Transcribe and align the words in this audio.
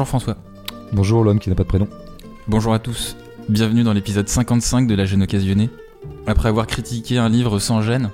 Bonjour 0.00 0.08
François. 0.08 0.36
Bonjour 0.94 1.24
l'homme 1.24 1.38
qui 1.38 1.50
n'a 1.50 1.54
pas 1.54 1.62
de 1.64 1.68
prénom. 1.68 1.86
Bonjour 2.48 2.72
à 2.72 2.78
tous. 2.78 3.18
Bienvenue 3.50 3.82
dans 3.82 3.92
l'épisode 3.92 4.26
55 4.26 4.86
de 4.86 4.94
La 4.94 5.04
Jeune 5.04 5.22
Occasionnée. 5.22 5.68
Après 6.26 6.48
avoir 6.48 6.66
critiqué 6.66 7.18
un 7.18 7.28
livre 7.28 7.58
sans 7.58 7.82
gêne, 7.82 8.08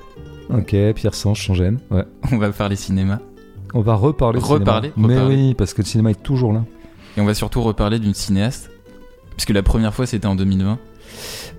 Ok, 0.53 0.75
Pierre 0.97 1.15
Sanche, 1.15 1.47
sans 1.47 1.55
gêne. 1.55 1.79
Ouais. 1.93 2.03
on 2.33 2.39
va 2.39 2.51
parler 2.51 2.75
cinéma. 2.75 3.21
On 3.73 3.83
va 3.83 3.95
reparler 3.95 4.41
Reparler, 4.41 4.91
cinéma. 4.97 5.15
Mais 5.15 5.29
oui, 5.29 5.55
parce 5.55 5.75
que 5.75 5.83
le 5.83 5.87
cinéma 5.87 6.11
est 6.11 6.21
toujours 6.21 6.53
là. 6.53 6.65
Et 7.17 7.21
on 7.21 7.25
va 7.25 7.35
surtout 7.35 7.63
reparler 7.63 8.01
d'une 8.01 8.15
cinéaste. 8.15 8.69
Puisque 9.37 9.51
la 9.51 9.63
première 9.63 9.95
fois 9.95 10.07
c'était 10.07 10.27
en 10.27 10.35
2020. 10.35 10.81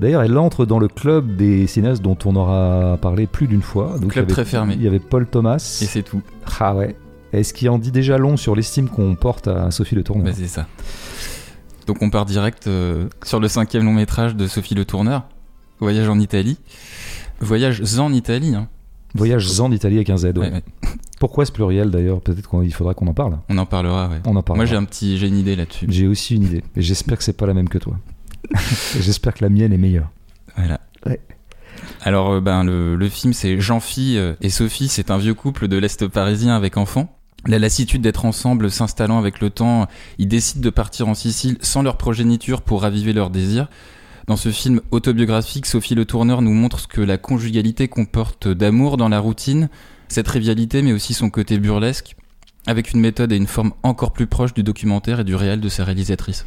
D'ailleurs, 0.01 0.23
elle 0.23 0.37
entre 0.37 0.65
dans 0.65 0.79
le 0.79 0.89
club 0.89 1.37
des 1.37 1.67
cinéastes 1.67 2.01
dont 2.03 2.17
on 2.25 2.35
aura 2.35 2.97
parlé 3.01 3.27
plus 3.27 3.47
d'une 3.47 3.61
fois. 3.61 3.97
Donc, 3.97 4.11
Club 4.11 4.11
il 4.11 4.15
y 4.15 4.19
avait- 4.19 4.27
très 4.33 4.43
fermé. 4.45 4.73
Il 4.73 4.83
y 4.83 4.87
avait 4.87 4.99
Paul 4.99 5.25
Thomas. 5.25 5.55
Et 5.81 5.85
c'est 5.85 6.03
tout. 6.03 6.21
Ah 6.59 6.75
ouais. 6.75 6.97
Et 7.33 7.43
ce 7.43 7.53
qui 7.53 7.67
en 7.69 7.77
dit 7.77 7.91
déjà 7.91 8.17
long 8.17 8.37
sur 8.37 8.55
l'estime 8.55 8.89
qu'on 8.89 9.15
porte 9.15 9.47
à 9.47 9.69
Sophie 9.71 9.95
Le 9.95 10.03
Tourneur. 10.03 10.25
Bah, 10.25 10.31
c'est 10.35 10.47
ça. 10.47 10.67
Donc 11.85 12.01
on 12.01 12.09
part 12.09 12.25
direct 12.25 12.67
euh, 12.67 13.07
sur 13.23 13.39
le 13.39 13.47
cinquième 13.47 13.83
long 13.85 13.93
métrage 13.93 14.35
de 14.35 14.47
Sophie 14.47 14.75
Le 14.75 14.85
Tourneur. 14.85 15.23
Voyage 15.79 16.07
en 16.09 16.19
Italie. 16.19 16.57
Voyage 17.39 17.81
en 17.99 18.11
Italie. 18.13 18.55
Hein. 18.55 18.67
Voyage 19.13 19.59
en 19.59 19.71
Italie 19.71 19.95
avec 19.95 20.09
un 20.09 20.17
Z. 20.17 20.25
ouais. 20.25 20.37
Ouais, 20.37 20.51
ouais. 20.51 20.63
Pourquoi 21.19 21.45
ce 21.45 21.51
pluriel 21.51 21.89
d'ailleurs? 21.89 22.21
Peut-être 22.21 22.47
qu'il 22.49 22.73
faudra 22.73 22.93
qu'on 22.93 23.07
en 23.07 23.13
parle. 23.13 23.39
On 23.49 23.57
en 23.57 23.65
parlera, 23.65 24.07
ouais. 24.09 24.19
On 24.25 24.35
en 24.35 24.43
parlera. 24.43 24.57
Moi 24.57 24.65
j'ai 24.65 24.75
un 24.75 24.83
petit, 24.83 25.17
j'ai 25.17 25.27
une 25.27 25.37
idée 25.37 25.55
là-dessus. 25.55 25.87
J'ai 25.89 26.07
aussi 26.07 26.35
une 26.35 26.43
idée. 26.43 26.63
Et 26.75 26.81
j'espère 26.81 27.17
que 27.17 27.23
c'est 27.23 27.33
pas 27.37 27.47
la 27.47 27.53
même 27.53 27.69
que 27.69 27.77
toi. 27.79 27.97
J'espère 28.99 29.33
que 29.33 29.43
la 29.43 29.49
mienne 29.49 29.73
est 29.73 29.77
meilleure. 29.77 30.09
Voilà. 30.55 30.79
Ouais. 31.05 31.19
Alors, 32.03 32.31
euh, 32.33 32.39
ben, 32.41 32.63
le, 32.63 32.95
le 32.95 33.09
film, 33.09 33.33
c'est 33.33 33.59
Jean-Phi 33.59 34.17
euh, 34.17 34.35
et 34.41 34.49
Sophie. 34.49 34.87
C'est 34.87 35.11
un 35.11 35.17
vieux 35.17 35.33
couple 35.33 35.67
de 35.67 35.75
l'Est 35.77 36.07
parisien 36.07 36.55
avec 36.55 36.77
enfants. 36.77 37.16
La 37.47 37.59
lassitude 37.59 38.01
d'être 38.01 38.25
ensemble 38.25 38.69
s'installant 38.69 39.17
avec 39.17 39.39
le 39.39 39.49
temps, 39.49 39.87
ils 40.17 40.27
décident 40.27 40.61
de 40.61 40.69
partir 40.69 41.07
en 41.07 41.13
Sicile 41.13 41.57
sans 41.61 41.81
leur 41.81 41.97
progéniture 41.97 42.61
pour 42.61 42.81
raviver 42.81 43.13
leurs 43.13 43.29
désirs. 43.29 43.69
Dans 44.27 44.35
ce 44.35 44.49
film 44.49 44.81
autobiographique, 44.91 45.65
Sophie 45.65 45.95
Le 45.95 46.03
Tourneur 46.03 46.41
nous 46.41 46.53
montre 46.53 46.81
ce 46.81 46.87
que 46.87 46.99
la 46.99 47.17
conjugalité 47.17 47.87
comporte 47.87 48.49
d'amour 48.49 48.97
dans 48.97 49.07
la 49.07 49.19
routine, 49.19 49.69
cette 50.09 50.27
rivalité, 50.27 50.81
mais 50.81 50.91
aussi 50.91 51.13
son 51.13 51.29
côté 51.29 51.57
burlesque, 51.57 52.17
avec 52.65 52.91
une 52.91 52.99
méthode 52.99 53.31
et 53.31 53.37
une 53.37 53.47
forme 53.47 53.71
encore 53.81 54.11
plus 54.11 54.27
proche 54.27 54.53
du 54.53 54.63
documentaire 54.63 55.21
et 55.21 55.23
du 55.23 55.33
réel 55.33 55.61
de 55.61 55.69
sa 55.69 55.85
réalisatrice. 55.85 56.45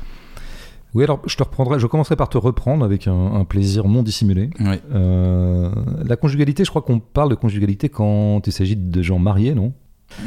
Oui, 0.93 1.05
alors 1.05 1.23
je 1.25 1.35
te 1.35 1.43
reprendrai. 1.43 1.79
Je 1.79 1.87
commencerai 1.87 2.17
par 2.17 2.29
te 2.29 2.37
reprendre 2.37 2.85
avec 2.85 3.07
un, 3.07 3.33
un 3.33 3.45
plaisir 3.45 3.89
non 3.89 4.03
dissimulé. 4.03 4.51
Ouais. 4.61 4.83
Euh, 4.93 5.71
la 6.05 6.17
conjugalité, 6.17 6.65
je 6.65 6.69
crois 6.69 6.83
qu'on 6.83 7.01
parle 7.01 7.31
de 7.31 7.37
conjugalité 7.37 7.89
quand 7.89 8.43
il 8.47 8.53
s'agit 8.53 8.77
de 8.77 9.01
gens 9.01 9.19
mariés, 9.19 9.55
non? 9.55 9.73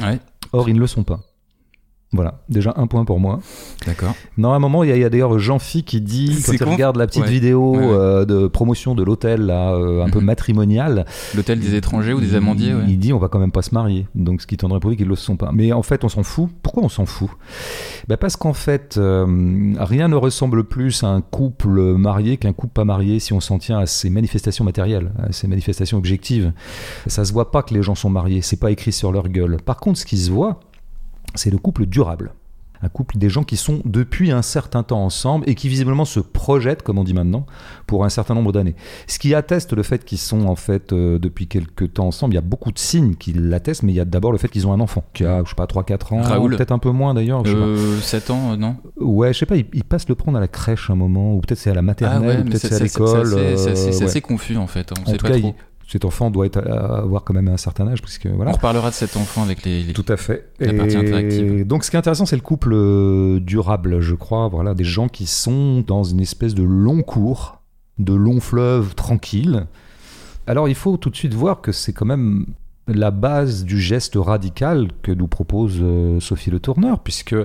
Ouais, 0.01 0.19
Or, 0.53 0.69
ils 0.69 0.75
ne 0.75 0.79
le 0.79 0.87
sont 0.87 1.03
pas. 1.03 1.19
Voilà, 2.13 2.39
déjà 2.47 2.73
un 2.77 2.85
point 2.87 3.05
pour 3.05 3.19
moi. 3.19 3.39
d'accord. 3.87 4.13
Non, 4.37 4.51
à 4.53 4.55
un 4.55 4.59
moment, 4.59 4.83
il 4.83 4.95
y 4.95 5.03
a, 5.03 5.09
d'ailleurs 5.09 5.39
Jean-Phi 5.39 5.83
qui 5.83 5.99
dit, 5.99 6.41
quand 6.45 6.53
il 6.53 6.63
regarde 6.63 6.95
la 6.97 7.07
petite 7.07 7.23
Ouais. 7.23 7.29
vidéo 7.29 7.71
Ouais, 7.71 7.79
ouais. 7.79 7.85
euh, 7.91 8.25
de 8.25 8.47
promotion 8.47 8.93
de 8.95 9.01
l'hôtel, 9.03 9.41
là, 9.47 9.73
euh, 9.73 10.03
un 10.05 10.09
peu 10.09 10.19
Mhm. 10.19 10.25
matrimonial, 10.25 11.05
L'hôtel 11.35 11.59
des 11.59 11.73
étrangers 11.75 12.13
ou 12.13 12.19
des 12.21 12.35
amandiers, 12.35 12.73
il, 12.87 12.99
dit 12.99 13.13
on 13.13 13.17
va 13.19 13.27
quand 13.29 13.39
même 13.39 13.51
pas 13.51 13.61
se 13.63 13.73
marier. 13.73 14.07
Donc, 14.15 14.41
ce 14.41 14.47
qui 14.47 14.57
tendrait 14.57 14.77
à 14.77 14.79
prouver 14.79 14.95
qu'ils 14.95 15.05
ne 15.05 15.09
le 15.09 15.15
sont 15.15 15.37
pas. 15.37 15.51
Mais 15.53 15.73
en 15.73 15.81
fait, 15.83 16.03
on 16.03 16.09
s'en 16.09 16.23
fout. 16.23 16.49
Pourquoi 16.61 16.83
on 16.83 16.89
s'en 16.89 17.05
fout? 17.05 17.29
Ben 18.07 18.17
Parce 18.17 18.35
qu'en 18.35 18.53
fait, 18.53 18.95
euh, 18.97 19.73
rien 19.79 20.07
ne 20.07 20.15
ressemble 20.15 20.63
plus 20.65 21.03
à 21.03 21.07
un 21.07 21.21
couple 21.21 21.79
marié 21.95 22.37
qu'un 22.37 22.53
couple 22.53 22.73
pas 22.73 22.85
marié 22.85 23.19
si 23.19 23.33
on 23.33 23.39
s'en 23.39 23.57
tient 23.57 23.79
à 23.79 23.85
ses 23.87 24.09
manifestations 24.09 24.63
matérielles, 24.65 25.11
à 25.17 25.31
ses 25.31 25.47
manifestations 25.47 25.97
objectives. 25.97 26.53
Ça 27.07 27.25
se 27.25 27.33
voit 27.33 27.49
pas 27.51 27.63
que 27.63 27.73
les 27.73 27.81
gens 27.81 27.95
sont 27.95 28.09
mariés, 28.09 28.41
c'est 28.41 28.59
pas 28.59 28.69
écrit 28.71 28.91
sur 28.91 29.11
leur 29.11 29.29
gueule. 29.29 29.57
Par 29.65 29.77
contre, 29.77 29.97
ce 29.99 30.05
qui 30.05 30.17
se 30.17 30.29
voit, 30.31 30.59
c'est 31.35 31.49
le 31.51 31.57
couple 31.57 31.85
durable. 31.85 32.33
Un 32.85 32.89
couple 32.89 33.17
des 33.17 33.29
gens 33.29 33.43
qui 33.45 33.55
sont 33.55 33.81
depuis 33.85 34.31
un 34.31 34.41
certain 34.41 34.83
temps 34.83 35.05
ensemble 35.05 35.47
et 35.47 35.55
qui 35.55 35.69
visiblement 35.69 36.03
se 36.03 36.19
projettent, 36.19 36.81
comme 36.83 36.97
on 36.97 37.05
dit 37.05 37.13
maintenant, 37.13 37.45
pour 37.87 38.03
un 38.03 38.09
certain 38.09 38.33
nombre 38.33 38.51
d'années. 38.51 38.75
Ce 39.07 39.19
qui 39.19 39.33
atteste 39.33 39.71
le 39.71 39.83
fait 39.83 40.03
qu'ils 40.03 40.17
sont 40.17 40.47
en 40.47 40.57
fait 40.57 40.91
euh, 40.91 41.17
depuis 41.17 41.47
quelques 41.47 41.93
temps 41.93 42.07
ensemble. 42.07 42.33
Il 42.33 42.35
y 42.35 42.39
a 42.39 42.41
beaucoup 42.41 42.73
de 42.73 42.77
signes 42.77 43.15
qui 43.15 43.31
l'attestent, 43.31 43.83
mais 43.83 43.93
il 43.93 43.95
y 43.95 44.01
a 44.01 44.05
d'abord 44.05 44.33
le 44.33 44.37
fait 44.37 44.49
qu'ils 44.49 44.67
ont 44.67 44.73
un 44.73 44.81
enfant 44.81 45.01
qui 45.13 45.23
a, 45.23 45.41
je 45.45 45.49
sais 45.51 45.55
pas, 45.55 45.63
3-4 45.65 46.13
ans, 46.13 46.21
Raoul. 46.23 46.57
peut-être 46.57 46.73
un 46.73 46.77
peu 46.77 46.89
moins 46.91 47.13
d'ailleurs. 47.13 47.43
Euh, 47.45 47.99
7 48.01 48.29
ans, 48.31 48.51
euh, 48.51 48.57
non? 48.57 48.75
Ouais, 48.99 49.31
je 49.31 49.39
sais 49.39 49.45
pas, 49.45 49.55
ils, 49.55 49.83
passent 49.85 50.09
le 50.09 50.15
prendre 50.15 50.37
à 50.37 50.41
la 50.41 50.49
crèche 50.49 50.89
un 50.89 50.95
moment, 50.95 51.35
ou 51.35 51.39
peut-être 51.39 51.59
c'est 51.59 51.69
à 51.69 51.75
la 51.75 51.81
maternelle, 51.81 52.41
ou 52.41 52.43
peut-être 52.49 52.67
c'est 52.67 52.75
à 52.75 52.79
l'école. 52.79 53.27
C'est 53.27 53.53
assez, 53.53 53.57
c'est 53.57 53.71
assez- 53.71 53.95
euh, 53.95 53.99
ouais. 53.99 54.03
assez 54.03 54.19
confus 54.21 54.57
en 54.57 54.67
fait. 54.67 54.91
On 54.91 55.03
En 55.03 55.05
sait 55.05 55.15
tout 55.17 55.25
pas 55.25 55.31
cas, 55.31 55.39
trop. 55.39 55.55
il- 55.57 55.63
cet 55.87 56.05
enfant 56.05 56.31
doit 56.31 56.45
être, 56.45 56.57
avoir 56.57 57.23
quand 57.23 57.33
même 57.33 57.47
un 57.49 57.57
certain 57.57 57.87
âge, 57.87 58.01
puisque 58.01 58.27
voilà. 58.27 58.51
On 58.51 58.53
reparlera 58.55 58.89
de 58.89 58.95
cet 58.95 59.15
enfant 59.17 59.43
avec 59.43 59.63
les. 59.63 59.83
les- 59.83 59.93
Tout 59.93 60.05
à 60.07 60.17
fait. 60.17 60.49
La 60.59 60.73
partie 60.73 60.97
interactive. 60.97 61.67
Donc, 61.67 61.83
ce 61.83 61.89
qui 61.91 61.95
est 61.95 61.99
intéressant, 61.99 62.25
c'est 62.25 62.35
le 62.35 62.41
couple 62.41 62.71
euh, 62.73 63.39
durable, 63.39 63.99
je 63.99 64.15
crois. 64.15 64.47
Voilà, 64.47 64.73
des 64.73 64.83
gens 64.83 65.07
qui 65.09 65.25
sont 65.25 65.83
dans 65.85 66.03
une 66.03 66.19
espèce 66.21 66.55
de 66.55 66.63
long 66.63 67.01
cours, 67.01 67.59
de 67.99 68.13
long 68.13 68.39
fleuve 68.39 68.95
tranquille. 68.95 69.65
Alors, 70.47 70.67
il 70.67 70.75
faut 70.75 70.97
tout 70.97 71.09
de 71.09 71.15
suite 71.15 71.33
voir 71.33 71.61
que 71.61 71.71
c'est 71.71 71.93
quand 71.93 72.05
même 72.05 72.45
la 72.87 73.11
base 73.11 73.63
du 73.63 73.79
geste 73.79 74.15
radical 74.17 74.89
que 75.03 75.11
nous 75.11 75.27
propose 75.27 75.77
euh, 75.81 76.19
Sophie 76.19 76.51
Le 76.51 76.59
Tourneur, 76.59 76.99
puisque 76.99 77.35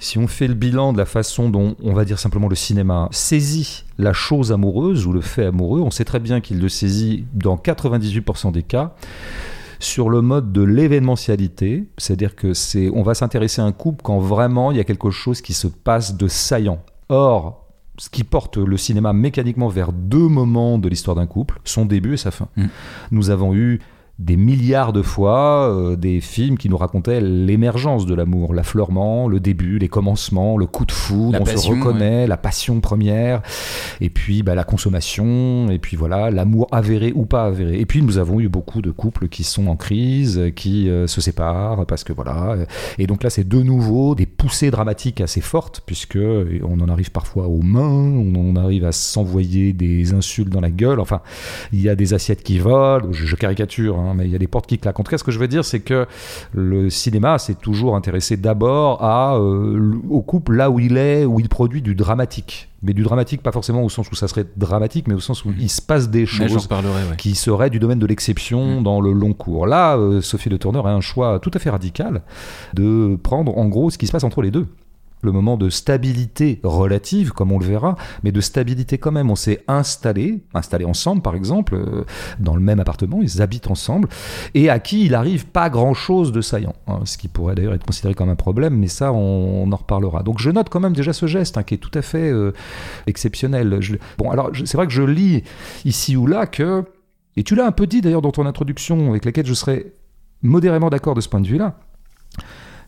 si 0.00 0.18
on 0.18 0.26
fait 0.26 0.48
le 0.48 0.54
bilan 0.54 0.92
de 0.92 0.98
la 0.98 1.04
façon 1.04 1.50
dont, 1.50 1.76
on 1.82 1.92
va 1.92 2.04
dire 2.04 2.18
simplement, 2.18 2.48
le 2.48 2.56
cinéma 2.56 3.08
saisit 3.12 3.84
la 3.98 4.14
chose 4.14 4.50
amoureuse 4.50 5.06
ou 5.06 5.12
le 5.12 5.20
fait 5.20 5.44
amoureux, 5.44 5.80
on 5.80 5.90
sait 5.90 6.06
très 6.06 6.18
bien 6.18 6.40
qu'il 6.40 6.58
le 6.58 6.68
saisit 6.68 7.26
dans 7.34 7.56
98% 7.56 8.50
des 8.50 8.62
cas 8.62 8.94
sur 9.78 10.08
le 10.08 10.22
mode 10.22 10.52
de 10.52 10.62
l'événementialité, 10.62 11.86
c'est-à-dire 11.96 12.34
que 12.34 12.54
c'est, 12.54 12.90
on 12.90 13.02
va 13.02 13.14
s'intéresser 13.14 13.62
à 13.62 13.64
un 13.64 13.72
couple 13.72 14.02
quand 14.02 14.18
vraiment 14.18 14.72
il 14.72 14.78
y 14.78 14.80
a 14.80 14.84
quelque 14.84 15.10
chose 15.10 15.40
qui 15.40 15.54
se 15.54 15.66
passe 15.66 16.16
de 16.16 16.28
saillant. 16.28 16.82
Or, 17.08 17.66
ce 17.98 18.08
qui 18.08 18.24
porte 18.24 18.56
le 18.56 18.76
cinéma 18.78 19.12
mécaniquement 19.12 19.68
vers 19.68 19.92
deux 19.92 20.28
moments 20.28 20.78
de 20.78 20.88
l'histoire 20.88 21.14
d'un 21.14 21.26
couple, 21.26 21.60
son 21.64 21.84
début 21.84 22.14
et 22.14 22.18
sa 22.18 22.30
fin. 22.30 22.48
Mm. 22.56 22.66
Nous 23.10 23.30
avons 23.30 23.54
eu 23.54 23.80
des 24.20 24.36
milliards 24.36 24.92
de 24.92 25.00
fois 25.00 25.70
euh, 25.70 25.96
des 25.96 26.20
films 26.20 26.58
qui 26.58 26.68
nous 26.68 26.76
racontaient 26.76 27.22
l'émergence 27.22 28.04
de 28.04 28.14
l'amour, 28.14 28.52
l'affleurement, 28.52 29.28
le 29.28 29.40
début, 29.40 29.78
les 29.78 29.88
commencements, 29.88 30.58
le 30.58 30.66
coup 30.66 30.84
de 30.84 30.92
foudre, 30.92 31.32
La 31.32 31.40
on 31.40 31.46
se 31.46 31.68
reconnaît, 31.68 32.26
la 32.26 32.36
passion 32.36 32.80
première, 32.80 33.40
et 34.02 34.10
puis 34.10 34.42
bah, 34.42 34.54
la 34.54 34.64
consommation, 34.64 35.70
et 35.70 35.78
puis 35.78 35.96
voilà, 35.96 36.30
l'amour 36.30 36.68
avéré 36.70 37.12
ou 37.14 37.24
pas 37.24 37.44
avéré. 37.44 37.80
Et 37.80 37.86
puis 37.86 38.02
nous 38.02 38.18
avons 38.18 38.40
eu 38.40 38.48
beaucoup 38.48 38.82
de 38.82 38.90
couples 38.90 39.28
qui 39.28 39.42
sont 39.42 39.68
en 39.68 39.76
crise, 39.76 40.52
qui 40.54 40.90
euh, 40.90 41.06
se 41.06 41.22
séparent 41.22 41.86
parce 41.86 42.04
que 42.04 42.12
voilà. 42.12 42.56
Et 42.98 43.06
donc 43.06 43.22
là, 43.22 43.30
c'est 43.30 43.48
de 43.48 43.62
nouveau 43.62 44.14
des 44.14 44.26
poussées 44.26 44.70
dramatiques 44.70 45.22
assez 45.22 45.40
fortes, 45.40 45.82
puisque 45.86 46.18
on 46.18 46.80
en 46.80 46.88
arrive 46.90 47.10
parfois 47.10 47.48
aux 47.48 47.62
mains, 47.62 47.80
on 47.80 48.50
en 48.50 48.56
arrive 48.56 48.84
à 48.84 48.92
s'envoyer 48.92 49.72
des 49.72 50.12
insultes 50.12 50.50
dans 50.50 50.60
la 50.60 50.70
gueule. 50.70 51.00
Enfin, 51.00 51.22
il 51.72 51.80
y 51.80 51.88
a 51.88 51.94
des 51.94 52.12
assiettes 52.12 52.42
qui 52.42 52.58
volent, 52.58 53.12
je, 53.12 53.24
je 53.24 53.36
caricature, 53.36 53.98
hein, 53.98 54.09
mais 54.14 54.26
il 54.26 54.30
y 54.30 54.34
a 54.36 54.38
des 54.38 54.46
portes 54.46 54.66
qui 54.66 54.78
claquent. 54.78 55.00
En 55.00 55.02
tout 55.02 55.10
cas, 55.10 55.18
ce 55.18 55.24
que 55.24 55.32
je 55.32 55.38
veux 55.38 55.48
dire, 55.48 55.64
c'est 55.64 55.80
que 55.80 56.06
le 56.52 56.90
cinéma 56.90 57.38
s'est 57.38 57.54
toujours 57.54 57.96
intéressé 57.96 58.36
d'abord 58.36 59.02
à, 59.02 59.36
euh, 59.36 59.94
au 60.08 60.22
couple 60.22 60.54
là 60.54 60.70
où 60.70 60.78
il 60.78 60.96
est, 60.96 61.24
où 61.24 61.40
il 61.40 61.48
produit 61.48 61.82
du 61.82 61.94
dramatique. 61.94 62.68
Mais 62.82 62.94
du 62.94 63.02
dramatique, 63.02 63.42
pas 63.42 63.52
forcément 63.52 63.82
au 63.82 63.90
sens 63.90 64.10
où 64.10 64.14
ça 64.14 64.26
serait 64.26 64.46
dramatique, 64.56 65.06
mais 65.06 65.12
au 65.12 65.20
sens 65.20 65.44
où 65.44 65.52
il 65.58 65.68
se 65.68 65.82
passe 65.82 66.08
des 66.08 66.24
choses 66.24 66.66
ouais. 66.70 67.16
qui 67.18 67.34
serait 67.34 67.68
du 67.68 67.78
domaine 67.78 67.98
de 67.98 68.06
l'exception 68.06 68.60
Mm. 68.60 68.82
dans 68.82 69.00
le 69.00 69.12
long 69.12 69.32
cours. 69.32 69.66
Là, 69.66 69.96
euh, 69.96 70.20
Sophie 70.20 70.48
Le 70.48 70.58
Tourneur 70.58 70.86
a 70.86 70.92
un 70.92 71.00
choix 71.00 71.38
tout 71.40 71.50
à 71.54 71.58
fait 71.58 71.70
radical 71.70 72.22
de 72.74 73.18
prendre 73.22 73.56
en 73.56 73.66
gros 73.66 73.90
ce 73.90 73.98
qui 73.98 74.06
se 74.06 74.12
passe 74.12 74.24
entre 74.24 74.42
les 74.42 74.50
deux. 74.50 74.66
Le 75.22 75.32
moment 75.32 75.56
de 75.56 75.68
stabilité 75.70 76.60
relative, 76.62 77.32
comme 77.32 77.52
on 77.52 77.58
le 77.58 77.64
verra, 77.64 77.96
mais 78.22 78.32
de 78.32 78.40
stabilité 78.40 78.98
quand 78.98 79.12
même. 79.12 79.30
On 79.30 79.36
s'est 79.36 79.62
installé, 79.68 80.42
installé 80.54 80.84
ensemble 80.84 81.22
par 81.22 81.34
exemple, 81.34 81.74
euh, 81.74 82.04
dans 82.38 82.54
le 82.54 82.60
même 82.60 82.80
appartement, 82.80 83.20
ils 83.22 83.42
habitent 83.42 83.70
ensemble, 83.70 84.08
et 84.54 84.70
à 84.70 84.78
qui 84.78 85.04
il 85.04 85.14
arrive 85.14 85.46
pas 85.46 85.70
grand 85.70 85.94
chose 85.94 86.32
de 86.32 86.40
saillant. 86.40 86.74
hein, 86.86 87.00
ce 87.04 87.18
qui 87.18 87.28
pourrait 87.28 87.54
d'ailleurs 87.54 87.74
être 87.74 87.86
considéré 87.86 88.14
comme 88.14 88.30
un 88.30 88.36
problème, 88.36 88.76
mais 88.76 88.88
ça 88.88 89.12
on, 89.12 89.70
en 89.70 89.76
reparlera. 89.76 90.22
Donc 90.22 90.40
je 90.40 90.50
note 90.50 90.68
quand 90.68 90.80
même 90.80 90.94
déjà 90.94 91.12
ce 91.12 91.26
geste 91.26 91.58
hein, 91.58 91.62
qui 91.62 91.74
est 91.74 91.78
tout 91.78 91.96
à 91.98 92.02
fait 92.02 92.30
euh, 92.30 92.52
exceptionnel. 93.06 93.80
Bon, 94.18 94.30
alors 94.30 94.50
c'est 94.54 94.76
vrai 94.76 94.86
que 94.86 94.92
je 94.92 95.02
lis 95.02 95.42
ici 95.84 96.16
ou 96.16 96.26
là 96.26 96.46
que 96.46 96.84
et 97.36 97.42
tu 97.42 97.54
l'as 97.54 97.66
un 97.66 97.72
peu 97.72 97.86
dit 97.86 98.00
d'ailleurs 98.00 98.22
dans 98.22 98.32
ton 98.32 98.46
introduction, 98.46 99.10
avec 99.10 99.24
laquelle 99.24 99.46
je 99.46 99.54
serais 99.54 99.92
modérément 100.42 100.90
d'accord 100.90 101.14
de 101.14 101.20
ce 101.20 101.28
point 101.28 101.40
de 101.40 101.46
vue-là. 101.46 101.78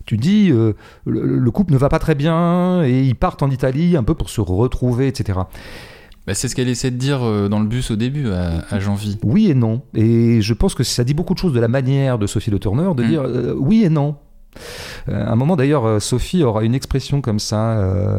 Tu 0.06 0.16
dis 0.16 0.50
euh, 0.50 0.72
le, 1.06 1.38
le 1.38 1.50
couple 1.50 1.72
ne 1.72 1.78
va 1.78 1.88
pas 1.88 1.98
très 1.98 2.14
bien 2.14 2.82
et 2.84 3.02
ils 3.02 3.14
partent 3.14 3.42
en 3.42 3.50
Italie 3.50 3.96
un 3.96 4.02
peu 4.02 4.14
pour 4.14 4.30
se 4.30 4.40
retrouver, 4.40 5.06
etc. 5.08 5.38
Bah, 6.26 6.34
c'est 6.34 6.46
ce 6.48 6.54
qu'elle 6.54 6.68
essaie 6.68 6.90
de 6.90 6.96
dire 6.96 7.20
euh, 7.22 7.48
dans 7.48 7.58
le 7.60 7.66
bus 7.66 7.90
au 7.90 7.96
début 7.96 8.30
à, 8.30 8.62
à 8.70 8.78
Jean-Vie. 8.78 9.18
Oui 9.24 9.50
et 9.50 9.54
non. 9.54 9.82
Et 9.94 10.40
je 10.40 10.54
pense 10.54 10.74
que 10.74 10.84
ça 10.84 11.02
dit 11.04 11.14
beaucoup 11.14 11.34
de 11.34 11.38
choses 11.38 11.52
de 11.52 11.60
la 11.60 11.68
manière 11.68 12.18
de 12.18 12.26
Sophie 12.26 12.50
Le 12.50 12.58
Tourneur 12.60 12.94
de 12.94 13.02
Mm. 13.02 13.08
dire 13.08 13.22
euh, 13.22 13.54
oui 13.58 13.84
et 13.84 13.88
non. 13.88 14.16
Euh, 15.08 15.24
à 15.26 15.32
un 15.32 15.36
moment 15.36 15.56
d'ailleurs, 15.56 15.84
euh, 15.86 15.98
Sophie 15.98 16.44
aura 16.44 16.62
une 16.62 16.74
expression 16.74 17.20
comme 17.20 17.38
ça. 17.40 17.72
euh, 17.78 18.18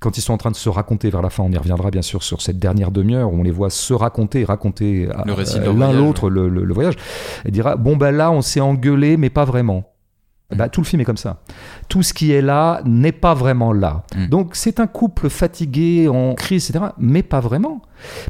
quand 0.00 0.16
ils 0.16 0.20
sont 0.20 0.32
en 0.32 0.38
train 0.38 0.52
de 0.52 0.56
se 0.56 0.68
raconter 0.68 1.10
vers 1.10 1.22
la 1.22 1.28
fin, 1.28 1.42
on 1.42 1.50
y 1.50 1.56
reviendra 1.58 1.90
bien 1.90 2.02
sûr 2.02 2.22
sur 2.22 2.40
cette 2.40 2.60
dernière 2.60 2.92
demi-heure 2.92 3.32
où 3.32 3.36
on 3.36 3.42
les 3.42 3.50
voit 3.50 3.68
se 3.68 3.92
raconter, 3.92 4.44
raconter 4.44 5.08
l'un 5.72 5.92
l'autre 5.92 6.30
le, 6.30 6.48
le- 6.48 6.62
le 6.64 6.72
voyage. 6.72 6.94
Elle 7.44 7.50
dira 7.50 7.74
bon 7.74 7.96
ben 7.96 8.12
là 8.12 8.30
on 8.30 8.40
s'est 8.40 8.60
engueulé 8.60 9.16
mais 9.16 9.28
pas 9.28 9.44
vraiment. 9.44 9.90
Bah, 10.56 10.70
tout 10.70 10.80
le 10.80 10.86
film 10.86 11.02
est 11.02 11.04
comme 11.04 11.18
ça. 11.18 11.42
Tout 11.90 12.02
ce 12.02 12.14
qui 12.14 12.32
est 12.32 12.40
là 12.40 12.80
n'est 12.86 13.12
pas 13.12 13.34
vraiment 13.34 13.74
là. 13.74 14.04
Mm. 14.16 14.26
Donc 14.28 14.56
c'est 14.56 14.80
un 14.80 14.86
couple 14.86 15.28
fatigué, 15.28 16.08
en 16.08 16.34
crise, 16.34 16.70
etc. 16.70 16.86
Mais 16.96 17.22
pas 17.22 17.40
vraiment. 17.40 17.82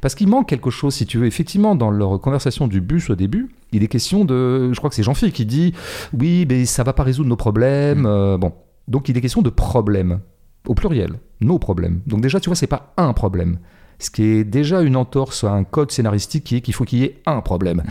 Parce 0.02 0.16
qu'il 0.16 0.26
manque 0.26 0.48
quelque 0.48 0.70
chose, 0.70 0.94
si 0.94 1.06
tu 1.06 1.18
veux. 1.18 1.26
Effectivement, 1.26 1.76
dans 1.76 1.90
leur 1.90 2.20
conversation 2.20 2.66
du 2.66 2.80
bus 2.80 3.08
au 3.08 3.14
début, 3.14 3.50
il 3.70 3.84
est 3.84 3.88
question 3.88 4.24
de... 4.24 4.72
Je 4.72 4.78
crois 4.78 4.90
que 4.90 4.96
c'est 4.96 5.04
Jean-Philippe 5.04 5.34
qui 5.34 5.46
dit, 5.46 5.74
oui, 6.12 6.44
mais 6.48 6.64
ça 6.64 6.82
va 6.82 6.92
pas 6.92 7.04
résoudre 7.04 7.28
nos 7.28 7.36
problèmes. 7.36 8.00
Mm. 8.00 8.06
euh, 8.06 8.36
bon. 8.36 8.52
Donc 8.88 9.08
il 9.08 9.16
est 9.16 9.20
question 9.20 9.42
de 9.42 9.50
problèmes. 9.50 10.18
Au 10.66 10.74
pluriel. 10.74 11.20
Nos 11.40 11.60
problèmes. 11.60 12.00
Donc 12.08 12.20
déjà, 12.20 12.40
tu 12.40 12.48
vois, 12.48 12.56
c'est 12.56 12.66
pas 12.66 12.92
un 12.96 13.12
problème. 13.12 13.58
Ce 13.98 14.10
qui 14.10 14.22
est 14.22 14.44
déjà 14.44 14.82
une 14.82 14.96
entorse 14.96 15.44
à 15.44 15.50
un 15.50 15.64
code 15.64 15.90
scénaristique 15.90 16.44
qui 16.44 16.56
est 16.56 16.60
qu'il 16.60 16.74
faut 16.74 16.84
qu'il 16.84 17.00
y 17.00 17.04
ait 17.04 17.20
un 17.26 17.40
problème. 17.40 17.82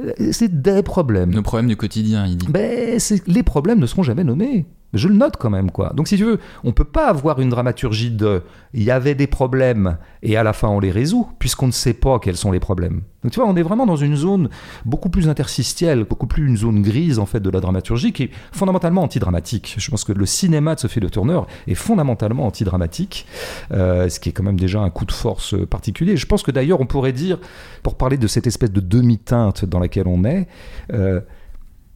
Euh, 0.00 0.12
C'est 0.30 0.62
des 0.62 0.82
problèmes. 0.82 1.30
Nos 1.30 1.42
problèmes 1.42 1.68
du 1.68 1.76
quotidien, 1.76 2.26
il 2.26 2.38
dit. 2.38 2.46
Ben, 2.48 2.98
les 3.26 3.42
problèmes 3.42 3.78
ne 3.78 3.86
seront 3.86 4.02
jamais 4.02 4.24
nommés. 4.24 4.64
Je 4.94 5.08
le 5.08 5.14
note 5.14 5.36
quand 5.38 5.50
même, 5.50 5.70
quoi. 5.70 5.92
Donc, 5.94 6.08
si 6.08 6.16
tu 6.16 6.24
veux, 6.24 6.38
on 6.64 6.72
peut 6.72 6.84
pas 6.84 7.08
avoir 7.08 7.40
une 7.40 7.48
dramaturgie 7.48 8.10
de 8.10 8.42
il 8.74 8.82
y 8.82 8.90
avait 8.90 9.14
des 9.14 9.26
problèmes 9.26 9.96
et 10.22 10.36
à 10.36 10.42
la 10.42 10.52
fin 10.52 10.68
on 10.68 10.80
les 10.80 10.90
résout, 10.90 11.28
puisqu'on 11.38 11.66
ne 11.66 11.72
sait 11.72 11.94
pas 11.94 12.18
quels 12.18 12.36
sont 12.36 12.52
les 12.52 12.60
problèmes. 12.60 13.02
Donc, 13.22 13.32
tu 13.32 13.40
vois, 13.40 13.48
on 13.48 13.56
est 13.56 13.62
vraiment 13.62 13.86
dans 13.86 13.96
une 13.96 14.16
zone 14.16 14.48
beaucoup 14.84 15.08
plus 15.08 15.28
interstitielle, 15.28 16.04
beaucoup 16.04 16.26
plus 16.26 16.46
une 16.46 16.56
zone 16.56 16.82
grise, 16.82 17.18
en 17.18 17.26
fait, 17.26 17.40
de 17.40 17.50
la 17.50 17.60
dramaturgie 17.60 18.12
qui 18.12 18.24
est 18.24 18.30
fondamentalement 18.52 19.02
antidramatique. 19.02 19.76
Je 19.78 19.90
pense 19.90 20.04
que 20.04 20.12
le 20.12 20.26
cinéma 20.26 20.74
de 20.74 20.80
Sophie 20.80 21.00
Le 21.00 21.08
Tourneur 21.08 21.46
est 21.66 21.74
fondamentalement 21.74 22.46
antidramatique, 22.46 23.26
euh, 23.72 24.08
ce 24.08 24.20
qui 24.20 24.28
est 24.28 24.32
quand 24.32 24.42
même 24.42 24.58
déjà 24.58 24.80
un 24.80 24.90
coup 24.90 25.04
de 25.04 25.12
force 25.12 25.54
particulier. 25.68 26.16
Je 26.16 26.26
pense 26.26 26.42
que 26.42 26.50
d'ailleurs, 26.50 26.80
on 26.80 26.86
pourrait 26.86 27.12
dire, 27.12 27.38
pour 27.82 27.96
parler 27.96 28.18
de 28.18 28.26
cette 28.26 28.46
espèce 28.46 28.72
de 28.72 28.80
demi-teinte 28.80 29.64
dans 29.64 29.78
laquelle 29.78 30.08
on 30.08 30.24
est, 30.24 30.48
euh, 30.92 31.20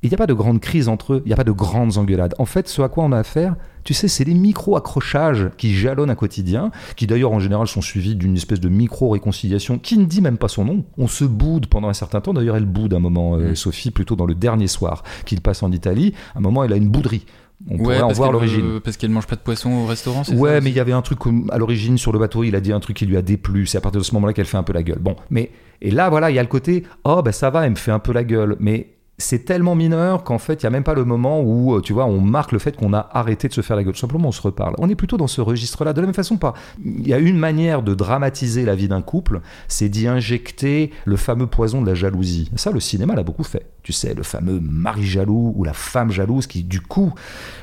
il 0.02 0.10
n'y 0.10 0.14
a 0.14 0.18
pas 0.18 0.26
de 0.26 0.34
grande 0.34 0.60
crise 0.60 0.88
entre 0.88 1.14
eux, 1.14 1.22
il 1.24 1.28
n'y 1.28 1.32
a 1.32 1.36
pas 1.36 1.44
de 1.44 1.52
grandes 1.52 1.96
engueulades. 1.96 2.34
En 2.38 2.44
fait, 2.44 2.68
ce 2.68 2.82
à 2.82 2.88
quoi 2.88 3.04
on 3.04 3.12
a 3.12 3.18
affaire, 3.18 3.56
tu 3.82 3.94
sais, 3.94 4.08
c'est 4.08 4.24
les 4.24 4.34
micro-accrochages 4.34 5.50
qui 5.56 5.74
jalonnent 5.74 6.10
un 6.10 6.14
quotidien, 6.14 6.70
qui 6.96 7.06
d'ailleurs 7.06 7.32
en 7.32 7.38
général 7.40 7.66
sont 7.66 7.80
suivis 7.80 8.14
d'une 8.14 8.36
espèce 8.36 8.60
de 8.60 8.68
micro-réconciliation 8.68 9.78
qui 9.78 9.96
ne 9.98 10.04
dit 10.04 10.20
même 10.20 10.38
pas 10.38 10.48
son 10.48 10.64
nom. 10.64 10.84
On 10.98 11.08
se 11.08 11.24
boude 11.24 11.66
pendant 11.66 11.88
un 11.88 11.94
certain 11.94 12.20
temps, 12.20 12.34
d'ailleurs 12.34 12.56
elle 12.56 12.66
boude 12.66 12.94
un 12.94 12.98
moment, 12.98 13.36
euh, 13.36 13.50
Mm. 13.50 13.54
Sophie, 13.56 13.90
plutôt 13.90 14.16
dans 14.16 14.26
le 14.26 14.34
dernier 14.34 14.66
soir 14.66 15.02
qu'il 15.24 15.40
passe 15.40 15.62
en 15.62 15.72
Italie. 15.72 16.12
À 16.34 16.38
un 16.38 16.40
moment, 16.40 16.64
elle 16.64 16.72
a 16.72 16.76
une 16.76 16.88
bouderie. 16.88 17.24
On 17.70 17.78
pourrait 17.78 18.02
en 18.02 18.12
voir 18.12 18.28
qu'elle 18.28 18.32
l'origine. 18.34 18.80
Parce 18.80 18.96
qu'elle 18.98 19.10
mange 19.10 19.26
pas 19.26 19.36
de 19.36 19.40
poisson 19.40 19.70
au 19.72 19.86
restaurant, 19.86 20.24
c'est 20.24 20.34
Ouais, 20.34 20.56
ça 20.56 20.60
mais 20.60 20.70
il 20.70 20.76
y 20.76 20.80
avait 20.80 20.92
un 20.92 21.00
truc 21.00 21.20
à 21.50 21.56
l'origine 21.56 21.96
sur 21.96 22.12
le 22.12 22.18
bateau, 22.18 22.44
il 22.44 22.54
a 22.54 22.60
dit 22.60 22.72
un 22.72 22.80
truc 22.80 22.96
qui 22.96 23.06
lui 23.06 23.16
a 23.16 23.22
déplu. 23.22 23.66
C'est 23.66 23.78
à 23.78 23.80
partir 23.80 24.00
de 24.00 24.04
ce 24.04 24.12
moment-là 24.14 24.34
qu'elle 24.34 24.46
fait 24.46 24.58
un 24.58 24.62
peu 24.62 24.74
la 24.74 24.82
gueule. 24.82 24.98
Bon, 24.98 25.16
mais 25.30 25.50
et 25.80 25.90
là 25.90 26.10
voilà, 26.10 26.30
il 26.30 26.36
y 26.36 26.38
a 26.38 26.42
le 26.42 26.48
côté 26.48 26.84
oh 27.04 27.22
ben 27.22 27.32
ça 27.32 27.48
va, 27.48 27.64
elle 27.64 27.70
me 27.70 27.76
fait 27.76 27.92
un 27.92 27.98
peu 27.98 28.12
la 28.12 28.24
gueule, 28.24 28.56
mais 28.60 28.95
c'est 29.18 29.46
tellement 29.46 29.74
mineur 29.74 30.24
qu'en 30.24 30.38
fait, 30.38 30.62
il 30.62 30.64
y 30.64 30.66
a 30.66 30.70
même 30.70 30.84
pas 30.84 30.94
le 30.94 31.04
moment 31.04 31.40
où 31.40 31.74
euh, 31.74 31.80
tu 31.80 31.94
vois, 31.94 32.04
on 32.04 32.20
marque 32.20 32.52
le 32.52 32.58
fait 32.58 32.76
qu'on 32.76 32.92
a 32.92 33.08
arrêté 33.12 33.48
de 33.48 33.52
se 33.54 33.62
faire 33.62 33.76
la 33.76 33.82
gueule. 33.82 33.94
Tout 33.94 34.00
simplement, 34.00 34.28
on 34.28 34.32
se 34.32 34.42
reparle. 34.42 34.74
On 34.78 34.90
est 34.90 34.94
plutôt 34.94 35.16
dans 35.16 35.26
ce 35.26 35.40
registre-là. 35.40 35.94
De 35.94 36.00
la 36.00 36.06
même 36.06 36.14
façon, 36.14 36.36
pas. 36.36 36.52
Il 36.84 37.06
y 37.06 37.14
a 37.14 37.18
une 37.18 37.38
manière 37.38 37.82
de 37.82 37.94
dramatiser 37.94 38.64
la 38.64 38.74
vie 38.74 38.88
d'un 38.88 39.00
couple, 39.00 39.40
c'est 39.68 39.88
d'y 39.88 40.06
injecter 40.06 40.90
le 41.06 41.16
fameux 41.16 41.46
poison 41.46 41.80
de 41.80 41.86
la 41.86 41.94
jalousie. 41.94 42.50
Ça, 42.56 42.70
le 42.70 42.80
cinéma 42.80 43.14
l'a 43.14 43.22
beaucoup 43.22 43.44
fait. 43.44 43.66
Tu 43.82 43.92
sais, 43.92 44.14
le 44.14 44.24
fameux 44.24 44.60
mari 44.60 45.04
jaloux 45.04 45.52
ou 45.56 45.64
la 45.64 45.72
femme 45.72 46.10
jalouse 46.10 46.46
qui, 46.46 46.64
du 46.64 46.80
coup, 46.80 47.14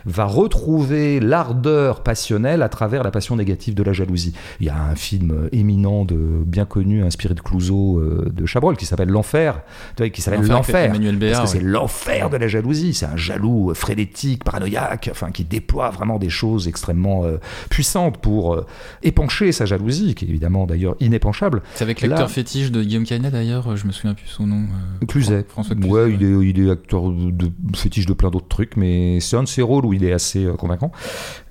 va 0.06 0.26
retrouver 0.26 1.20
l'ardeur 1.20 2.02
passionnelle 2.02 2.62
à 2.62 2.70
travers 2.70 3.04
la 3.04 3.12
passion 3.12 3.36
négative 3.36 3.76
de 3.76 3.84
la 3.84 3.94
jalousie. 3.94 4.34
Il 4.60 4.68
y 4.68 4.70
a 4.70 4.82
un 4.82 4.96
film 4.96 5.32
euh, 5.32 5.50
éminent, 5.52 6.06
de, 6.06 6.16
bien 6.46 6.66
connu, 6.66 7.04
inspiré 7.04 7.34
de 7.36 7.42
Clouseau, 7.42 8.00
euh, 8.00 8.32
de 8.34 8.46
Chabrol, 8.46 8.78
qui 8.78 8.86
s'appelle 8.86 9.10
L'Enfer, 9.10 9.62
tu 9.96 10.04
vois, 10.04 10.10
qui 10.10 10.22
s'appelle 10.22 10.48
L'Enfer. 10.48 10.86
Emmanuel 10.86 11.18
Béard, 11.18 11.43
que 11.44 11.50
c'est 11.50 11.64
l'enfer 11.64 12.30
de 12.30 12.38
la 12.38 12.48
jalousie. 12.48 12.94
C'est 12.94 13.06
un 13.06 13.18
jaloux 13.18 13.72
euh, 13.72 13.74
frénétique, 13.74 14.44
paranoïaque, 14.44 15.10
enfin, 15.12 15.32
qui 15.32 15.44
déploie 15.44 15.90
vraiment 15.90 16.20
des 16.20 16.30
choses 16.30 16.68
extrêmement 16.68 17.24
euh, 17.26 17.38
puissantes 17.70 18.18
pour 18.18 18.54
euh, 18.56 18.66
épancher 19.04 19.52
sa 19.52 19.66
jalousie, 19.66 20.16
qui 20.16 20.26
est 20.26 20.30
évidemment 20.30 20.66
d'ailleurs 20.66 20.96
inépanchable. 21.00 21.62
C'est 21.76 21.84
avec 21.84 22.02
Là- 22.02 22.08
l'acteur 22.10 22.30
fétiche 22.32 22.72
de 22.72 22.82
Guillaume 22.84 23.06
Canet 23.06 23.32
d'ailleurs, 23.32 23.76
je 23.78 23.86
me 23.88 23.92
souviens 23.92 24.14
plus 24.14 24.28
son 24.28 24.48
nom. 24.48 24.64
euh, 25.02 25.06
Cluzet. 25.06 25.46
François 25.48 25.76
Cluzet. 25.76 25.90
Ouais, 25.92 26.14
il 26.14 26.24
est, 26.24 26.50
il 26.50 26.68
est 26.68 26.72
acteur 26.72 27.10
de 27.10 27.52
fétiche 27.76 28.06
de 28.06 28.14
plein 28.14 28.30
d'autres 28.30 28.48
trucs, 28.48 28.78
mais 28.78 29.20
c'est 29.20 29.36
un 29.38 29.44
de 29.44 29.48
ses 29.48 29.62
rôles 29.62 29.86
où 29.86 29.94
il 29.94 30.04
est 30.04 30.14
assez 30.14 30.48
convaincant. 30.58 30.92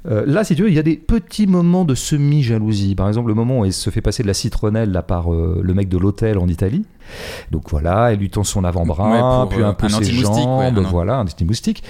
Euh, 0.06 0.24
là, 0.26 0.42
si 0.44 0.56
tu 0.56 0.62
veux, 0.62 0.68
il 0.68 0.74
y 0.74 0.78
a 0.78 0.82
des 0.82 0.96
petits 0.96 1.46
moments 1.46 1.84
de 1.84 1.94
semi-jalousie. 1.94 2.94
Par 2.94 3.08
exemple, 3.08 3.28
le 3.28 3.34
moment 3.34 3.60
où 3.60 3.64
elle 3.64 3.72
se 3.72 3.90
fait 3.90 4.00
passer 4.00 4.22
de 4.22 4.28
la 4.28 4.34
citronnelle 4.34 4.90
là, 4.90 5.02
par 5.02 5.32
euh, 5.32 5.60
le 5.62 5.74
mec 5.74 5.88
de 5.88 5.98
l'hôtel 5.98 6.38
en 6.38 6.48
Italie. 6.48 6.84
Donc 7.50 7.68
voilà, 7.70 8.12
elle 8.12 8.18
lui 8.20 8.30
tend 8.30 8.44
son 8.44 8.62
avant-bras, 8.64 9.42
Ouais, 9.44 9.48
puis 9.50 9.60
euh, 9.62 9.66
un 9.68 9.74
peu 9.74 9.86
un 9.86 9.88
ses 9.90 9.96
ouais, 10.16 10.22
jambes, 10.22 10.78
un 10.78 10.82
voilà, 10.82 11.16
un 11.18 11.22
anti-moustique. 11.22 11.82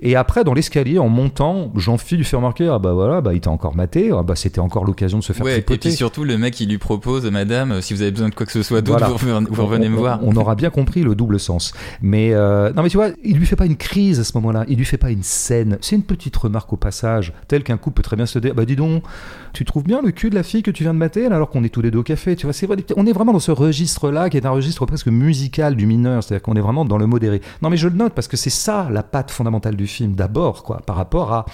Et 0.00 0.14
après, 0.16 0.44
dans 0.44 0.54
l'escalier, 0.54 0.98
en 1.00 1.08
montant, 1.08 1.72
Jean-Philippe 1.74 2.20
lui 2.20 2.24
fait 2.24 2.36
remarquer, 2.36 2.68
ah 2.68 2.78
bah 2.78 2.92
voilà, 2.92 3.20
bah, 3.20 3.34
il 3.34 3.40
t'a 3.40 3.50
encore 3.50 3.74
maté, 3.76 4.10
ah 4.16 4.22
bah 4.22 4.36
c'était 4.36 4.60
encore 4.60 4.84
l'occasion 4.84 5.18
de 5.18 5.24
se 5.24 5.32
faire 5.32 5.44
Ouais, 5.44 5.52
et 5.58 5.62
tripoter. 5.62 5.88
puis 5.88 5.92
surtout 5.92 6.22
le 6.24 6.38
mec 6.38 6.58
il 6.60 6.68
lui 6.68 6.78
propose, 6.78 7.28
Madame, 7.30 7.72
euh, 7.72 7.80
si 7.80 7.92
vous 7.92 8.02
avez 8.02 8.12
besoin 8.12 8.28
de 8.28 8.34
quoi 8.34 8.46
que 8.46 8.52
ce 8.52 8.62
soit 8.62 8.80
d'autre, 8.82 8.98
Voilà. 9.00 9.08
vous, 9.08 9.14
revenez- 9.18 9.46
vous 9.50 9.66
revenez 9.66 9.86
on, 9.88 9.90
me 9.90 9.96
on- 9.96 10.00
voir. 10.00 10.20
On 10.22 10.36
aura 10.36 10.54
bien 10.54 10.70
compris 10.70 11.02
le 11.02 11.14
double 11.16 11.40
sens. 11.40 11.72
Mais 12.00 12.32
euh, 12.32 12.72
non, 12.72 12.82
mais 12.84 12.88
tu 12.88 12.96
vois, 12.96 13.08
il 13.24 13.36
lui 13.36 13.46
fait 13.46 13.56
pas 13.56 13.66
une 13.66 13.76
crise 13.76 14.20
à 14.20 14.24
ce 14.24 14.32
moment-là. 14.38 14.64
Il 14.68 14.78
lui 14.78 14.84
fait 14.84 14.96
pas 14.96 15.10
une 15.10 15.24
scène. 15.24 15.76
C'est 15.80 15.96
une 15.96 16.02
petite 16.04 16.36
remarque 16.36 16.72
au 16.72 16.76
passage, 16.76 17.32
telle 17.52 17.64
qu'un 17.64 17.76
couple 17.76 17.96
peut 17.96 18.02
très 18.02 18.16
bien 18.16 18.24
se 18.24 18.38
dire, 18.38 18.54
bah 18.54 18.64
dis 18.64 18.76
donc, 18.76 19.04
tu 19.52 19.66
trouves 19.66 19.82
bien 19.84 20.00
le 20.00 20.10
cul 20.10 20.30
de 20.30 20.34
la 20.34 20.42
fille 20.42 20.62
que 20.62 20.70
tu 20.70 20.84
viens 20.84 20.94
de 20.94 20.98
mater 20.98 21.26
alors 21.26 21.50
qu'on 21.50 21.62
est 21.64 21.68
tous 21.68 21.82
les 21.82 21.90
deux 21.90 21.98
au 21.98 22.02
café. 22.02 22.34
Tu 22.34 22.46
vois, 22.46 22.54
c'est 22.54 22.66
vrai. 22.66 22.78
On 22.96 23.04
est 23.04 23.12
vraiment 23.12 23.34
dans 23.34 23.40
ce 23.40 23.50
registre-là 23.50 24.30
qui 24.30 24.38
est 24.38 24.46
un 24.46 24.50
registre 24.52 24.86
presque 24.86 25.08
musical 25.08 25.76
du 25.76 25.84
mineur, 25.84 26.22
c'est-à-dire 26.24 26.40
qu'on 26.40 26.54
est 26.54 26.62
vraiment 26.62 26.86
dans 26.86 26.96
le 26.96 27.06
modéré. 27.06 27.42
Non, 27.60 27.68
mais 27.68 27.76
je 27.76 27.88
le 27.88 27.94
note 27.94 28.14
parce 28.14 28.26
que 28.26 28.38
c'est 28.38 28.48
ça 28.48 28.88
la 28.90 29.02
patte 29.02 29.30
fondamentale 29.30 29.76
du 29.76 29.86
film 29.86 30.14
d'abord, 30.14 30.62
quoi, 30.62 30.78
par 30.86 30.96
rapport 30.96 31.34
à 31.34 31.44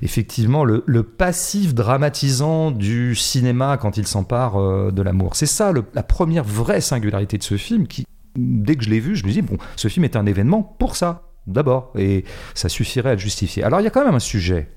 effectivement 0.00 0.64
le, 0.64 1.02
passif 1.02 1.74
dramatisant 1.74 2.70
du 2.70 3.14
cinéma 3.14 3.76
quand 3.76 3.98
il 3.98 4.06
s'empare 4.06 4.56
euh, 4.56 4.90
de 4.90 5.02
l'amour. 5.02 5.36
C'est 5.36 5.44
ça 5.44 5.70
la 5.92 6.02
première 6.02 6.44
vraie 6.44 6.80
singularité 6.80 7.36
de 7.36 7.42
ce 7.42 7.58
film 7.58 7.86
qui, 7.86 8.06
dès 8.36 8.74
que 8.76 8.84
je 8.84 8.88
l'ai 8.88 9.00
vu, 9.00 9.16
je 9.16 9.26
me 9.26 9.32
dis, 9.32 9.42
bon, 9.42 9.58
ce 9.76 9.88
film 9.88 10.04
est 10.04 10.16
un 10.16 10.24
événement 10.24 10.62
pour 10.62 10.96
ça, 10.96 11.28
d'abord, 11.46 11.92
et 11.98 12.24
ça 12.54 12.70
suffirait 12.70 13.10
à 13.10 13.14
le 13.14 13.20
justifier. 13.20 13.64
Alors 13.64 13.82
il 13.82 13.84
y 13.84 13.86
a 13.86 13.90
quand 13.90 14.04
même 14.04 14.14
un 14.14 14.18
sujet 14.18 14.70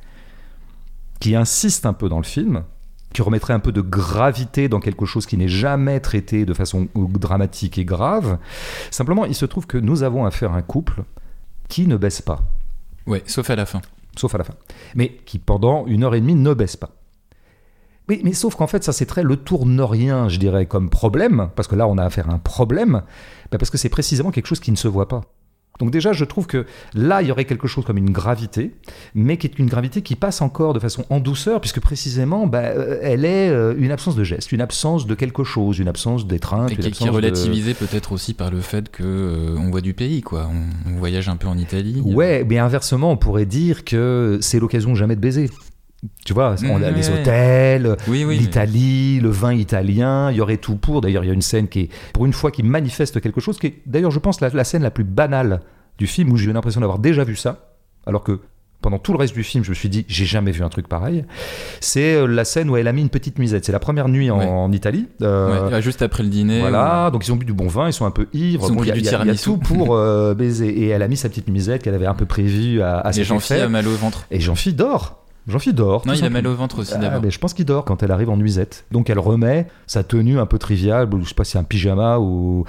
qui 1.20 1.36
insiste 1.36 1.86
un 1.86 1.94
peu 1.94 2.10
dans 2.10 2.18
le 2.18 2.24
film, 2.24 2.64
qui 3.14 3.22
remettrait 3.22 3.54
un 3.54 3.60
peu 3.60 3.72
de 3.72 3.82
gravité 3.82 4.70
dans 4.70 4.80
quelque 4.80 5.06
chose 5.06 5.26
qui 5.26 5.36
n'est 5.38 5.48
jamais 5.48 6.00
traité 6.00 6.46
de 6.46 6.54
façon 6.54 6.88
dramatique 6.96 7.78
et 7.78 7.86
grave. 7.86 8.38
Simplement, 8.92 9.26
il 9.26 9.36
se 9.36 9.46
trouve 9.46 9.66
que 9.68 9.78
nous 9.78 10.04
avons 10.04 10.26
affaire 10.26 10.54
à 10.54 10.58
un 10.58 10.62
couple 10.62 11.04
qui 11.68 11.88
ne 11.88 11.98
baisse 11.98 12.22
pas 12.22 12.42
Ouais, 13.08 13.24
sauf 13.26 13.50
à 13.50 13.56
la 13.56 13.66
fin. 13.66 13.82
sauf 14.16 14.36
à 14.36 14.38
la 14.38 14.44
fin, 14.44 14.54
mais 14.96 15.18
qui 15.26 15.40
pendant 15.40 15.88
une 15.88 16.04
heure 16.04 16.14
et 16.16 16.22
demie 16.22 16.36
ne 16.36 16.54
baisse 16.54 16.76
pas. 16.78 16.92
Mais, 18.08 18.22
mais 18.24 18.34
sauf 18.34 18.56
qu'en 18.56 18.68
fait, 18.68 18.84
ça 18.84 18.92
c'est 18.94 19.06
très 19.06 19.24
le 19.24 19.36
tournerien, 19.38 20.30
je 20.30 20.38
dirais, 20.38 20.66
comme 20.66 20.90
problème, 20.90 21.50
parce 21.56 21.68
que 21.68 21.76
là 21.76 21.88
on 21.88 21.98
a 21.98 22.04
affaire 22.04 22.30
à 22.30 22.34
un 22.34 22.40
problème, 22.40 23.02
ben 23.52 23.58
parce 23.58 23.70
que 23.70 23.78
c'est 23.78 23.90
précisément 23.90 24.32
quelque 24.32 24.48
chose 24.48 24.60
qui 24.60 24.72
ne 24.72 24.76
se 24.78 24.88
voit 24.88 25.08
pas. 25.08 25.22
Donc 25.80 25.92
déjà, 25.92 26.12
je 26.14 26.26
trouve 26.26 26.46
que 26.46 26.66
là, 26.94 27.22
il 27.22 27.28
y 27.30 27.32
aurait 27.32 27.46
quelque 27.46 27.68
chose 27.68 27.86
comme 27.86 27.98
une 27.98 28.12
gravité, 28.12 28.74
mais 29.16 29.38
qui 29.38 29.48
est 29.48 29.58
une 29.60 29.68
gravité 29.68 30.02
qui 30.02 30.16
passe 30.16 30.42
encore 30.42 30.74
de 30.74 30.80
façon 30.80 31.06
en 31.10 31.20
douceur, 31.20 31.62
puisque 31.62 31.80
précisément, 31.80 32.48
ben, 32.48 32.60
euh, 32.78 33.00
elle 33.02 33.24
est 33.26 33.50
euh, 33.50 33.74
une 33.78 33.92
absence 33.92 34.16
de 34.16 34.24
geste, 34.24 34.52
une 34.52 34.62
absence 34.62 35.08
de 35.08 35.16
quelque 35.16 35.44
chose, 35.44 35.80
une 35.80 35.88
absence 35.88 36.28
d'étreinte, 36.28 36.72
Et 36.72 36.76
une 36.76 36.92
qui, 36.92 37.04
est 37.04 37.08
de- 37.08 37.12
relativisé 37.12 37.74
peut-être 37.74 38.12
aussi 38.12 38.34
par 38.34 38.52
le 38.52 38.60
fait 38.62 38.90
que 38.90 39.04
euh, 39.04 39.56
on 39.58 39.70
voit 39.72 39.82
du 39.82 39.94
pays, 39.94 40.22
quoi. 40.22 40.50
On, 40.52 40.92
on 40.92 40.98
voyage 40.98 41.30
un 41.30 41.38
peu 41.38 41.48
en 41.48 41.58
Italie. 41.58 42.02
Ouais, 42.06 42.46
mais 42.48 42.58
inversement, 42.58 43.12
on 43.12 43.18
pourrait 43.18 43.46
dire 43.46 43.86
que 43.86 44.38
c'est 44.42 44.60
l'occasion 44.60 44.96
jamais 44.96 45.16
de 45.16 45.22
baiser. 45.22 45.50
Tu 46.26 46.34
vois, 46.34 46.56
on 46.64 46.82
a 46.82 46.92
Mm, 46.92 46.96
les 46.96 47.10
ouais. 47.10 47.20
hôtels, 47.22 47.98
Oui, 48.08 48.24
oui. 48.24 48.38
l'Italie, 48.38 49.20
le 49.20 49.30
vin 49.30 49.54
italien, 49.54 50.32
il 50.32 50.38
y 50.38 50.42
aurait 50.42 50.58
tout 50.58 50.76
pour. 50.78 51.02
D'ailleurs, 51.02 51.24
il 51.26 51.28
y 51.28 51.32
a 51.32 51.34
une 51.34 51.42
scène 51.42 51.68
qui 51.68 51.82
est, 51.82 51.90
pour 52.14 52.26
une 52.26 52.34
fois, 52.34 52.52
qui 52.52 52.64
manifeste 52.64 53.20
quelque 53.20 53.42
chose, 53.42 53.58
qui 53.60 53.68
est 53.68 53.82
d'ailleurs, 53.86 54.12
je 54.12 54.20
pense, 54.20 54.40
la, 54.40 54.50
la 54.50 54.64
scène 54.64 54.84
la 54.84 54.92
plus 54.92 55.04
banale 55.04 55.60
du 55.98 56.08
film, 56.08 56.32
où 56.32 56.38
j'ai 56.38 56.50
eu 56.50 56.54
l'impression 56.54 56.80
d'avoir 56.82 57.00
déjà 57.00 57.24
vu 57.26 57.36
ça, 57.36 57.74
alors 58.06 58.24
que 58.24 58.40
pendant 58.82 58.98
tout 58.98 59.12
le 59.12 59.18
reste 59.18 59.34
du 59.34 59.44
film, 59.44 59.66
je 59.66 59.72
me 59.72 59.76
suis 59.76 59.90
dit, 59.90 60.06
j'ai 60.08 60.24
jamais 60.24 60.52
vu 60.52 60.64
un 60.64 60.70
truc 60.70 60.88
pareil. 60.88 61.26
C'est 61.82 62.14
euh, 62.14 62.28
la 62.28 62.46
scène 62.46 62.70
où 62.70 62.78
elle 62.78 62.88
a 62.88 62.94
mis 62.94 63.02
une 63.02 63.10
petite 63.10 63.38
nuisette. 63.38 63.66
C'est 63.66 63.74
la 63.74 63.80
première 63.80 64.08
nuit 64.08 64.32
en, 64.32 64.40
Ouais. 64.40 64.46
en 64.46 64.72
Italie. 64.72 65.08
Euh, 65.22 65.70
Ouais, 65.70 65.82
juste 65.82 66.02
après 66.02 66.24
le 66.24 66.30
dîner. 66.30 66.62
voilà, 66.62 67.10
donc 67.12 67.28
ils 67.28 67.34
ont 67.34 67.36
bu 67.36 67.46
du 67.46 67.52
bon 67.52 67.68
vin, 67.68 67.88
ils 67.90 67.94
sont 67.94 68.06
un 68.06 68.12
peu 68.12 68.28
ivres. 68.32 68.68
Ils 68.68 68.72
ont 68.72 68.76
Bon, 68.76 68.84
y, 68.86 68.90
a- 68.90 68.94
pris 68.94 69.02
du 69.02 69.10
y 69.10 69.14
a- 69.14 69.26
y 69.26 69.30
a 69.32 69.36
tout 69.36 69.58
pour 69.58 69.96
euh, 69.98 70.34
baiser. 70.34 70.70
Et 70.70 70.88
elle 70.88 71.02
a 71.02 71.10
mis 71.10 71.18
sa 71.18 71.28
petite 71.28 71.50
nuisette 71.50 71.84
qu'elle 71.84 71.94
avait 71.94 72.06
un 72.06 72.14
peu 72.14 72.26
prévue 72.26 72.82
à, 72.82 73.00
à 73.00 73.12
Et 73.14 73.20
effet. 73.20 73.60
a 73.60 73.68
mal 73.68 73.86
au 73.86 73.92
ventre. 73.98 74.26
Et 74.32 74.40
Jean-Philippe 74.40 74.78
dort. 74.78 75.19
Jean-Philippe 75.50 75.78
dort. 75.78 76.06
Non, 76.08 76.14
il 76.14 76.24
a 76.24 76.30
mal 76.30 76.46
au 76.48 76.56
ventre 76.56 76.80
aussi 76.80 76.94
Ah, 76.96 77.00
d'abord. 77.00 77.22
mais 77.22 77.32
je 77.32 77.40
pense 77.40 77.54
qu'il 77.54 77.66
dort 77.66 77.86
quand 77.86 78.02
elle 78.04 78.12
arrive 78.12 78.30
en 78.30 78.38
nuisette. 78.38 78.86
Donc 78.92 79.10
elle 79.10 79.20
remet 79.20 79.68
sa 79.88 80.04
tenue 80.04 80.40
un 80.40 80.46
peu 80.46 80.58
triviale, 80.60 81.14
ou 81.14 81.22
je 81.24 81.30
sais 81.30 81.34
pas 81.36 81.44
si 81.44 81.52
c'est 81.54 81.58
un 81.58 81.64
pyjama 81.64 82.20
ou. 82.20 82.66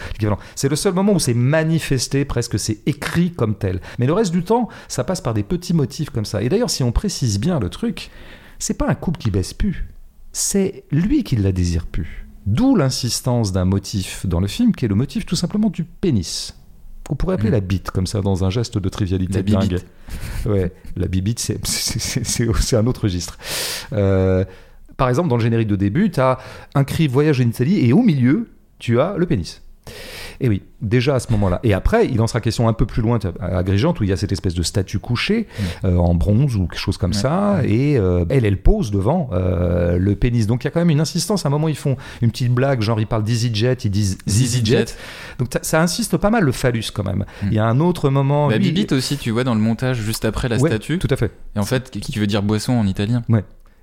C'est 0.55 0.69
le 0.69 0.77
seul 0.77 0.95
moment 0.95 1.13
où 1.13 1.19
c'est 1.19 1.35
manifesté, 1.35 2.25
presque 2.25 2.59
c'est 2.59 2.79
écrit 2.87 3.33
comme 3.33 3.55
tel. 3.55 3.81
Mais 3.99 4.07
le 4.07 4.13
reste 4.13 4.33
du 4.33 4.43
temps, 4.43 4.69
ça 4.89 5.05
passe 5.05 5.21
par 5.21 5.35
des 5.35 5.43
petits 5.43 5.75
motifs 5.75 6.11
comme 6.11 6.25
ça. 6.25 6.43
Et 6.43 6.49
d'ailleurs, 6.49 6.71
si 6.71 6.83
on 6.83 6.93
précise 6.93 7.39
bien 7.39 7.61
le 7.61 7.69
truc, 7.69 8.11
c'est 8.59 8.75
pas 8.75 8.89
un 8.89 8.95
couple 8.95 9.19
qui 9.19 9.31
baisse 9.31 9.55
plus, 9.55 9.87
c'est 10.33 10.85
lui 10.91 11.25
qui 11.25 11.37
la 11.37 11.53
désire 11.53 11.87
plus. 11.87 12.27
D'où 12.47 12.75
l'insistance 12.75 13.53
d'un 13.53 13.65
motif 13.67 14.27
dans 14.27 14.41
le 14.41 14.47
film 14.49 14.75
qui 14.75 14.85
est 14.87 14.89
le 14.89 14.95
motif 14.95 15.27
tout 15.27 15.37
simplement 15.37 15.69
du 15.71 15.85
pénis. 15.85 16.57
Qu'on 17.11 17.17
pourrait 17.17 17.35
appeler 17.35 17.49
Mm. 17.51 17.55
la 17.55 17.61
bite, 17.61 17.91
comme 17.91 18.07
ça, 18.07 18.21
dans 18.21 18.45
un 18.45 18.51
geste 18.51 18.79
de 18.79 18.89
trivialité 18.89 19.39
La 19.39 19.43
bibite. 19.43 19.71
dingue. 19.73 19.81
Ouais, 20.47 20.73
la 20.97 21.09
bibite, 21.09 21.41
c'est 21.41 21.59
un 22.77 22.87
autre 22.87 23.03
registre. 23.03 23.37
Euh, 23.93 24.45
par 24.97 25.09
exemple, 25.09 25.29
dans 25.29 25.37
le 25.37 25.43
générique 25.43 25.67
de 25.67 25.75
début, 25.75 26.13
tu 26.13 26.21
as 26.21 26.39
un 26.77 26.85
cri 26.85 27.09
voyage 27.09 27.41
en 27.41 27.49
Italie 27.49 27.85
et 27.85 27.93
au 27.93 28.03
milieu, 28.03 28.49
tu 28.79 29.01
as 29.01 29.17
le 29.17 29.27
pénis. 29.27 29.61
Et 30.43 30.49
oui, 30.49 30.63
déjà 30.81 31.17
à 31.17 31.21
ce 31.21 31.31
moment-là. 31.33 31.61
Et 31.65 31.75
après, 31.75 32.07
il 32.07 32.21
en 32.23 32.27
sera 32.27 32.41
question 32.41 32.67
un 32.67 32.73
peu 32.73 32.87
plus 32.87 33.03
loin 33.03 33.19
à 33.41 33.59
Agrigente 33.59 34.01
où 34.01 34.05
il 34.05 34.09
y 34.11 34.13
a 34.13 34.17
cette 34.17 34.33
espèce 34.33 34.55
de 34.55 34.63
statue 34.63 34.99
couchée 34.99 35.47
euh, 35.85 35.97
en 35.97 36.15
bronze 36.15 36.57
ou 36.57 36.67
quelque 36.67 36.79
chose 36.81 36.97
comme 36.97 37.11
Ouais. 37.11 37.17
ça. 37.17 37.61
Et 37.65 37.99
euh, 37.99 38.25
elle, 38.31 38.47
elle 38.47 38.57
pose 38.57 38.91
devant 38.91 39.29
euh, 39.33 39.99
le 39.99 40.17
pénis. 40.17 40.47
Donc 40.47 40.65
il 40.65 40.67
y 40.67 40.69
a 40.69 40.71
quand 40.71 40.81
même 40.81 40.89
une 40.91 41.01
insistance. 41.01 41.45
À 41.45 41.49
un 41.49 41.51
moment, 41.51 41.69
ils 41.69 41.77
font 41.77 41.97
une 42.23 42.31
petite 42.31 42.53
blague, 42.55 42.81
genre 42.81 42.99
ils 43.01 43.07
parlent 43.07 43.25
d'EasyJet, 43.25 43.75
ils 43.85 43.91
disent 43.91 44.17
ZZJet. 44.29 44.87
Donc 45.39 45.49
ça 45.61 45.83
insiste 45.83 46.17
pas 46.17 46.31
mal 46.31 46.45
le 46.45 46.53
phallus 46.53 46.85
quand 46.95 47.05
même. 47.05 47.27
Mm. 47.43 47.47
Il 47.49 47.53
y 47.55 47.59
a 47.59 47.67
un 47.67 47.79
autre 47.81 48.09
moment. 48.09 48.49
La 48.49 48.57
lui- 48.57 48.67
bibite 48.73 48.93
aussi, 48.93 49.19
tu 49.19 49.31
vois, 49.31 49.45
dans 49.45 49.55
le 49.55 49.61
montage 49.61 49.99
juste 50.01 50.25
après 50.25 50.49
la 50.49 50.57
Ouais, 50.59 50.71
statue. 50.71 50.99
Tout 50.99 51.09
à 51.11 51.17
fait. 51.17 51.33
Et 51.55 51.59
en 51.59 51.65
fait, 51.65 51.91
qui 51.91 52.19
veut 52.19 52.27
dire 52.27 52.43
boisson 52.43 52.73
en 52.73 52.87
italien. 52.87 53.23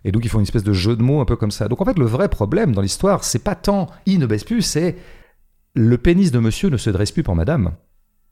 Et 0.05 0.11
donc 0.11 0.23
ils 0.23 0.29
font 0.29 0.37
une 0.39 0.43
espèce 0.43 0.63
de 0.63 0.73
jeu 0.73 0.95
de 0.95 1.01
mots 1.03 1.19
un 1.21 1.25
peu 1.25 1.35
comme 1.35 1.51
ça. 1.51 1.67
Donc 1.67 1.81
en 1.81 1.85
fait 1.85 1.97
le 1.99 2.05
vrai 2.05 2.29
problème 2.29 2.73
dans 2.73 2.81
l'histoire, 2.81 3.23
c'est 3.23 3.43
pas 3.43 3.55
tant 3.55 3.87
il 4.05 4.19
ne 4.19 4.25
baisse 4.25 4.43
plus, 4.45 4.61
c'est 4.61 4.95
le 5.77 5.98
pénis 5.98 6.31
de 6.31 6.39
monsieur 6.39 6.69
ne 6.69 6.77
se 6.77 6.89
dresse 6.89 7.12
plus 7.12 7.24
pour 7.24 7.36
madame. 7.36 7.72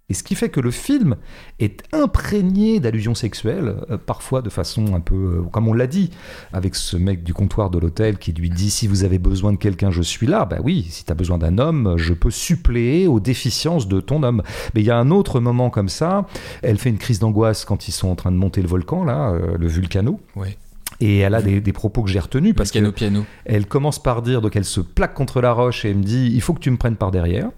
Et 0.08 0.14
ce 0.14 0.22
qui 0.22 0.36
fait 0.36 0.50
que 0.50 0.60
le 0.60 0.70
film 0.70 1.16
est 1.60 1.82
imprégné 1.92 2.80
d'allusions 2.80 3.16
sexuelles, 3.16 3.76
euh, 3.90 3.98
parfois 3.98 4.44
de 4.44 4.52
façon 4.52 4.94
un 4.94 5.00
peu, 5.00 5.16
euh, 5.16 5.42
comme 5.52 5.68
on 5.68 5.74
l'a 5.74 5.88
dit, 5.88 6.12
avec 6.54 6.76
ce 6.76 6.96
mec 6.96 7.24
du 7.24 7.34
comptoir 7.34 7.72
de 7.72 7.80
l'hôtel 7.80 8.20
qui 8.20 8.32
lui 8.32 8.52
dit 8.52 8.70
si 8.70 8.86
vous 8.88 9.04
avez 9.04 9.18
besoin 9.18 9.52
de 9.52 9.58
quelqu'un, 9.58 9.90
je 9.90 10.04
suis 10.04 10.28
là. 10.28 10.46
Bah 10.46 10.58
oui, 10.64 10.86
si 10.92 11.06
tu 11.06 11.12
as 11.12 11.16
besoin 11.16 11.40
d'un 11.40 11.58
homme, 11.58 11.96
je 11.98 12.14
peux 12.14 12.30
suppléer 12.30 13.08
aux 13.08 13.20
déficiences 13.20 13.88
de 13.88 14.00
ton 14.00 14.22
homme. 14.22 14.44
Mais 14.76 14.82
il 14.82 14.86
y 14.86 14.92
a 14.92 14.98
un 14.98 15.10
autre 15.10 15.40
moment 15.40 15.72
comme 15.72 15.90
ça. 15.90 16.28
Elle 16.62 16.78
fait 16.78 16.90
une 16.90 17.00
crise 17.00 17.18
d'angoisse 17.18 17.66
quand 17.66 17.88
ils 17.88 17.92
sont 17.92 18.10
en 18.10 18.16
train 18.16 18.32
de 18.32 18.38
monter 18.38 18.62
le 18.62 18.68
volcan, 18.68 19.06
là, 19.06 19.32
euh, 19.32 19.58
le 19.58 19.68
Vulcano. 19.68 20.20
Ouais. 20.36 20.56
Et 21.02 21.20
elle 21.20 21.36
a 21.36 21.42
des, 21.42 21.62
des 21.62 21.74
propos 21.74 22.04
que 22.04 22.10
j'ai 22.10 22.20
retenus 22.20 22.54
parce 22.56 22.72
Parce 22.72 22.84
que 22.84 22.88
au 22.90 22.92
piano. 22.92 23.26
elle 23.46 23.66
commence 23.66 24.02
par 24.02 24.22
dire, 24.22 24.42
donc 24.42 24.56
elle 24.56 24.66
se 24.66 24.80
plaque 24.82 25.14
contre 25.14 25.42
la 25.42 25.52
roche 25.52 25.86
et 25.86 25.90
elle 25.90 25.98
me 25.98 26.04
dit 26.04 26.32
il 26.34 26.42
faut 26.42 26.54
que 26.54 26.60
tu 26.60 26.72
me 26.72 26.78
prennes 26.78 26.96
par 26.96 27.12
derrière. 27.12 27.50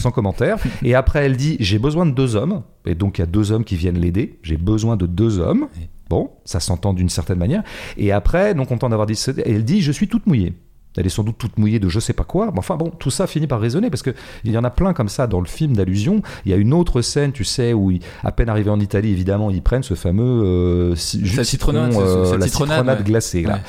Sans 0.00 0.10
commentaire. 0.10 0.58
Et 0.82 0.94
après, 0.94 1.24
elle 1.24 1.36
dit 1.36 1.56
j'ai 1.60 1.78
besoin 1.78 2.04
de 2.04 2.10
deux 2.10 2.36
hommes. 2.36 2.62
Et 2.84 2.94
donc, 2.94 3.18
il 3.18 3.22
y 3.22 3.24
a 3.24 3.26
deux 3.26 3.52
hommes 3.52 3.64
qui 3.64 3.76
viennent 3.76 3.98
l'aider. 3.98 4.38
J'ai 4.42 4.56
besoin 4.58 4.96
de 4.96 5.06
deux 5.06 5.38
hommes. 5.38 5.68
Bon, 6.10 6.30
ça 6.44 6.60
s'entend 6.60 6.92
d'une 6.92 7.08
certaine 7.08 7.38
manière. 7.38 7.62
Et 7.96 8.12
après, 8.12 8.54
non 8.54 8.64
content 8.66 8.88
d'avoir 8.88 9.06
dit 9.06 9.16
ça, 9.16 9.32
elle 9.44 9.64
dit 9.64 9.80
je 9.80 9.92
suis 9.92 10.08
toute 10.08 10.26
mouillée. 10.26 10.52
Elle 10.96 11.06
est 11.06 11.10
sans 11.10 11.22
doute 11.22 11.36
toute 11.38 11.58
mouillée 11.58 11.78
de 11.78 11.88
je 11.88 12.00
sais 12.00 12.12
pas 12.12 12.24
quoi. 12.24 12.50
Mais 12.52 12.58
enfin 12.58 12.76
bon, 12.76 12.90
tout 12.98 13.10
ça 13.10 13.26
finit 13.28 13.46
par 13.46 13.60
résonner 13.60 13.88
parce 13.90 14.02
que 14.02 14.10
il 14.42 14.50
y 14.50 14.58
en 14.58 14.64
a 14.64 14.70
plein 14.70 14.92
comme 14.94 15.08
ça 15.08 15.26
dans 15.28 15.40
le 15.40 15.46
film 15.46 15.76
d'allusion. 15.76 16.22
Il 16.44 16.50
y 16.50 16.54
a 16.54 16.56
une 16.56 16.72
autre 16.74 17.02
scène, 17.02 17.30
tu 17.30 17.44
sais, 17.44 17.72
où 17.72 17.90
ils- 17.92 18.00
à 18.24 18.32
peine 18.32 18.48
arrivés 18.48 18.70
en 18.70 18.80
Italie, 18.80 19.10
évidemment, 19.12 19.50
ils 19.50 19.62
prennent 19.62 19.82
ce 19.84 19.94
fameux 19.94 20.42
euh, 20.44 20.94
jus 20.96 21.36
de 21.36 21.42
citron, 21.44 21.72
euh, 21.74 22.36
la 22.38 22.46
citronnade, 22.46 22.48
citronnade 22.48 22.98
ouais. 22.98 23.04
glacée 23.04 23.42
là. 23.42 23.54
Ouais. 23.54 23.60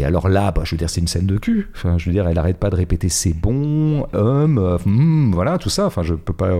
Et 0.00 0.04
alors 0.04 0.28
là, 0.28 0.50
bah, 0.52 0.62
je 0.64 0.70
veux 0.70 0.78
dire, 0.78 0.88
c'est 0.88 1.00
une 1.00 1.08
scène 1.08 1.26
de 1.26 1.36
cul. 1.36 1.68
Enfin, 1.74 1.98
je 1.98 2.06
veux 2.06 2.12
dire, 2.12 2.26
elle 2.26 2.38
arrête 2.38 2.56
pas 2.58 2.70
de 2.70 2.76
répéter 2.76 3.08
c'est 3.10 3.34
bon, 3.34 4.06
homme, 4.14 4.58
euh, 4.58 4.78
hmm, 4.86 5.32
voilà, 5.32 5.58
tout 5.58 5.68
ça. 5.70 5.84
Enfin, 5.86 6.02
je 6.02 6.14
peux 6.14 6.32
pas. 6.32 6.52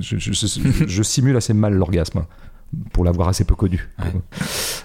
Je, 0.00 0.16
je- 0.18 0.32
je- 0.32 0.86
je 0.86 1.02
simule 1.02 1.36
assez 1.36 1.52
mal 1.52 1.74
l'orgasme. 1.74 2.22
Pour 2.92 3.04
l'avoir 3.04 3.28
assez 3.28 3.44
peu 3.44 3.54
connu. 3.54 3.88
Ouais. 3.98 4.12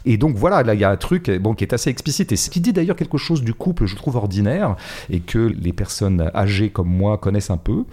Et 0.06 0.18
donc 0.18 0.36
voilà, 0.36 0.64
là 0.64 0.74
il 0.74 0.80
y 0.80 0.84
a 0.84 0.90
un 0.90 0.98
truc 0.98 1.30
bon, 1.30 1.54
qui 1.54 1.64
est 1.64 1.74
assez 1.74 1.90
explicite 1.90 2.32
et 2.32 2.36
ce 2.36 2.50
qui 2.50 2.62
dit 2.62 2.74
d'ailleurs 2.74 2.96
quelque 2.96 3.18
chose 3.18 3.44
du 3.44 3.54
couple, 3.54 3.86
je 3.86 3.96
trouve 3.96 4.16
ordinaire 4.16 4.76
et 5.10 5.20
que 5.20 5.40
les 5.40 5.74
personnes 5.74 6.32
âgées 6.34 6.70
comme 6.70 6.90
moi 6.90 7.18
connaissent 7.18 7.50
un 7.50 7.58
peu. 7.58 7.86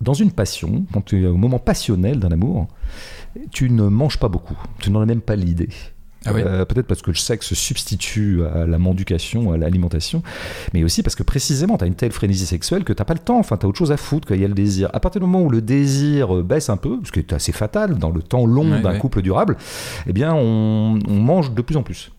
Dans 0.00 0.14
une 0.14 0.30
passion, 0.30 0.86
quand 0.92 1.04
tu 1.04 1.24
es 1.24 1.26
au 1.26 1.36
moment 1.36 1.58
passionnel 1.58 2.20
d'un 2.20 2.30
amour, 2.30 2.68
tu 3.50 3.68
ne 3.70 3.88
manges 3.88 4.18
pas 4.18 4.28
beaucoup, 4.28 4.56
tu 4.78 4.90
n'en 4.90 5.00
as 5.00 5.06
même 5.06 5.20
pas 5.20 5.36
l'idée. 5.36 5.68
Ah 6.26 6.32
oui. 6.34 6.42
Euh, 6.44 6.64
Peut-être 6.64 6.86
parce 6.86 7.00
que 7.02 7.10
le 7.10 7.16
sexe 7.16 7.54
substitue 7.54 8.42
à 8.44 8.66
la 8.66 8.78
mendication, 8.78 9.52
à 9.52 9.56
l'alimentation, 9.56 10.22
mais 10.74 10.82
aussi 10.84 11.02
parce 11.02 11.14
que 11.14 11.22
précisément, 11.22 11.78
tu 11.78 11.84
as 11.84 11.86
une 11.86 11.94
telle 11.94 12.12
frénésie 12.12 12.46
sexuelle 12.46 12.84
que 12.84 12.92
tu 12.92 13.04
pas 13.04 13.14
le 13.14 13.20
temps, 13.20 13.38
enfin, 13.38 13.56
tu 13.56 13.66
as 13.66 13.68
autre 13.68 13.78
chose 13.78 13.92
à 13.92 13.96
foutre 13.96 14.26
qu'il 14.28 14.40
y 14.40 14.44
a 14.44 14.48
le 14.48 14.54
désir. 14.54 14.90
À 14.92 15.00
partir 15.00 15.20
du 15.20 15.26
moment 15.26 15.42
où 15.44 15.50
le 15.50 15.62
désir 15.62 16.36
euh, 16.36 16.42
baisse 16.42 16.68
un 16.70 16.76
peu, 16.76 16.98
ce 17.04 17.12
qui 17.12 17.20
est 17.20 17.32
assez 17.32 17.52
fatal 17.52 17.98
dans 17.98 18.10
le 18.10 18.20
temps 18.22 18.44
long 18.46 18.70
Ouais, 18.72 18.80
d'un 18.80 18.92
ouais. 18.92 18.98
couple 18.98 19.22
durable, 19.22 19.56
eh 20.06 20.12
bien, 20.12 20.34
on, 20.34 20.98
on 21.08 21.14
mange 21.20 21.52
de 21.54 21.62
plus 21.62 21.76
en 21.76 21.82
plus. 21.82 22.10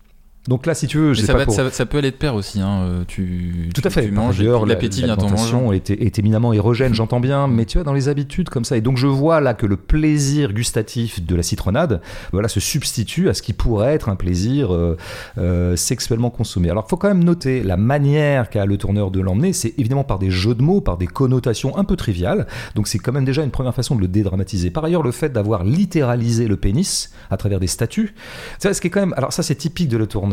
Donc 0.48 0.64
là, 0.64 0.72
si 0.74 0.86
tu 0.86 0.96
veux, 0.96 1.14
ça, 1.14 1.34
pas 1.34 1.40
va, 1.40 1.44
pour... 1.44 1.54
ça, 1.54 1.70
ça 1.70 1.84
peut 1.84 1.98
aller 1.98 2.10
de 2.10 2.16
pair 2.16 2.34
aussi. 2.34 2.62
Hein. 2.62 2.80
euh, 2.82 3.04
Tu, 3.06 3.68
Tout 3.74 3.82
tu- 3.82 3.86
à 3.86 3.90
fait. 3.90 4.06
Tu 4.06 4.10
manges, 4.10 4.40
l'appétit 4.40 5.02
vient 5.02 5.12
en 5.12 5.16
l'alimentation 5.16 5.60
mangeant. 5.66 5.72
est, 5.72 5.90
est 5.90 6.18
éminemment 6.18 6.54
érogène, 6.54 6.94
j'entends 6.94 7.20
bien, 7.20 7.46
mais 7.46 7.66
tu 7.66 7.76
vois, 7.76 7.84
dans 7.84 7.92
les 7.92 8.08
habitudes 8.08 8.48
comme 8.48 8.64
ça. 8.64 8.78
Et 8.78 8.80
donc, 8.80 8.96
je 8.96 9.06
vois 9.06 9.42
là 9.42 9.52
que 9.52 9.66
le 9.66 9.76
plaisir 9.76 10.54
gustatif 10.54 11.22
de 11.24 11.36
la 11.36 11.42
citronnade 11.42 12.00
voilà, 12.32 12.48
se 12.48 12.58
substitue 12.58 13.28
à 13.28 13.34
ce 13.34 13.42
qui 13.42 13.52
pourrait 13.52 13.92
être 13.92 14.08
un 14.08 14.16
plaisir 14.16 14.72
euh, 14.74 14.96
euh, 15.36 15.76
sexuellement 15.76 16.30
consommé. 16.30 16.70
Alors, 16.70 16.84
il 16.86 16.90
faut 16.90 16.96
quand 16.96 17.08
même 17.08 17.22
noter 17.22 17.62
la 17.62 17.76
manière 17.76 18.48
qu'a 18.48 18.64
le 18.64 18.78
tourneur 18.78 19.10
de 19.10 19.20
l'emmener, 19.20 19.52
c'est 19.52 19.74
évidemment 19.78 20.04
par 20.04 20.18
des 20.18 20.30
jeux 20.30 20.54
de 20.54 20.62
mots, 20.62 20.80
par 20.80 20.96
des 20.96 21.06
connotations 21.06 21.76
un 21.76 21.84
peu 21.84 21.96
triviales. 21.96 22.46
Donc, 22.76 22.88
c'est 22.88 22.98
quand 22.98 23.12
même 23.12 23.26
déjà 23.26 23.42
une 23.42 23.50
première 23.50 23.74
façon 23.74 23.94
de 23.94 24.00
le 24.00 24.08
dédramatiser. 24.08 24.70
Par 24.70 24.84
ailleurs, 24.84 25.02
le 25.02 25.12
fait 25.12 25.28
d'avoir 25.34 25.64
littéralisé 25.64 26.48
le 26.48 26.56
pénis 26.56 27.10
à 27.30 27.36
travers 27.36 27.60
des 27.60 27.66
statues, 27.66 28.14
tu 28.58 28.66
vois, 28.66 28.72
ce 28.72 28.80
qui 28.80 28.86
est 28.86 28.90
quand 28.90 29.00
même. 29.00 29.14
Alors, 29.18 29.34
ça, 29.34 29.42
c'est 29.42 29.54
typique 29.54 29.88
de 29.88 29.98
le 29.98 30.06
tourneur 30.06 30.29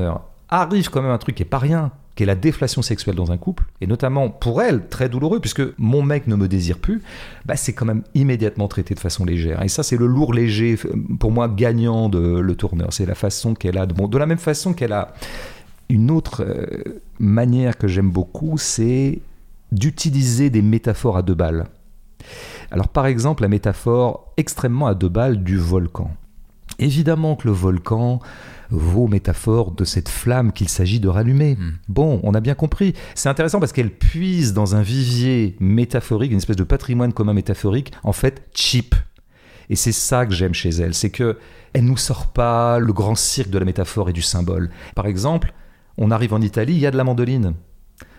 arrive 0.49 0.89
quand 0.89 1.01
même 1.01 1.11
un 1.11 1.17
truc 1.17 1.35
qui 1.35 1.43
est 1.43 1.45
pas 1.45 1.57
rien, 1.57 1.91
qui 2.15 2.23
est 2.23 2.25
la 2.25 2.35
déflation 2.35 2.81
sexuelle 2.81 3.15
dans 3.15 3.31
un 3.31 3.37
couple, 3.37 3.65
et 3.79 3.87
notamment 3.87 4.29
pour 4.29 4.61
elle, 4.61 4.87
très 4.87 5.07
douloureux, 5.07 5.39
puisque 5.39 5.61
mon 5.77 6.01
mec 6.01 6.27
ne 6.27 6.35
me 6.35 6.47
désire 6.47 6.79
plus, 6.79 7.03
bah 7.45 7.55
c'est 7.55 7.73
quand 7.73 7.85
même 7.85 8.03
immédiatement 8.15 8.67
traité 8.67 8.95
de 8.95 8.99
façon 8.99 9.23
légère. 9.23 9.61
Et 9.61 9.67
ça, 9.67 9.83
c'est 9.83 9.97
le 9.97 10.07
lourd 10.07 10.33
léger, 10.33 10.79
pour 11.19 11.31
moi, 11.31 11.47
gagnant 11.47 12.09
de 12.09 12.39
le 12.39 12.55
tourneur. 12.55 12.91
C'est 12.91 13.05
la 13.05 13.15
façon 13.15 13.53
qu'elle 13.53 13.77
a, 13.77 13.85
de, 13.85 13.93
bon, 13.93 14.07
de 14.07 14.17
la 14.17 14.25
même 14.25 14.39
façon 14.39 14.73
qu'elle 14.73 14.93
a 14.93 15.13
une 15.89 16.11
autre 16.11 16.43
euh, 16.43 16.99
manière 17.19 17.77
que 17.77 17.87
j'aime 17.87 18.09
beaucoup, 18.09 18.57
c'est 18.57 19.19
d'utiliser 19.71 20.49
des 20.49 20.61
métaphores 20.61 21.17
à 21.17 21.21
deux 21.21 21.35
balles. 21.35 21.67
Alors 22.71 22.87
par 22.87 23.05
exemple, 23.05 23.43
la 23.43 23.49
métaphore 23.49 24.33
extrêmement 24.37 24.87
à 24.87 24.95
deux 24.95 25.09
balles 25.09 25.43
du 25.43 25.57
volcan. 25.57 26.11
Évidemment 26.79 27.35
que 27.35 27.47
le 27.47 27.53
volcan 27.53 28.19
vaut 28.69 29.07
métaphore 29.07 29.71
de 29.71 29.83
cette 29.83 30.09
flamme 30.09 30.51
qu'il 30.51 30.69
s'agit 30.69 30.99
de 30.99 31.07
rallumer. 31.07 31.55
Mm. 31.55 31.71
Bon, 31.89 32.19
on 32.23 32.33
a 32.33 32.39
bien 32.39 32.55
compris. 32.55 32.93
C'est 33.15 33.29
intéressant 33.29 33.59
parce 33.59 33.71
qu'elle 33.71 33.91
puise 33.91 34.53
dans 34.53 34.75
un 34.75 34.81
vivier 34.81 35.55
métaphorique, 35.59 36.31
une 36.31 36.37
espèce 36.37 36.55
de 36.55 36.63
patrimoine 36.63 37.13
commun 37.13 37.33
métaphorique, 37.33 37.91
en 38.03 38.13
fait 38.13 38.47
cheap. 38.53 38.95
Et 39.69 39.75
c'est 39.75 39.91
ça 39.91 40.25
que 40.25 40.33
j'aime 40.33 40.53
chez 40.53 40.69
elle, 40.69 40.93
c'est 40.93 41.09
que 41.09 41.37
elle 41.73 41.85
nous 41.85 41.97
sort 41.97 42.27
pas 42.27 42.79
le 42.79 42.93
grand 42.93 43.15
cirque 43.15 43.49
de 43.49 43.59
la 43.59 43.65
métaphore 43.65 44.09
et 44.09 44.13
du 44.13 44.21
symbole. 44.21 44.69
Par 44.95 45.05
exemple, 45.05 45.53
on 45.97 46.11
arrive 46.11 46.33
en 46.33 46.41
Italie, 46.41 46.73
il 46.73 46.79
y 46.79 46.85
a 46.85 46.91
de 46.91 46.97
la 46.97 47.03
mandoline. 47.03 47.53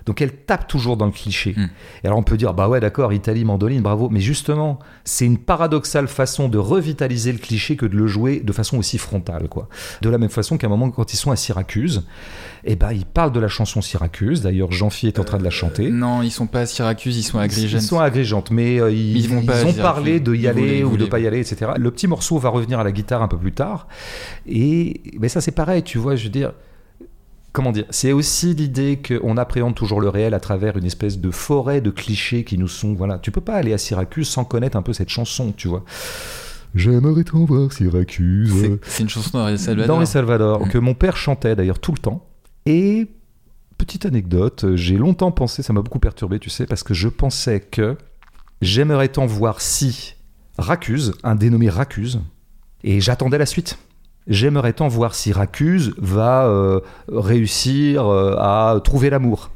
Donc 0.06 0.22
elle 0.22 0.32
tape 0.32 0.66
toujours 0.68 0.96
dans 0.96 1.06
le 1.06 1.12
cliché. 1.12 1.54
Mm. 1.56 1.68
Et 2.02 2.06
alors 2.06 2.18
on 2.18 2.22
peut 2.22 2.36
dire, 2.36 2.54
bah 2.54 2.68
ouais 2.68 2.80
d'accord, 2.80 3.12
Italie, 3.12 3.44
mandoline, 3.44 3.82
bravo. 3.82 4.08
Mais 4.10 4.20
justement, 4.20 4.78
c'est 5.04 5.26
une 5.26 5.38
paradoxale 5.38 6.08
façon 6.08 6.48
de 6.48 6.58
revitaliser 6.58 7.32
le 7.32 7.38
cliché 7.38 7.76
que 7.76 7.86
de 7.86 7.96
le 7.96 8.06
jouer 8.06 8.40
de 8.40 8.52
façon 8.52 8.78
aussi 8.78 8.98
frontale. 8.98 9.48
quoi. 9.48 9.68
De 10.02 10.10
la 10.10 10.18
même 10.18 10.30
façon 10.30 10.56
qu'à 10.56 10.66
un 10.66 10.70
moment, 10.70 10.90
quand 10.90 11.12
ils 11.12 11.16
sont 11.16 11.30
à 11.30 11.36
Syracuse, 11.36 12.04
eh 12.64 12.76
ben, 12.76 12.92
ils 12.92 13.06
parlent 13.06 13.32
de 13.32 13.40
la 13.40 13.48
chanson 13.48 13.80
Syracuse. 13.80 14.42
D'ailleurs, 14.42 14.72
Jean-Phi 14.72 15.06
est 15.08 15.18
en 15.18 15.24
train 15.24 15.38
de 15.38 15.44
la 15.44 15.50
chanter. 15.50 15.90
Non, 15.90 16.22
ils 16.22 16.30
sont 16.30 16.46
pas 16.46 16.60
à 16.60 16.66
Syracuse, 16.66 17.16
ils 17.16 17.22
sont 17.22 17.38
à 17.38 17.42
Agrigent. 17.42 17.78
Ils 17.78 17.82
sont 17.82 18.00
à 18.00 18.04
Agrigente, 18.04 18.50
mais 18.50 18.80
euh, 18.80 18.90
ils, 18.90 19.16
Ils 19.16 19.28
vont 19.28 19.42
pas 19.42 19.60
à 19.60 19.64
ont 19.64 19.72
parlé 19.72 20.20
de 20.20 20.34
y 20.34 20.40
Ils 20.40 20.48
aller 20.48 20.78
ils 20.78 20.84
ou 20.84 20.96
de 20.96 21.04
pas 21.04 21.18
y 21.18 21.26
aller, 21.26 21.40
etc. 21.40 21.72
Le 21.76 21.90
petit 21.90 22.06
morceau 22.06 22.38
va 22.38 22.48
revenir 22.48 22.80
à 22.80 22.84
la 22.84 22.92
guitare 22.92 23.22
un 23.22 23.28
peu 23.28 23.38
plus 23.38 23.52
tard. 23.52 23.88
Et 24.46 25.02
mais 25.18 25.28
ça, 25.28 25.40
c'est 25.40 25.52
pareil, 25.52 25.82
tu 25.82 25.98
vois, 25.98 26.16
je 26.16 26.24
veux 26.24 26.30
dire. 26.30 26.52
Comment 27.58 27.72
dire 27.72 27.86
C'est 27.90 28.12
aussi 28.12 28.54
l'idée 28.54 29.00
qu'on 29.04 29.36
appréhende 29.36 29.74
toujours 29.74 30.00
le 30.00 30.08
réel 30.08 30.32
à 30.32 30.38
travers 30.38 30.76
une 30.76 30.84
espèce 30.84 31.18
de 31.18 31.32
forêt 31.32 31.80
de 31.80 31.90
clichés 31.90 32.44
qui 32.44 32.56
nous 32.56 32.68
sont. 32.68 32.94
Voilà, 32.94 33.18
tu 33.18 33.32
peux 33.32 33.40
pas 33.40 33.54
aller 33.56 33.72
à 33.72 33.78
Syracuse 33.78 34.28
sans 34.28 34.44
connaître 34.44 34.76
un 34.76 34.82
peu 34.82 34.92
cette 34.92 35.08
chanson, 35.08 35.52
tu 35.56 35.66
vois. 35.66 35.84
J'aimerais 36.76 37.24
t'en 37.24 37.44
voir 37.44 37.72
Syracuse. 37.72 38.78
C'est- 38.84 39.02
une 39.02 39.08
chanson 39.08 39.38
d'Ariel 39.38 39.58
Salvador. 39.58 39.88
Dans 39.88 39.98
les 39.98 40.06
Salvador, 40.06 40.68
que 40.68 40.78
mon 40.78 40.94
père 40.94 41.16
chantait 41.16 41.56
d'ailleurs 41.56 41.80
tout 41.80 41.90
le 41.90 41.98
temps. 41.98 42.24
Et 42.64 43.08
petite 43.76 44.06
anecdote, 44.06 44.76
j'ai 44.76 44.96
longtemps 44.96 45.32
pensé, 45.32 45.64
ça 45.64 45.72
m'a 45.72 45.82
beaucoup 45.82 45.98
perturbé, 45.98 46.38
tu 46.38 46.50
sais, 46.50 46.64
parce 46.64 46.84
que 46.84 46.94
je 46.94 47.08
pensais 47.08 47.58
que 47.58 47.96
j'aimerais 48.62 49.08
tant 49.08 49.26
voir 49.26 49.60
si 49.60 50.14
Racuse, 50.58 51.12
un 51.24 51.34
dénommé 51.34 51.70
Racuse, 51.70 52.20
et 52.84 53.00
j'attendais 53.00 53.38
la 53.38 53.46
suite. 53.46 53.78
J'aimerais 54.28 54.74
tant 54.74 54.88
voir 54.88 55.14
si 55.14 55.32
Racuse 55.32 55.94
va 55.98 56.46
euh, 56.46 56.80
réussir 57.08 58.06
euh, 58.06 58.36
à 58.38 58.78
trouver 58.84 59.10
l'amour. 59.10 59.50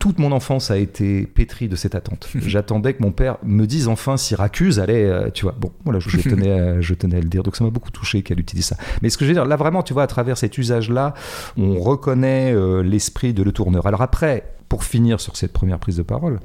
Toute 0.00 0.18
mon 0.18 0.32
enfance 0.32 0.70
a 0.70 0.78
été 0.78 1.26
pétrie 1.26 1.68
de 1.68 1.76
cette 1.76 1.94
attente. 1.94 2.26
J'attendais 2.34 2.94
que 2.94 3.02
mon 3.02 3.12
père 3.12 3.36
me 3.42 3.66
dise 3.66 3.86
enfin 3.86 4.16
si 4.16 4.34
Racuse 4.34 4.80
allait, 4.80 5.04
euh, 5.04 5.28
tu 5.28 5.44
vois. 5.44 5.54
Bon, 5.60 5.72
voilà, 5.84 6.00
je, 6.00 6.08
je 6.08 6.20
tenais, 6.30 6.50
à, 6.50 6.80
je 6.80 6.94
tenais 6.94 7.16
à 7.16 7.20
le 7.20 7.28
dire. 7.28 7.42
Donc 7.42 7.54
ça 7.54 7.64
m'a 7.64 7.70
beaucoup 7.70 7.90
touché 7.90 8.22
qu'elle 8.22 8.40
utilise 8.40 8.64
ça. 8.64 8.76
Mais 9.02 9.10
ce 9.10 9.18
que 9.18 9.26
je 9.26 9.30
veux 9.30 9.34
dire, 9.34 9.44
là 9.44 9.56
vraiment, 9.56 9.82
tu 9.82 9.92
vois, 9.92 10.04
à 10.04 10.06
travers 10.06 10.38
cet 10.38 10.56
usage-là, 10.56 11.12
on 11.58 11.78
reconnaît 11.78 12.54
euh, 12.54 12.82
l'esprit 12.82 13.34
de 13.34 13.42
le 13.42 13.52
tourneur. 13.52 13.86
Alors 13.86 14.00
après, 14.00 14.54
pour 14.70 14.84
finir 14.84 15.20
sur 15.20 15.36
cette 15.36 15.52
première 15.52 15.78
prise 15.78 15.98
de 15.98 16.02
parole, 16.02 16.40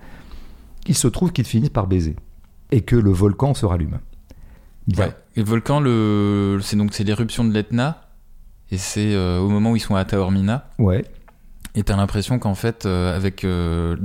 il 0.87 0.95
se 0.95 1.07
trouve 1.07 1.31
qu'ils 1.31 1.45
finissent 1.45 1.69
par 1.69 1.87
baiser. 1.87 2.17
et 2.71 2.81
que 2.81 2.97
le 2.97 3.11
volcan 3.11 3.53
se 3.53 3.65
rallume. 3.65 3.99
Ouais. 4.97 5.11
Et 5.35 5.39
le 5.39 5.45
volcan, 5.45 5.79
le... 5.79 6.59
c'est 6.61 6.75
donc 6.75 6.93
c'est 6.93 7.03
l'éruption 7.03 7.43
de 7.43 7.53
l'Etna, 7.53 8.01
et 8.71 8.77
c'est 8.77 9.13
euh, 9.13 9.39
au 9.39 9.49
moment 9.49 9.71
où 9.71 9.75
ils 9.75 9.81
sont 9.81 9.95
à 9.95 10.05
Taormina. 10.05 10.69
Ouais. 10.77 11.03
Et 11.77 11.83
t'as 11.83 11.97
l'impression 11.97 12.39
qu'en 12.39 12.55
fait, 12.55 12.85
euh, 12.85 13.15
avec, 13.15 13.43
euh, 13.43 13.97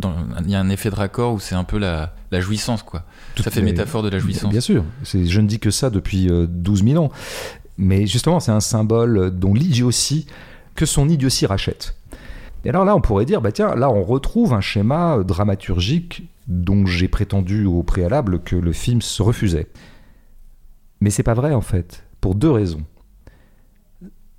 il 0.44 0.50
y 0.50 0.56
a 0.56 0.60
un 0.60 0.68
effet 0.70 0.90
de 0.90 0.96
raccord 0.96 1.34
où 1.34 1.38
c'est 1.38 1.54
un 1.54 1.62
peu 1.62 1.78
la, 1.78 2.14
la 2.32 2.40
jouissance, 2.40 2.82
quoi. 2.82 3.04
Tout 3.36 3.44
ça 3.44 3.50
fait 3.52 3.62
métaphore 3.62 4.02
de 4.02 4.08
la 4.08 4.18
jouissance. 4.18 4.50
Bien 4.50 4.60
sûr, 4.60 4.84
je 5.04 5.40
ne 5.40 5.46
dis 5.46 5.60
que 5.60 5.70
ça 5.70 5.88
depuis 5.88 6.28
euh, 6.28 6.46
12 6.48 6.84
000 6.84 7.04
ans. 7.04 7.12
Mais 7.78 8.06
justement, 8.08 8.40
c'est 8.40 8.50
un 8.50 8.60
symbole 8.60 9.30
dont 9.30 9.54
l'idiotie, 9.54 10.26
que 10.74 10.84
son 10.84 11.08
idiotie 11.08 11.46
rachète. 11.46 11.94
Et 12.64 12.70
alors 12.70 12.84
là, 12.84 12.96
on 12.96 13.00
pourrait 13.00 13.24
dire, 13.24 13.40
bah 13.40 13.52
tiens, 13.52 13.74
là, 13.76 13.88
on 13.88 14.02
retrouve 14.02 14.52
un 14.52 14.60
schéma 14.60 15.18
dramaturgique 15.24 16.24
dont 16.48 16.84
j'ai 16.86 17.08
prétendu 17.08 17.64
au 17.64 17.82
préalable 17.84 18.40
que 18.40 18.56
le 18.56 18.72
film 18.72 19.00
se 19.00 19.22
refusait. 19.22 19.68
Mais 21.00 21.10
c'est 21.10 21.22
pas 21.22 21.34
vrai, 21.34 21.54
en 21.54 21.60
fait, 21.60 22.04
pour 22.20 22.34
deux 22.34 22.50
raisons. 22.50 22.84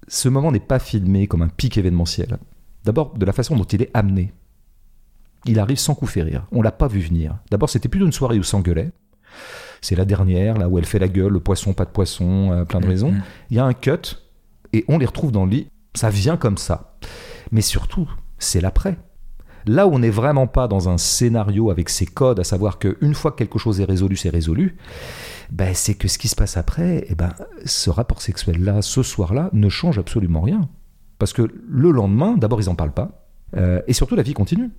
Ce 0.08 0.30
moment 0.30 0.52
n'est 0.52 0.60
pas 0.60 0.80
filmé 0.80 1.28
comme 1.28 1.42
un 1.42 1.48
pic 1.48 1.78
événementiel. 1.78 2.38
D'abord, 2.84 3.14
de 3.18 3.26
la 3.26 3.34
façon 3.34 3.56
dont 3.56 3.64
il 3.64 3.82
est 3.82 3.92
amené. 3.94 4.34
Il 5.46 5.60
arrive 5.60 5.80
sans 5.80 5.96
coup 5.96 6.06
férir. 6.06 6.46
On 6.52 6.62
l'a 6.62 6.72
pas 6.72 6.88
vu 6.88 7.00
venir. 7.00 7.38
D'abord, 7.50 7.70
c'était 7.70 7.90
plutôt 7.90 8.06
une 8.06 8.12
soirée 8.12 8.38
où 8.38 8.44
s'engueulait. 8.44 8.92
C'est 9.82 9.96
la 9.96 10.06
dernière, 10.06 10.58
là 10.58 10.70
où 10.70 10.78
elle 10.78 10.86
fait 10.86 11.00
la 11.00 11.08
gueule, 11.08 11.34
le 11.34 11.40
poisson, 11.40 11.74
pas 11.74 11.86
de 11.86 11.90
poisson, 11.90 12.52
euh, 12.52 12.66
plein 12.66 12.80
de 12.80 12.88
raisons. 12.88 13.12
Mhm. 13.12 13.24
Il 13.50 13.58
y 13.58 13.60
a 13.60 13.66
un 13.66 13.74
cut 13.74 14.18
et 14.74 14.86
on 14.88 15.00
les 15.00 15.06
retrouve 15.06 15.32
dans 15.32 15.46
le 15.46 15.52
lit. 15.52 15.68
Ça 15.96 16.10
vient 16.10 16.38
comme 16.38 16.58
ça. 16.58 16.98
Mais 17.52 17.62
surtout, 17.62 18.10
c'est 18.38 18.62
l'après. 18.62 18.98
Là 19.66 19.88
où 19.88 19.94
on 19.94 20.00
n'est 20.00 20.10
vraiment 20.10 20.48
pas 20.48 20.68
dans 20.68 20.90
un 20.90 20.98
scénario 20.98 21.70
avec 21.70 21.90
ses 21.90 22.06
codes, 22.06 22.40
à 22.40 22.44
savoir 22.44 22.80
qu'une 22.80 23.14
fois 23.14 23.32
que 23.32 23.38
quelque 23.38 23.60
chose 23.60 23.80
est 23.80 23.86
résolu, 23.86 24.16
c'est 24.16 24.30
résolu, 24.30 24.78
ben, 25.52 25.74
c'est 25.74 25.96
que 25.96 26.08
ce 26.08 26.18
qui 26.18 26.30
se 26.30 26.36
passe 26.36 26.56
après, 26.56 27.06
eh 27.10 27.16
ben, 27.16 27.34
ce 27.66 27.90
rapport 27.90 28.22
sexuel-là, 28.22 28.82
ce 28.82 29.04
soir-là, 29.04 29.50
ne 29.52 29.68
change 29.68 30.00
absolument 30.00 30.42
rien. 30.42 30.70
Parce 31.20 31.34
que 31.34 31.44
le 31.68 31.92
lendemain, 31.92 32.38
d'abord, 32.38 32.62
ils 32.62 32.68
n'en 32.68 32.76
parlent 32.76 32.94
pas. 32.94 33.28
Euh, 33.58 33.82
et 33.86 33.94
surtout, 33.94 34.16
la 34.16 34.24
vie 34.24 34.34
continue. 34.34 34.72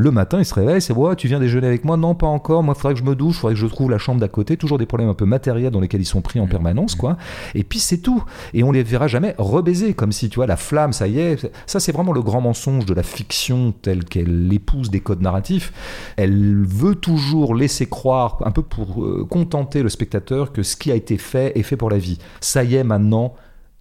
Le 0.00 0.12
matin, 0.12 0.38
il 0.38 0.44
se 0.44 0.54
réveille, 0.54 0.80
c'est 0.80 0.92
ouais, 0.92 1.16
tu 1.16 1.26
viens 1.26 1.40
déjeuner 1.40 1.66
avec 1.66 1.84
moi? 1.84 1.96
Non, 1.96 2.14
pas 2.14 2.28
encore. 2.28 2.62
Moi, 2.62 2.72
il 2.76 2.80
faudrait 2.80 2.94
que 2.94 3.00
je 3.00 3.04
me 3.04 3.16
douche, 3.16 3.34
il 3.34 3.40
faudrait 3.40 3.54
que 3.54 3.60
je 3.60 3.66
trouve 3.66 3.90
la 3.90 3.98
chambre 3.98 4.20
d'à 4.20 4.28
côté. 4.28 4.56
Toujours 4.56 4.78
des 4.78 4.86
problèmes 4.86 5.08
un 5.08 5.14
peu 5.14 5.24
matériels 5.24 5.72
dans 5.72 5.80
lesquels 5.80 6.00
ils 6.00 6.04
sont 6.04 6.20
pris 6.20 6.38
en 6.38 6.46
permanence, 6.46 6.94
quoi. 6.94 7.16
Et 7.56 7.64
puis 7.64 7.80
c'est 7.80 7.98
tout. 7.98 8.22
Et 8.54 8.62
on 8.62 8.70
les 8.70 8.84
verra 8.84 9.08
jamais 9.08 9.34
rebaiser, 9.38 9.94
comme 9.94 10.12
si, 10.12 10.28
tu 10.28 10.36
vois, 10.36 10.46
la 10.46 10.56
flamme, 10.56 10.92
ça 10.92 11.08
y 11.08 11.18
est. 11.18 11.50
Ça, 11.66 11.80
c'est 11.80 11.90
vraiment 11.90 12.12
le 12.12 12.22
grand 12.22 12.40
mensonge 12.40 12.86
de 12.86 12.94
la 12.94 13.02
fiction 13.02 13.72
telle 13.82 14.04
qu'elle 14.04 14.52
épouse 14.52 14.88
des 14.88 15.00
codes 15.00 15.20
narratifs. 15.20 15.72
Elle 16.16 16.64
veut 16.64 16.94
toujours 16.94 17.56
laisser 17.56 17.86
croire, 17.86 18.38
un 18.44 18.52
peu 18.52 18.62
pour 18.62 19.02
euh, 19.02 19.26
contenter 19.28 19.82
le 19.82 19.88
spectateur, 19.88 20.52
que 20.52 20.62
ce 20.62 20.76
qui 20.76 20.92
a 20.92 20.94
été 20.94 21.18
fait 21.18 21.58
est 21.58 21.64
fait 21.64 21.76
pour 21.76 21.90
la 21.90 21.98
vie. 21.98 22.18
Ça 22.40 22.62
y 22.62 22.76
est, 22.76 22.84
maintenant, 22.84 23.34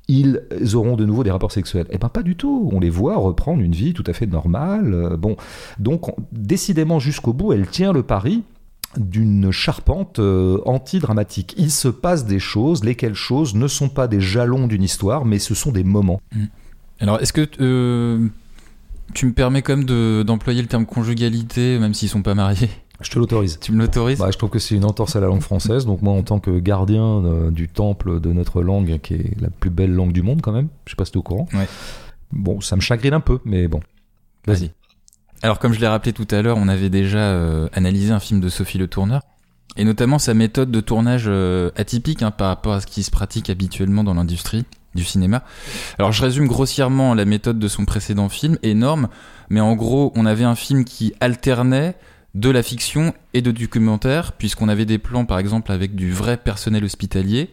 ils 0.07 0.39
auront 0.73 0.95
de 0.95 1.05
nouveau 1.05 1.23
des 1.23 1.31
rapports 1.31 1.51
sexuels. 1.51 1.85
Eh 1.89 1.97
ben 1.97 2.09
pas 2.09 2.23
du 2.23 2.35
tout. 2.35 2.69
On 2.73 2.79
les 2.79 2.89
voit 2.89 3.17
reprendre 3.17 3.61
une 3.61 3.73
vie 3.73 3.93
tout 3.93 4.03
à 4.07 4.13
fait 4.13 4.25
normale. 4.27 4.93
Euh, 4.93 5.17
Bon, 5.17 5.35
donc 5.79 6.07
on- 6.09 6.15
décidément 6.31 6.99
jusqu'au 6.99 7.33
bout, 7.33 7.51
elle 7.53 7.67
tient 7.67 7.91
le 7.93 8.03
pari 8.03 8.43
d'une 8.95 9.51
charpente 9.51 10.19
euh, 10.19 10.59
anti-dramatique. 10.65 11.53
Il 11.57 11.71
se 11.71 11.89
passe 11.89 12.25
des 12.25 12.39
choses, 12.39 12.83
lesquelles 12.85 13.15
choses 13.15 13.53
ne 13.53 13.67
sont 13.67 13.89
pas 13.89 14.07
des 14.07 14.22
jalons 14.22 14.65
d'une 14.67 14.83
histoire, 14.83 15.25
mais 15.25 15.39
ce 15.39 15.53
sont 15.53 15.72
des 15.72 15.83
moments. 15.83 16.22
Alors, 17.00 17.20
est-ce 17.22 17.33
que 17.33 17.46
euh, 17.59 18.27
tu 19.13 19.25
me 19.25 19.33
permets 19.33 19.61
quand 19.61 19.75
même 19.75 19.85
de- 19.85 20.24
d'employer 20.25 20.61
le 20.61 20.67
terme 20.67 20.85
conjugalité, 20.85 21.77
même 21.79 21.93
s'ils 21.93 22.09
sont 22.09 22.22
pas 22.24 22.33
mariés? 22.33 22.70
Je 23.01 23.12
te 23.12 23.20
l'autorise. 23.20 23.60
Tu 23.62 23.72
me 23.72 23.79
l'autorises 23.79 24.20
Bah, 24.20 24.31
je 24.31 24.38
trouve 24.38 24.50
que 24.50 24.60
c'est 24.60 24.75
une 24.75 24.86
entorse 24.86 25.16
à 25.16 25.20
la 25.20 25.27
langue 25.27 25.42
française. 25.42 25.86
Donc 25.86 26.01
moi, 26.01 26.14
en 26.14 26.24
tant 26.24 26.40
que 26.40 26.57
gardien 26.60 27.03
euh, 27.03 27.51
du 27.51 27.68
temple 27.68 28.20
de 28.20 28.33
notre 28.33 28.62
langue, 28.62 29.00
qui 29.01 29.14
est 29.14 29.40
la 29.40 29.50
plus 29.50 29.70
belle 29.70 29.94
langue 29.94 30.12
du 30.12 30.24
monde 30.24 30.42
quand 30.42 30.51
même, 30.51 30.70
je 30.86 30.92
sais 30.92 30.96
pas 30.96 31.05
si 31.05 31.12
tu 31.12 31.18
es 31.18 31.20
au 31.20 31.24
courant. 31.24 31.48
Ouais. 31.53 31.68
Bon, 32.31 32.60
ça 32.60 32.75
me 32.75 32.81
chagrine 32.81 33.14
un 33.14 33.20
peu, 33.20 33.40
mais 33.46 33.68
bon. 33.68 33.81
Vas-y. 34.48 34.72
Alors, 35.44 35.60
comme 35.60 35.74
je 35.74 35.79
l'ai 35.79 35.88
rappelé 35.88 36.14
tout 36.14 36.27
à 36.31 36.42
l'heure, 36.42 36.57
on 36.57 36.68
avait 36.68 36.90
déjà 36.90 37.20
euh, 37.20 37.70
analysé 37.74 38.12
un 38.12 38.20
film 38.20 38.42
de 38.42 38.50
Sophie 38.50 38.79
Le 38.79 38.88
Tourneur, 38.88 39.22
et 39.75 39.83
notamment 39.83 40.18
sa 40.18 40.33
méthode 40.33 40.72
de 40.72 40.81
tournage 40.81 41.25
euh, 41.27 41.70
atypique 41.75 42.24
hein, 42.24 42.31
par 42.31 42.48
rapport 42.48 42.74
à 42.74 42.81
ce 42.81 42.88
qui 42.88 43.03
se 43.03 43.12
pratique 43.12 43.50
habituellement 43.51 44.03
dans 44.03 44.16
l'industrie 44.16 44.66
du 44.96 45.03
cinéma. 45.03 45.44
Alors, 46.00 46.12
je 46.12 46.24
résume 46.24 46.48
grossièrement 46.48 47.14
la 47.14 47.25
méthode 47.25 47.60
de 47.60 47.68
son 47.68 47.86
précédent 47.86 48.29
film, 48.29 48.57
énorme, 48.64 49.10
mais 49.50 49.60
en 49.60 49.75
gros, 49.75 50.12
on 50.16 50.25
avait 50.25 50.44
un 50.44 50.55
film 50.55 50.83
qui 50.86 51.14
alternait 51.20 51.96
de 52.37 52.50
la 52.51 52.61
fiction 52.61 53.13
et 53.33 53.41
de 53.41 53.50
documentaire, 53.50 54.33
puisqu'on 54.33 54.69
avait 54.69 54.85
des 54.85 55.00
plans, 55.00 55.25
par 55.25 55.39
exemple, 55.39 55.71
avec 55.71 55.95
du 55.95 56.11
vrai 56.11 56.37
personnel 56.37 56.83
hospitalier. 56.83 57.50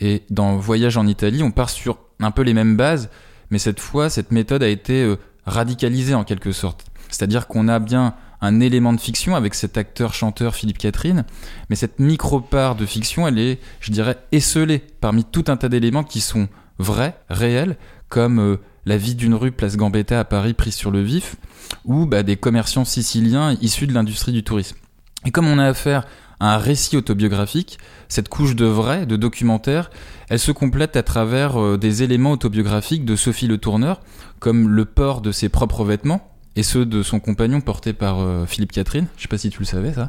Et 0.00 0.22
dans 0.30 0.56
Voyage 0.56 0.96
en 0.96 1.08
Italie, 1.08 1.42
on 1.42 1.50
part 1.50 1.70
sur 1.70 1.98
un 2.20 2.30
peu 2.30 2.42
les 2.42 2.54
mêmes 2.54 2.76
bases, 2.76 3.10
mais 3.50 3.58
cette 3.58 3.80
fois, 3.80 4.10
cette 4.10 4.30
méthode 4.30 4.62
a 4.62 4.68
été 4.68 5.02
euh, 5.02 5.16
radicalisée 5.44 6.14
en 6.14 6.22
quelque 6.22 6.52
sorte. 6.52 6.84
C'est-à-dire 7.08 7.48
qu'on 7.48 7.66
a 7.66 7.80
bien 7.80 8.14
un 8.40 8.60
élément 8.60 8.92
de 8.92 9.00
fiction 9.00 9.34
avec 9.34 9.54
cet 9.54 9.76
acteur-chanteur 9.76 10.54
Philippe 10.54 10.78
Catherine, 10.78 11.24
mais 11.68 11.76
cette 11.76 11.98
micro-part 11.98 12.76
de 12.76 12.86
fiction, 12.86 13.26
elle 13.26 13.40
est, 13.40 13.58
je 13.80 13.90
dirais, 13.90 14.18
esselée 14.30 14.78
parmi 15.00 15.24
tout 15.24 15.44
un 15.48 15.56
tas 15.56 15.68
d'éléments 15.68 16.04
qui 16.04 16.20
sont 16.20 16.48
vrais, 16.82 17.16
réels, 17.30 17.76
comme 18.08 18.40
euh, 18.40 18.56
la 18.84 18.96
vie 18.96 19.14
d'une 19.14 19.34
rue 19.34 19.52
Place 19.52 19.76
Gambetta 19.76 20.20
à 20.20 20.24
Paris 20.24 20.54
prise 20.54 20.74
sur 20.74 20.90
le 20.90 21.00
vif, 21.00 21.36
ou 21.84 22.06
bah, 22.06 22.22
des 22.22 22.36
commerçants 22.36 22.84
siciliens 22.84 23.56
issus 23.60 23.86
de 23.86 23.94
l'industrie 23.94 24.32
du 24.32 24.42
tourisme. 24.42 24.76
Et 25.24 25.30
comme 25.30 25.48
on 25.48 25.58
a 25.58 25.66
affaire 25.66 26.06
à 26.40 26.54
un 26.54 26.58
récit 26.58 26.96
autobiographique, 26.96 27.78
cette 28.08 28.28
couche 28.28 28.56
de 28.56 28.64
vrai, 28.64 29.06
de 29.06 29.16
documentaire, 29.16 29.90
elle 30.28 30.40
se 30.40 30.52
complète 30.52 30.96
à 30.96 31.02
travers 31.02 31.60
euh, 31.60 31.78
des 31.78 32.02
éléments 32.02 32.32
autobiographiques 32.32 33.04
de 33.04 33.16
Sophie 33.16 33.46
Le 33.46 33.58
Tourneur, 33.58 34.00
comme 34.40 34.68
le 34.68 34.84
port 34.84 35.20
de 35.20 35.30
ses 35.30 35.48
propres 35.48 35.84
vêtements, 35.84 36.28
et 36.56 36.62
ceux 36.62 36.84
de 36.84 37.02
son 37.02 37.20
compagnon 37.20 37.60
porté 37.60 37.92
par 37.92 38.20
euh, 38.20 38.44
Philippe 38.46 38.72
Catherine. 38.72 39.06
Je 39.16 39.22
sais 39.22 39.28
pas 39.28 39.38
si 39.38 39.50
tu 39.50 39.60
le 39.60 39.64
savais, 39.64 39.92
ça. 39.92 40.08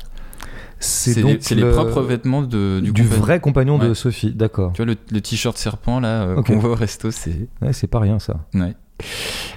C'est 0.79 1.21
donc 1.21 1.49
les, 1.49 1.55
les 1.55 1.61
le- 1.61 1.71
propres 1.71 2.01
vêtements 2.01 2.41
de, 2.41 2.79
du, 2.83 2.91
du, 2.91 3.03
compagnon. 3.03 3.21
vrai 3.21 3.39
compagnon 3.39 3.77
de. 3.77 3.93
Sophie. 3.93 4.31
D'accord. 4.31 4.73
Tu 4.73 4.83
vois, 4.83 4.93
le, 4.93 4.97
le 5.11 5.21
t-shirt 5.21 5.57
serpent, 5.57 5.99
là, 5.99 6.23
euh, 6.23 6.41
qu'on 6.41 6.57
voit 6.57 6.71
au 6.71 6.75
resto, 6.75 7.11
c'est... 7.11 7.47
Ouais, 7.61 7.73
c'est 7.73 7.87
pas 7.87 7.99
rien 7.99 8.19
ça. 8.19 8.45
Ouais. 8.53 8.75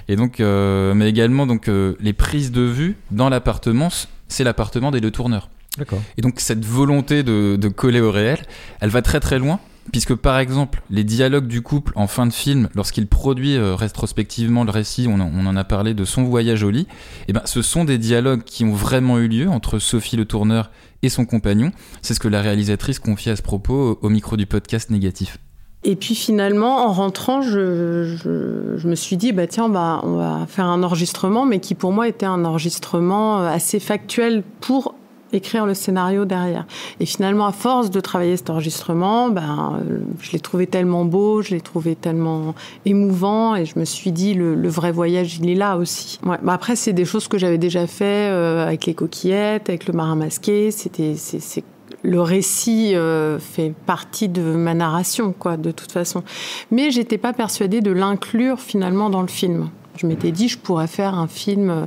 Et 0.07 0.15
donc, 0.15 0.39
euh, 0.39 0.93
mais 0.93 1.09
également, 1.09 1.45
donc, 1.45 1.67
euh, 1.67 1.95
les 1.99 2.13
prises 2.13 2.51
de 2.51 2.61
vue 2.61 2.95
dans 3.11 3.29
l'appartement, 3.29 3.89
c'est 4.27 4.43
l'appartement 4.43 4.91
des 4.91 4.99
Le 4.99 5.11
Tourneur. 5.11 5.49
D'accord. 5.77 6.01
Et 6.17 6.21
donc 6.23 6.39
cette 6.39 6.65
volonté 6.65 7.21
de, 7.21 7.55
de 7.55 7.67
coller 7.67 8.01
au 8.01 8.11
réel, 8.11 8.39
elle 8.81 8.89
va 8.89 9.03
très 9.03 9.19
très 9.19 9.37
loin, 9.37 9.59
puisque 9.91 10.15
par 10.15 10.39
exemple 10.39 10.81
les 10.89 11.03
dialogues 11.03 11.45
du 11.47 11.61
couple 11.61 11.91
en 11.95 12.07
fin 12.07 12.25
de 12.25 12.33
film, 12.33 12.67
lorsqu'il 12.73 13.05
produit 13.05 13.55
euh, 13.57 13.75
rétrospectivement 13.75 14.63
le 14.63 14.71
récit, 14.71 15.05
on 15.07 15.19
en, 15.19 15.31
on 15.31 15.45
en 15.45 15.55
a 15.55 15.63
parlé 15.63 15.93
de 15.93 16.03
son 16.03 16.23
voyage 16.23 16.63
au 16.63 16.71
lit, 16.71 16.87
et 17.27 17.33
ben 17.33 17.43
ce 17.45 17.61
sont 17.61 17.85
des 17.85 17.99
dialogues 17.99 18.43
qui 18.43 18.65
ont 18.65 18.73
vraiment 18.73 19.19
eu 19.19 19.27
lieu 19.27 19.47
entre 19.49 19.77
Sophie 19.77 20.17
le 20.17 20.25
tourneur 20.25 20.71
et 21.03 21.09
son 21.09 21.25
compagnon. 21.25 21.71
C'est 22.01 22.13
ce 22.13 22.19
que 22.19 22.27
la 22.27 22.41
réalisatrice 22.41 22.99
confie 22.99 23.29
à 23.29 23.35
ce 23.35 23.41
propos 23.41 23.99
au, 24.01 24.09
micro 24.09 24.37
du 24.37 24.45
podcast 24.45 24.89
négatif. 24.89 25.37
Et 25.83 25.95
puis 25.95 26.15
finalement, 26.15 26.87
en 26.87 26.91
rentrant, 26.91 27.41
je, 27.41 28.87
me 28.87 28.95
suis 28.95 29.15
dit, 29.15 29.31
bah 29.31 29.47
tiens, 29.47 29.65
on 29.65 29.69
va, 29.69 30.01
on 30.03 30.15
va 30.15 30.45
faire 30.47 30.65
un 30.65 30.83
enregistrement, 30.83 31.45
mais 31.45 31.59
qui 31.59 31.75
pour 31.75 31.91
moi 31.91 32.07
était 32.07 32.25
un 32.25 32.45
enregistrement 32.45 33.41
euh, 33.41 33.47
assez 33.47 33.79
factuel 33.79 34.43
pour 34.59 34.95
écrire 35.33 35.65
le 35.65 35.73
scénario 35.73 36.25
derrière. 36.25 36.65
Et 36.99 37.05
finalement, 37.05 37.45
à 37.45 37.51
force 37.51 37.89
de 37.89 37.99
travailler 37.99 38.37
cet 38.37 38.49
enregistrement, 38.49 39.29
ben, 39.29 39.81
je 40.21 40.31
l'ai 40.31 40.39
trouvé 40.39 40.67
tellement 40.67 41.05
beau, 41.05 41.41
je 41.41 41.51
l'ai 41.51 41.61
trouvé 41.61 41.95
tellement 41.95 42.55
émouvant, 42.85 43.55
et 43.55 43.65
je 43.65 43.77
me 43.79 43.85
suis 43.85 44.11
dit, 44.11 44.33
le, 44.33 44.67
vrai 44.67 44.91
voyage, 44.91 45.37
il 45.41 45.49
est 45.49 45.55
là 45.55 45.77
aussi. 45.77 46.19
Bah 46.23 46.39
après, 46.53 46.75
c'est 46.75 46.93
des 46.93 47.05
choses 47.05 47.27
que 47.27 47.37
j'avais 47.37 47.57
déjà 47.57 47.87
fait 47.87 48.29
euh, 48.29 48.65
avec 48.65 48.85
les 48.85 48.93
coquillettes, 48.93 49.69
avec 49.69 49.87
le 49.87 49.93
marin 49.93 50.15
masqué. 50.15 50.71
C'était, 50.71 51.15
c'est 51.15 51.63
le 52.03 52.21
récit 52.21 52.95
euh, 52.95 53.39
fait 53.39 53.73
partie 53.85 54.29
de 54.29 54.41
ma 54.41 54.73
narration, 54.73 55.33
quoi, 55.37 55.57
de 55.57 55.71
toute 55.71 55.91
façon. 55.91 56.23
Mais 56.71 56.91
j'étais 56.91 57.17
pas 57.17 57.33
persuadée 57.33 57.81
de 57.81 57.91
l'inclure 57.91 58.59
finalement 58.59 59.09
dans 59.09 59.21
le 59.21 59.27
film. 59.27 59.69
Je 59.97 60.05
m'étais 60.05 60.31
dit, 60.31 60.47
je 60.47 60.57
pourrais 60.57 60.87
faire 60.87 61.15
un 61.15 61.27
film, 61.27 61.69
euh, 61.69 61.85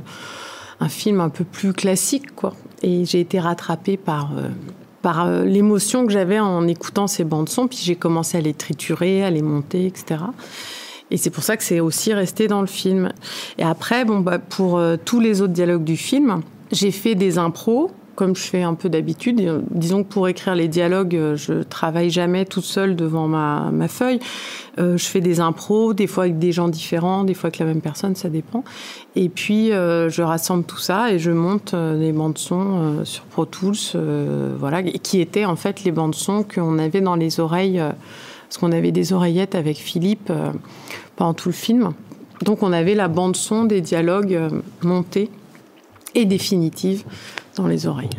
un 0.79 0.89
film 0.89 1.21
un 1.21 1.29
peu 1.29 1.43
plus 1.43 1.73
classique, 1.73 2.35
quoi. 2.35 2.53
Et 2.83 3.05
j'ai 3.05 3.19
été 3.19 3.39
rattrapée 3.39 3.97
par 3.97 4.31
euh, 4.37 4.49
par 5.01 5.25
euh, 5.25 5.43
l'émotion 5.43 6.05
que 6.05 6.11
j'avais 6.11 6.39
en 6.39 6.67
écoutant 6.67 7.07
ces 7.07 7.23
bandes 7.23 7.49
son, 7.49 7.67
puis 7.67 7.79
j'ai 7.81 7.95
commencé 7.95 8.37
à 8.37 8.41
les 8.41 8.53
triturer, 8.53 9.23
à 9.23 9.29
les 9.29 9.41
monter, 9.41 9.85
etc. 9.85 10.21
Et 11.09 11.17
c'est 11.17 11.29
pour 11.29 11.43
ça 11.43 11.57
que 11.57 11.63
c'est 11.63 11.79
aussi 11.79 12.13
resté 12.13 12.47
dans 12.47 12.61
le 12.61 12.67
film. 12.67 13.11
Et 13.57 13.63
après, 13.63 14.05
bon, 14.05 14.19
bah, 14.19 14.39
pour 14.39 14.77
euh, 14.77 14.95
tous 15.03 15.19
les 15.19 15.41
autres 15.41 15.53
dialogues 15.53 15.83
du 15.83 15.97
film, 15.97 16.41
j'ai 16.71 16.91
fait 16.91 17.15
des 17.15 17.37
impros 17.37 17.91
comme 18.15 18.35
je 18.35 18.43
fais 18.43 18.63
un 18.63 18.73
peu 18.73 18.89
d'habitude. 18.89 19.63
Disons 19.71 20.03
que 20.03 20.09
pour 20.09 20.27
écrire 20.27 20.55
les 20.55 20.67
dialogues, 20.67 21.35
je 21.35 21.63
travaille 21.63 22.09
jamais 22.09 22.45
toute 22.45 22.63
seule 22.63 22.95
devant 22.95 23.27
ma, 23.27 23.87
feuille. 23.87 24.19
je 24.77 24.97
fais 24.97 25.21
des 25.21 25.39
impros, 25.39 25.93
des 25.93 26.07
fois 26.07 26.25
avec 26.25 26.39
des 26.39 26.51
gens 26.51 26.67
différents, 26.67 27.23
des 27.23 27.33
fois 27.33 27.47
avec 27.47 27.59
la 27.59 27.65
même 27.65 27.81
personne, 27.81 28.15
ça 28.15 28.29
dépend. 28.29 28.63
Et 29.15 29.29
puis 29.29 29.69
je 29.69 30.21
rassemble 30.21 30.63
tout 30.63 30.77
ça 30.77 31.11
et 31.11 31.19
je 31.19 31.31
monte 31.31 31.73
les 31.73 32.11
bandes 32.11 32.37
son 32.37 33.03
sur 33.03 33.23
Pro 33.23 33.45
Tools, 33.45 33.75
voilà, 34.59 34.83
qui 34.83 35.21
étaient 35.21 35.45
en 35.45 35.55
fait 35.55 35.83
les 35.83 35.91
bandes 35.91 36.15
son 36.15 36.43
qu'on 36.43 36.79
avait 36.79 37.01
dans 37.01 37.15
les 37.15 37.39
oreilles 37.39 37.81
parce 38.51 38.59
qu'on 38.59 38.73
avait 38.73 38.91
des 38.91 39.13
oreillettes 39.13 39.55
avec 39.55 39.77
Philippe 39.77 40.29
euh, 40.29 40.51
pendant 41.15 41.33
tout 41.33 41.47
le 41.47 41.53
film. 41.53 41.93
Donc 42.41 42.63
on 42.63 42.73
avait 42.73 42.95
la 42.95 43.07
bande 43.07 43.37
son 43.37 43.63
des 43.63 43.79
dialogues 43.79 44.33
euh, 44.33 44.49
montés 44.83 45.29
et 46.15 46.25
définitives 46.25 47.05
les 47.67 47.87
oreilles. 47.87 48.09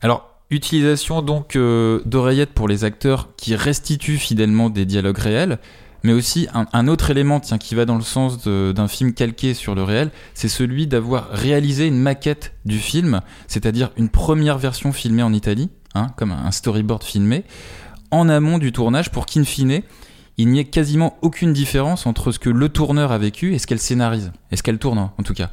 Alors, 0.00 0.34
utilisation 0.50 1.22
donc 1.22 1.56
euh, 1.56 2.00
d'oreillettes 2.04 2.52
pour 2.52 2.68
les 2.68 2.84
acteurs 2.84 3.30
qui 3.36 3.56
restituent 3.56 4.18
fidèlement 4.18 4.70
des 4.70 4.84
dialogues 4.84 5.18
réels, 5.18 5.58
mais 6.02 6.12
aussi 6.12 6.48
un, 6.52 6.86
autre 6.86 7.10
élément 7.10 7.40
tiens, 7.40 7.56
qui 7.56 7.74
va 7.74 7.86
dans 7.86 7.96
le 7.96 8.02
sens 8.02 8.44
d'un 8.44 8.88
film 8.88 9.14
calqué 9.14 9.54
sur 9.54 9.74
le 9.74 9.82
réel, 9.82 10.10
c'est 10.34 10.50
celui 10.50 10.86
d'avoir 10.86 11.30
réalisé 11.30 11.86
une 11.86 11.98
maquette 11.98 12.52
du 12.66 12.78
film, 12.78 13.22
c'est-à-dire 13.48 13.90
une 13.96 14.10
première 14.10 14.58
version 14.58 14.92
filmée 14.92 15.22
en 15.22 15.32
Italie, 15.32 15.70
hein, 15.94 16.08
comme 16.16 16.32
un 16.32 16.50
storyboard 16.50 17.02
filmé, 17.02 17.44
en 18.10 18.28
amont 18.28 18.58
du 18.58 18.70
tournage 18.70 19.10
pour 19.10 19.24
qu'in 19.24 19.44
fine, 19.44 19.80
il 20.36 20.48
n'y 20.48 20.58
ait 20.60 20.66
quasiment 20.66 21.16
aucune 21.22 21.54
différence 21.54 22.04
entre 22.04 22.32
ce 22.32 22.38
que 22.38 22.50
le 22.50 22.68
tourneur 22.68 23.10
a 23.10 23.16
vécu 23.16 23.54
et 23.54 23.58
ce 23.58 23.66
qu'elle 23.66 23.78
scénarise, 23.78 24.30
et 24.50 24.56
ce 24.56 24.62
qu'elle 24.62 24.78
tourne 24.78 24.98
en 24.98 25.22
tout 25.22 25.34
cas. 25.34 25.52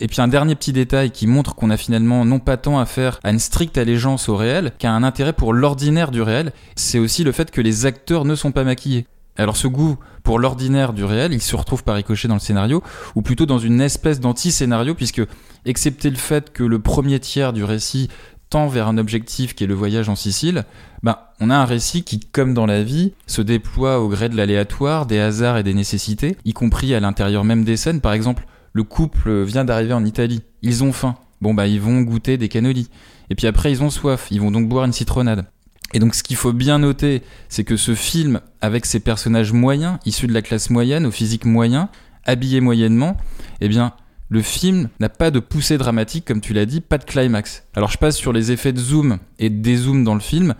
Et 0.00 0.06
puis 0.06 0.20
un 0.20 0.28
dernier 0.28 0.54
petit 0.54 0.72
détail 0.72 1.10
qui 1.10 1.26
montre 1.26 1.54
qu'on 1.54 1.70
a 1.70 1.76
finalement 1.76 2.24
non 2.24 2.38
pas 2.38 2.56
tant 2.56 2.78
affaire 2.78 3.20
à 3.24 3.30
une 3.30 3.38
stricte 3.38 3.78
allégeance 3.78 4.28
au 4.28 4.36
réel 4.36 4.72
qu'à 4.78 4.92
un 4.92 5.02
intérêt 5.02 5.32
pour 5.32 5.52
l'ordinaire 5.52 6.10
du 6.10 6.22
réel, 6.22 6.52
c'est 6.76 6.98
aussi 6.98 7.24
le 7.24 7.32
fait 7.32 7.50
que 7.50 7.60
les 7.60 7.86
acteurs 7.86 8.24
ne 8.24 8.34
sont 8.34 8.52
pas 8.52 8.64
maquillés. 8.64 9.06
Alors 9.36 9.56
ce 9.56 9.68
goût 9.68 9.98
pour 10.24 10.40
l'ordinaire 10.40 10.92
du 10.92 11.04
réel, 11.04 11.32
il 11.32 11.40
se 11.40 11.54
retrouve 11.54 11.84
par 11.84 11.94
ricochet 11.94 12.28
dans 12.28 12.34
le 12.34 12.40
scénario, 12.40 12.82
ou 13.14 13.22
plutôt 13.22 13.46
dans 13.46 13.58
une 13.58 13.80
espèce 13.80 14.18
d'anti-scénario, 14.20 14.94
puisque, 14.94 15.22
excepté 15.64 16.10
le 16.10 16.16
fait 16.16 16.52
que 16.52 16.64
le 16.64 16.80
premier 16.80 17.20
tiers 17.20 17.52
du 17.52 17.62
récit 17.62 18.08
tend 18.50 18.66
vers 18.66 18.88
un 18.88 18.98
objectif 18.98 19.54
qui 19.54 19.64
est 19.64 19.68
le 19.68 19.74
voyage 19.74 20.08
en 20.08 20.16
Sicile, 20.16 20.64
ben, 21.02 21.18
on 21.40 21.50
a 21.50 21.56
un 21.56 21.64
récit 21.64 22.02
qui, 22.02 22.18
comme 22.18 22.52
dans 22.52 22.66
la 22.66 22.82
vie, 22.82 23.12
se 23.26 23.40
déploie 23.40 24.00
au 24.00 24.08
gré 24.08 24.28
de 24.28 24.36
l'aléatoire, 24.36 25.06
des 25.06 25.20
hasards 25.20 25.58
et 25.58 25.62
des 25.62 25.74
nécessités, 25.74 26.36
y 26.44 26.52
compris 26.52 26.94
à 26.94 27.00
l'intérieur 27.00 27.44
même 27.44 27.64
des 27.64 27.76
scènes. 27.76 28.00
Par 28.00 28.12
exemple, 28.14 28.46
le 28.78 28.84
couple 28.84 29.42
vient 29.42 29.64
d'arriver 29.64 29.92
en 29.92 30.04
Italie, 30.04 30.40
ils 30.62 30.84
ont 30.84 30.92
faim. 30.92 31.16
Bon 31.40 31.52
bah 31.52 31.66
ils 31.66 31.80
vont 31.80 32.00
goûter 32.02 32.38
des 32.38 32.48
cannolis. 32.48 32.88
Et 33.28 33.34
puis 33.34 33.48
après 33.48 33.72
ils 33.72 33.82
ont 33.82 33.90
soif, 33.90 34.28
ils 34.30 34.40
vont 34.40 34.52
donc 34.52 34.68
boire 34.68 34.84
une 34.84 34.92
citronnade. 34.92 35.46
Et 35.94 35.98
donc 35.98 36.14
ce 36.14 36.22
qu'il 36.22 36.36
faut 36.36 36.52
bien 36.52 36.78
noter, 36.78 37.24
c'est 37.48 37.64
que 37.64 37.76
ce 37.76 37.96
film, 37.96 38.40
avec 38.60 38.86
ses 38.86 39.00
personnages 39.00 39.52
moyens, 39.52 39.98
issus 40.06 40.28
de 40.28 40.32
la 40.32 40.42
classe 40.42 40.70
moyenne, 40.70 41.06
au 41.06 41.10
physique 41.10 41.44
moyen, 41.44 41.88
habillés 42.24 42.60
moyennement, 42.60 43.16
eh 43.60 43.68
bien 43.68 43.94
le 44.28 44.42
film 44.42 44.90
n'a 45.00 45.08
pas 45.08 45.32
de 45.32 45.40
poussée 45.40 45.76
dramatique, 45.76 46.24
comme 46.24 46.40
tu 46.40 46.52
l'as 46.52 46.64
dit, 46.64 46.80
pas 46.80 46.98
de 46.98 47.04
climax. 47.04 47.64
Alors 47.74 47.90
je 47.90 47.98
passe 47.98 48.16
sur 48.16 48.32
les 48.32 48.52
effets 48.52 48.72
de 48.72 48.78
zoom 48.78 49.18
et 49.40 49.50
de 49.50 49.60
dézoom 49.60 50.04
dans 50.04 50.14
le 50.14 50.20
film, 50.20 50.54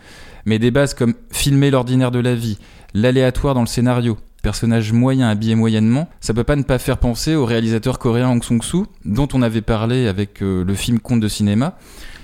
mais 0.45 0.59
des 0.59 0.73
bases 0.73 0.93
comme 0.93 1.15
filmer 1.31 1.71
l'ordinaire 1.71 2.11
de 2.11 2.19
la 2.19 2.35
vie, 2.35 2.59
l'aléatoire 2.95 3.55
dans 3.55 3.61
le 3.61 3.69
scénario, 3.69 4.19
personnage 4.49 4.95
moyen 4.95 5.29
habillé 5.29 5.55
moyennement, 5.57 6.09
ça 6.21 6.33
peut 6.33 6.43
pas 6.43 6.57
ne 6.57 6.63
pas 6.63 6.79
faire 6.79 6.97
penser 6.97 7.35
au 7.35 7.45
réalisateur 7.45 7.99
coréen 7.99 8.31
Hong 8.31 8.43
Song-soo, 8.43 8.87
dont 9.05 9.29
on 9.35 9.43
avait 9.43 9.61
parlé 9.61 10.09
avec 10.09 10.41
euh, 10.41 10.65
le 10.65 10.75
film 10.75 11.01
Conte 11.01 11.21
de 11.21 11.29
cinéma, 11.29 11.77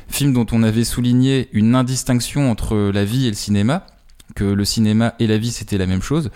film 0.09 0.33
dont 0.33 0.47
on 0.51 0.63
avait 0.63 0.85
souligné 0.85 1.51
une 1.53 1.75
indistinction 1.75 2.51
entre 2.51 2.91
la 2.95 3.05
vie 3.05 3.27
et 3.27 3.29
le 3.29 3.37
cinéma, 3.37 3.85
que 4.35 4.45
le 4.45 4.65
cinéma 4.65 5.13
et 5.19 5.27
la 5.27 5.37
vie 5.37 5.53
c'était 5.53 5.77
la 5.77 5.85
même 5.85 6.01
chose. 6.01 6.31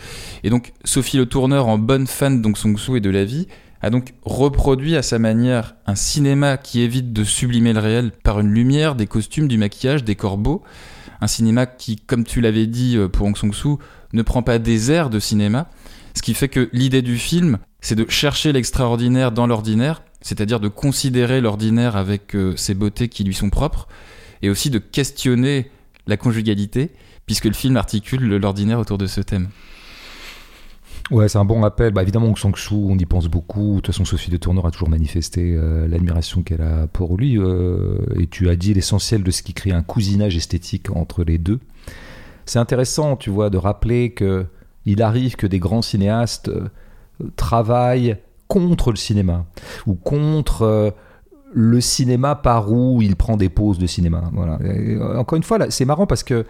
Et 0.45 0.51
donc 0.51 0.75
Sophie 0.85 1.17
Le 1.17 1.25
Tourneur, 1.25 1.69
en 1.69 1.79
bonne 1.79 2.07
fan 2.07 2.43
d'Hong 2.43 2.55
Song-soo 2.55 2.97
et 2.97 3.01
de 3.01 3.09
la 3.09 3.25
vie, 3.25 3.49
a 3.81 3.89
donc 3.89 4.13
reproduit 4.27 4.95
à 4.95 5.01
sa 5.01 5.19
manière 5.19 5.75
un 5.87 5.95
cinéma 5.95 6.59
qui 6.59 6.83
évite 6.83 7.15
de 7.15 7.25
sublimer 7.25 7.73
le 7.73 7.81
réel 7.81 8.13
par 8.25 8.41
une 8.41 8.53
lumière, 8.53 8.95
des 8.95 9.07
costumes, 9.07 9.49
du 9.49 9.57
maquillage, 9.57 10.05
des 10.05 10.17
corbeaux. 10.17 10.63
Un 11.21 11.27
cinéma 11.27 11.67
qui, 11.67 11.97
comme 11.97 12.25
tu 12.25 12.41
l'avais 12.41 12.67
dit 12.67 12.97
euh, 12.97 13.09
pour 13.09 13.27
Hong 13.27 13.37
Song-soo, 13.37 13.79
ne 14.13 14.23
prend 14.23 14.43
pas 14.43 14.59
des 14.59 14.91
airs 14.91 15.11
de 15.11 15.19
cinéma. 15.19 15.69
Ce 16.15 16.23
qui 16.23 16.35
fait 16.35 16.49
que 16.49 16.69
l'idée 16.73 17.03
du 17.03 17.19
film, 17.19 17.59
c'est 17.81 17.95
de 17.95 18.09
chercher 18.09 18.53
l'extraordinaire 18.53 19.33
dans 19.33 19.47
l'ordinaire, 19.47 20.03
c'est-à-dire 20.21 20.61
de 20.61 20.69
considérer 20.69 21.41
l'ordinaire 21.41 21.97
avec 21.97 22.35
euh, 22.35 22.57
ses 22.57 22.75
beautés 22.75 23.09
qui 23.09 23.25
lui 23.25 23.35
sont 23.35 23.51
propres, 23.51 23.89
et 24.43 24.51
aussi 24.51 24.71
de 24.71 24.79
questionner 24.79 25.71
la 26.07 26.17
conjugalité, 26.17 26.93
puisque 27.27 27.45
le 27.45 27.53
film 27.53 27.77
articule 27.77 28.25
l'ordinaire 28.37 28.79
autour 28.79 28.99
de 28.99 29.07
ce 29.07 29.21
thème. 29.21 29.49
Ouais, 31.11 31.29
c'est 31.29 31.39
un 31.39 31.45
bon 31.45 31.61
rappel. 31.63 31.93
Bah, 31.93 32.03
évidemment, 32.03 32.35
Sang 32.37 32.53
Soo, 32.55 32.87
on 32.89 32.97
y 32.97 33.07
pense 33.07 33.29
beaucoup. 33.29 33.77
De 33.77 33.81
toute 33.81 33.87
façon, 33.89 34.05
Sophie 34.05 34.31
de 34.31 34.37
Tourneur 34.37 34.67
a 34.67 34.71
toujours 34.71 34.91
manifesté 34.91 35.55
euh, 35.57 35.89
l'admiration 35.89 36.43
qu'elle 36.43 36.61
a 36.61 36.87
pour 36.87 37.17
lui. 37.17 37.39
Euh, 37.39 37.99
et 38.19 38.27
tu 38.27 38.49
as 38.49 38.57
dit 38.57 38.75
l'essentiel 38.75 39.23
de 39.23 39.31
ce 39.31 39.43
qui 39.43 39.55
crée 39.55 39.73
un 39.73 39.83
cousinage 39.83 40.37
esthétique 40.37 40.91
entre 40.95 41.25
les 41.25 41.39
deux. 41.39 41.61
C'est 42.45 42.59
intéressant, 42.59 43.17
tu 43.17 43.31
vois, 43.31 43.51
de 43.51 43.59
rappeler 43.59 44.11
que 44.11 44.47
il 44.85 45.03
arrive 45.03 45.37
que 45.37 45.47
des 45.47 45.59
grands 45.59 45.83
cinéastes 45.83 46.49
euh, 46.49 46.69
travaillent 47.37 48.17
contre 48.47 48.91
le 48.91 48.97
cinéma 48.97 49.45
ou 49.87 49.95
contre 49.95 50.95
le 51.53 51.81
cinéma 51.81 52.35
par 52.35 52.73
où 52.73 53.03
il 53.03 53.17
prend 53.17 53.37
des 53.37 53.49
pauses 53.51 53.79
de 53.79 53.87
cinéma. 53.87 54.31
Voilà. 54.33 54.59
encore 55.19 55.37
une 55.37 55.43
fois, 55.43 55.71
c'est 55.71 55.85
marrant 55.85 56.07
parce 56.07 56.23
que 56.23 56.47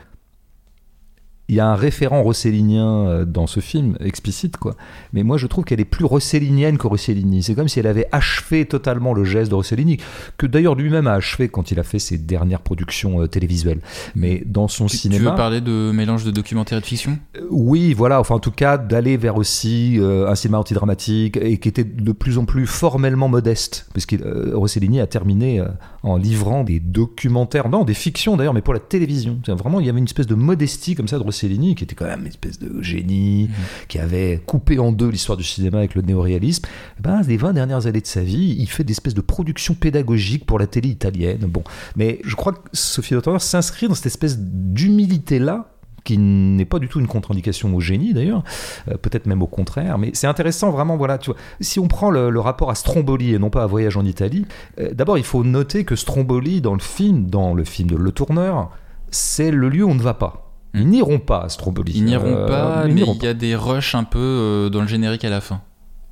il 1.48 1.54
y 1.54 1.60
a 1.60 1.66
un 1.66 1.74
référent 1.74 2.22
rossellinien 2.22 3.06
euh, 3.06 3.24
dans 3.24 3.46
ce 3.46 3.60
film, 3.60 3.96
explicite, 4.00 4.58
quoi. 4.58 4.76
Mais 5.14 5.22
moi, 5.22 5.38
je 5.38 5.46
trouve 5.46 5.64
qu'elle 5.64 5.80
est 5.80 5.86
plus 5.86 6.04
rossellinienne 6.04 6.76
que 6.76 6.86
Rossellini. 6.86 7.42
C'est 7.42 7.54
comme 7.54 7.68
si 7.68 7.80
elle 7.80 7.86
avait 7.86 8.06
achevé 8.12 8.66
totalement 8.66 9.14
le 9.14 9.24
geste 9.24 9.50
de 9.50 9.54
Rossellini, 9.54 9.96
que 10.36 10.46
d'ailleurs 10.46 10.74
lui-même 10.74 11.06
a 11.06 11.14
achevé 11.14 11.48
quand 11.48 11.70
il 11.70 11.80
a 11.80 11.84
fait 11.84 11.98
ses 11.98 12.18
dernières 12.18 12.60
productions 12.60 13.22
euh, 13.22 13.28
télévisuelles. 13.28 13.80
Mais 14.14 14.42
dans 14.44 14.68
son 14.68 14.88
cinéma. 14.88 15.24
Tu 15.24 15.30
veux 15.30 15.36
parler 15.36 15.62
de 15.62 15.90
mélange 15.90 16.24
de 16.24 16.30
documentaire 16.30 16.78
et 16.78 16.80
de 16.82 16.86
fiction? 16.86 17.18
Euh, 17.36 17.46
Oui, 17.50 17.94
voilà. 17.94 18.20
Enfin, 18.20 18.34
en 18.34 18.40
tout 18.40 18.50
cas, 18.50 18.76
d'aller 18.76 19.16
vers 19.16 19.36
aussi 19.36 19.98
un 20.00 20.34
cinéma 20.34 20.58
antidramatique 20.58 21.38
et 21.38 21.56
qui 21.58 21.68
était 21.68 21.84
de 21.84 22.12
plus 22.12 22.36
en 22.36 22.44
plus 22.44 22.66
formellement 22.66 23.28
modeste, 23.28 23.88
puisque 23.92 24.16
Rossellini 24.52 25.00
a 25.00 25.06
terminé 25.06 25.62
en 26.02 26.16
livrant 26.16 26.62
des 26.62 26.80
documentaires, 26.80 27.68
non, 27.68 27.84
des 27.84 27.94
fictions 27.94 28.36
d'ailleurs, 28.36 28.54
mais 28.54 28.62
pour 28.62 28.74
la 28.74 28.80
télévision. 28.80 29.38
Vraiment, 29.46 29.80
il 29.80 29.86
y 29.86 29.88
avait 29.88 29.98
une 29.98 30.04
espèce 30.04 30.26
de 30.26 30.34
modestie 30.34 30.94
comme 30.94 31.08
ça 31.08 31.18
de 31.18 31.22
Rossellini 31.22 31.37
Rossellini, 31.38 31.74
qui 31.74 31.84
était 31.84 31.94
quand 31.94 32.06
même 32.06 32.20
une 32.20 32.26
espèce 32.26 32.58
de 32.58 32.82
génie, 32.82 33.44
mhm. 33.48 33.54
qui 33.88 33.98
avait 33.98 34.42
coupé 34.44 34.78
en 34.78 34.92
deux 34.92 35.08
l'histoire 35.08 35.36
du 35.36 35.44
cinéma 35.44 35.78
avec 35.78 35.94
le 35.94 36.02
néoréalisme, 36.02 36.64
eh 36.98 37.02
ben, 37.02 37.20
les 37.22 37.36
20 37.36 37.52
dernières 37.52 37.86
années 37.86 38.00
de 38.00 38.06
sa 38.06 38.22
vie, 38.22 38.56
il 38.58 38.68
fait 38.68 38.84
des 38.84 38.92
espèces 38.92 39.14
de 39.14 39.20
productions 39.20 39.74
pédagogiques 39.74 40.46
pour 40.46 40.58
la 40.58 40.66
télé 40.66 40.88
italienne. 40.88 41.40
Bon, 41.40 41.62
mais 41.96 42.20
je 42.24 42.34
crois 42.34 42.52
que 42.52 42.60
Sophie 42.72 43.14
Dauteur 43.14 43.40
s'inscrit 43.40 43.88
dans 43.88 43.94
cette 43.94 44.06
espèce 44.06 44.38
d'humilité-là 44.38 45.70
qui 46.04 46.16
n'est 46.16 46.64
pas 46.64 46.78
du 46.78 46.88
tout 46.88 47.00
une 47.00 47.06
contre-indication 47.06 47.74
au 47.74 47.80
génie 47.80 48.14
d'ailleurs, 48.14 48.42
euh, 48.90 48.96
peut-être 48.96 49.26
même 49.26 49.42
au 49.42 49.46
contraire, 49.46 49.98
mais 49.98 50.10
c'est 50.14 50.26
intéressant 50.26 50.70
vraiment, 50.70 50.96
voilà, 50.96 51.18
tu 51.18 51.30
vois, 51.30 51.38
si 51.60 51.78
on 51.80 51.86
prend 51.86 52.10
le, 52.10 52.40
rapport 52.40 52.70
à 52.70 52.74
Stromboli 52.74 53.34
et 53.34 53.38
non 53.38 53.50
pas 53.50 53.62
à 53.62 53.66
Voyage 53.66 53.98
en 53.98 54.06
Italie, 54.06 54.46
euh, 54.80 54.94
d'abord 54.94 55.18
il 55.18 55.24
faut 55.24 55.44
noter 55.44 55.84
que 55.84 55.96
Stromboli 55.96 56.62
dans 56.62 56.72
le 56.72 56.80
film, 56.80 57.28
dans 57.28 57.52
le 57.52 57.64
film 57.64 57.90
de 57.90 57.96
Le 57.96 58.10
Tourneur, 58.10 58.70
c'est 59.10 59.50
le 59.50 59.68
lieu 59.68 59.84
où 59.84 59.90
on 59.90 59.94
ne 59.94 60.00
va 60.00 60.14
pas. 60.14 60.47
Ils 60.74 60.88
n'iront 60.88 61.18
pas 61.18 61.42
à 61.42 61.48
Stromboli. 61.48 61.92
Ils 61.96 62.04
n'iront 62.04 62.34
euh, 62.36 62.46
pas, 62.46 62.84
mais 62.86 63.02
il 63.02 63.22
y 63.22 63.26
a 63.26 63.34
des 63.34 63.56
rushs 63.56 63.94
un 63.94 64.04
peu 64.04 64.18
euh, 64.18 64.68
dans 64.68 64.80
le 64.80 64.86
générique 64.86 65.24
à 65.24 65.30
la 65.30 65.40
fin. 65.40 65.62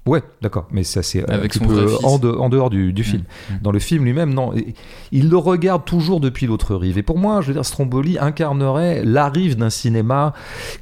Ouais, 0.06 0.22
d'accord, 0.40 0.68
mais 0.70 0.84
ça 0.84 1.02
c'est 1.02 1.28
un 1.28 1.38
petit 1.40 1.58
peu 1.58 1.96
en, 2.04 2.18
dehors 2.48 2.70
du, 2.70 2.92
mm. 2.92 3.02
film. 3.02 3.22
Mm. 3.50 3.54
Dans 3.60 3.72
le 3.72 3.80
film 3.80 4.04
lui-même, 4.04 4.32
non, 4.32 4.54
il 5.10 5.28
le 5.28 5.36
regarde 5.36 5.84
toujours 5.84 6.20
depuis 6.20 6.46
l'autre 6.46 6.76
rive. 6.76 6.96
Et 6.96 7.02
pour 7.02 7.18
moi, 7.18 7.40
je 7.40 7.48
veux 7.48 7.54
dire, 7.54 7.64
Stromboli 7.64 8.16
incarnerait 8.18 9.04
la 9.04 9.28
rive 9.28 9.56
d'un 9.56 9.70
cinéma 9.70 10.32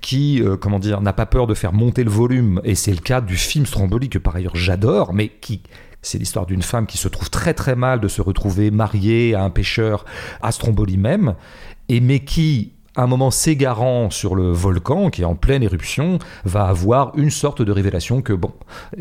qui, 0.03 0.43
euh, 0.43 0.59
comment 0.59 0.79
dire, 0.79 1.01
n'a 1.01 1.15
pas 1.15 1.25
peur 1.25 1.47
de 1.47 1.55
faire 1.55 1.73
monter 1.73 2.05
le 2.05 2.11
volume. 2.11 2.61
Et 2.65 2.75
c'est 2.75 2.93
le 2.93 2.99
cas 2.99 3.23
du 3.23 3.37
film 3.37 3.65
Stromboli 3.65 4.11
que 4.11 4.19
par 4.19 4.37
ailleurs 4.37 4.57
j'adore, 4.57 5.15
mais 5.15 5.29
qui 5.29 5.63
c'est 6.03 6.19
l'histoire 6.19 6.45
d'une 6.45 6.61
femme 6.61 6.85
qui 6.85 6.99
se 6.99 7.09
trouve 7.09 7.31
très 7.31 7.55
très 7.55 7.77
mal 7.77 7.99
de 7.99 8.09
se 8.09 8.21
retrouver 8.21 8.71
mariée 8.71 9.35
à 9.35 9.43
un 9.43 9.49
pêcheur 9.49 10.05
à 10.43 10.53
Stromboli 10.53 10.99
même, 10.99 11.35
et 11.89 12.01
mais 12.01 12.21
qui 12.21 12.74
un 12.97 13.07
moment 13.07 13.31
s'égarant 13.31 14.11
sur 14.11 14.35
le 14.35 14.53
volcan 14.53 15.11
qui 15.11 15.23
est 15.23 15.25
en 15.25 15.35
pleine 15.35 15.63
éruption, 15.63 16.19
va 16.45 16.67
avoir 16.67 17.13
une 17.17 17.31
sorte 17.31 17.63
de 17.63 17.73
révélation 17.73 18.23
que 18.23 18.33
bon, 18.33 18.53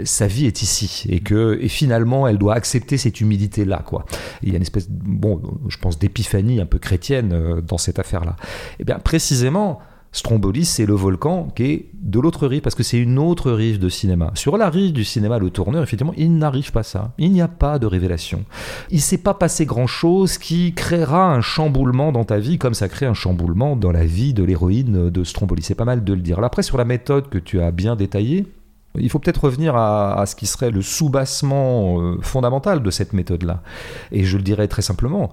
sa 0.03 0.27
vie 0.27 0.45
est 0.45 0.61
ici 0.61 1.05
et 1.09 1.19
que 1.19 1.57
et 1.61 1.69
finalement 1.69 2.27
elle 2.27 2.37
doit 2.37 2.55
accepter 2.55 2.97
cette 2.97 3.21
humilité 3.21 3.65
là 3.65 3.81
quoi. 3.85 4.05
Il 4.41 4.49
y 4.49 4.53
a 4.53 4.55
une 4.57 4.63
espèce 4.63 4.89
bon, 4.89 5.41
je 5.67 5.77
pense 5.77 5.99
d'épiphanie 5.99 6.59
un 6.59 6.65
peu 6.65 6.79
chrétienne 6.79 7.31
euh, 7.33 7.61
dans 7.61 7.77
cette 7.77 7.99
affaire 7.99 8.25
là. 8.25 8.35
Et 8.73 8.81
eh 8.81 8.83
bien 8.83 8.99
précisément 8.99 9.79
Stromboli, 10.13 10.63
c'est 10.63 10.85
le 10.85 10.93
volcan 10.93 11.49
qui 11.55 11.63
est 11.63 11.89
de 11.95 12.19
l'autre 12.19 12.47
rive, 12.47 12.61
parce 12.61 12.75
que 12.75 12.83
c'est 12.83 12.99
une 12.99 13.17
autre 13.17 13.51
rive 13.51 13.79
de 13.79 13.89
cinéma. 13.89 14.31
Sur 14.35 14.57
la 14.57 14.69
rive 14.69 14.93
du 14.93 15.03
cinéma, 15.03 15.39
le 15.39 15.49
tourneur, 15.49 15.81
effectivement, 15.81 16.13
il 16.15 16.37
n'arrive 16.37 16.71
pas 16.71 16.83
ça. 16.83 17.11
Il 17.17 17.31
n'y 17.31 17.41
a 17.41 17.47
pas 17.47 17.79
de 17.79 17.87
révélation. 17.87 18.45
Il 18.91 18.97
ne 18.97 19.01
s'est 19.01 19.17
pas 19.17 19.33
passé 19.33 19.65
grand-chose 19.65 20.37
qui 20.37 20.73
créera 20.73 21.33
un 21.33 21.41
chamboulement 21.41 22.11
dans 22.11 22.23
ta 22.25 22.37
vie, 22.37 22.59
comme 22.59 22.75
ça 22.75 22.87
crée 22.89 23.07
un 23.07 23.15
chamboulement 23.15 23.75
dans 23.75 23.91
la 23.91 24.05
vie 24.05 24.33
de 24.33 24.43
l'héroïne 24.43 25.09
de 25.09 25.23
Stromboli. 25.23 25.63
C'est 25.63 25.75
pas 25.75 25.85
mal 25.85 26.03
de 26.03 26.13
le 26.13 26.21
dire. 26.21 26.41
après, 26.43 26.61
sur 26.61 26.77
la 26.77 26.85
méthode 26.85 27.29
que 27.29 27.39
tu 27.39 27.59
as 27.59 27.71
bien 27.71 27.95
détaillée, 27.95 28.45
il 28.99 29.09
faut 29.09 29.19
peut-être 29.19 29.45
revenir 29.45 29.75
à, 29.75 30.23
ce 30.27 30.35
qui 30.35 30.45
serait 30.45 30.69
le 30.69 30.81
soubassement 30.81 31.99
euh, 31.99 32.17
fondamental 32.21 32.83
de 32.83 32.91
cette 32.91 33.13
méthode-là. 33.13 33.63
Et 34.11 34.23
je 34.23 34.37
le 34.37 34.43
dirais 34.43 34.67
très 34.67 34.83
simplement, 34.83 35.31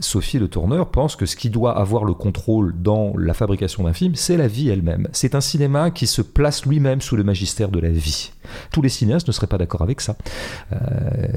Sophie 0.00 0.38
le 0.38 0.48
tourneur 0.48 0.90
pense 0.90 1.14
que 1.14 1.24
ce 1.24 1.36
qui 1.36 1.50
doit 1.50 1.78
avoir 1.78 2.04
le 2.04 2.14
contrôle 2.14 2.74
dans 2.76 3.16
la 3.16 3.32
fabrication 3.32 3.84
d'un 3.84 3.92
film, 3.92 4.14
c'est 4.16 4.36
la 4.36 4.48
vie 4.48 4.68
elle-même. 4.68 5.08
C'est 5.12 5.34
un 5.34 5.40
cinéma 5.40 5.90
qui 5.90 6.06
se 6.06 6.20
place 6.20 6.66
lui-même 6.66 7.00
sous 7.00 7.16
le 7.16 7.22
magistère 7.22 7.68
de 7.68 7.78
la 7.78 7.90
vie. 7.90 8.32
Tous 8.72 8.82
les 8.82 8.88
cinéastes 8.88 9.26
ne 9.28 9.32
seraient 9.32 9.46
pas 9.46 9.58
d'accord 9.58 9.82
avec 9.82 10.00
ça. 10.00 10.16
Euh, 10.72 10.76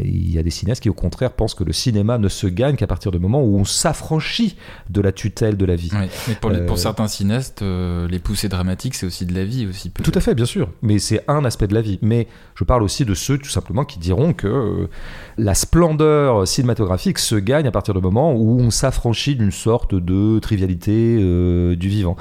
il 0.03 0.31
y 0.31 0.39
a 0.39 0.43
des 0.43 0.49
cinéastes 0.49 0.81
qui, 0.81 0.89
au 0.89 0.93
contraire, 0.93 1.31
pensent 1.31 1.53
que 1.53 1.63
le 1.63 1.71
cinéma 1.71 2.17
ne 2.17 2.29
se 2.29 2.47
gagne 2.47 2.75
qu'à 2.75 2.87
partir 2.87 3.11
du 3.11 3.19
moment 3.19 3.43
où 3.43 3.57
on 3.57 3.65
s'affranchit 3.65 4.57
de 4.89 5.01
la 5.01 5.11
tutelle 5.11 5.55
de 5.55 5.65
la 5.65 5.75
vie. 5.75 5.91
mais 5.93 6.35
pour, 6.35 6.51
pour, 6.51 6.59
euh, 6.59 6.75
certains 6.75 7.07
cinéastes, 7.07 7.61
euh, 7.61 8.07
les 8.07 8.19
poussées 8.19 8.49
dramatiques, 8.49 8.95
c'est 8.95 9.05
aussi 9.05 9.25
de 9.25 9.33
la 9.33 9.45
vie 9.45 9.67
aussi. 9.67 9.91
Tout 9.91 10.11
à 10.15 10.19
fait, 10.19 10.35
bien 10.35 10.45
sûr. 10.45 10.69
Mais 10.81 10.99
c'est 10.99 11.23
un 11.27 11.45
aspect 11.45 11.67
de 11.67 11.75
la 11.75 11.81
vie. 11.81 11.99
Mais 12.01 12.27
je 12.55 12.63
parle 12.63 12.83
aussi 12.83 13.05
de 13.05 13.13
ceux, 13.13 13.37
tout 13.37 13.49
simplement, 13.49 13.85
qui 13.85 13.99
diront 13.99 14.33
que 14.33 14.89
la 15.37 15.53
splendeur 15.53 16.47
cinématographique 16.47 17.19
se 17.19 17.35
gagne 17.35 17.67
à 17.67 17.71
partir 17.71 17.93
du 17.93 18.01
moment 18.01 18.33
où 18.33 18.46
on 18.49 18.71
s'affranchit 18.71 19.35
d'une 19.35 19.51
sorte 19.51 19.95
de 19.95 20.39
trivialité 20.39 21.17
euh, 21.19 21.75
du 21.75 21.89
vivant. 21.89 22.15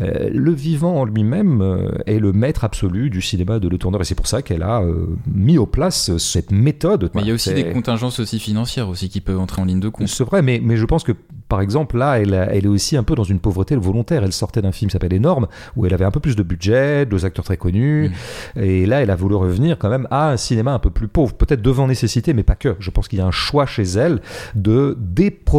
Euh, 0.00 0.30
le 0.32 0.52
vivant 0.52 0.96
en 0.96 1.04
lui-même 1.04 1.60
euh, 1.60 1.90
est 2.06 2.18
le 2.18 2.32
maître 2.32 2.64
absolu 2.64 3.10
du 3.10 3.22
cinéma 3.22 3.58
de 3.58 3.68
Le 3.68 3.78
Tourneur 3.78 4.00
et 4.00 4.04
c'est 4.04 4.14
pour 4.14 4.26
ça 4.26 4.42
qu'elle 4.42 4.62
a 4.62 4.82
mis 5.26 5.58
au 5.58 5.66
place 5.66 6.16
cette 6.18 6.50
méthode. 6.50 7.10
Mais 7.14 7.22
il 7.22 7.28
y 7.28 7.30
a 7.30 7.34
aussi 7.34 7.52
des 7.54 7.70
contingences 7.70 8.20
aussi 8.20 8.38
financières 8.38 8.88
aussi 8.88 9.08
qui 9.08 9.20
peuvent 9.20 9.38
entrer 9.38 9.62
en 9.62 9.64
ligne 9.64 9.80
de 9.80 9.88
compte. 9.88 10.08
C'est 10.08 10.24
vrai, 10.24 10.42
mais, 10.42 10.60
mais 10.62 10.76
je 10.76 10.84
pense 10.84 11.04
que 11.04 11.12
par 11.48 11.60
exemple 11.60 11.96
là, 11.96 12.18
elle, 12.18 12.34
elle 12.50 12.64
est 12.64 12.68
aussi 12.68 12.96
un 12.96 13.02
peu 13.02 13.14
dans 13.14 13.24
une 13.24 13.38
pauvreté 13.38 13.76
volontaire. 13.76 14.24
Elle 14.24 14.32
sortait 14.32 14.62
d'un 14.62 14.72
film 14.72 14.88
qui 14.88 14.92
s'appelle 14.92 15.12
Énorme 15.12 15.46
où 15.76 15.86
elle 15.86 15.94
avait 15.94 16.04
un 16.04 16.10
peu 16.10 16.20
plus 16.20 16.36
de 16.36 16.42
budget, 16.42 17.06
deux 17.06 17.24
acteurs 17.24 17.44
très 17.44 17.56
connus, 17.56 18.10
mm. 18.56 18.60
et 18.60 18.86
là 18.86 19.02
elle 19.02 19.10
a 19.10 19.16
voulu 19.16 19.34
revenir 19.34 19.78
quand 19.78 19.88
même 19.88 20.08
à 20.10 20.30
un 20.30 20.36
cinéma 20.36 20.72
un 20.72 20.78
peu 20.78 20.90
plus 20.90 21.08
pauvre, 21.08 21.34
peut-être 21.34 21.62
devant 21.62 21.86
nécessité, 21.86 22.32
mais 22.32 22.42
pas 22.42 22.54
que. 22.54 22.76
Je 22.78 22.90
pense 22.90 23.08
qu'il 23.08 23.18
y 23.18 23.22
a 23.22 23.26
un 23.26 23.30
choix 23.30 23.66
chez 23.66 23.82
elle 23.82 24.20
de 24.54 24.96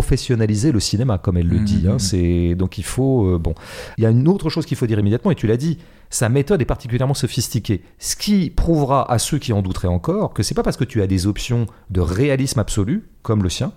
déprofessionnaliser 0.07 0.71
le 0.71 0.79
cinéma, 0.79 1.17
comme 1.17 1.37
elle 1.37 1.47
le 1.47 1.59
mmh, 1.59 1.65
dit. 1.65 1.85
Hein. 1.87 1.95
Mmh. 1.95 1.99
C'est 1.99 2.55
donc 2.55 2.77
il 2.77 2.83
faut 2.83 3.27
euh, 3.27 3.37
bon. 3.37 3.53
Il 3.97 4.03
y 4.03 4.07
a 4.07 4.09
une 4.09 4.27
autre 4.27 4.49
chose 4.49 4.65
qu'il 4.65 4.77
faut 4.77 4.87
dire 4.87 4.99
immédiatement, 4.99 5.31
et 5.31 5.35
tu 5.35 5.47
l'as 5.47 5.57
dit. 5.57 5.77
Sa 6.09 6.29
méthode 6.29 6.61
est 6.61 6.65
particulièrement 6.65 7.13
sophistiquée, 7.13 7.81
ce 7.99 8.15
qui 8.15 8.49
prouvera 8.49 9.11
à 9.11 9.19
ceux 9.19 9.39
qui 9.39 9.51
en 9.51 9.61
douteraient 9.61 9.89
encore 9.89 10.33
que 10.33 10.41
c'est 10.41 10.55
pas 10.55 10.63
parce 10.63 10.77
que 10.77 10.85
tu 10.85 11.01
as 11.01 11.07
des 11.07 11.27
options 11.27 11.65
de 11.89 11.99
réalisme 11.99 12.61
absolu 12.61 13.09
comme 13.23 13.43
le 13.43 13.49
sien, 13.49 13.73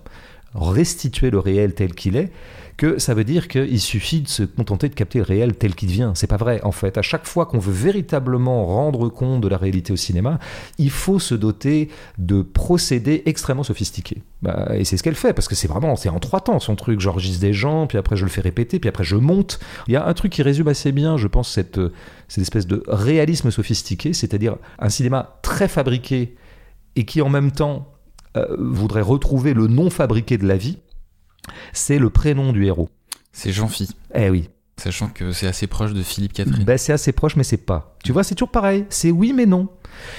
restituer 0.53 1.29
le 1.29 1.39
réel 1.39 1.73
tel 1.73 1.93
qu'il 1.93 2.15
est, 2.15 2.31
que 2.77 2.97
ça 2.97 3.13
veut 3.13 3.23
dire 3.23 3.47
qu'il 3.47 3.79
suffit 3.79 4.21
de 4.21 4.27
se 4.27 4.43
contenter 4.43 4.89
de 4.89 4.95
capter 4.95 5.19
le 5.19 5.25
réel 5.25 5.55
tel 5.55 5.75
qu'il 5.75 5.89
vient. 5.89 6.15
C'est 6.15 6.25
pas 6.25 6.37
vrai, 6.37 6.61
en 6.63 6.71
fait. 6.71 6.97
À 6.97 7.03
chaque 7.03 7.27
fois 7.27 7.45
qu'on 7.45 7.59
veut 7.59 7.71
véritablement 7.71 8.65
rendre 8.65 9.09
compte 9.09 9.41
de 9.41 9.47
la 9.47 9.57
réalité 9.57 9.93
au 9.93 9.95
cinéma, 9.95 10.39
il 10.79 10.89
faut 10.89 11.19
se 11.19 11.35
doter 11.35 11.89
de 12.17 12.41
procédés 12.41 13.21
extrêmement 13.27 13.63
sophistiqués. 13.63 14.23
Bah, 14.41 14.71
et 14.73 14.83
c'est 14.83 14.97
ce 14.97 15.03
qu'elle 15.03 15.15
fait, 15.15 15.33
parce 15.33 15.47
que 15.47 15.53
c'est 15.53 15.67
vraiment, 15.67 15.95
c'est 15.95 16.09
en 16.09 16.19
trois 16.19 16.41
temps 16.41 16.59
son 16.59 16.75
truc. 16.75 17.01
J'enregistre 17.01 17.39
des 17.39 17.53
gens, 17.53 17.85
puis 17.85 17.99
après 17.99 18.15
je 18.15 18.23
le 18.23 18.31
fais 18.31 18.41
répéter, 18.41 18.79
puis 18.79 18.89
après 18.89 19.03
je 19.03 19.15
monte. 19.15 19.59
Il 19.87 19.93
y 19.93 19.95
a 19.95 20.07
un 20.07 20.13
truc 20.15 20.31
qui 20.31 20.41
résume 20.41 20.67
assez 20.67 20.91
bien, 20.91 21.17
je 21.17 21.27
pense, 21.27 21.51
cette, 21.51 21.79
cette 22.27 22.41
espèce 22.41 22.65
de 22.65 22.83
réalisme 22.87 23.51
sophistiqué, 23.51 24.13
c'est-à-dire 24.13 24.55
un 24.79 24.89
cinéma 24.89 25.37
très 25.43 25.67
fabriqué 25.67 26.35
et 26.95 27.05
qui 27.05 27.21
en 27.21 27.29
même 27.29 27.51
temps 27.51 27.87
euh, 27.87 28.00
voudrait 28.57 29.01
retrouver 29.01 29.53
le 29.53 29.67
non 29.67 29.89
fabriqué 29.89 30.37
de 30.37 30.47
la 30.47 30.57
vie 30.57 30.77
c'est 31.73 31.99
le 31.99 32.09
prénom 32.09 32.53
du 32.53 32.65
héros. 32.65 32.89
C'est 33.31 33.51
Jean-Phi. 33.51 33.89
Eh 34.13 34.29
oui. 34.29 34.49
Sachant 34.81 35.09
que 35.09 35.31
c'est 35.31 35.45
assez 35.45 35.67
proche 35.67 35.93
de 35.93 36.01
Philippe 36.01 36.33
Catherine. 36.33 36.63
Ben, 36.63 36.75
c'est 36.75 36.91
assez 36.91 37.11
proche, 37.11 37.35
mais 37.35 37.43
c'est 37.43 37.57
pas. 37.57 37.95
Tu 38.03 38.11
vois, 38.11 38.23
c'est 38.23 38.33
toujours 38.33 38.49
pareil. 38.49 38.85
C'est 38.89 39.11
oui, 39.11 39.31
mais 39.31 39.45
non. 39.45 39.67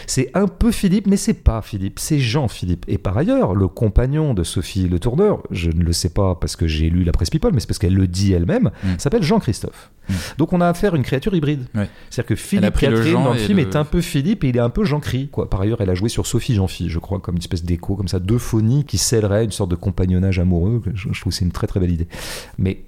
C'est 0.07 0.31
un 0.35 0.46
peu 0.46 0.70
Philippe, 0.70 1.09
mais 1.09 1.16
c'est 1.16 1.35
pas 1.35 1.62
Philippe, 1.62 1.98
c'est 1.98 2.20
Jean-Philippe. 2.20 2.85
Et 2.87 2.98
par 2.98 3.16
ailleurs, 3.16 3.55
le 3.55 3.66
compagnon 3.66 4.35
de 4.35 4.44
Sophie 4.44 4.87
Le 4.87 5.01
Tourneur, 5.01 5.42
je 5.51 5.70
ne 5.70 5.83
le 5.83 5.92
sais 5.92 6.11
pas 6.11 6.37
parce 6.37 6.55
que 6.55 6.68
j'ai 6.68 6.90
lu 6.90 7.03
la 7.03 7.11
presse 7.11 7.31
People, 7.31 7.53
mais 7.53 7.59
c'est 7.59 7.66
parce 7.66 7.81
qu'elle 7.81 7.94
le 7.94 8.07
dit 8.07 8.33
elle-même, 8.33 8.70
mm. 8.85 8.98
s'appelle 8.98 9.25
Jean-Christophe. 9.25 9.90
Mm. 10.09 10.14
Donc 10.38 10.53
on 10.53 10.61
a 10.61 10.68
affaire 10.68 10.94
à 10.94 10.96
une 10.96 11.03
créature 11.03 11.35
hybride. 11.35 11.64
C'est-à-dire 12.11 12.27
que 12.27 12.37
Philippe 12.37 12.79
Catherine 12.79 13.14
dans 13.14 13.33
le 13.33 13.38
film 13.38 13.59
est 13.59 13.75
un 13.75 13.85
peu 13.85 14.01
Philippe 14.01 14.44
et 14.44 14.51
il 14.51 14.57
est 14.57 14.61
un 14.61 14.70
peu 14.70 14.85
Jean-Cri. 14.85 15.29
Quoi. 15.29 15.51
Par 15.51 15.61
ailleurs, 15.62 15.81
elle 15.81 15.90
a 15.90 15.94
joué 15.94 16.09
sur 16.09 16.27
Sophie 16.27 16.55
Jean-Phi, 16.55 16.88
je 16.88 16.98
crois, 16.98 17.18
comme 17.18 17.35
une 17.35 17.42
espèce 17.42 17.64
d'écho, 17.64 17.96
comme 17.96 18.09
ça, 18.09 18.20
deux 18.20 18.38
phonies 18.38 18.85
qui 18.85 18.98
scelleraient 18.98 19.44
une 19.44 19.51
sorte 19.53 19.70
de 19.70 19.77
compagnonnage 19.77 20.38
amoureux. 20.38 20.83
Je, 20.94 21.09
je 21.11 21.20
trouve 21.20 21.33
que 21.33 21.37
c'est 21.38 21.44
une 21.44 21.53
très 21.53 21.66
très 21.66 21.81
belle 21.81 21.92
idée. 21.92 22.09
Mais 22.59 22.85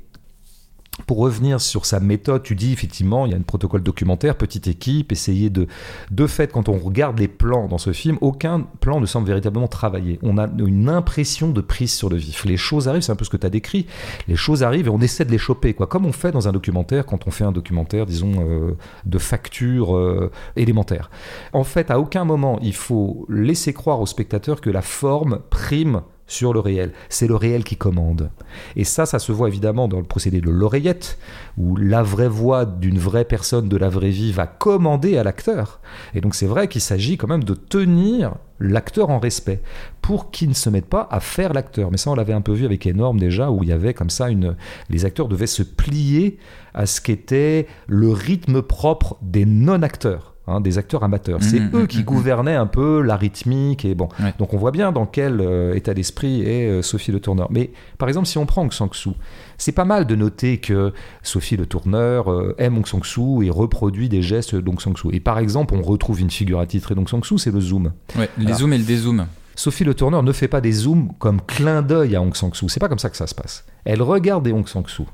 pour 1.07 1.19
revenir 1.19 1.61
sur 1.61 1.87
sa 1.87 2.01
méthode, 2.01 2.43
tu 2.43 2.55
dis 2.55 2.73
effectivement, 2.73 3.27
il 3.27 3.33
y 3.33 3.35
a 3.35 3.39
un 3.39 3.43
protocole 3.43 3.83
documentaire, 3.83 4.37
petite 4.37 4.69
équipe, 4.69 5.13
essayer 5.13 5.51
de... 5.51 5.67
De 6.11 6.27
fait, 6.27 6.53
quand 6.53 6.69
on 6.69 6.79
regarde 6.79 7.19
les 7.19 7.29
plans 7.29 7.67
dans 7.67 7.79
ce 7.79 7.93
film, 7.93 8.17
aucun 8.21 8.67
plan 8.81 9.01
ne 9.01 9.07
semble 9.07 9.27
véritablement 9.27 9.69
travailler. 9.69 10.19
On 10.23 10.39
a 10.39 10.49
une 10.59 10.89
impression 10.89 11.51
de 11.51 11.61
prise 11.61 11.93
sur 11.93 12.09
le 12.09 12.17
vif. 12.17 12.45
Les 12.45 12.57
choses 12.57 12.89
arrivent, 12.89 13.03
c'est 13.03 13.13
un 13.13 13.17
peu 13.17 13.25
ce 13.25 13.31
que 13.31 13.37
tu 13.37 13.47
as 13.47 13.51
décrit, 13.51 13.87
les 14.29 14.37
choses 14.37 14.63
arrivent 14.63 14.87
et 14.87 14.91
on 14.91 15.01
essaie 15.01 15.25
de 15.25 15.31
les 15.31 15.39
choper, 15.39 15.75
quoi. 15.75 15.87
Comme 15.87 16.07
on 16.07 16.13
fait 16.13 16.33
dans 16.33 16.49
un 16.49 16.53
documentaire, 16.53 17.07
quand 17.07 17.27
on 17.27 17.31
fait 17.31 17.45
un 17.45 17.53
documentaire, 17.53 18.07
disons, 18.07 18.33
euh, 18.39 18.77
de 19.05 19.19
facture 19.19 19.97
euh, 19.97 20.31
élémentaire. 20.57 21.11
En 21.53 21.65
fait, 21.65 21.91
à 21.91 21.99
aucun 21.99 22.25
moment, 22.25 22.59
il 22.63 22.75
faut 22.75 23.27
laisser 23.29 23.73
croire 23.73 24.01
au 24.01 24.07
spectateur 24.07 24.61
que 24.61 24.71
la 24.71 24.83
forme 24.83 25.41
prime 25.51 26.03
sur 26.27 26.53
le 26.53 26.61
réel. 26.61 26.93
C'est 27.09 27.27
le 27.27 27.37
réel 27.37 27.65
qui 27.65 27.77
commande. 27.77 28.31
Et 28.77 28.85
ça, 28.85 29.07
ça 29.07 29.19
se 29.19 29.33
voit 29.33 29.49
évidemment 29.49 29.89
dans 29.89 29.99
le 29.99 30.05
procédé 30.05 30.41
de 30.41 30.51
l'oreillette, 30.51 31.19
où 31.57 31.77
la 31.77 32.03
vraie 32.03 32.29
voix 32.29 32.65
d'une 32.65 32.99
vraie 32.99 33.25
personne 33.25 33.69
de 33.69 33.77
la 33.77 33.89
vraie 33.89 34.11
vie 34.11 34.33
va 34.33 34.47
commander 34.47 35.19
à 35.19 35.25
l'acteur. 35.25 35.81
Et 36.15 36.21
donc 36.21 36.35
c'est 36.35 36.47
vrai 36.47 36.69
qu'il 36.69 36.81
s'agit 36.81 37.17
quand 37.17 37.29
même 37.29 37.45
de 37.45 37.55
tenir 37.55 38.37
l'acteur 38.61 39.11
en 39.11 39.19
respect 39.19 39.61
pour 40.01 40.31
qu'il 40.31 40.49
ne 40.49 40.55
se 40.55 40.71
mette 40.71 40.87
pas 40.87 41.09
à 41.11 41.21
faire 41.21 41.53
l'acteur. 41.53 41.91
Mais 41.91 41.97
ça, 41.97 42.11
on 42.11 42.15
l'avait 42.15 42.33
un 42.33 42.41
peu 42.41 42.53
vu 42.53 42.65
avec 42.65 42.87
Énorme 42.87 43.19
déjà, 43.19 43.51
où 43.51 43.63
il 43.63 43.69
y 43.69 43.73
avait 43.73 43.95
comme 43.95 44.11
ça 44.11 44.31
une... 44.31 44.57
Les 44.91 45.05
acteurs 45.05 45.29
devaient 45.29 45.47
se 45.47 45.63
plier 45.63 46.39
à 46.73 46.87
ce 46.87 47.01
qu'était 47.01 47.67
le 47.87 48.11
rythme 48.11 48.63
propre 48.63 49.17
des 49.23 49.45
non-acteurs. 49.45 50.34
Hein, 50.47 50.61
des 50.61 50.77
acteurs 50.77 51.03
amateurs. 51.03 51.43
C'est 51.43 51.59
mmh, 51.59 51.71
eux 51.73 51.83
mmh, 51.85 51.87
qui 51.87 52.01
mmh, 52.01 52.05
gouvernaient 52.05 52.55
un 52.55 52.67
peu 52.67 53.01
la 53.01 53.17
rythmique 53.17 53.87
et 53.87 53.95
bon. 53.95 54.11
Donc 54.39 54.53
on 54.53 54.59
voit 54.59 54.73
bien 54.73 54.93
dans 54.93 55.07
quel 55.07 55.41
euh, 55.41 55.75
état 55.75 55.95
d'esprit 55.95 56.43
est 56.43 56.69
euh, 56.69 56.83
Sophie 56.83 57.13
Le 57.13 57.21
Tourneur. 57.21 57.49
Mais 57.51 57.71
par 57.97 58.09
exemple, 58.09 58.27
si 58.27 58.37
on 58.37 58.45
prend 58.45 58.61
Aung 58.61 58.71
San 58.71 58.91
Suu, 58.93 59.13
c'est 59.57 59.73
pas 59.73 59.87
mal 59.87 60.07
de 60.07 60.15
noter 60.15 60.59
que 60.59 60.93
Sophie 61.23 61.57
Le 61.57 61.65
Tourneur 61.65 62.31
euh, 62.31 62.55
aime 62.59 62.77
Aung 62.77 62.87
San 62.87 63.03
Suu 63.03 63.43
et 63.43 63.49
reproduit 63.49 64.11
des 64.11 64.21
gestes 64.21 64.55
d'Aung 64.55 64.79
San 64.79 64.95
Suu. 64.95 65.09
Et 65.15 65.21
par 65.21 65.39
exemple, 65.39 65.75
on 65.75 65.81
retrouve 65.81 66.21
une 66.21 66.31
figure 66.31 66.61
attitrée 66.61 66.95
d'Aung 66.95 67.09
San 67.09 67.25
Suu, 67.25 67.39
c'est 67.39 67.51
le 67.51 67.63
zoom. 67.63 67.93
Ouais, 68.19 68.29
les 68.37 68.53
zooms 68.53 68.75
et 68.75 68.79
le 68.79 68.85
dézoom. 68.85 69.25
Sophie 69.57 69.85
Le 69.85 69.95
Tourneur 69.95 70.23
ne 70.23 70.33
fait 70.33 70.49
pas 70.49 70.61
des 70.61 70.73
zooms 70.73 71.13
comme 71.19 71.41
clin 71.41 71.81
d'œil 71.81 72.17
à 72.17 72.21
Aung 72.21 72.35
San 72.35 72.53
Suu. 72.53 72.69
C'est 72.69 72.81
pas 72.81 72.91
comme 72.91 72.99
ça 72.99 73.09
que 73.09 73.17
ça 73.17 73.27
se 73.27 73.35
passe. 73.35 73.65
Elle 73.87 74.03
regarde 74.03 74.45
des 74.45 74.53
Aung 74.53 74.69
San 74.69 74.85
Suu. 74.87 75.05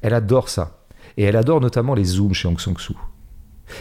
Elle 0.00 0.14
adore 0.14 0.48
ça. 0.48 0.78
Et 1.18 1.24
elle 1.24 1.36
adore 1.36 1.60
notamment 1.60 1.94
les 1.94 2.04
zooms 2.04 2.32
chez 2.32 2.48
Aung 2.48 2.58
San 2.58 2.74
Suu. 2.78 2.94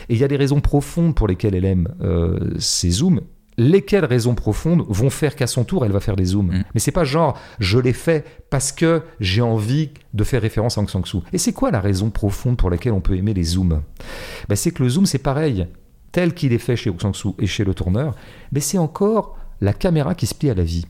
Et 0.10 0.16
il 0.16 0.18
y 0.18 0.24
a 0.24 0.28
des 0.28 0.38
raisons 0.38 0.62
profondes 0.62 1.16
pour 1.16 1.28
lesquelles 1.28 1.56
elle 1.56 1.66
aime 1.66 1.88
euh, 2.02 2.54
ces 2.60 2.90
zooms. 2.90 3.22
Lesquelles 3.58 4.06
raisons 4.06 4.34
profondes 4.34 4.84
vont 4.88 5.10
faire 5.10 5.36
qu'à 5.36 5.46
son 5.46 5.64
tour, 5.64 5.86
elle 5.86 5.92
va 5.92 6.00
faire 6.00 6.16
des 6.16 6.26
zooms. 6.26 6.48
Mm. 6.48 6.64
Mais 6.74 6.80
c'est 6.80 6.92
pas 6.92 7.04
genre, 7.04 7.38
je 7.60 7.78
l'ai 7.80 7.94
fait 7.94 8.26
parce 8.50 8.72
que 8.72 9.04
j'ai 9.20 9.42
envie 9.42 9.90
de 10.14 10.24
faire 10.24 10.42
référence 10.42 10.78
à 10.78 10.82
Aung 10.82 10.90
San 10.90 11.06
Suu. 11.06 11.20
Et 11.34 11.38
c'est 11.38 11.54
quoi 11.54 11.70
la 11.70 11.82
raison 11.82 12.10
profonde 12.10 12.58
pour 12.58 12.70
laquelle 12.70 12.94
on 12.94 13.02
peut 13.02 13.16
aimer 13.16 13.34
les 13.34 13.44
zooms? 13.44 13.82
Ben, 14.48 14.56
C'est 14.56 14.72
que 14.72 14.84
le 14.84 14.90
zoom, 14.90 15.06
c'est 15.06 15.20
pareil. 15.20 15.68
Tel 16.12 16.34
qu'il 16.34 16.54
est 16.54 16.60
fait 16.60 16.76
chez 16.76 16.90
Aung 16.90 17.00
San 17.00 17.14
Suu 17.14 17.30
et 17.40 17.48
chez 17.48 17.64
le 17.64 17.74
tourneur, 17.74 18.16
mais 18.52 18.60
c'est 18.62 18.78
encore 18.78 19.38
la 19.60 19.74
caméra 19.74 20.16
qui 20.16 20.26
se 20.28 20.34
plie 20.34 20.50
à 20.50 20.56
la 20.56 20.64
vie. 20.64 20.86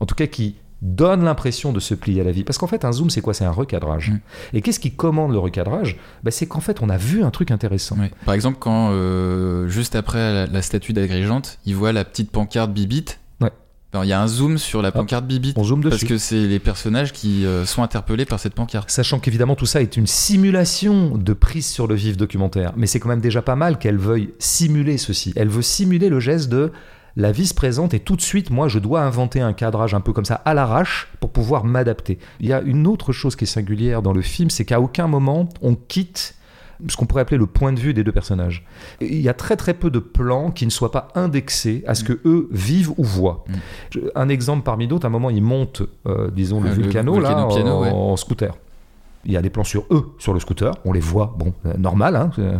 En 0.00 0.06
tout 0.06 0.14
cas, 0.14 0.26
qui 0.26 0.56
donne 0.84 1.24
l'impression 1.24 1.72
de 1.72 1.80
se 1.80 1.94
plier 1.94 2.20
à 2.20 2.24
la 2.24 2.30
vie. 2.30 2.44
Parce 2.44 2.58
qu'en 2.58 2.66
fait, 2.66 2.84
un 2.84 2.92
zoom, 2.92 3.08
c'est 3.08 3.22
quoi? 3.22 3.32
C'est 3.32 3.46
un 3.46 3.50
recadrage. 3.50 4.10
Mm. 4.10 4.20
Et 4.52 4.60
qu'est-ce 4.60 4.78
qui 4.78 4.92
commande 4.92 5.32
le 5.32 5.38
recadrage? 5.38 5.96
Bah, 6.22 6.30
C'est 6.30 6.46
qu'en 6.46 6.60
fait, 6.60 6.82
on 6.82 6.90
a 6.90 6.98
vu 6.98 7.24
un 7.24 7.30
truc 7.30 7.50
intéressant. 7.50 7.96
Par 8.26 8.34
exemple, 8.34 8.58
quand, 8.60 8.90
euh, 8.92 9.66
juste 9.66 9.96
après 9.96 10.46
la, 10.46 10.62
statue 10.62 10.92
d'Agrigeante, 10.92 11.58
il 11.64 11.74
voit 11.74 11.92
la 11.92 12.04
petite 12.04 12.30
pancarte 12.30 12.72
Bibite. 12.72 13.18
Il 14.02 14.08
y 14.08 14.12
a 14.12 14.20
un 14.20 14.26
zoom 14.26 14.58
sur 14.58 14.82
la 14.82 14.90
pancarte 14.90 15.24
Bibite. 15.24 15.56
On 15.56 15.62
dessus. 15.62 15.88
Parce 15.88 16.02
que 16.02 16.18
c'est 16.18 16.48
les 16.48 16.58
personnages 16.58 17.12
qui 17.12 17.46
euh, 17.46 17.64
sont 17.64 17.84
interpellés 17.84 18.24
par 18.24 18.40
cette 18.40 18.54
pancarte. 18.54 18.90
Sachant 18.90 19.20
qu'évidemment, 19.20 19.54
tout 19.54 19.66
ça 19.66 19.80
est 19.82 19.96
une 19.96 20.08
simulation 20.08 21.16
de 21.16 21.32
prise 21.32 21.68
sur 21.68 21.86
le 21.86 21.94
vif 21.94 22.16
documentaire. 22.16 22.72
Mais 22.76 22.88
c'est 22.88 22.98
quand 22.98 23.08
même 23.08 23.20
déjà 23.20 23.40
pas 23.40 23.54
mal 23.54 23.78
qu'elle 23.78 23.98
veuille 23.98 24.34
simuler 24.40 24.98
ceci. 24.98 25.32
Elle 25.36 25.48
veut 25.48 25.62
simuler 25.62 26.08
le 26.08 26.18
geste 26.18 26.48
de 26.48 26.72
la 27.16 27.32
vie 27.32 27.46
se 27.46 27.54
présente 27.54 27.94
et 27.94 28.00
tout 28.00 28.16
de 28.16 28.20
suite, 28.20 28.50
moi, 28.50 28.68
je 28.68 28.78
dois 28.78 29.02
inventer 29.02 29.40
un 29.40 29.52
cadrage 29.52 29.94
un 29.94 30.00
peu 30.00 30.12
comme 30.12 30.24
ça 30.24 30.36
à 30.44 30.54
l'arrache 30.54 31.08
pour 31.20 31.30
pouvoir 31.30 31.64
m'adapter. 31.64 32.18
Il 32.40 32.46
y 32.46 32.52
a 32.52 32.60
une 32.60 32.86
autre 32.86 33.12
chose 33.12 33.36
qui 33.36 33.44
est 33.44 33.48
singulière 33.48 34.02
dans 34.02 34.12
le 34.12 34.22
film, 34.22 34.50
c'est 34.50 34.64
qu'à 34.64 34.80
aucun 34.80 35.06
moment 35.06 35.48
on 35.62 35.74
quitte 35.74 36.36
ce 36.88 36.96
qu'on 36.96 37.06
pourrait 37.06 37.22
appeler 37.22 37.38
le 37.38 37.46
point 37.46 37.72
de 37.72 37.80
vue 37.80 37.94
des 37.94 38.04
deux 38.04 38.12
personnages. 38.12 38.64
Il 39.00 39.20
y 39.20 39.28
a 39.28 39.34
très 39.34 39.56
très 39.56 39.74
peu 39.74 39.90
de 39.90 39.98
plans 39.98 40.50
qui 40.50 40.66
ne 40.66 40.70
soient 40.70 40.90
pas 40.90 41.08
indexés 41.14 41.84
à 41.86 41.94
ce 41.94 42.04
que 42.04 42.20
eux 42.24 42.48
vivent 42.50 42.92
ou 42.96 43.04
voient. 43.04 43.44
Mm. 43.46 43.98
Un 44.14 44.28
exemple 44.28 44.62
parmi 44.64 44.86
d'autres, 44.86 45.06
à 45.06 45.08
un 45.08 45.12
moment 45.12 45.30
ils 45.30 45.42
montent, 45.42 45.82
euh, 46.06 46.30
disons, 46.30 46.60
le 46.60 46.68
le 46.68 46.74
Vulcano, 46.74 47.20
là, 47.20 47.28
Vulcano 47.28 47.48
piano, 47.48 47.70
en, 47.70 47.82
ouais. 47.82 47.90
en 47.90 48.16
scooter. 48.16 48.56
Il 49.24 49.32
y 49.32 49.36
a 49.36 49.42
des 49.42 49.50
plans 49.50 49.64
sur 49.64 49.84
eux, 49.90 50.12
sur 50.18 50.34
le 50.34 50.40
scooter, 50.40 50.74
on 50.84 50.92
les 50.92 51.00
voit, 51.00 51.34
bon, 51.38 51.54
euh, 51.64 51.74
normal, 51.78 52.16
hein, 52.16 52.30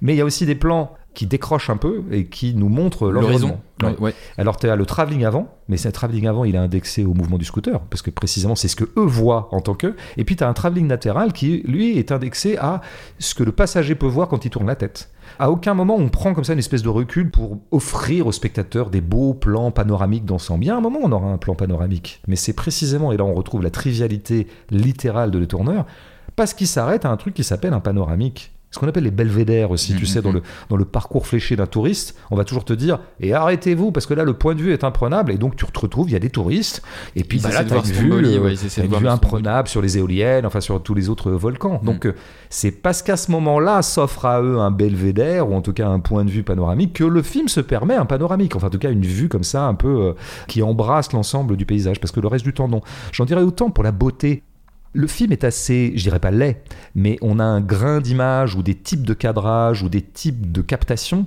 mais 0.00 0.14
il 0.14 0.16
y 0.16 0.22
a 0.22 0.24
aussi 0.24 0.46
des 0.46 0.54
plans 0.54 0.94
qui 1.16 1.26
décrochent 1.26 1.70
un 1.70 1.78
peu 1.78 2.04
et 2.12 2.26
qui 2.26 2.54
nous 2.54 2.68
montrent 2.68 3.10
L'horizon. 3.10 3.58
l'environnement. 3.80 3.98
Ouais, 4.00 4.08
ouais. 4.08 4.14
Alors, 4.36 4.58
tu 4.58 4.68
as 4.68 4.76
le 4.76 4.84
travelling 4.84 5.24
avant, 5.24 5.48
mais 5.66 5.78
ce 5.78 5.88
travelling 5.88 6.26
avant, 6.26 6.44
il 6.44 6.54
est 6.54 6.58
indexé 6.58 7.06
au 7.06 7.14
mouvement 7.14 7.38
du 7.38 7.46
scooter, 7.46 7.80
parce 7.80 8.02
que 8.02 8.10
précisément, 8.10 8.54
c'est 8.54 8.68
ce 8.68 8.76
que 8.76 8.84
eux 8.84 9.06
voient 9.06 9.48
en 9.50 9.62
tant 9.62 9.74
que. 9.74 9.96
Et 10.18 10.24
puis, 10.24 10.36
tu 10.36 10.44
as 10.44 10.48
un 10.48 10.52
travelling 10.52 10.88
latéral 10.88 11.32
qui, 11.32 11.62
lui, 11.66 11.98
est 11.98 12.12
indexé 12.12 12.58
à 12.58 12.82
ce 13.18 13.34
que 13.34 13.42
le 13.42 13.52
passager 13.52 13.94
peut 13.94 14.06
voir 14.06 14.28
quand 14.28 14.44
il 14.44 14.50
tourne 14.50 14.66
la 14.66 14.76
tête. 14.76 15.08
À 15.38 15.50
aucun 15.50 15.72
moment, 15.72 15.96
on 15.96 16.10
prend 16.10 16.34
comme 16.34 16.44
ça 16.44 16.52
une 16.52 16.58
espèce 16.58 16.82
de 16.82 16.90
recul 16.90 17.30
pour 17.30 17.60
offrir 17.70 18.26
aux 18.26 18.32
spectateurs 18.32 18.90
des 18.90 19.00
beaux 19.00 19.32
plans 19.32 19.70
panoramiques. 19.70 20.24
Il 20.60 20.64
y 20.64 20.70
a 20.70 20.76
un 20.76 20.82
moment, 20.82 21.00
on 21.02 21.12
aura 21.12 21.28
un 21.28 21.38
plan 21.38 21.54
panoramique, 21.54 22.20
mais 22.28 22.36
c'est 22.36 22.52
précisément, 22.52 23.10
et 23.10 23.16
là, 23.16 23.24
on 23.24 23.32
retrouve 23.32 23.62
la 23.62 23.70
trivialité 23.70 24.48
littérale 24.70 25.30
de 25.30 25.38
Le 25.38 25.46
Tourneur, 25.46 25.86
parce 26.36 26.52
qu'il 26.52 26.66
s'arrête 26.66 27.06
à 27.06 27.10
un 27.10 27.16
truc 27.16 27.32
qui 27.32 27.42
s'appelle 27.42 27.72
un 27.72 27.80
panoramique. 27.80 28.52
Ce 28.72 28.78
qu'on 28.80 28.88
appelle 28.88 29.04
les 29.04 29.10
belvédères 29.10 29.70
aussi, 29.70 29.94
tu 29.94 30.00
Mhm. 30.00 30.06
sais, 30.06 30.20
dans 30.22 30.32
le, 30.32 30.42
dans 30.68 30.76
le 30.76 30.84
parcours 30.84 31.26
fléché 31.26 31.56
d'un 31.56 31.66
touriste, 31.66 32.14
on 32.30 32.36
va 32.36 32.44
toujours 32.44 32.64
te 32.64 32.72
dire 32.74 32.98
et 33.20 33.32
arrêtez-vous 33.32 33.90
parce 33.90 34.04
que 34.04 34.12
là 34.12 34.22
le 34.24 34.34
point 34.34 34.54
de 34.54 34.60
vue 34.60 34.72
est 34.72 34.84
imprenable 34.84 35.32
et 35.32 35.38
donc 35.38 35.56
tu 35.56 35.64
te 35.64 35.80
retrouves, 35.80 36.10
il 36.10 36.12
y 36.12 36.16
a 36.16 36.18
des 36.18 36.28
touristes 36.30 36.82
et 37.14 37.24
puis 37.24 37.38
bah, 37.38 37.50
là 37.52 37.64
tu 37.64 37.72
as 37.72 37.76
une 37.76 37.82
vue, 37.82 38.12
euh, 38.12 38.40
ouais, 38.40 38.54
une 38.54 38.94
vue 38.94 39.08
imprenable 39.08 39.68
sur 39.68 39.80
les 39.80 39.96
éoliennes, 39.96 40.44
enfin 40.44 40.60
sur 40.60 40.82
tous 40.82 40.94
les 40.94 41.08
autres 41.08 41.30
volcans. 41.30 41.80
Donc 41.82 42.06
euh, 42.06 42.14
c'est 42.50 42.70
parce 42.72 43.00
qu'à 43.02 43.16
ce 43.16 43.30
moment-là 43.30 43.80
s'offre 43.82 44.26
à 44.26 44.42
eux 44.42 44.58
un 44.58 44.70
belvédère 44.72 45.48
ou 45.48 45.54
en 45.54 45.62
tout 45.62 45.72
cas 45.72 45.88
un 45.88 46.00
point 46.00 46.24
de 46.26 46.30
vue 46.30 46.42
panoramique 46.42 46.92
que 46.92 47.04
le 47.04 47.22
film 47.22 47.48
se 47.48 47.60
permet 47.60 47.94
un 47.94 48.04
panoramique, 48.04 48.56
enfin 48.56 48.66
en 48.66 48.70
tout 48.70 48.78
cas 48.78 48.90
une 48.90 49.06
vue 49.06 49.28
comme 49.28 49.44
ça 49.44 49.62
un 49.64 49.74
peu 49.74 49.88
euh, 50.08 50.12
qui 50.48 50.62
embrasse 50.62 51.12
l'ensemble 51.12 51.56
du 51.56 51.64
paysage 51.64 51.98
parce 52.00 52.12
que 52.12 52.20
le 52.20 52.28
reste 52.28 52.44
du 52.44 52.52
temps 52.52 52.68
non. 52.68 52.82
J'en 53.12 53.24
dirais 53.24 53.42
autant 53.42 53.70
pour 53.70 53.84
la 53.84 53.92
beauté. 53.92 54.42
Le 54.92 55.06
film 55.06 55.32
est 55.32 55.44
assez, 55.44 55.92
je 55.94 56.02
dirais 56.02 56.20
pas 56.20 56.30
laid, 56.30 56.56
mais 56.94 57.18
on 57.20 57.38
a 57.38 57.44
un 57.44 57.60
grain 57.60 58.00
d'image 58.00 58.54
ou 58.54 58.62
des 58.62 58.74
types 58.74 59.02
de 59.02 59.12
cadrage 59.14 59.82
ou 59.82 59.88
des 59.88 60.00
types 60.02 60.50
de 60.52 60.62
captation 60.62 61.26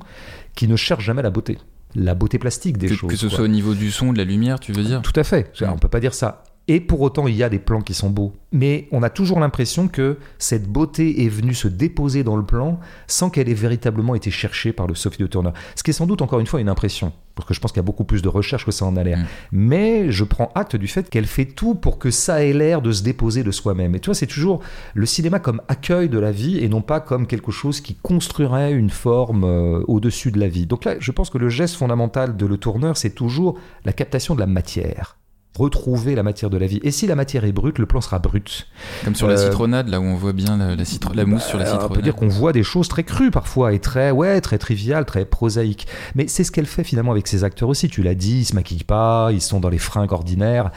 qui 0.55 0.67
ne 0.67 0.75
cherchent 0.75 1.03
jamais 1.05 1.21
la 1.21 1.29
beauté. 1.29 1.57
La 1.95 2.15
beauté 2.15 2.37
plastique 2.39 2.77
des 2.77 2.87
Que, 2.87 2.93
choses. 2.95 3.09
que 3.09 3.15
ce 3.15 3.27
quoi. 3.27 3.35
soit 3.37 3.45
au 3.45 3.49
niveau 3.49 3.73
du 3.73 3.91
son, 3.91 4.11
de 4.13 4.17
la 4.17 4.23
lumière, 4.23 4.59
tu 4.59 4.71
veux 4.73 4.83
dire? 4.83 5.01
Tout 5.01 5.13
à 5.15 5.23
fait. 5.23 5.51
Mm. 5.61 5.65
On 5.73 5.77
peut 5.77 5.87
pas 5.87 5.99
dire 5.99 6.13
ça. 6.13 6.43
Et 6.69 6.79
pour 6.79 7.01
autant, 7.01 7.25
il 7.25 7.35
y 7.35 7.41
a 7.41 7.49
des 7.49 7.57
plans 7.57 7.81
qui 7.81 7.95
sont 7.95 8.11
beaux. 8.11 8.31
Mais 8.51 8.87
on 8.91 9.01
a 9.01 9.09
toujours 9.09 9.39
l'impression 9.39 9.87
que 9.87 10.17
cette 10.37 10.67
beauté 10.67 11.25
est 11.25 11.27
venue 11.27 11.55
se 11.55 11.67
déposer 11.67 12.23
dans 12.23 12.37
le 12.37 12.45
plan 12.45 12.79
sans 13.07 13.31
qu'elle 13.31 13.49
ait 13.49 13.55
véritablement 13.55 14.13
été 14.13 14.29
cherchée 14.29 14.71
par 14.71 14.85
le 14.85 14.93
Sophie 14.93 15.23
de 15.23 15.25
Turner. 15.25 15.49
Ce 15.75 15.81
qui 15.81 15.89
est 15.89 15.93
sans 15.93 16.05
doute 16.05 16.21
encore 16.21 16.39
une 16.39 16.45
fois 16.45 16.61
une 16.61 16.69
impression. 16.69 17.11
Parce 17.33 17.47
que 17.47 17.55
je 17.55 17.59
pense 17.59 17.71
qu'il 17.71 17.79
y 17.79 17.83
a 17.83 17.83
beaucoup 17.83 18.03
plus 18.03 18.21
de 18.21 18.27
recherche 18.27 18.65
que 18.65 18.71
ça 18.71 18.85
en 18.85 18.97
a 18.97 19.03
l'air. 19.03 19.17
Mm. 19.17 19.25
Mais 19.51 20.11
je 20.11 20.23
prends 20.23 20.51
acte 20.53 20.75
du 20.75 20.87
fait 20.87 21.09
qu'elle 21.09 21.25
fait 21.25 21.45
tout 21.45 21.73
pour 21.73 21.97
que 21.97 22.11
ça 22.11 22.45
ait 22.45 22.53
l'air 22.53 22.83
de 22.83 22.91
se 22.91 23.01
déposer 23.01 23.41
de 23.41 23.49
soi-même. 23.49 23.95
Et 23.95 23.99
tu 23.99 24.05
vois, 24.11 24.15
c'est 24.15 24.27
toujours 24.27 24.59
le 24.93 25.07
cinéma 25.07 25.39
comme 25.39 25.63
accueil 25.69 26.07
de 26.07 26.19
la 26.19 26.31
vie 26.31 26.59
et 26.63 26.69
non 26.69 26.83
pas 26.83 26.99
comme 26.99 27.25
quelque 27.25 27.51
chose 27.51 27.81
qui 27.81 27.95
construirait 27.95 28.73
une 28.73 28.91
forme 28.91 29.43
euh, 29.43 29.83
au-dessus 29.87 30.31
de 30.31 30.39
la 30.39 30.47
vie. 30.49 30.67
Donc 30.67 30.85
là, 30.85 30.97
je 30.99 31.11
pense 31.11 31.31
que 31.31 31.39
le 31.39 31.49
geste 31.49 31.77
fondamental 31.77 32.37
de 32.37 32.45
Le 32.45 32.57
Tourneur, 32.57 32.95
c'est 32.95 33.15
toujours 33.15 33.57
la 33.85 33.93
captation 33.93 34.35
de 34.35 34.39
la 34.39 34.47
matière 34.47 35.18
retrouver 35.59 36.15
la 36.15 36.23
matière 36.23 36.49
de 36.49 36.57
la 36.57 36.65
vie. 36.65 36.79
Et 36.83 36.91
si 36.91 37.05
la 37.05 37.15
matière 37.15 37.43
est 37.45 37.51
brute, 37.51 37.77
le 37.77 37.85
plan 37.85 38.01
sera 38.01 38.17
brut. 38.19 38.67
Comme 39.03 39.13
sur 39.15 39.27
la 39.27 39.33
Euh, 39.35 39.45
citronnade, 39.45 39.87
là 39.89 39.99
où 39.99 40.03
on 40.03 40.15
voit 40.15 40.33
bien 40.33 40.57
la, 40.57 40.75
la, 40.75 40.85
citro- 40.85 41.13
la 41.13 41.25
mousse 41.25 41.43
sur 41.45 41.57
la 41.59 41.65
citronnade. 41.65 41.91
On 41.91 41.93
peut 41.95 42.01
dire 42.01 42.15
qu'on 42.15 42.27
voit 42.29 42.53
des 42.53 42.63
choses 42.63 42.87
très 42.87 43.03
crues 43.03 43.29
parfois 43.31 43.73
et 43.73 43.79
très, 43.79 44.11
ouais, 44.11 44.41
très 44.41 44.57
triviales, 44.57 45.05
très 45.05 45.25
prosaïques. 45.25 45.87
Mais 46.15 46.27
c'est 46.27 46.43
ce 46.43 46.51
qu'elle 46.51 46.65
fait 46.65 46.83
finalement 46.83 47.11
avec 47.11 47.27
ses 47.27 47.43
acteurs 47.43 47.69
aussi. 47.69 47.87
Tu 47.89 48.01
l'as 48.01 48.15
dit, 48.15 48.39
ils 48.39 48.45
se 48.45 48.55
maquillent 48.55 48.83
pas, 48.83 49.29
ils 49.31 49.41
sont 49.41 49.59
dans 49.59 49.69
les 49.69 49.77
fringues 49.77 50.11
ordinaires. 50.13 50.71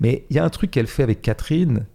Mais 0.00 0.26
il 0.30 0.36
y 0.36 0.38
a 0.38 0.44
un 0.44 0.50
truc 0.50 0.70
qu'elle 0.70 0.86
fait 0.88 1.02
avec 1.02 1.22
Catherine 1.22 1.86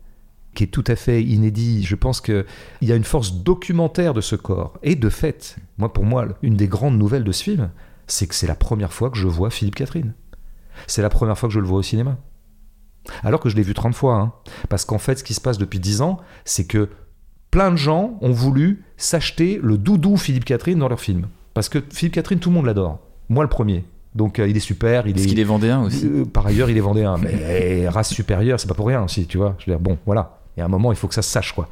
qui 0.55 0.63
est 0.63 0.67
tout 0.67 0.83
à 0.87 0.95
fait 0.95 1.21
inédit. 1.23 1.83
Je 1.83 1.95
pense 1.95 2.21
qu'il 2.21 2.43
y 2.81 2.91
a 2.91 2.95
une 2.95 3.03
force 3.03 3.33
documentaire 3.33 4.13
de 4.13 4.21
ce 4.21 4.35
corps. 4.35 4.73
Et 4.83 4.95
de 4.95 5.09
fait, 5.09 5.57
moi 5.77 5.93
pour 5.93 6.05
moi, 6.05 6.25
une 6.41 6.55
des 6.55 6.67
grandes 6.67 6.97
nouvelles 6.97 7.23
de 7.23 7.31
ce 7.31 7.43
film, 7.43 7.69
c'est 8.07 8.25
que 8.25 8.33
c'est 8.33 8.47
la 8.47 8.55
première 8.55 8.91
fois 8.91 9.09
que 9.11 9.17
je 9.17 9.27
vois 9.27 9.51
Philippe 9.51 9.75
Catherine. 9.75 10.13
C'est 10.87 11.01
la 11.03 11.09
première 11.09 11.37
fois 11.37 11.47
que 11.49 11.53
je 11.53 11.59
le 11.59 11.67
vois 11.67 11.79
au 11.79 11.83
cinéma. 11.83 12.17
Alors 13.23 13.39
que 13.39 13.49
je 13.49 13.55
l'ai 13.55 13.61
vu 13.63 13.73
30 13.73 13.93
fois. 13.95 14.15
hein. 14.15 14.31
Parce 14.69 14.85
qu'en 14.85 14.97
fait, 14.97 15.17
ce 15.19 15.23
qui 15.23 15.33
se 15.33 15.41
passe 15.41 15.57
depuis 15.57 15.79
10 15.79 16.01
ans, 16.01 16.17
c'est 16.45 16.65
que 16.65 16.89
plein 17.51 17.71
de 17.71 17.75
gens 17.77 18.17
ont 18.21 18.31
voulu 18.31 18.83
s'acheter 18.97 19.59
le 19.61 19.77
doudou 19.77 20.17
Philippe 20.17 20.45
Catherine 20.45 20.79
dans 20.79 20.87
leur 20.89 20.99
film. 20.99 21.27
Parce 21.53 21.69
que 21.69 21.79
Philippe 21.91 22.13
Catherine, 22.13 22.39
tout 22.39 22.49
le 22.49 22.55
monde 22.55 22.65
l'adore. 22.65 22.99
Moi, 23.29 23.43
le 23.43 23.49
premier. 23.49 23.85
Donc, 24.15 24.39
euh, 24.39 24.47
il 24.47 24.57
est 24.57 24.61
super. 24.61 25.07
Il 25.07 25.13
Parce 25.13 25.25
est... 25.25 25.29
qu'il 25.29 25.39
est 25.39 25.43
vendéen 25.43 25.81
aussi. 25.81 26.05
Euh, 26.05 26.25
par 26.25 26.45
ailleurs, 26.47 26.69
il 26.69 26.77
est 26.77 26.81
vendéen. 26.81 27.17
Mais 27.17 27.87
race 27.89 28.09
supérieure, 28.09 28.59
c'est 28.59 28.67
pas 28.67 28.73
pour 28.73 28.87
rien 28.87 29.03
aussi, 29.03 29.25
tu 29.27 29.37
vois. 29.37 29.55
Je 29.59 29.65
veux 29.65 29.73
dire, 29.73 29.79
bon, 29.79 29.97
voilà. 30.05 30.37
Il 30.57 30.59
y 30.59 30.63
a 30.63 30.65
un 30.65 30.69
moment, 30.69 30.91
il 30.91 30.95
faut 30.97 31.07
que 31.07 31.13
ça 31.13 31.21
se 31.21 31.29
sache, 31.29 31.53
quoi. 31.53 31.69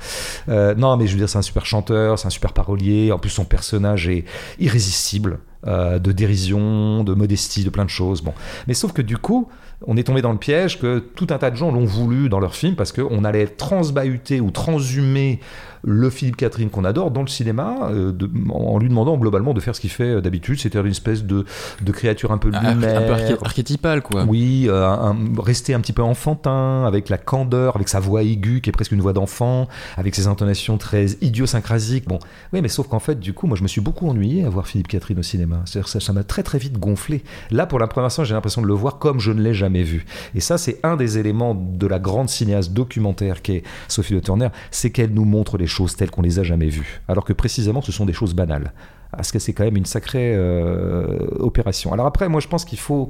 Euh, 0.50 0.74
non, 0.76 0.96
mais 0.98 1.08
je 1.08 1.14
veux 1.14 1.18
dire, 1.20 1.28
c'est 1.28 1.38
un 1.40 1.42
super 1.42 1.66
chanteur, 1.66 2.18
c'est 2.18 2.28
un 2.28 2.32
super 2.32 2.54
parolier. 2.54 3.12
En 3.12 3.20
plus, 3.20 3.30
son 3.32 3.44
personnage 3.44 4.08
est 4.08 4.24
irrésistible, 4.60 5.40
de 5.66 6.12
dérision, 6.14 7.04
de 7.04 7.14
modestie, 7.14 7.64
de 7.66 7.70
plein 7.70 7.84
de 7.84 7.90
choses. 7.90 8.22
Bon, 8.22 8.34
mais 8.68 8.74
sauf 8.74 8.94
que 8.94 9.02
du 9.02 9.18
coup, 9.18 9.50
on 9.86 9.96
est 9.96 10.04
tombé 10.04 10.22
dans 10.22 10.32
le 10.32 10.40
piège 10.40 10.80
que 10.80 11.00
tout 11.00 11.28
un 11.30 11.38
tas 11.38 11.52
de 11.52 11.56
gens 11.56 11.72
l'ont 11.72 11.86
voulu 11.86 12.30
dans 12.30 12.40
leur 12.40 12.56
film 12.56 12.76
parce 12.76 12.92
qu'on 12.92 13.24
allait 13.24 13.48
transbahuter 13.48 14.42
ou 14.42 14.50
transhumer 14.50 15.40
le 15.84 16.10
Philippe 16.10 16.38
Catherine 16.38 16.70
qu'on 16.70 16.86
adore 16.86 17.12
dans 17.12 17.22
le 17.22 17.28
cinéma 17.28 17.90
euh, 17.92 18.12
de- 18.12 18.30
en 18.52 18.78
lui 18.80 18.90
demandant 18.90 19.18
globalement 19.18 19.54
de 19.54 19.60
faire 19.60 19.76
ce 19.76 19.82
qu'il 19.82 19.90
fait 19.90 20.16
euh, 20.16 20.22
d'habitude, 20.22 20.60
c'est-à-dire 20.60 20.86
une 20.86 20.92
espèce 20.92 21.24
de, 21.24 21.46
de 21.82 21.92
créature 21.92 22.32
un 22.32 22.38
peu 22.38 22.50
Un, 22.54 22.58
un 22.58 22.62
peu 22.62 22.80
lunaire, 22.82 23.12
arché- 23.18 23.38
archétypal, 23.44 24.02
quoi. 24.02 24.24
oui, 24.28 24.66
euh, 24.68 24.86
un- 24.88 25.16
rester 25.42 25.74
un 25.74 25.80
petit 25.82 25.94
peu 25.94 26.02
enfantin, 26.04 26.86
avec 26.86 27.10
la 27.10 27.18
candeur, 27.18 27.76
avec 27.76 27.88
sa 27.90 28.00
voix 28.00 28.24
aiguë 28.24 28.62
qui 28.62 28.70
est 28.70 28.74
presque 28.74 28.92
une 28.92 29.02
voix 29.02 29.14
d'enfant, 29.14 29.68
avec 29.98 30.16
ses 30.16 30.28
intonations 30.28 30.78
très 30.78 31.06
idiosyncrasiques. 31.22 32.08
Bon, 32.08 32.20
oui, 32.54 32.62
mais 32.62 32.68
sauf 32.70 32.88
qu'en 32.88 33.00
fait, 33.00 33.20
du 33.20 33.34
coup, 33.34 33.48
moi, 33.48 33.58
je 33.58 33.64
me 33.64 33.68
suis 33.68 33.82
beaucoup 33.82 34.08
ennuyé 34.10 34.44
à 34.46 34.50
voir 34.50 34.68
Philippe 34.68 34.88
Catherine 34.88 35.20
au 35.20 35.24
cinéma. 35.24 35.62
C'est-à-dire, 35.66 36.02
ça 36.02 36.14
m'a 36.14 36.24
très 36.24 36.44
très 36.44 36.58
vite 36.58 36.78
gonflé. 36.80 37.24
Là, 37.52 37.66
pour 37.66 37.80
la 37.80 37.88
première 37.88 38.12
fois, 38.12 38.24
j'ai 38.24 38.34
l'impression 38.34 38.62
de 38.62 38.68
le 38.68 38.74
voir 38.74 38.98
comme 39.00 39.20
je 39.20 39.32
ne 39.32 39.42
l'ai 39.42 39.54
jamais 39.54 39.84
vu. 39.84 40.06
Et 40.36 40.40
ça, 40.40 40.58
c'est 40.58 40.80
un 40.84 40.96
des 40.96 41.18
éléments 41.18 41.56
de 41.56 41.88
la 41.88 42.00
grande 42.00 42.30
cinéaste 42.30 42.74
documentaire 42.74 43.42
qu'est 43.42 43.64
Sophie 43.88 44.14
Le 44.14 44.22
Turner, 44.22 44.48
c'est 44.72 44.90
qu'elle 44.92 45.14
nous 45.14 45.26
montre 45.26 45.58
les 45.58 45.68
choses 45.68 45.77
telles 45.86 46.12
qu'on 46.12 46.22
les 46.22 46.40
a 46.40 46.44
jamais 46.44 46.70
vues, 46.70 47.02
alors 47.08 47.24
que 47.24 47.34
précisément, 47.34 47.82
ce 47.82 47.92
sont 47.92 48.06
des 48.06 48.14
choses 48.14 48.34
banales. 48.34 48.74
Parce 49.12 49.32
que 49.32 49.40
c'est 49.40 49.54
quand 49.54 49.64
même 49.64 49.78
une 49.78 49.86
sacrée 49.86 50.34
euh, 50.36 51.18
opération. 51.40 51.94
Alors 51.94 52.06
après, 52.06 52.28
moi, 52.28 52.42
je 52.42 52.48
pense 52.48 52.66
qu'il 52.66 52.80
faut 52.80 53.10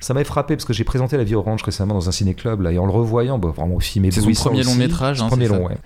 ça 0.00 0.14
m'avait 0.14 0.24
frappé 0.24 0.56
parce 0.56 0.64
que 0.64 0.72
j'ai 0.72 0.84
présenté 0.84 1.16
La 1.18 1.24
Vie 1.24 1.34
Orange 1.34 1.62
récemment 1.62 1.94
dans 1.94 2.08
un 2.08 2.12
ciné-club 2.12 2.62
là, 2.62 2.72
et 2.72 2.78
en 2.78 2.86
le 2.86 2.92
revoyant, 2.92 3.38
bah, 3.38 3.52
vraiment 3.54 3.74
le 3.74 3.80
film 3.80 4.10
C'est 4.10 4.20
son 4.22 4.32
premier 4.32 4.62
long 4.62 4.74
métrage, 4.74 5.20
hein, 5.20 5.28
premier 5.28 5.46
long, 5.46 5.66
ouais. 5.66 5.76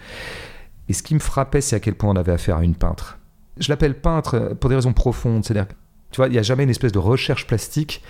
Et 0.89 0.93
ce 0.93 1.03
qui 1.03 1.15
me 1.15 1.21
frappait, 1.21 1.61
c'est 1.61 1.77
à 1.77 1.81
quel 1.81 1.95
point 1.95 2.11
on 2.11 2.17
avait 2.17 2.33
affaire 2.33 2.59
à 2.59 2.65
une 2.65 2.75
peintre. 2.75 3.19
Je 3.59 3.69
l'appelle 3.71 3.99
peintre 3.99 4.35
euh, 4.35 4.55
pour 4.55 4.71
des 4.71 4.77
raisons 4.77 4.93
profondes. 4.93 5.45
C'est-à-dire, 5.45 5.67
tu 6.11 6.19
vois, 6.19 6.29
il 6.29 6.33
n'y 6.33 6.39
a 6.39 6.43
jamais 6.43 6.63
une 6.63 6.71
espèce 6.71 6.93
de 6.93 6.99
recherche 6.99 7.47
plastique, 7.47 8.03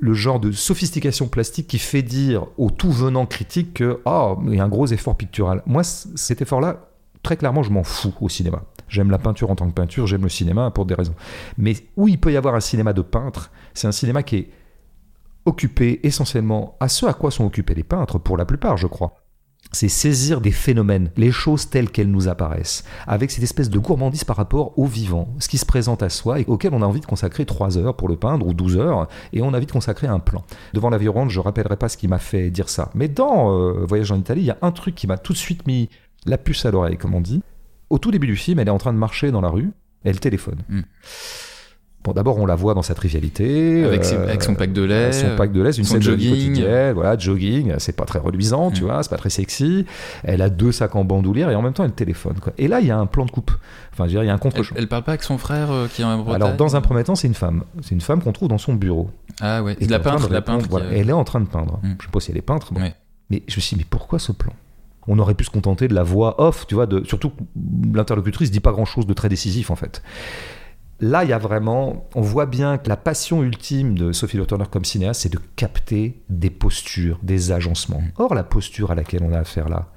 le 0.00 0.14
genre 0.14 0.40
de 0.40 0.52
sophistication 0.52 1.28
plastique 1.28 1.66
qui 1.66 1.78
fait 1.78 2.02
dire 2.02 2.46
au 2.56 2.70
tout 2.70 2.90
venant 2.90 3.26
critique 3.26 3.74
que 3.74 4.00
oh, 4.04 4.38
il 4.46 4.54
y 4.54 4.60
a 4.60 4.64
un 4.64 4.68
gros 4.68 4.86
effort 4.86 5.16
pictural. 5.16 5.62
Moi, 5.66 5.82
cet 5.84 6.42
effort-là, 6.42 6.87
très 7.28 7.36
clairement, 7.36 7.62
je 7.62 7.70
m'en 7.70 7.82
fous 7.82 8.14
au 8.22 8.30
cinéma. 8.30 8.62
J'aime 8.88 9.10
la 9.10 9.18
peinture 9.18 9.50
en 9.50 9.54
tant 9.54 9.68
que 9.68 9.74
peinture, 9.74 10.06
j'aime 10.06 10.22
le 10.22 10.30
cinéma 10.30 10.70
pour 10.70 10.86
des 10.86 10.94
raisons. 10.94 11.14
Mais 11.58 11.76
où 11.98 12.08
il 12.08 12.18
peut 12.18 12.32
y 12.32 12.38
avoir 12.38 12.54
un 12.54 12.60
cinéma 12.60 12.94
de 12.94 13.02
peintre, 13.02 13.50
c'est 13.74 13.86
un 13.86 13.92
cinéma 13.92 14.22
qui 14.22 14.36
est 14.36 14.50
occupé 15.44 16.00
essentiellement 16.04 16.78
à 16.80 16.88
ce 16.88 17.04
à 17.04 17.12
quoi 17.12 17.30
sont 17.30 17.44
occupés 17.44 17.74
les 17.74 17.82
peintres, 17.82 18.18
pour 18.18 18.38
la 18.38 18.46
plupart, 18.46 18.78
je 18.78 18.86
crois. 18.86 19.12
C'est 19.72 19.90
saisir 19.90 20.40
des 20.40 20.52
phénomènes, 20.52 21.10
les 21.18 21.30
choses 21.30 21.68
telles 21.68 21.90
qu'elles 21.90 22.10
nous 22.10 22.28
apparaissent, 22.28 22.84
avec 23.06 23.30
cette 23.30 23.44
espèce 23.44 23.68
de 23.68 23.78
gourmandise 23.78 24.24
par 24.24 24.36
rapport 24.36 24.78
au 24.78 24.86
vivant, 24.86 25.28
ce 25.38 25.48
qui 25.48 25.58
se 25.58 25.66
présente 25.66 26.02
à 26.02 26.08
soi 26.08 26.40
et 26.40 26.46
auquel 26.46 26.72
on 26.72 26.80
a 26.80 26.86
envie 26.86 27.00
de 27.00 27.06
consacrer 27.06 27.44
3 27.44 27.76
heures 27.76 27.94
pour 27.94 28.08
le 28.08 28.16
peindre 28.16 28.46
ou 28.46 28.54
12 28.54 28.78
heures, 28.78 29.06
et 29.34 29.42
on 29.42 29.52
a 29.52 29.58
envie 29.58 29.66
de 29.66 29.72
consacrer 29.72 30.06
un 30.06 30.18
plan. 30.18 30.44
Devant 30.72 30.88
la 30.88 30.96
violente, 30.96 31.28
je 31.28 31.40
rappellerai 31.40 31.76
pas 31.76 31.90
ce 31.90 31.98
qui 31.98 32.08
m'a 32.08 32.18
fait 32.18 32.48
dire 32.48 32.70
ça. 32.70 32.90
Mais 32.94 33.08
dans 33.08 33.52
euh, 33.52 33.84
Voyage 33.84 34.12
en 34.12 34.16
Italie, 34.16 34.40
il 34.40 34.46
y 34.46 34.50
a 34.50 34.58
un 34.62 34.72
truc 34.72 34.94
qui 34.94 35.06
m'a 35.06 35.18
tout 35.18 35.34
de 35.34 35.38
suite 35.38 35.66
mis 35.66 35.90
la 36.26 36.38
puce 36.38 36.64
à 36.66 36.70
l'oreille, 36.70 36.96
comme 36.96 37.14
on 37.14 37.20
dit. 37.20 37.42
Au 37.90 37.98
tout 37.98 38.10
début 38.10 38.26
du 38.26 38.36
film, 38.36 38.58
elle 38.58 38.68
est 38.68 38.72
en 38.72 38.78
train 38.78 38.92
de 38.92 38.98
marcher 38.98 39.30
dans 39.30 39.40
la 39.40 39.48
rue, 39.48 39.70
elle 40.04 40.20
téléphone. 40.20 40.58
Mm. 40.68 40.80
Bon, 42.04 42.12
d'abord, 42.12 42.38
on 42.38 42.46
la 42.46 42.54
voit 42.54 42.74
dans 42.74 42.82
sa 42.82 42.94
trivialité. 42.94 43.84
Avec, 43.84 44.04
ses- 44.04 44.14
euh, 44.14 44.28
avec 44.28 44.42
son 44.42 44.54
pack 44.54 44.72
de 44.72 44.82
lait. 44.82 45.10
son 45.12 45.34
pack 45.36 45.50
de 45.52 45.60
lait, 45.60 45.72
une 45.72 45.84
scène 45.84 45.98
de 45.98 46.12
vie 46.12 46.28
quotidienne, 46.30 46.92
voilà, 46.94 47.18
jogging, 47.18 47.74
c'est 47.78 47.94
pas 47.96 48.04
très 48.04 48.20
reluisant, 48.20 48.70
tu 48.70 48.82
Mm. 48.82 48.86
vois, 48.86 49.02
c'est 49.02 49.10
pas 49.10 49.16
très 49.16 49.30
sexy. 49.30 49.84
Elle 50.22 50.40
a 50.40 50.48
deux 50.48 50.70
sacs 50.70 50.94
en 50.94 51.04
bandoulière 51.04 51.50
et 51.50 51.54
en 51.56 51.60
même 51.60 51.72
temps 51.72 51.84
elle 51.84 51.92
téléphone. 51.92 52.36
Quoi. 52.40 52.52
Et 52.56 52.68
là, 52.68 52.80
il 52.80 52.86
y 52.86 52.90
a 52.92 52.98
un 52.98 53.06
plan 53.06 53.24
de 53.26 53.30
coupe. 53.32 53.50
Enfin, 53.92 54.04
je 54.04 54.10
veux 54.10 54.10
dire, 54.10 54.22
il 54.22 54.26
y 54.26 54.30
a 54.30 54.32
un 54.32 54.36
Elle, 54.36 54.40
contre-champ. 54.40 54.76
elle 54.78 54.86
parle 54.88 55.02
pas 55.02 55.12
avec 55.12 55.24
son 55.24 55.38
frère 55.38 55.70
euh, 55.72 55.88
qui 55.88 56.02
est 56.02 56.04
en 56.04 56.16
Bretagne 56.18 56.34
Alors, 56.42 56.56
dans 56.56 56.76
un 56.76 56.80
premier 56.80 57.02
temps, 57.02 57.16
c'est 57.16 57.26
une 57.26 57.34
femme. 57.34 57.64
C'est 57.82 57.94
une 57.96 58.00
femme 58.00 58.22
qu'on 58.22 58.32
trouve 58.32 58.48
dans 58.48 58.58
son 58.58 58.74
bureau. 58.74 59.10
Ah 59.40 59.62
ouais, 59.64 59.76
Et 59.80 59.86
la 59.86 59.98
peintre, 59.98 60.30
la 60.32 60.40
peintre. 60.40 60.66
voilà. 60.70 60.86
Elle 60.92 61.08
est 61.10 61.12
en 61.12 61.24
train 61.24 61.40
de 61.40 61.46
peindre. 61.48 61.80
Mm. 61.82 61.94
Je 61.98 62.04
sais 62.04 62.10
pas 62.12 62.20
si 62.20 62.30
elle 62.30 62.36
est 62.38 62.42
peintre. 62.42 62.72
bon. 62.72 62.80
Ouais. 62.80 62.94
Mais 63.30 63.42
je 63.48 63.56
me 63.56 63.60
suis 63.60 63.74
dit, 63.76 63.80
mais 63.82 63.86
pourquoi 63.90 64.18
ce 64.20 64.30
plan? 64.32 64.52
On 65.08 65.18
aurait 65.18 65.34
pu 65.34 65.44
se 65.44 65.50
contenter 65.50 65.88
de 65.88 65.94
la 65.94 66.02
voix 66.02 66.40
off, 66.40 66.66
tu 66.66 66.74
vois, 66.74 66.86
de, 66.86 67.02
surtout 67.04 67.32
l'interlocutrice 67.92 68.50
dit 68.50 68.60
pas 68.60 68.72
grand-chose 68.72 69.06
de 69.06 69.14
très 69.14 69.28
décisif 69.28 69.70
en 69.70 69.76
fait. 69.76 70.02
Là, 71.00 71.24
il 71.24 71.30
y 71.30 71.32
a 71.32 71.38
vraiment, 71.38 72.08
on 72.14 72.20
voit 72.20 72.46
bien 72.46 72.76
que 72.76 72.88
la 72.88 72.96
passion 72.96 73.42
ultime 73.42 73.96
de 73.96 74.12
Sophie 74.12 74.36
Le 74.36 74.46
Turner 74.46 74.64
comme 74.68 74.84
cinéaste, 74.84 75.22
c'est 75.22 75.32
de 75.32 75.38
capter 75.54 76.22
des 76.28 76.50
postures, 76.50 77.20
des 77.22 77.52
agencements. 77.52 78.02
Or, 78.16 78.34
la 78.34 78.42
posture 78.42 78.90
à 78.90 78.96
laquelle 78.96 79.22
on 79.22 79.32
a 79.32 79.38
affaire 79.38 79.68
là, 79.68 79.92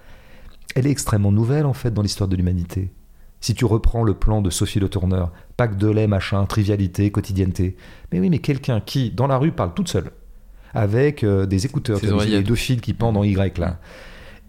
elle 0.75 0.87
est 0.87 0.91
extrêmement 0.91 1.31
nouvelle 1.31 1.65
en 1.65 1.73
fait 1.73 1.91
dans 1.91 2.03
l'histoire 2.03 2.29
de 2.29 2.35
l'humanité. 2.35 2.93
Si 3.41 3.55
tu 3.55 3.65
reprends 3.65 4.03
le 4.03 4.13
plan 4.13 4.41
de 4.41 4.51
Sophie 4.51 4.79
Le 4.79 4.87
Tourneur, 4.87 5.31
pack 5.57 5.75
de 5.75 5.89
lait, 5.89 6.05
machin, 6.05 6.45
trivialité, 6.45 7.09
quotidienneté. 7.09 7.75
Mais 8.11 8.19
oui, 8.19 8.29
mais 8.29 8.37
quelqu'un 8.37 8.79
qui, 8.79 9.09
dans 9.09 9.25
la 9.25 9.37
rue, 9.37 9.51
parle 9.51 9.73
toute 9.73 9.87
seule, 9.87 10.11
avec 10.75 11.23
euh, 11.23 11.47
des 11.47 11.65
écouteurs, 11.65 11.99
des 11.99 12.43
deux 12.43 12.55
fils 12.55 12.79
qui 12.79 12.93
pendent 12.93 13.17
en 13.17 13.23
Y 13.23 13.57
là. 13.57 13.79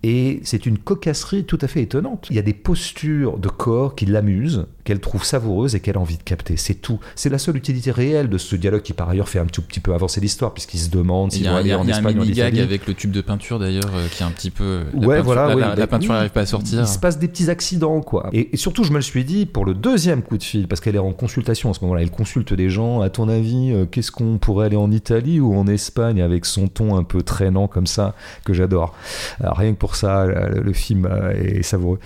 Et 0.02 0.40
c'est 0.42 0.66
une 0.66 0.78
cocasserie 0.78 1.44
tout 1.44 1.58
à 1.60 1.68
fait 1.68 1.82
étonnante. 1.82 2.26
Il 2.30 2.36
y 2.36 2.38
a 2.38 2.42
des 2.42 2.54
postures 2.54 3.38
de 3.38 3.48
corps 3.48 3.94
qui 3.94 4.06
l'amusent, 4.06 4.66
qu'elle 4.84 4.98
trouve 4.98 5.24
savoureuse 5.24 5.76
et 5.76 5.80
qu'elle 5.80 5.96
a 5.96 6.00
envie 6.00 6.18
de 6.18 6.22
capter. 6.22 6.56
C'est 6.56 6.74
tout. 6.74 6.98
C'est 7.14 7.28
la 7.28 7.38
seule 7.38 7.56
utilité 7.56 7.92
réelle 7.92 8.28
de 8.28 8.38
ce 8.38 8.56
dialogue 8.56 8.82
qui, 8.82 8.94
par 8.94 9.08
ailleurs, 9.08 9.28
fait 9.28 9.38
un 9.38 9.46
tout 9.46 9.62
petit 9.62 9.78
peu 9.78 9.94
avancer 9.94 10.20
l'histoire, 10.20 10.52
puisqu'il 10.54 10.78
se 10.78 10.90
demande 10.90 11.30
s'il 11.30 11.44
va 11.44 11.56
aller 11.56 11.74
en 11.74 11.86
Espagne. 11.86 12.16
Il 12.20 12.34
y 12.36 12.40
a 12.42 12.46
un 12.46 12.50
mini-gag 12.50 12.58
avec 12.58 12.86
le 12.88 12.94
tube 12.94 13.12
de 13.12 13.20
peinture, 13.20 13.60
d'ailleurs, 13.60 13.90
euh, 13.94 14.08
qui 14.08 14.22
est 14.22 14.26
un 14.26 14.30
petit 14.30 14.50
peu. 14.50 14.82
La 14.92 15.06
ouais, 15.06 15.22
voilà. 15.22 15.54
La, 15.54 15.76
la, 15.76 15.86
peinture 15.86 16.12
n'arrive 16.12 16.30
pas 16.30 16.40
à 16.40 16.46
sortir. 16.46 16.80
Il 16.80 16.86
se 16.86 16.98
passe 16.98 17.18
des 17.18 17.28
petits 17.28 17.48
accidents, 17.48 18.00
quoi. 18.00 18.28
Et, 18.32 18.56
surtout, 18.56 18.82
je 18.82 18.90
me 18.90 18.96
le 18.96 19.02
suis 19.02 19.24
dit, 19.24 19.46
pour 19.46 19.64
le 19.64 19.74
deuxième 19.74 20.22
coup 20.22 20.36
de 20.36 20.42
fil, 20.42 20.66
parce 20.66 20.80
qu'elle 20.80 20.96
est 20.96 21.00
en 21.00 21.12
consultation 21.12 21.70
en 21.70 21.74
ce 21.74 21.80
moment-là, 21.82 22.02
elle 22.02 22.10
consulte 22.10 22.52
des 22.52 22.70
gens. 22.70 23.02
À 23.02 23.10
ton 23.10 23.28
avis, 23.28 23.72
euh, 23.72 23.86
qu'est-ce 23.86 24.10
qu'on 24.10 24.38
pourrait 24.38 24.66
aller 24.66 24.76
en 24.76 24.90
Italie 24.90 25.38
ou 25.38 25.54
en 25.54 25.68
Espagne 25.68 26.20
avec 26.20 26.44
son 26.44 26.66
ton 26.66 26.96
un 26.96 27.04
peu 27.04 27.22
traînant 27.22 27.68
comme 27.68 27.86
ça, 27.86 28.16
que 28.44 28.52
j'adore. 28.52 28.94
Rien 29.40 29.72
que 29.72 29.78
pour 29.78 29.91
ça, 29.96 30.26
le 30.26 30.72
film 30.72 31.06
euh, 31.06 31.32
est 31.32 31.62
savoureux. 31.62 31.98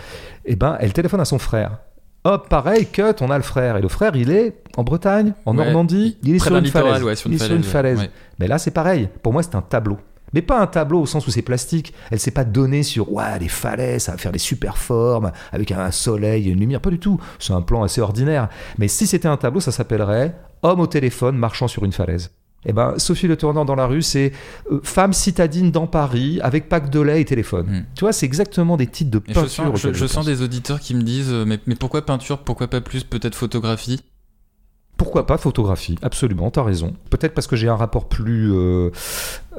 Et 0.44 0.52
eh 0.52 0.56
ben, 0.56 0.76
elle 0.80 0.92
téléphone 0.92 1.20
à 1.20 1.24
son 1.24 1.38
frère. 1.38 1.78
Hop, 2.24 2.48
pareil, 2.48 2.86
cut, 2.86 3.02
on 3.20 3.30
a 3.30 3.36
le 3.36 3.44
frère. 3.44 3.76
Et 3.76 3.80
le 3.80 3.88
frère, 3.88 4.16
il 4.16 4.30
est 4.30 4.62
en 4.76 4.82
Bretagne, 4.82 5.32
en 5.44 5.54
Normandie, 5.54 6.18
il 6.24 6.34
est 6.34 6.38
sur 6.40 6.56
une, 6.56 6.66
falaise. 6.66 7.22
il 7.26 7.34
est 7.34 7.38
sur 7.38 7.54
une 7.54 7.62
falaise. 7.62 8.08
Mais 8.40 8.48
là, 8.48 8.58
c'est 8.58 8.72
pareil. 8.72 9.08
Pour 9.22 9.32
moi, 9.32 9.42
c'est 9.42 9.54
un 9.54 9.62
tableau. 9.62 9.98
Mais 10.32 10.42
pas 10.42 10.60
un 10.60 10.66
tableau 10.66 11.02
au 11.02 11.06
sens 11.06 11.26
où 11.26 11.30
c'est 11.30 11.42
plastique. 11.42 11.94
Elle 12.10 12.18
s'est 12.18 12.32
pas 12.32 12.44
donnée 12.44 12.82
sur 12.82 13.12
ouais, 13.12 13.38
les 13.38 13.48
falaises, 13.48 14.04
ça 14.04 14.12
va 14.12 14.18
faire 14.18 14.32
des 14.32 14.40
super 14.40 14.76
formes, 14.76 15.30
avec 15.52 15.70
un 15.70 15.90
soleil 15.92 16.50
une 16.50 16.58
lumière. 16.58 16.80
Pas 16.80 16.90
du 16.90 16.98
tout. 16.98 17.20
C'est 17.38 17.52
un 17.52 17.62
plan 17.62 17.84
assez 17.84 18.00
ordinaire. 18.00 18.48
Mais 18.76 18.88
si 18.88 19.06
c'était 19.06 19.28
un 19.28 19.36
tableau, 19.36 19.60
ça 19.60 19.70
s'appellerait 19.70 20.34
Homme 20.62 20.80
au 20.80 20.86
téléphone 20.86 21.36
marchant 21.36 21.68
sur 21.68 21.84
une 21.84 21.92
falaise. 21.92 22.32
Eh 22.64 22.72
ben, 22.72 22.94
Sophie 22.98 23.28
Le 23.28 23.36
Tournant 23.36 23.64
dans 23.64 23.76
la 23.76 23.86
rue, 23.86 24.02
c'est 24.02 24.32
euh, 24.72 24.80
femme 24.82 25.12
citadine 25.12 25.70
dans 25.70 25.86
Paris 25.86 26.40
avec 26.42 26.68
pack 26.68 26.90
de 26.90 27.00
lait 27.00 27.20
et 27.20 27.24
téléphone. 27.24 27.66
Hmm. 27.66 27.84
Tu 27.94 28.00
vois, 28.00 28.12
c'est 28.12 28.26
exactement 28.26 28.76
des 28.76 28.88
titres 28.88 29.10
de 29.10 29.18
peinture. 29.18 29.76
Je 29.76 30.06
sens, 30.06 30.26
des 30.26 30.42
auditeurs 30.42 30.80
qui 30.80 30.94
me 30.94 31.02
disent 31.02 31.32
euh, 31.32 31.44
mais, 31.46 31.60
mais 31.66 31.76
pourquoi 31.76 32.04
peinture 32.04 32.38
Pourquoi 32.38 32.66
pas 32.66 32.80
plus 32.80 33.04
Peut-être 33.04 33.36
photographie? 33.36 34.00
Pourquoi 34.96 35.26
pas 35.26 35.36
photographie? 35.36 35.96
Absolument, 36.02 36.50
t'as 36.50 36.62
raison. 36.62 36.94
Peut-être 37.10 37.34
parce 37.34 37.46
que 37.46 37.54
j'ai 37.54 37.68
un 37.68 37.76
rapport 37.76 38.08
plus 38.08 38.50
euh, 38.52 38.90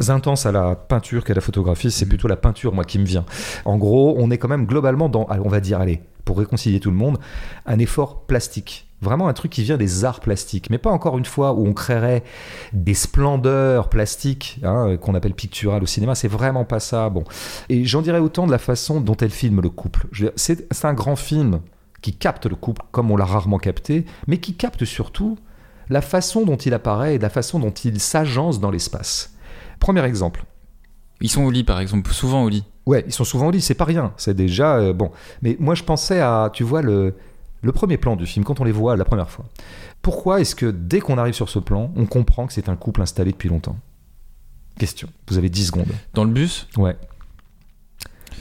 intense 0.08 0.46
à 0.46 0.52
la 0.52 0.76
peinture 0.76 1.24
qu'à 1.24 1.36
la 1.36 1.42
photographie. 1.42 1.92
C'est 1.92 2.06
hmm. 2.06 2.10
plutôt 2.10 2.28
la 2.28 2.38
peinture, 2.38 2.74
moi, 2.74 2.84
qui 2.84 3.00
me 3.00 3.06
vient. 3.06 3.26
En 3.64 3.78
gros, 3.78 4.16
on 4.18 4.32
est 4.32 4.38
quand 4.38 4.50
même 4.50 4.66
globalement 4.66 5.08
dans, 5.08 5.28
on 5.30 5.50
va 5.50 5.60
dire, 5.62 5.80
allez, 5.80 6.02
pour 6.26 6.40
réconcilier 6.40 6.80
tout 6.80 6.92
le 6.92 6.98
monde, 6.98 7.20
un 7.66 7.80
effort 7.80 8.26
plastique. 8.26 8.87
Vraiment 9.02 9.28
un 9.28 9.34
truc 9.34 9.52
qui 9.52 9.62
vient 9.62 9.78
des 9.78 10.06
arts 10.06 10.22
plastiques, 10.22 10.72
mais 10.72 10.80
pas 10.80 10.90
encore 10.90 11.20
une 11.20 11.26
fois 11.26 11.54
où 11.54 11.68
on 11.68 11.74
créerait 11.74 12.24
des 12.74 12.96
splendeurs 12.96 13.90
plastiques 13.90 14.60
hein, 14.64 14.98
qu'on 14.98 15.14
appelle 15.14 15.36
picturales 15.36 15.84
au 15.84 15.86
cinéma. 15.86 16.16
C'est 16.16 16.28
vraiment 16.28 16.66
pas 16.66 16.80
ça. 16.80 17.10
Bon, 17.10 17.24
et 17.70 17.86
j'en 17.86 18.02
dirais 18.02 18.20
autant 18.20 18.48
de 18.48 18.52
la 18.52 18.58
façon 18.58 19.00
dont 19.00 19.16
elle 19.16 19.30
filme 19.30 19.62
le 19.62 19.70
couple. 19.70 20.08
C'est 20.36 20.86
un 20.86 20.94
grand 20.94 21.16
film 21.16 21.62
qui 22.02 22.14
capte 22.14 22.48
le 22.48 22.56
couple 22.56 22.82
comme 22.92 23.12
on 23.12 23.18
l'a 23.18 23.26
rarement 23.26 23.60
capté, 23.60 24.06
mais 24.26 24.40
qui 24.40 24.56
capte 24.56 24.84
surtout 24.86 25.38
la 25.90 26.02
façon 26.02 26.44
dont 26.46 26.58
il 26.58 26.74
apparaît 26.74 27.16
et 27.16 27.20
la 27.20 27.30
façon 27.30 27.60
dont 27.60 27.72
il 27.72 28.00
s'agence 28.00 28.60
dans 28.60 28.72
l'espace. 28.72 29.36
Premier 29.80 30.04
exemple. 30.06 30.44
Ils 31.22 31.30
sont 31.30 31.44
au 31.44 31.52
lit, 31.52 31.64
par 31.64 31.80
exemple, 31.80 32.12
souvent 32.12 32.44
au 32.44 32.50
lit. 32.50 32.64
Ouais, 32.86 33.04
ils 33.08 33.14
sont 33.14 33.24
souvent 33.24 33.48
au 33.48 33.52
lit, 33.52 33.62
c'est 33.62 33.74
pas 33.74 33.86
rien. 33.86 34.14
C'est 34.18 34.36
déjà 34.36 34.78
euh, 34.78 34.94
bon. 34.94 35.12
Mais 35.42 35.58
moi, 35.60 35.76
je 35.76 35.84
pensais 35.84 36.20
à, 36.20 36.50
tu 36.54 36.64
vois, 36.64 36.82
le, 36.82 37.16
le 37.62 37.72
premier 37.72 37.98
plan 37.98 38.16
du 38.16 38.26
film, 38.26 38.46
quand 38.46 38.60
on 38.60 38.64
les 38.64 38.72
voit 38.72 38.96
la 38.96 39.06
première 39.06 39.30
fois, 39.30 39.46
pourquoi 40.02 40.42
est-ce 40.42 40.56
que 40.56 40.68
dès 40.68 41.00
qu'on 41.00 41.18
arrive 41.18 41.34
sur 41.34 41.50
ce 41.50 41.60
plan, 41.60 41.92
on 41.96 42.06
comprend 42.06 42.48
que 42.48 42.54
c'est 42.54 42.70
un 42.70 42.76
couple 42.76 43.02
installé 43.02 43.32
depuis 43.32 43.50
longtemps? 43.50 43.78
Question. 44.78 45.10
Vous 45.28 45.38
avez 45.38 45.50
10 45.50 45.68
secondes. 45.68 45.88
Dans 46.14 46.24
le 46.24 46.32
bus? 46.32 46.68
Ouais. 46.78 46.96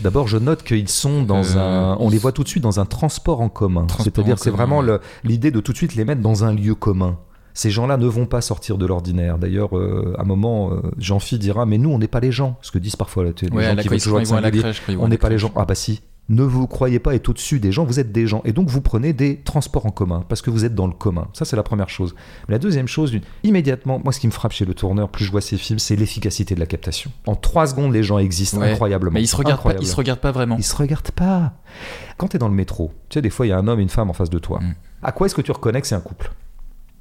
D'abord, 0.03 0.29
je 0.29 0.37
note 0.37 0.63
qu'ils 0.63 0.89
sont 0.89 1.23
dans 1.23 1.57
euh, 1.57 1.95
un. 1.95 1.97
On 2.01 2.11
les 2.11 2.19
voit 2.19 2.33
tout 2.33 2.45
de 2.45 2.49
suite 2.49 2.63
dans 2.63 2.81
un 2.81 2.85
transport 2.85 3.41
en 3.41 3.49
commun. 3.49 3.87
C'est-à-dire, 4.01 4.39
c'est 4.39 4.51
vraiment 4.51 4.83
l'idée 5.25 5.51
de 5.51 5.61
tout 5.61 5.73
de 5.73 5.77
suite 5.77 5.95
les 5.95 6.05
mettre 6.05 6.21
dans 6.21 6.45
un 6.45 6.53
lieu 6.53 6.75
commun. 6.75 7.19
Ces 7.55 7.71
gens-là 7.71 7.97
ne 7.97 8.07
vont 8.07 8.27
pas 8.27 8.43
sortir 8.43 8.77
de 8.77 8.85
l'ordinaire. 8.85 9.39
D'ailleurs, 9.39 9.79
euh, 9.79 10.15
à 10.19 10.23
un 10.23 10.25
moment, 10.25 10.73
euh, 10.73 10.83
Jean-Phi 10.99 11.39
dira 11.39 11.65
Mais 11.65 11.79
nous, 11.79 11.89
on 11.89 11.99
n'est 11.99 12.09
pas 12.09 12.21
les 12.21 12.31
gens. 12.31 12.59
Ce 12.61 12.71
que 12.71 12.79
disent 12.79 12.97
parfois 12.97 13.25
les 13.25 13.31
gens 13.31 13.35
qui 13.77 13.89
veulent 13.89 14.01
toujours 14.01 14.21
être 14.21 14.99
On 14.99 15.09
n'est 15.09 15.17
pas 15.17 15.31
les 15.31 15.39
gens. 15.39 15.51
Ah, 15.57 15.65
bah 15.65 15.75
si 15.75 16.03
ne 16.29 16.43
vous 16.43 16.67
croyez 16.67 16.99
pas 16.99 17.15
être 17.15 17.29
au-dessus 17.29 17.61
des 17.61 17.71
gens, 17.73 17.85
vous 17.85 18.01
êtes 18.01 18.11
des 18.11 18.27
gens. 18.27 18.43
Et 18.45 18.53
donc 18.53 18.69
vous 18.69 18.81
prenez 18.81 19.13
des 19.13 19.39
transports 19.39 19.87
en 19.87 19.91
commun, 19.91 20.25
parce 20.29 20.43
que 20.43 20.51
vous 20.51 20.65
êtes 20.65 20.75
dans 20.75 20.87
le 20.87 20.93
commun. 20.93 21.29
Ça, 21.33 21.45
c'est 21.45 21.57
la 21.57 21.63
première 21.63 21.89
chose. 21.89 22.15
Mais 22.49 22.55
la 22.55 22.59
deuxième 22.59 22.89
chose, 22.89 23.17
immédiatement, 23.45 24.01
moi, 24.03 24.13
ce 24.13 24.21
qui 24.21 24.27
me 24.27 24.33
frappe 24.33 24.53
chez 24.53 24.65
le 24.65 24.75
tourneur, 24.75 25.09
plus 25.09 25.25
je 25.25 25.31
vois 25.31 25.41
ces 25.41 25.57
films, 25.57 25.79
c'est 25.79 25.97
l'efficacité 25.97 26.55
de 26.55 26.61
la 26.61 26.67
captation. 26.67 27.11
En 27.27 27.37
trois 27.37 27.67
secondes, 27.67 27.93
les 27.93 28.03
gens 28.03 28.19
existent 28.19 28.61
incroyablement. 28.61 29.15
Mais 29.15 29.23
ils 29.23 29.29
se 29.29 29.37
regardent 29.37 29.63
pas, 29.63 29.75
ils 29.81 29.87
se 29.87 29.97
regardent 29.97 30.21
pas 30.21 30.33
vraiment. 30.33 30.57
Ils 30.57 30.65
se 30.65 30.77
regardent 30.77 31.11
pas. 31.13 31.53
Quand 32.17 32.29
tu 32.29 32.37
es 32.37 32.39
dans 32.39 32.49
le 32.49 32.55
métro, 32.55 32.93
tu 33.09 33.15
sais, 33.15 33.23
des 33.23 33.31
fois, 33.31 33.47
il 33.47 33.51
y 33.51 33.53
a 33.53 33.59
un 33.59 33.69
homme 33.69 33.79
et 33.79 33.83
une 33.83 33.89
femme 33.89 34.11
en 34.11 34.15
face 34.15 34.31
de 34.31 34.39
toi. 34.39 34.61
Mm. 34.61 34.75
À 35.03 35.13
quoi 35.13 35.27
est-ce 35.27 35.35
que 35.35 35.43
tu 35.43 35.53
reconnais 35.53 35.81
que 35.81 35.87
c'est 35.87 35.95
un 35.95 36.01
couple? 36.01 36.33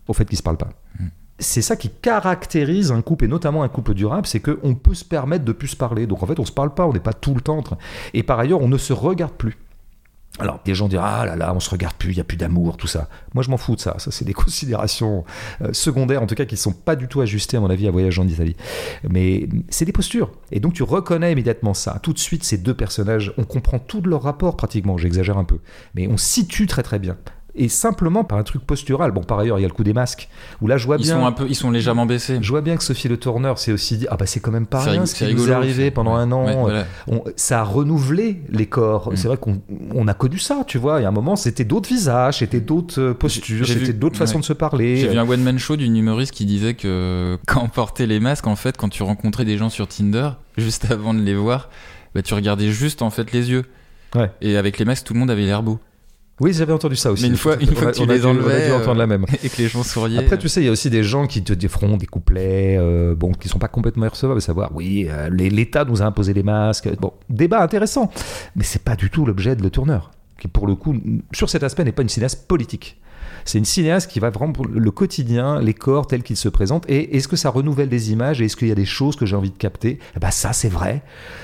Au 0.07 0.13
fait 0.13 0.26
qu'ils 0.26 0.38
se 0.38 0.43
parlent 0.43 0.57
pas. 0.57 0.69
Mm 0.99 1.07
c'est 1.39 1.61
ça 1.61 1.75
qui 1.75 1.89
caractérise 1.89 2.91
un 2.91 3.01
couple, 3.01 3.25
et 3.25 3.27
notamment 3.27 3.63
un 3.63 3.69
couple 3.69 3.93
durable, 3.93 4.25
c'est 4.25 4.39
qu'on 4.39 4.75
peut 4.75 4.93
se 4.93 5.03
permettre 5.03 5.43
de 5.43 5.51
plus 5.51 5.69
se 5.69 5.75
parler. 5.75 6.07
Donc 6.07 6.23
en 6.23 6.27
fait, 6.27 6.39
on 6.39 6.45
se 6.45 6.51
parle 6.51 6.73
pas, 6.73 6.86
on 6.86 6.93
n'est 6.93 6.99
pas 6.99 7.13
tout 7.13 7.36
le 7.36 7.41
temps. 7.41 7.63
Et 8.13 8.23
par 8.23 8.39
ailleurs, 8.39 8.61
on 8.61 8.69
ne 8.69 8.77
se 8.77 8.93
regarde 8.93 9.33
plus. 9.33 9.57
Alors, 10.38 10.59
des 10.65 10.75
gens 10.75 10.89
diront 10.89 11.03
Ah 11.05 11.25
là 11.25 11.38
là, 11.38 11.53
on 11.55 11.61
se 11.61 11.69
regarde 11.69 11.95
plus, 11.95 12.11
il 12.11 12.15
n'y 12.15 12.21
a 12.21 12.25
plus 12.25 12.36
d'amour, 12.36 12.75
tout 12.75 12.88
ça. 12.88 13.07
Moi, 13.33 13.43
je 13.43 13.49
m'en 13.49 13.57
fous 13.57 13.75
de 13.75 13.79
ça. 13.79 13.95
Ça, 13.99 14.11
c'est 14.11 14.25
des 14.25 14.33
considérations 14.45 15.23
euh, 15.61 15.71
secondaires, 15.71 16.21
en 16.21 16.27
tout 16.27 16.36
cas, 16.36 16.45
qui 16.45 16.55
ne 16.55 16.59
sont 16.59 16.73
pas 16.73 16.95
du 16.95 17.07
tout 17.07 17.21
ajustées, 17.21 17.57
à 17.57 17.61
mon 17.61 17.69
avis, 17.69 17.88
à 17.88 17.91
Voyage 17.91 18.19
en 18.19 18.27
Italie. 18.27 18.57
Mais 19.09 19.47
c'est 19.69 19.86
des 19.86 19.93
postures. 19.93 20.31
Et 20.51 20.59
donc, 20.59 20.73
tu 20.73 20.83
reconnais 20.83 21.31
immédiatement 21.31 21.73
ça. 21.73 21.99
Tout 22.01 22.11
de 22.11 22.19
suite, 22.19 22.43
ces 22.43 22.57
deux 22.57 22.73
personnages, 22.73 23.33
on 23.38 23.43
comprend 23.43 23.79
tout 23.79 24.01
de 24.01 24.09
leur 24.09 24.23
rapport, 24.23 24.57
pratiquement. 24.57 24.97
J'exagère 24.97 25.38
un 25.38 25.45
peu. 25.45 25.59
Mais 25.93 26.07
on 26.07 26.17
situe 26.17 26.67
très, 26.67 26.83
très 26.83 26.99
bien 26.99 27.17
et 27.55 27.69
simplement 27.69 28.23
par 28.23 28.37
un 28.37 28.43
truc 28.43 28.65
postural. 28.65 29.11
Bon, 29.11 29.21
par 29.21 29.39
ailleurs, 29.39 29.59
il 29.59 29.61
y 29.61 29.65
a 29.65 29.67
le 29.67 29.73
coup 29.73 29.83
des 29.83 29.93
masques, 29.93 30.29
où 30.61 30.67
là, 30.67 30.77
je 30.77 30.85
vois 30.85 30.97
ils 30.97 31.03
bien. 31.03 31.17
Sont 31.17 31.25
un 31.25 31.31
peu, 31.31 31.45
ils 31.47 31.55
sont 31.55 31.71
légèrement 31.71 32.05
baissés. 32.05 32.37
Je 32.41 32.49
vois 32.49 32.61
bien 32.61 32.75
que 32.75 32.83
Sophie 32.83 33.07
Le 33.07 33.17
Tourneur 33.17 33.59
s'est 33.59 33.71
aussi 33.71 33.97
dit 33.97 34.07
Ah, 34.09 34.17
bah, 34.17 34.25
c'est 34.25 34.39
quand 34.39 34.51
même 34.51 34.65
pas 34.65 34.81
rien 34.81 35.05
ce 35.05 35.15
qui 35.15 35.33
nous 35.33 35.49
est 35.49 35.53
arrivé 35.53 35.91
pendant 35.91 36.15
un 36.15 36.31
an. 36.31 36.67
ça 37.35 37.61
a 37.61 37.63
renouvelé 37.63 38.41
les 38.49 38.65
corps. 38.65 39.11
Mm. 39.11 39.15
C'est 39.15 39.27
vrai 39.27 39.37
qu'on 39.37 39.61
on 39.93 40.07
a 40.07 40.13
connu 40.13 40.37
ça, 40.37 40.63
tu 40.67 40.77
vois. 40.77 40.99
Il 40.99 41.03
y 41.03 41.05
a 41.05 41.09
un 41.09 41.13
moment, 41.13 41.35
c'était 41.35 41.63
d'autres 41.63 41.89
visages, 41.89 42.39
c'était 42.39 42.59
d'autres 42.59 42.99
euh, 42.99 43.13
postures, 43.13 43.65
c'était 43.65 43.93
d'autres 43.93 44.17
façons 44.17 44.39
de 44.39 44.45
se 44.45 44.53
parler. 44.53 44.97
J'ai 44.97 45.07
vu 45.07 45.17
un 45.17 45.27
one-man 45.27 45.57
show 45.57 45.75
d'une 45.75 45.95
humoriste 45.95 46.33
qui 46.33 46.45
disait 46.45 46.73
que 46.73 47.37
quand 47.47 47.63
on 47.63 47.69
portait 47.69 48.07
les 48.07 48.19
masques, 48.19 48.47
en 48.47 48.55
fait, 48.55 48.77
quand 48.77 48.89
tu 48.89 49.03
rencontrais 49.03 49.45
des 49.45 49.57
gens 49.57 49.69
sur 49.69 49.87
Tinder, 49.87 50.31
juste 50.57 50.91
avant 50.91 51.13
de 51.13 51.21
les 51.21 51.35
voir, 51.35 51.69
bah, 52.13 52.21
tu 52.21 52.33
regardais 52.33 52.69
juste, 52.69 53.01
en 53.01 53.09
fait, 53.09 53.31
les 53.31 53.49
yeux. 53.49 53.65
Et 54.39 54.55
avec 54.55 54.77
les 54.77 54.85
masques, 54.85 55.05
tout 55.05 55.13
le 55.13 55.19
monde 55.19 55.29
avait 55.29 55.45
l'air 55.45 55.61
beau. 55.61 55.77
Oui, 56.41 56.51
j'avais 56.51 56.73
entendu 56.73 56.97
ça 56.97 57.11
aussi. 57.11 57.23
Mais 57.23 57.29
une 57.29 57.38
fois, 57.38 57.55
une 57.61 57.73
fois 57.73 57.91
que 57.91 57.97
tu 57.97 58.05
les 58.05 58.25
enlevais, 58.25 58.71
entendre 58.73 58.99
la 58.99 59.07
même. 59.07 59.25
et 59.43 59.49
que 59.49 59.57
les 59.57 59.69
gens 59.69 59.83
souriaient. 59.83 60.19
Après, 60.19 60.38
tu 60.38 60.49
sais, 60.49 60.61
il 60.61 60.65
y 60.65 60.67
a 60.67 60.71
aussi 60.71 60.89
des 60.89 61.03
gens 61.03 61.27
qui 61.27 61.43
te 61.43 61.53
défront 61.53 61.95
des 61.95 62.07
couplets, 62.07 62.75
euh, 62.77 63.15
bon, 63.15 63.31
qui 63.31 63.47
sont 63.47 63.59
pas 63.59 63.69
complètement 63.69 64.09
recevables, 64.09 64.39
à 64.39 64.41
savoir, 64.41 64.75
oui, 64.75 65.07
euh, 65.09 65.29
l'État 65.29 65.86
nous 65.86 66.01
a 66.01 66.05
imposé 66.05 66.33
les 66.33 66.43
masques. 66.43 66.89
Bon, 66.99 67.13
débat 67.29 67.61
intéressant, 67.61 68.11
mais 68.55 68.63
c'est 68.63 68.83
pas 68.83 68.95
du 68.97 69.09
tout 69.09 69.25
l'objet 69.25 69.55
de 69.55 69.63
Le 69.63 69.69
Tourneur, 69.69 70.11
qui 70.38 70.49
pour 70.49 70.67
le 70.67 70.75
coup, 70.75 70.95
sur 71.31 71.49
cet 71.49 71.63
aspect, 71.63 71.86
n'est 71.86 71.93
pas 71.93 72.01
une 72.01 72.09
cinéaste 72.09 72.47
politique. 72.47 72.99
C'est 73.45 73.59
une 73.59 73.65
cinéaste 73.65 74.09
qui 74.09 74.19
va 74.19 74.31
vraiment 74.31 74.53
le 74.69 74.91
quotidien, 74.91 75.61
les 75.61 75.73
corps 75.73 76.07
tels 76.07 76.23
qu'ils 76.23 76.35
se 76.35 76.49
présentent. 76.49 76.89
Et 76.89 77.15
est-ce 77.15 77.27
que 77.27 77.35
ça 77.35 77.49
renouvelle 77.49 77.89
des 77.89 78.11
images 78.11 78.41
et 78.41 78.45
est-ce 78.45 78.55
qu'il 78.55 78.67
y 78.67 78.71
a 78.71 78.75
des 78.75 78.85
choses 78.85 79.15
que 79.15 79.25
j'ai 79.25 79.35
envie 79.35 79.51
de 79.51 79.57
capter? 79.57 79.99
Eh 80.15 80.19
ben 80.19 80.31
ça, 80.31 80.51
c'est 80.51 80.69
vrai. 80.69 81.03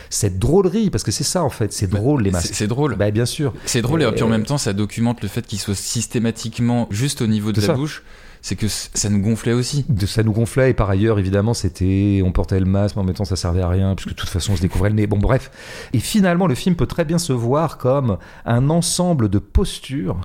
Cette 0.10 0.39
drôlerie, 0.39 0.89
parce 0.89 1.04
que 1.04 1.12
c'est 1.12 1.24
ça 1.24 1.43
en 1.43 1.49
fait, 1.49 1.72
c'est 1.72 1.88
bah, 1.88 1.99
drôle 1.99 2.24
les 2.24 2.32
masques. 2.32 2.54
C'est 2.54 2.68
drôle. 2.68 2.95
Bah, 2.95 3.12
bien 3.12 3.26
sûr. 3.26 3.54
C'est 3.66 3.82
drôle 3.82 4.02
et, 4.02 4.12
puis 4.12 4.24
en 4.24 4.28
même 4.28 4.45
temps, 4.45 4.58
ça 4.58 4.74
documente 4.74 5.22
le 5.22 5.28
fait 5.28 5.45
qu'il 5.45 5.60
soit 5.60 5.76
systématiquement 5.76 6.88
juste 6.89 7.22
au 7.22 7.28
niveau 7.28 7.52
de 7.52 7.62
la 7.62 7.74
bouche 7.74 8.04
c'est 8.41 8.56
que 8.56 8.68
ça 8.68 9.10
nous 9.10 9.22
gonflait 9.22 9.54
aussi. 9.54 9.86
Ça 10.08 10.24
nous 10.24 10.34
gonflait 10.34 10.72
et 10.72 10.74
par 10.74 10.89
ailleurs, 10.89 11.20
évidemment, 11.20 11.54
c'était 11.54 12.22
on 12.26 12.32
portait 12.32 12.60
le 12.60 12.66
masque, 12.66 12.95
mais 12.95 13.04
en 13.04 13.06
même 13.06 13.14
temps, 13.14 13.26
ça 13.26 13.36
servait 13.36 13.62
à 13.62 13.70
rien 13.70 13.95
puisque 13.95 14.10
de 14.10 14.16
toute 14.16 14.30
façon, 14.30 14.54
on 14.54 14.56
se 14.56 14.62
découvrait 14.62 14.89
le 14.89 14.95
nez. 14.95 15.08
Bon, 15.08 15.20
bref. 15.20 15.52
Et 15.93 15.99
finalement, 15.99 16.47
le 16.47 16.56
film 16.56 16.76
peut 16.76 16.88
très 16.88 17.06
bien 17.06 17.20
se 17.20 17.34
voir 17.34 17.78
comme 17.78 18.18
un 18.45 18.70
ensemble 18.70 19.30
de 19.30 19.38
postures 19.38 20.20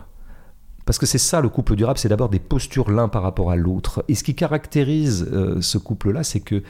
parce 0.86 0.98
que 0.98 1.04
c'est 1.04 1.18
ça 1.18 1.42
le 1.42 1.50
couple 1.50 1.76
durable, 1.76 1.98
c'est 1.98 2.08
d'abord 2.08 2.30
des 2.30 2.38
postures 2.38 2.90
l'un 2.90 3.08
par 3.08 3.22
rapport 3.22 3.50
à 3.50 3.56
l'autre. 3.56 4.04
Et 4.08 4.14
ce 4.14 4.24
qui 4.24 4.34
caractérise 4.34 5.28
euh, 5.32 5.60
ce 5.60 5.76
couple-là, 5.76 6.22
c'est 6.22 6.40
que 6.40 6.62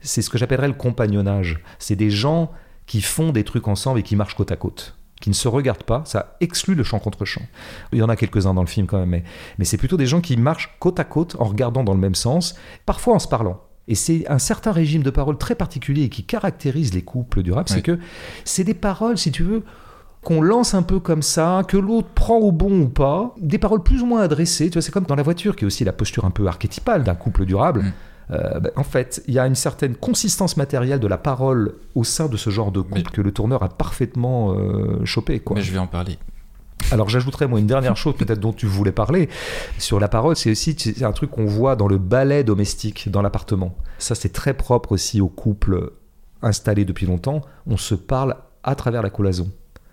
c'est 0.00 0.22
ce 0.22 0.30
que 0.30 0.38
j'appellerais 0.38 0.68
le 0.68 0.74
compagnonnage. 0.74 1.60
C'est 1.78 1.96
des 1.96 2.10
gens 2.10 2.52
qui 2.86 3.02
font 3.02 3.32
des 3.32 3.44
trucs 3.44 3.68
ensemble 3.68 4.00
et 4.00 4.02
qui 4.02 4.16
marchent 4.16 4.36
côte 4.36 4.52
à 4.52 4.56
côte 4.56 4.96
qui 5.20 5.30
ne 5.30 5.34
se 5.34 5.48
regardent 5.48 5.84
pas, 5.84 6.02
ça 6.04 6.36
exclut 6.40 6.74
le 6.74 6.84
champ 6.84 6.98
contre 6.98 7.24
champ. 7.24 7.40
Il 7.92 7.98
y 7.98 8.02
en 8.02 8.10
a 8.10 8.16
quelques-uns 8.16 8.52
dans 8.52 8.60
le 8.60 8.68
film 8.68 8.86
quand 8.86 8.98
même, 8.98 9.08
mais, 9.08 9.24
mais 9.58 9.64
c'est 9.64 9.78
plutôt 9.78 9.96
des 9.96 10.04
gens 10.04 10.20
qui 10.20 10.36
marchent 10.36 10.76
côte 10.80 11.00
à 11.00 11.04
côte 11.04 11.34
en 11.38 11.44
regardant 11.44 11.82
dans 11.82 11.94
le 11.94 11.98
même 11.98 12.14
sens, 12.14 12.56
parfois 12.84 13.14
en 13.14 13.18
se 13.18 13.26
parlant. 13.26 13.62
Et 13.88 13.94
c'est 13.94 14.28
un 14.28 14.38
certain 14.38 14.70
régime 14.70 15.02
de 15.02 15.08
parole 15.08 15.38
très 15.38 15.54
particulier 15.54 16.10
qui 16.10 16.24
caractérise 16.24 16.92
les 16.92 17.00
couples 17.00 17.42
du 17.42 17.52
rap, 17.52 17.70
c'est 17.70 17.80
que 17.80 17.98
c'est 18.44 18.64
des 18.64 18.74
paroles, 18.74 19.16
si 19.16 19.32
tu 19.32 19.44
veux, 19.44 19.62
qu'on 20.24 20.40
lance 20.40 20.74
un 20.74 20.82
peu 20.82 20.98
comme 20.98 21.22
ça, 21.22 21.62
que 21.68 21.76
l'autre 21.76 22.08
prend 22.14 22.38
au 22.38 22.50
bon 22.50 22.80
ou 22.80 22.88
pas, 22.88 23.34
des 23.38 23.58
paroles 23.58 23.82
plus 23.82 24.02
ou 24.02 24.06
moins 24.06 24.22
adressées. 24.22 24.70
Tu 24.70 24.74
vois, 24.74 24.82
c'est 24.82 24.92
comme 24.92 25.04
dans 25.04 25.14
la 25.14 25.22
voiture, 25.22 25.54
qui 25.54 25.64
est 25.64 25.66
aussi 25.66 25.84
la 25.84 25.92
posture 25.92 26.24
un 26.24 26.30
peu 26.30 26.46
archétypale 26.46 27.04
d'un 27.04 27.14
couple 27.14 27.44
durable. 27.44 27.82
Mm. 27.82 27.92
Euh, 28.30 28.60
ben, 28.60 28.70
en 28.76 28.84
fait, 28.84 29.22
il 29.28 29.34
y 29.34 29.38
a 29.38 29.46
une 29.46 29.54
certaine 29.54 29.94
consistance 29.94 30.56
matérielle 30.56 30.98
de 30.98 31.06
la 31.06 31.18
parole 31.18 31.74
au 31.94 32.04
sein 32.04 32.26
de 32.26 32.36
ce 32.36 32.50
genre 32.50 32.72
de 32.72 32.80
couple 32.80 33.10
que 33.10 33.20
le 33.20 33.32
tourneur 33.32 33.62
a 33.62 33.68
parfaitement 33.68 34.54
euh, 34.54 35.04
chopé. 35.04 35.40
Quoi. 35.40 35.56
Mais 35.56 35.62
je 35.62 35.72
vais 35.72 35.78
en 35.78 35.86
parler. 35.86 36.18
Alors 36.90 37.08
j'ajouterais 37.08 37.46
moi 37.46 37.60
une 37.60 37.66
dernière 37.66 37.96
chose 37.96 38.14
peut-être 38.14 38.40
dont 38.40 38.52
tu 38.52 38.66
voulais 38.66 38.92
parler 38.92 39.30
sur 39.78 39.98
la 39.98 40.08
parole, 40.08 40.36
c'est 40.36 40.50
aussi 40.50 40.76
un 41.00 41.12
truc 41.12 41.30
qu'on 41.30 41.46
voit 41.46 41.76
dans 41.76 41.88
le 41.88 41.96
ballet 41.96 42.44
domestique 42.44 43.08
dans 43.10 43.22
l'appartement. 43.22 43.74
Ça 43.98 44.14
c'est 44.14 44.30
très 44.30 44.52
propre 44.52 44.92
aussi 44.92 45.22
aux 45.22 45.28
couples 45.28 45.92
installés 46.42 46.84
depuis 46.84 47.06
longtemps. 47.06 47.40
On 47.66 47.78
se 47.78 47.94
parle 47.94 48.36
à 48.64 48.74
travers 48.74 49.02
la 49.02 49.08
colaison 49.08 49.50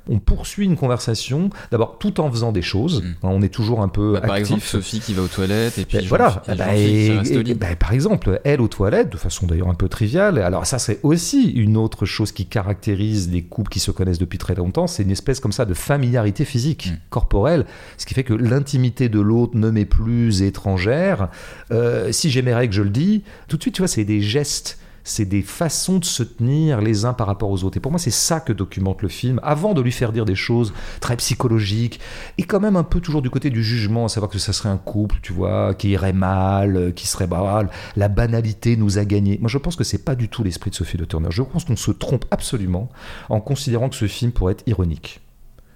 on 0.09 0.19
poursuit 0.19 0.65
une 0.65 0.75
conversation, 0.75 1.49
d'abord 1.71 1.97
tout 1.99 2.19
en 2.19 2.31
faisant 2.31 2.51
des 2.51 2.61
choses. 2.61 3.03
Mm. 3.03 3.15
On 3.23 3.41
est 3.41 3.53
toujours 3.53 3.81
un 3.81 3.87
peu 3.87 4.13
bah, 4.13 4.21
Par 4.21 4.35
exemple, 4.35 4.63
Sophie 4.63 4.99
qui 4.99 5.13
va 5.13 5.21
aux 5.21 5.27
toilettes 5.27 5.77
et 5.77 5.85
puis 5.85 5.99
ben, 5.99 6.07
voilà. 6.07 6.41
Bah, 6.47 6.55
ben, 6.55 7.75
par 7.75 7.93
exemple, 7.93 8.41
elle 8.43 8.61
aux 8.61 8.67
toilettes, 8.67 9.11
de 9.11 9.17
façon 9.17 9.47
d'ailleurs 9.47 9.69
un 9.69 9.75
peu 9.75 9.89
triviale. 9.89 10.39
Alors 10.39 10.65
ça, 10.65 10.79
c'est 10.79 10.99
aussi 11.03 11.49
une 11.51 11.77
autre 11.77 12.05
chose 12.05 12.31
qui 12.31 12.45
caractérise 12.45 13.29
les 13.31 13.43
couples 13.43 13.71
qui 13.71 13.79
se 13.79 13.91
connaissent 13.91 14.19
depuis 14.19 14.39
très 14.39 14.55
longtemps. 14.55 14.87
C'est 14.87 15.03
une 15.03 15.11
espèce 15.11 15.39
comme 15.39 15.51
ça 15.51 15.65
de 15.65 15.73
familiarité 15.73 16.45
physique, 16.45 16.91
mm. 16.91 16.97
corporelle, 17.09 17.65
ce 17.97 18.05
qui 18.05 18.13
fait 18.13 18.23
que 18.23 18.33
l'intimité 18.33 19.09
de 19.09 19.19
l'autre 19.19 19.55
ne 19.55 19.69
m'est 19.69 19.85
plus 19.85 20.41
étrangère. 20.41 21.29
Euh, 21.71 22.11
si 22.11 22.29
j'ai 22.29 22.41
mes 22.41 22.53
règles, 22.53 22.73
je 22.73 22.81
le 22.81 22.89
dis. 22.89 23.23
Tout 23.47 23.57
de 23.57 23.61
suite, 23.61 23.75
tu 23.75 23.81
vois, 23.81 23.87
c'est 23.87 24.05
des 24.05 24.21
gestes 24.21 24.79
c'est 25.03 25.25
des 25.25 25.41
façons 25.41 25.99
de 25.99 26.05
se 26.05 26.23
tenir 26.23 26.81
les 26.81 27.05
uns 27.05 27.13
par 27.13 27.27
rapport 27.27 27.49
aux 27.49 27.63
autres. 27.63 27.77
Et 27.77 27.79
pour 27.79 27.91
moi, 27.91 27.99
c'est 27.99 28.11
ça 28.11 28.39
que 28.39 28.53
documente 28.53 29.01
le 29.01 29.09
film, 29.09 29.39
avant 29.43 29.73
de 29.73 29.81
lui 29.81 29.91
faire 29.91 30.11
dire 30.11 30.25
des 30.25 30.35
choses 30.35 30.73
très 30.99 31.17
psychologiques, 31.17 31.99
et 32.37 32.43
quand 32.43 32.59
même 32.59 32.75
un 32.75 32.83
peu 32.83 32.99
toujours 32.99 33.21
du 33.21 33.29
côté 33.29 33.49
du 33.49 33.63
jugement, 33.63 34.05
à 34.05 34.09
savoir 34.09 34.31
que 34.31 34.39
ça 34.39 34.53
serait 34.53 34.69
un 34.69 34.77
couple, 34.77 35.17
tu 35.21 35.33
vois, 35.33 35.73
qui 35.73 35.89
irait 35.89 36.13
mal, 36.13 36.93
qui 36.95 37.07
serait 37.07 37.27
bah, 37.27 37.63
la 37.95 38.07
banalité 38.07 38.77
nous 38.77 38.97
a 38.97 39.05
gagné. 39.05 39.37
Moi, 39.39 39.49
je 39.49 39.57
pense 39.57 39.75
que 39.75 39.83
c'est 39.83 40.03
pas 40.03 40.15
du 40.15 40.29
tout 40.29 40.43
l'esprit 40.43 40.69
de 40.69 40.75
Sophie 40.75 40.97
de 40.97 41.05
Turner. 41.05 41.29
Je 41.31 41.41
pense 41.41 41.65
qu'on 41.65 41.75
se 41.75 41.91
trompe 41.91 42.25
absolument 42.31 42.89
en 43.29 43.41
considérant 43.41 43.89
que 43.89 43.95
ce 43.95 44.07
film 44.07 44.31
pourrait 44.31 44.53
être 44.53 44.67
ironique. 44.67 45.21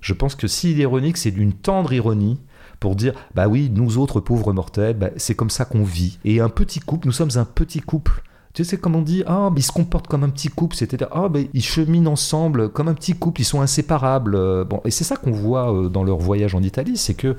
Je 0.01 0.13
pense 0.13 0.36
que 0.36 0.47
s'il 0.47 0.80
est 0.80 0.84
ironique, 0.84 1.17
c'est 1.17 1.32
d'une 1.32 1.53
tendre 1.53 1.91
ironie 1.93 2.39
pour 2.80 2.95
dire 2.95 3.13
bah 3.34 3.47
oui, 3.47 3.71
nous 3.73 3.97
autres 3.97 4.19
pauvres 4.19 4.53
mortels, 4.53 4.97
bah, 4.97 5.09
c'est 5.17 5.36
comme 5.36 5.49
ça 5.49 5.65
qu'on 5.65 5.84
vit. 5.84 6.19
Et 6.26 6.41
un 6.41 6.49
petit 6.49 6.80
couple, 6.80 7.07
nous 7.07 7.13
sommes 7.13 7.32
un 7.36 7.45
petit 7.45 7.80
couple 7.80 8.21
tu 8.55 8.63
sais, 8.63 8.77
comme 8.77 8.95
on 8.95 9.01
dit, 9.01 9.21
ah, 9.27 9.51
ils 9.57 9.61
se 9.61 9.71
comportent 9.71 10.07
comme 10.07 10.23
un 10.23 10.29
petit 10.29 10.47
couple, 10.47 10.77
c'est-à-dire, 10.77 11.09
ah, 11.11 11.27
ben, 11.27 11.45
ils 11.53 11.61
cheminent 11.61 12.09
ensemble 12.09 12.69
comme 12.69 12.87
un 12.87 12.93
petit 12.93 13.13
couple, 13.13 13.41
ils 13.41 13.45
sont 13.45 13.59
inséparables. 13.59 14.33
Euh, 14.35 14.63
bon, 14.63 14.79
et 14.85 14.91
c'est 14.91 15.03
ça 15.03 15.17
qu'on 15.17 15.31
voit 15.31 15.73
euh, 15.73 15.89
dans 15.89 16.05
leur 16.05 16.17
voyage 16.19 16.55
en 16.55 16.63
Italie, 16.63 16.95
c'est 16.95 17.15
que 17.15 17.35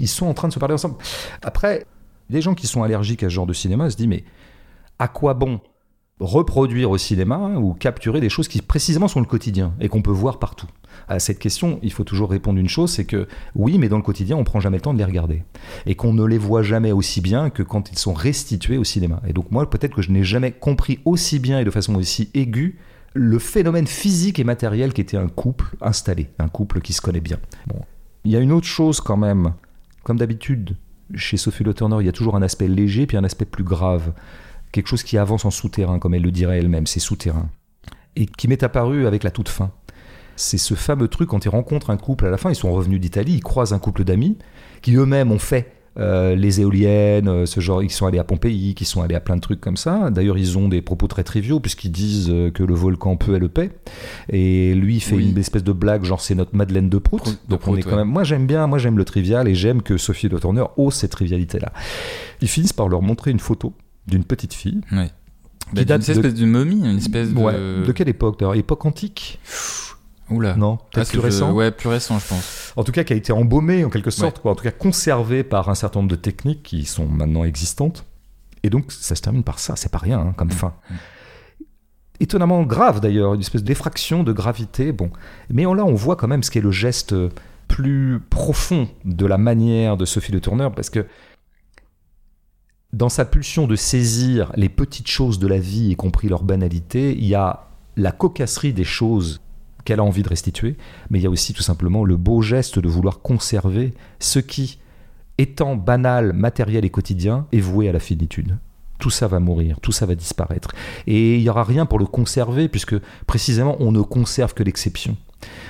ils 0.00 0.08
sont 0.08 0.26
en 0.26 0.34
train 0.34 0.48
de 0.48 0.52
se 0.52 0.58
parler 0.58 0.74
ensemble. 0.74 0.96
Après, 1.42 1.86
les 2.30 2.42
gens 2.42 2.54
qui 2.54 2.66
sont 2.66 2.82
allergiques 2.82 3.22
à 3.22 3.28
ce 3.28 3.34
genre 3.34 3.46
de 3.46 3.52
cinéma 3.52 3.88
se 3.90 3.96
disent, 3.96 4.08
mais 4.08 4.24
à 4.98 5.06
quoi 5.06 5.34
bon? 5.34 5.60
Reproduire 6.20 6.90
au 6.90 6.98
cinéma 6.98 7.54
ou 7.58 7.74
capturer 7.74 8.20
des 8.20 8.28
choses 8.28 8.48
qui 8.48 8.62
précisément 8.62 9.08
sont 9.08 9.20
le 9.20 9.26
quotidien 9.26 9.74
et 9.80 9.88
qu'on 9.88 10.02
peut 10.02 10.10
voir 10.10 10.38
partout 10.38 10.68
à 11.08 11.18
cette 11.18 11.38
question, 11.38 11.78
il 11.82 11.92
faut 11.92 12.04
toujours 12.04 12.30
répondre 12.30 12.58
une 12.58 12.68
chose, 12.68 12.90
c'est 12.90 13.04
que 13.04 13.28
oui, 13.54 13.78
mais 13.78 13.88
dans 13.88 13.96
le 13.96 14.02
quotidien, 14.02 14.36
on 14.36 14.44
prend 14.44 14.60
jamais 14.60 14.78
le 14.78 14.82
temps 14.82 14.92
de 14.92 14.98
les 14.98 15.04
regarder. 15.04 15.44
Et 15.86 15.94
qu'on 15.94 16.12
ne 16.12 16.24
les 16.24 16.38
voit 16.38 16.62
jamais 16.62 16.92
aussi 16.92 17.20
bien 17.20 17.50
que 17.50 17.62
quand 17.62 17.90
ils 17.92 17.98
sont 17.98 18.14
restitués 18.14 18.78
au 18.78 18.84
cinéma. 18.84 19.22
Et 19.26 19.32
donc 19.32 19.50
moi, 19.50 19.68
peut-être 19.68 19.94
que 19.94 20.02
je 20.02 20.10
n'ai 20.10 20.24
jamais 20.24 20.52
compris 20.52 21.00
aussi 21.04 21.38
bien 21.38 21.60
et 21.60 21.64
de 21.64 21.70
façon 21.70 21.94
aussi 21.94 22.30
aiguë 22.34 22.78
le 23.14 23.38
phénomène 23.38 23.86
physique 23.86 24.38
et 24.38 24.44
matériel 24.44 24.92
qui 24.92 25.00
était 25.00 25.16
un 25.16 25.28
couple 25.28 25.76
installé, 25.80 26.28
un 26.38 26.48
couple 26.48 26.80
qui 26.80 26.92
se 26.92 27.00
connaît 27.00 27.20
bien. 27.20 27.38
Bon. 27.66 27.80
Il 28.24 28.32
y 28.32 28.36
a 28.36 28.40
une 28.40 28.52
autre 28.52 28.66
chose 28.66 29.00
quand 29.00 29.16
même, 29.16 29.54
comme 30.02 30.18
d'habitude, 30.18 30.76
chez 31.14 31.36
Sophie 31.36 31.64
Le 31.64 31.72
Turner, 31.72 31.96
il 32.00 32.06
y 32.06 32.08
a 32.08 32.12
toujours 32.12 32.36
un 32.36 32.42
aspect 32.42 32.68
léger 32.68 33.06
puis 33.06 33.16
un 33.16 33.24
aspect 33.24 33.44
plus 33.44 33.64
grave. 33.64 34.12
Quelque 34.76 34.88
chose 34.88 35.04
qui 35.04 35.16
avance 35.16 35.46
en 35.46 35.50
souterrain, 35.50 35.98
comme 35.98 36.12
elle 36.12 36.20
le 36.20 36.30
dirait 36.30 36.58
elle-même, 36.58 36.86
c'est 36.86 37.00
souterrain. 37.00 37.48
Et 38.14 38.26
qui 38.26 38.46
m'est 38.46 38.62
apparu 38.62 39.06
avec 39.06 39.24
la 39.24 39.30
toute 39.30 39.48
fin 39.48 39.70
c'est 40.38 40.58
ce 40.58 40.74
fameux 40.74 41.08
truc 41.08 41.30
quand 41.30 41.46
ils 41.46 41.48
rencontrent 41.48 41.88
un 41.88 41.96
couple 41.96 42.26
à 42.26 42.30
la 42.30 42.36
fin, 42.36 42.50
ils 42.50 42.56
sont 42.56 42.70
revenus 42.70 43.00
d'Italie, 43.00 43.32
ils 43.32 43.42
croisent 43.42 43.72
un 43.72 43.78
couple 43.78 44.04
d'amis 44.04 44.36
qui 44.82 44.94
eux-mêmes 44.94 45.32
ont 45.32 45.38
fait 45.38 45.72
euh, 45.98 46.34
les 46.34 46.60
éoliennes, 46.60 47.26
euh, 47.26 47.46
ce 47.46 47.60
genre, 47.60 47.82
ils 47.82 47.90
sont 47.90 48.04
allés 48.04 48.18
à 48.18 48.24
Pompéi, 48.24 48.74
qui 48.74 48.84
sont 48.84 49.00
allés 49.00 49.14
à 49.14 49.20
plein 49.20 49.36
de 49.36 49.40
trucs 49.40 49.62
comme 49.62 49.78
ça. 49.78 50.10
D'ailleurs, 50.10 50.36
ils 50.36 50.58
ont 50.58 50.68
des 50.68 50.82
propos 50.82 51.06
très 51.06 51.24
triviaux 51.24 51.58
puisqu'ils 51.58 51.90
disent 51.90 52.28
euh, 52.28 52.50
que 52.50 52.62
le 52.62 52.74
volcan 52.74 53.16
peut 53.16 53.34
et 53.34 53.38
le 53.38 53.48
paix. 53.48 53.70
Et 54.28 54.74
lui, 54.74 54.96
il 54.96 55.00
fait 55.00 55.16
une 55.16 55.38
espèce 55.38 55.64
de 55.64 55.72
blague, 55.72 56.04
genre 56.04 56.20
c'est 56.20 56.34
notre 56.34 56.54
Madeleine 56.54 56.90
de 56.90 56.98
Prout. 56.98 57.40
Donc 57.48 57.66
on 57.66 57.74
est 57.76 57.82
quand 57.82 57.96
même. 57.96 58.08
Moi, 58.08 58.24
j'aime 58.24 58.46
bien, 58.46 58.66
moi 58.66 58.76
j'aime 58.76 58.98
le 58.98 59.06
trivial 59.06 59.48
et 59.48 59.54
j'aime 59.54 59.80
que 59.80 59.96
Sophie 59.96 60.28
de 60.28 60.38
Turner 60.38 60.64
ose 60.76 60.92
cette 60.92 61.12
trivialité-là. 61.12 61.72
Ils 62.42 62.48
finissent 62.48 62.74
par 62.74 62.90
leur 62.90 63.00
montrer 63.00 63.30
une 63.30 63.40
photo 63.40 63.72
d'une 64.06 64.24
petite 64.24 64.54
fille. 64.54 64.80
Qui 64.90 64.96
bah, 65.72 65.84
date 65.84 66.06
une 66.06 66.14
espèce 66.14 66.34
de... 66.34 66.46
momie, 66.46 66.88
une 66.88 66.98
espèce 66.98 67.30
de. 67.30 67.84
de 67.84 67.92
quelle 67.92 68.08
époque 68.08 68.38
d'ailleurs? 68.38 68.54
Époque 68.54 68.84
antique? 68.86 69.40
Oula. 70.30 70.56
Non, 70.56 70.78
peut-être 70.92 71.08
ah, 71.08 71.10
plus 71.10 71.18
récent. 71.20 71.52
Ouais, 71.52 71.70
plus 71.70 71.88
récent, 71.88 72.18
je 72.18 72.26
pense. 72.26 72.72
En 72.76 72.84
tout 72.84 72.92
cas, 72.92 73.04
qui 73.04 73.12
a 73.12 73.16
été 73.16 73.32
embaumé 73.32 73.84
en 73.84 73.90
quelque 73.90 74.10
sorte, 74.10 74.40
quoi. 74.40 74.52
En 74.52 74.54
tout 74.54 74.64
cas, 74.64 74.72
conservé 74.72 75.44
par 75.44 75.68
un 75.68 75.74
certain 75.74 76.00
nombre 76.00 76.10
de 76.10 76.16
techniques 76.16 76.64
qui 76.64 76.84
sont 76.84 77.06
maintenant 77.06 77.44
existantes. 77.44 78.04
Et 78.62 78.70
donc, 78.70 78.90
ça 78.90 79.14
se 79.14 79.22
termine 79.22 79.44
par 79.44 79.60
ça. 79.60 79.76
C'est 79.76 79.90
pas 79.90 79.98
rien 79.98 80.18
hein, 80.18 80.34
comme 80.36 80.48
mm. 80.48 80.52
fin. 80.52 80.74
Mm. 80.90 80.94
Étonnamment 82.18 82.62
grave 82.62 83.00
d'ailleurs, 83.00 83.34
une 83.34 83.40
espèce 83.40 83.62
d'effraction 83.62 84.24
de 84.24 84.32
gravité. 84.32 84.90
Bon, 84.90 85.10
mais 85.50 85.62
là, 85.62 85.84
on 85.84 85.94
voit 85.94 86.16
quand 86.16 86.28
même 86.28 86.42
ce 86.42 86.50
qui 86.50 86.58
est 86.58 86.62
le 86.62 86.72
geste 86.72 87.14
plus 87.68 88.20
profond 88.30 88.88
de 89.04 89.26
la 89.26 89.38
manière 89.38 89.96
de 89.96 90.04
Sophie 90.04 90.32
de 90.32 90.38
Tourneur, 90.38 90.72
parce 90.72 90.90
que 90.90 91.06
dans 92.92 93.08
sa 93.08 93.24
pulsion 93.24 93.66
de 93.66 93.76
saisir 93.76 94.52
les 94.56 94.68
petites 94.68 95.08
choses 95.08 95.38
de 95.38 95.46
la 95.46 95.58
vie, 95.58 95.90
y 95.90 95.96
compris 95.96 96.28
leur 96.28 96.44
banalité, 96.44 97.12
il 97.16 97.26
y 97.26 97.34
a 97.34 97.68
la 97.96 98.12
cocasserie 98.12 98.72
des 98.72 98.84
choses 98.84 99.40
qu'elle 99.84 100.00
a 100.00 100.04
envie 100.04 100.22
de 100.22 100.28
restituer, 100.28 100.76
mais 101.10 101.18
il 101.18 101.22
y 101.22 101.26
a 101.26 101.30
aussi 101.30 101.52
tout 101.52 101.62
simplement 101.62 102.04
le 102.04 102.16
beau 102.16 102.42
geste 102.42 102.78
de 102.78 102.88
vouloir 102.88 103.20
conserver 103.20 103.94
ce 104.18 104.38
qui, 104.38 104.78
étant 105.38 105.76
banal, 105.76 106.32
matériel 106.32 106.84
et 106.84 106.90
quotidien, 106.90 107.46
est 107.52 107.60
voué 107.60 107.88
à 107.88 107.92
la 107.92 108.00
finitude. 108.00 108.58
Tout 108.98 109.10
ça 109.10 109.28
va 109.28 109.40
mourir, 109.40 109.78
tout 109.80 109.92
ça 109.92 110.06
va 110.06 110.14
disparaître. 110.14 110.70
Et 111.06 111.36
il 111.36 111.42
n'y 111.42 111.48
aura 111.48 111.64
rien 111.64 111.86
pour 111.86 111.98
le 111.98 112.06
conserver, 112.06 112.68
puisque 112.68 112.96
précisément 113.26 113.76
on 113.78 113.92
ne 113.92 114.00
conserve 114.00 114.54
que 114.54 114.62
l'exception. 114.62 115.16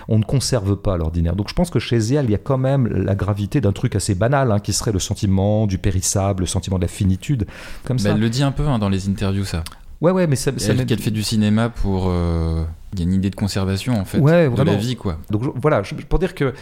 On 0.08 0.18
ne 0.18 0.24
conserve 0.24 0.76
pas 0.76 0.96
l'ordinaire. 0.96 1.34
Donc 1.36 1.48
je 1.48 1.54
pense 1.54 1.70
que 1.70 1.78
chez 1.78 1.96
elle, 1.96 2.26
il 2.26 2.30
y 2.30 2.34
a 2.34 2.38
quand 2.38 2.58
même 2.58 2.86
la 2.86 3.14
gravité 3.14 3.60
d'un 3.60 3.72
truc 3.72 3.96
assez 3.96 4.14
banal, 4.14 4.52
hein, 4.52 4.60
qui 4.60 4.72
serait 4.72 4.92
le 4.92 4.98
sentiment 4.98 5.66
du 5.66 5.78
périssable, 5.78 6.42
le 6.42 6.46
sentiment 6.46 6.76
de 6.76 6.82
la 6.82 6.88
finitude. 6.88 7.46
Comme 7.84 7.98
ça. 7.98 8.10
Elle 8.10 8.20
le 8.20 8.30
dit 8.30 8.42
un 8.42 8.52
peu 8.52 8.66
hein, 8.66 8.78
dans 8.78 8.88
les 8.88 9.08
interviews, 9.08 9.44
ça. 9.44 9.64
Ouais, 10.00 10.12
ouais, 10.12 10.26
mais 10.26 10.36
ça. 10.36 10.52
elle, 10.68 10.84
qu'elle 10.86 11.00
fait 11.00 11.10
du 11.10 11.22
cinéma 11.22 11.68
pour. 11.68 12.06
Euh, 12.08 12.64
il 12.92 13.00
y 13.00 13.02
a 13.02 13.04
une 13.04 13.14
idée 13.14 13.30
de 13.30 13.36
conservation, 13.36 13.98
en 13.98 14.04
fait, 14.04 14.20
de 14.20 14.62
la 14.62 14.76
vie, 14.76 14.96
quoi. 14.96 15.18
Donc 15.30 15.42
voilà, 15.60 15.82
pour 16.08 16.18
dire 16.18 16.34
que. 16.34 16.54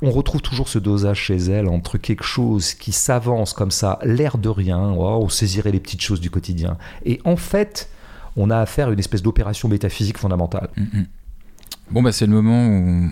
On 0.00 0.12
retrouve 0.12 0.40
toujours 0.40 0.68
ce 0.68 0.78
dosage 0.78 1.18
chez 1.18 1.36
elle 1.36 1.66
entre 1.66 1.98
quelque 1.98 2.22
chose 2.22 2.74
qui 2.74 2.92
s'avance 2.92 3.52
comme 3.52 3.72
ça, 3.72 3.98
l'air 4.04 4.38
de 4.38 4.48
rien, 4.48 4.94
oh, 4.96 5.22
on 5.24 5.28
saisirait 5.28 5.72
les 5.72 5.80
petites 5.80 6.02
choses 6.02 6.20
du 6.20 6.30
quotidien. 6.30 6.78
Et 7.04 7.20
en 7.24 7.34
fait, 7.34 7.90
on 8.36 8.48
a 8.48 8.58
affaire 8.58 8.88
à 8.88 8.92
une 8.92 8.98
espèce 9.00 9.22
d'opération 9.22 9.68
métaphysique 9.68 10.16
fondamentale. 10.16 10.68
Mm, 10.76 10.82
mm. 10.82 11.06
Bon, 11.90 12.02
bah, 12.02 12.12
c'est 12.12 12.26
le 12.26 12.32
moment 12.32 12.66
où, 12.68 13.10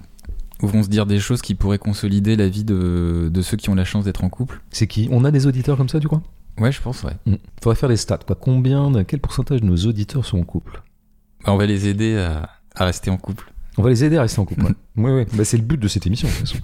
où, 0.62 0.66
vont 0.66 0.83
se 0.83 0.89
dire 0.89 1.07
des 1.07 1.18
choses 1.18 1.43
qui 1.43 1.55
pourraient 1.55 1.79
consolider 1.79 2.37
la 2.37 2.49
vie 2.49 2.64
de, 2.64 3.31
de 3.33 3.43
ceux 3.43 3.57
qui 3.57 3.70
ont 3.70 3.74
la 3.74 3.85
chance 3.85 4.05
d'être 4.05 4.24
en 4.24 4.29
couple. 4.29 4.61
C'est 4.70 4.87
qui? 4.87 5.09
On 5.11 5.24
a 5.24 5.31
des 5.31 5.47
auditeurs 5.47 5.77
comme 5.77 5.89
ça, 5.89 6.01
tu 6.01 6.07
crois? 6.07 6.22
Ouais, 6.59 6.72
je 6.72 6.81
pense, 6.81 7.03
ouais. 7.03 7.12
Il 7.27 7.35
mm. 7.35 7.39
Faudrait 7.62 7.77
faire 7.77 7.89
des 7.89 7.97
stats. 7.97 8.18
Quoi. 8.18 8.37
Combien, 8.37 8.93
quel 9.05 9.20
pourcentage 9.20 9.61
de 9.61 9.66
nos 9.66 9.77
auditeurs 9.77 10.24
sont 10.24 10.39
en 10.39 10.45
couple? 10.45 10.83
Bah, 11.45 11.53
On 11.53 11.57
va 11.57 11.66
les 11.66 11.89
aider 11.89 12.16
à, 12.16 12.85
rester 12.85 13.11
en 13.11 13.16
couple. 13.16 13.53
On 13.79 13.83
va 13.83 13.91
les 13.91 14.05
aider 14.05 14.16
à 14.16 14.22
rester 14.22 14.41
en 14.41 14.45
couple. 14.45 14.64
oui, 14.97 15.11
oui. 15.11 15.24
Bah, 15.35 15.45
c'est 15.45 15.57
le 15.57 15.62
but 15.62 15.79
de 15.79 15.89
cette 15.89 16.07
émission, 16.07 16.29
de 16.29 16.33
toute 16.33 16.49
façon. 16.49 16.59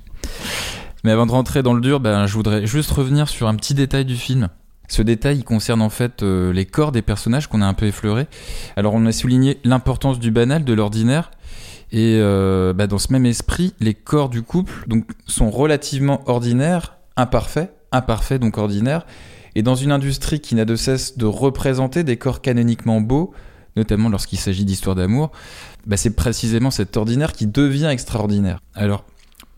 Mais 1.05 1.11
avant 1.11 1.27
de 1.27 1.33
rentrer 1.33 1.63
dans 1.63 1.75
le 1.75 1.81
dur, 1.81 2.01
ben, 2.01 2.27
je 2.27 2.35
voudrais 2.35 2.67
juste 2.67 2.91
revenir 2.91 3.29
sur 3.29 3.49
un 3.49 3.57
petit 3.57 3.75
détail 3.75 4.05
du 4.05 4.17
film. 4.17 4.49
Ce 4.89 5.03
détail, 5.03 5.39
il 5.39 5.45
concerne 5.45 5.81
en 5.83 5.89
fait 5.89 6.23
euh, 6.23 6.53
les 6.53 6.67
corps 6.67 6.93
des 6.93 7.03
personnages 7.03 7.49
qu'on 7.49 7.63
a 7.63 7.67
un 7.67 7.75
peu 7.75 7.87
effleurés. 7.87 8.27
Alors, 8.77 8.95
on 8.95 9.05
a 9.07 9.13
souligné 9.13 9.59
l'importance 9.65 10.19
du 10.19 10.31
banal, 10.31 10.65
de 10.65 10.73
l'ordinaire. 10.73 11.31
Et 11.93 12.17
euh, 12.19 12.73
bah, 12.73 12.87
dans 12.87 12.99
ce 12.99 13.13
même 13.13 13.27
esprit, 13.27 13.75
les 13.79 13.95
corps 13.95 14.31
du 14.31 14.43
couple 14.43 14.73
donc, 14.89 15.05
sont 15.27 15.51
relativement 15.51 16.23
ordinaires, 16.27 16.97
imparfaits, 17.17 17.73
imparfaits 17.93 18.41
donc 18.41 18.57
ordinaires, 18.57 19.07
et 19.55 19.63
dans 19.63 19.75
une 19.75 19.93
industrie 19.93 20.41
qui 20.41 20.55
n'a 20.55 20.65
de 20.65 20.75
cesse 20.75 21.19
de 21.19 21.27
représenter 21.27 22.03
des 22.03 22.17
corps 22.17 22.41
canoniquement 22.41 23.03
beaux, 23.03 23.33
notamment 23.77 24.09
lorsqu'il 24.09 24.39
s'agit 24.39 24.65
d'histoires 24.65 24.97
d'amour, 24.97 25.33
bah, 25.87 25.99
c'est 25.99 26.17
précisément 26.17 26.71
cet 26.71 26.97
ordinaire 26.97 27.33
qui 27.33 27.47
devient 27.47 27.89
extraordinaire. 27.91 28.61
Alors, 28.75 29.05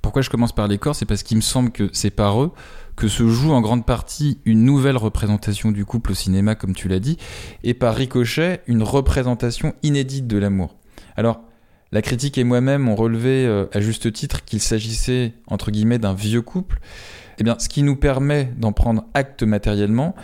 pourquoi 0.03 0.21
je 0.23 0.29
commence 0.29 0.53
par 0.53 0.67
les 0.67 0.79
corps? 0.79 0.97
C'est 0.97 1.07
parce 1.07 1.23
qu'il 1.23 1.37
me 1.37 1.43
semble 1.43 1.71
que 1.71 1.89
c'est 1.93 2.11
par 2.11 2.43
eux 2.43 2.51
que 2.97 3.09
se 3.09 3.29
joue 3.29 3.53
en 3.53 3.61
grande 3.61 3.87
partie 3.87 4.39
une 4.45 4.65
nouvelle 4.65 4.97
représentation 4.97 5.71
du 5.71 5.85
couple 5.85 6.13
au 6.13 6.15
cinéma, 6.15 6.57
comme 6.57 6.75
tu 6.75 6.89
l'as 6.89 7.01
dit, 7.01 7.17
et 7.63 7.75
par 7.75 7.95
ricochet, 7.95 8.61
une 8.67 8.83
représentation 8.83 9.75
inédite 9.83 10.27
de 10.27 10.37
l'amour. 10.37 10.77
Alors, 11.17 11.41
la 11.95 12.03
critique 12.03 12.39
et 12.39 12.45
moi-même 12.45 12.89
ont 12.89 12.97
relevé 12.97 13.47
euh, 13.47 13.67
à 13.73 13.81
juste 13.81 14.13
titre 14.13 14.45
qu'il 14.45 14.61
s'agissait, 14.61 15.33
entre 15.47 15.71
guillemets, 15.71 15.99
d'un 16.01 16.13
vieux 16.13 16.43
couple. 16.43 16.81
Eh 17.39 17.45
bien, 17.45 17.57
ce 17.61 17.69
qui 17.69 17.85
nous 17.85 17.95
permet 17.95 18.53
d'en 18.59 18.73
prendre 18.73 19.05
acte 19.15 19.45
matériellement, 19.45 20.17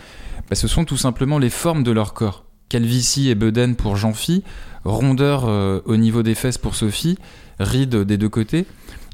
bah, 0.49 0.57
ce 0.57 0.67
sont 0.67 0.83
tout 0.83 0.97
simplement 0.97 1.39
les 1.39 1.49
formes 1.49 1.83
de 1.83 1.91
leur 1.91 2.13
corps. 2.13 2.43
Calvitie 2.67 3.29
et 3.29 3.35
bedaine 3.35 3.77
pour 3.77 3.95
Jean-Phi, 3.95 4.43
rondeur 4.83 5.45
euh, 5.47 5.79
au 5.85 5.95
niveau 5.95 6.23
des 6.23 6.35
fesses 6.35 6.57
pour 6.57 6.75
Sophie, 6.75 7.17
rides 7.57 7.95
des 7.95 8.17
deux 8.17 8.29
côtés. 8.29 8.65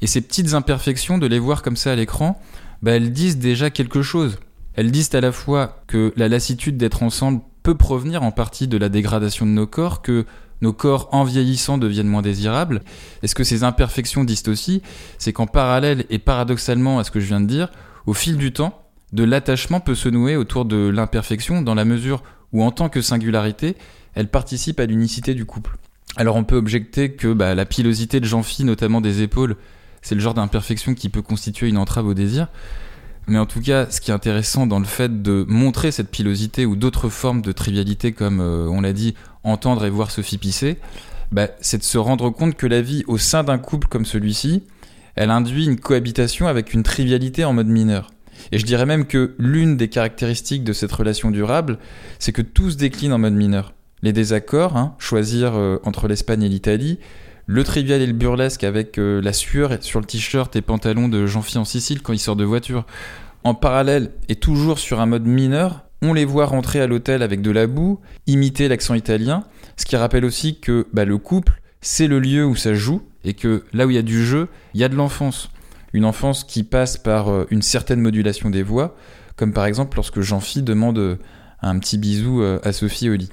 Et 0.02 0.08
ces 0.08 0.20
petites 0.20 0.54
imperfections, 0.54 1.18
de 1.18 1.28
les 1.28 1.38
voir 1.38 1.62
comme 1.62 1.76
ça 1.76 1.92
à 1.92 1.94
l'écran, 1.94 2.40
bah, 2.82 2.90
elles 2.90 3.12
disent 3.12 3.38
déjà 3.38 3.70
quelque 3.70 4.02
chose. 4.02 4.36
Elles 4.74 4.90
disent 4.90 5.14
à 5.14 5.20
la 5.20 5.30
fois 5.30 5.84
que 5.86 6.12
la 6.16 6.26
lassitude 6.26 6.76
d'être 6.76 7.04
ensemble 7.04 7.40
peut 7.62 7.76
provenir 7.76 8.24
en 8.24 8.32
partie 8.32 8.66
de 8.66 8.78
la 8.78 8.88
dégradation 8.88 9.46
de 9.46 9.52
nos 9.52 9.68
corps, 9.68 10.02
que 10.02 10.26
nos 10.60 10.72
corps 10.72 11.08
en 11.12 11.24
vieillissant 11.24 11.78
deviennent 11.78 12.08
moins 12.08 12.22
désirables. 12.22 12.82
Et 13.22 13.26
ce 13.26 13.34
que 13.34 13.44
ces 13.44 13.64
imperfections 13.64 14.24
disent 14.24 14.48
aussi, 14.48 14.82
c'est 15.18 15.32
qu'en 15.32 15.46
parallèle 15.46 16.04
et 16.10 16.18
paradoxalement 16.18 16.98
à 16.98 17.04
ce 17.04 17.10
que 17.10 17.20
je 17.20 17.26
viens 17.26 17.40
de 17.40 17.46
dire, 17.46 17.70
au 18.06 18.14
fil 18.14 18.36
du 18.36 18.52
temps, 18.52 18.82
de 19.12 19.24
l'attachement 19.24 19.80
peut 19.80 19.94
se 19.94 20.08
nouer 20.08 20.36
autour 20.36 20.64
de 20.64 20.88
l'imperfection 20.88 21.62
dans 21.62 21.74
la 21.74 21.84
mesure 21.84 22.22
où 22.52 22.62
en 22.62 22.70
tant 22.70 22.88
que 22.88 23.00
singularité, 23.00 23.76
elle 24.14 24.28
participe 24.28 24.80
à 24.80 24.86
l'unicité 24.86 25.34
du 25.34 25.44
couple. 25.44 25.76
Alors 26.16 26.36
on 26.36 26.44
peut 26.44 26.56
objecter 26.56 27.12
que 27.12 27.32
bah, 27.32 27.54
la 27.54 27.66
pilosité 27.66 28.20
de 28.20 28.24
Jean-Phi, 28.24 28.64
notamment 28.64 29.00
des 29.00 29.22
épaules, 29.22 29.56
c'est 30.02 30.14
le 30.14 30.20
genre 30.20 30.34
d'imperfection 30.34 30.94
qui 30.94 31.08
peut 31.08 31.22
constituer 31.22 31.68
une 31.68 31.78
entrave 31.78 32.06
au 32.06 32.14
désir. 32.14 32.48
Mais 33.28 33.38
en 33.38 33.46
tout 33.46 33.60
cas, 33.60 33.90
ce 33.90 34.00
qui 34.00 34.10
est 34.10 34.14
intéressant 34.14 34.66
dans 34.66 34.78
le 34.78 34.86
fait 34.86 35.22
de 35.22 35.44
montrer 35.48 35.92
cette 35.92 36.10
pilosité 36.10 36.64
ou 36.64 36.76
d'autres 36.76 37.10
formes 37.10 37.42
de 37.42 37.52
trivialité, 37.52 38.12
comme 38.12 38.40
euh, 38.40 38.66
on 38.70 38.80
l'a 38.80 38.94
dit, 38.94 39.14
entendre 39.44 39.84
et 39.84 39.90
voir 39.90 40.10
Sophie 40.10 40.38
pisser, 40.38 40.78
bah, 41.30 41.48
c'est 41.60 41.78
de 41.78 41.82
se 41.82 41.98
rendre 41.98 42.30
compte 42.30 42.56
que 42.56 42.66
la 42.66 42.80
vie 42.80 43.04
au 43.06 43.18
sein 43.18 43.44
d'un 43.44 43.58
couple 43.58 43.86
comme 43.88 44.06
celui-ci, 44.06 44.62
elle 45.14 45.30
induit 45.30 45.66
une 45.66 45.78
cohabitation 45.78 46.46
avec 46.46 46.72
une 46.72 46.82
trivialité 46.82 47.44
en 47.44 47.52
mode 47.52 47.66
mineur. 47.66 48.10
Et 48.50 48.58
je 48.58 48.64
dirais 48.64 48.86
même 48.86 49.04
que 49.04 49.34
l'une 49.38 49.76
des 49.76 49.88
caractéristiques 49.88 50.64
de 50.64 50.72
cette 50.72 50.92
relation 50.92 51.30
durable, 51.30 51.78
c'est 52.18 52.32
que 52.32 52.40
tout 52.40 52.70
se 52.70 52.76
décline 52.76 53.12
en 53.12 53.18
mode 53.18 53.34
mineur. 53.34 53.74
Les 54.02 54.12
désaccords, 54.14 54.76
hein, 54.76 54.94
choisir 54.98 55.54
euh, 55.54 55.78
entre 55.84 56.08
l'Espagne 56.08 56.44
et 56.44 56.48
l'Italie, 56.48 56.98
le 57.48 57.64
trivial 57.64 58.02
et 58.02 58.06
le 58.06 58.12
burlesque 58.12 58.62
avec 58.62 58.98
euh, 58.98 59.22
la 59.22 59.32
sueur 59.32 59.78
sur 59.80 60.00
le 60.00 60.04
t-shirt 60.04 60.54
et 60.54 60.60
pantalon 60.60 61.08
de 61.08 61.26
Jean-Philippe 61.26 61.62
en 61.62 61.64
Sicile 61.64 62.02
quand 62.02 62.12
il 62.12 62.18
sort 62.18 62.36
de 62.36 62.44
voiture. 62.44 62.84
En 63.42 63.54
parallèle 63.54 64.12
et 64.28 64.36
toujours 64.36 64.78
sur 64.78 65.00
un 65.00 65.06
mode 65.06 65.24
mineur, 65.24 65.86
on 66.02 66.12
les 66.12 66.26
voit 66.26 66.44
rentrer 66.44 66.78
à 66.82 66.86
l'hôtel 66.86 67.22
avec 67.22 67.40
de 67.40 67.50
la 67.50 67.66
boue, 67.66 68.00
imiter 68.26 68.68
l'accent 68.68 68.92
italien, 68.94 69.44
ce 69.78 69.86
qui 69.86 69.96
rappelle 69.96 70.26
aussi 70.26 70.60
que 70.60 70.88
bah, 70.92 71.06
le 71.06 71.16
couple, 71.16 71.62
c'est 71.80 72.06
le 72.06 72.20
lieu 72.20 72.44
où 72.44 72.54
ça 72.54 72.74
joue 72.74 73.00
et 73.24 73.32
que 73.32 73.64
là 73.72 73.86
où 73.86 73.90
il 73.90 73.96
y 73.96 73.98
a 73.98 74.02
du 74.02 74.26
jeu, 74.26 74.48
il 74.74 74.80
y 74.80 74.84
a 74.84 74.90
de 74.90 74.96
l'enfance. 74.96 75.50
Une 75.94 76.04
enfance 76.04 76.44
qui 76.44 76.64
passe 76.64 76.98
par 76.98 77.30
euh, 77.30 77.46
une 77.50 77.62
certaine 77.62 78.02
modulation 78.02 78.50
des 78.50 78.62
voix, 78.62 78.94
comme 79.36 79.54
par 79.54 79.64
exemple 79.64 79.96
lorsque 79.96 80.20
Jean-Phi 80.20 80.62
demande 80.62 80.98
euh, 80.98 81.16
un 81.62 81.78
petit 81.78 81.96
bisou 81.96 82.42
à 82.62 82.72
Sophie 82.72 83.10
au 83.10 83.14
lit. 83.14 83.30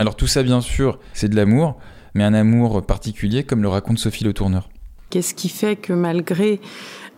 Alors 0.00 0.16
tout 0.16 0.26
ça, 0.26 0.42
bien 0.42 0.60
sûr, 0.60 0.98
c'est 1.12 1.28
de 1.28 1.36
l'amour, 1.36 1.78
mais 2.14 2.24
un 2.24 2.34
amour 2.34 2.82
particulier, 2.82 3.44
comme 3.44 3.62
le 3.62 3.68
raconte 3.68 3.98
Sophie 3.98 4.24
Le 4.24 4.32
Tourneur. 4.32 4.68
Qu'est-ce 5.10 5.34
qui 5.34 5.48
fait 5.48 5.76
que 5.76 5.92
malgré 5.92 6.60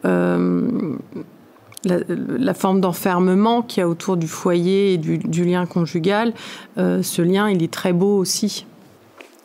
euh, 0.05 0.97
la, 1.85 2.55
forme 2.55 2.81
d'enfermement 2.81 3.63
qu'il 3.63 3.81
y 3.81 3.85
a 3.85 3.89
autour 3.89 4.17
du 4.17 4.29
foyer 4.29 4.95
et 4.95 4.99
du, 4.99 5.45
lien 5.45 5.67
conjugal, 5.67 6.33
euh, 6.79 7.03
ce 7.03 7.23
lien, 7.23 7.51
il 7.51 7.63
est 7.63 7.73
très 7.73 7.93
beau 7.93 8.17
aussi. 8.19 8.67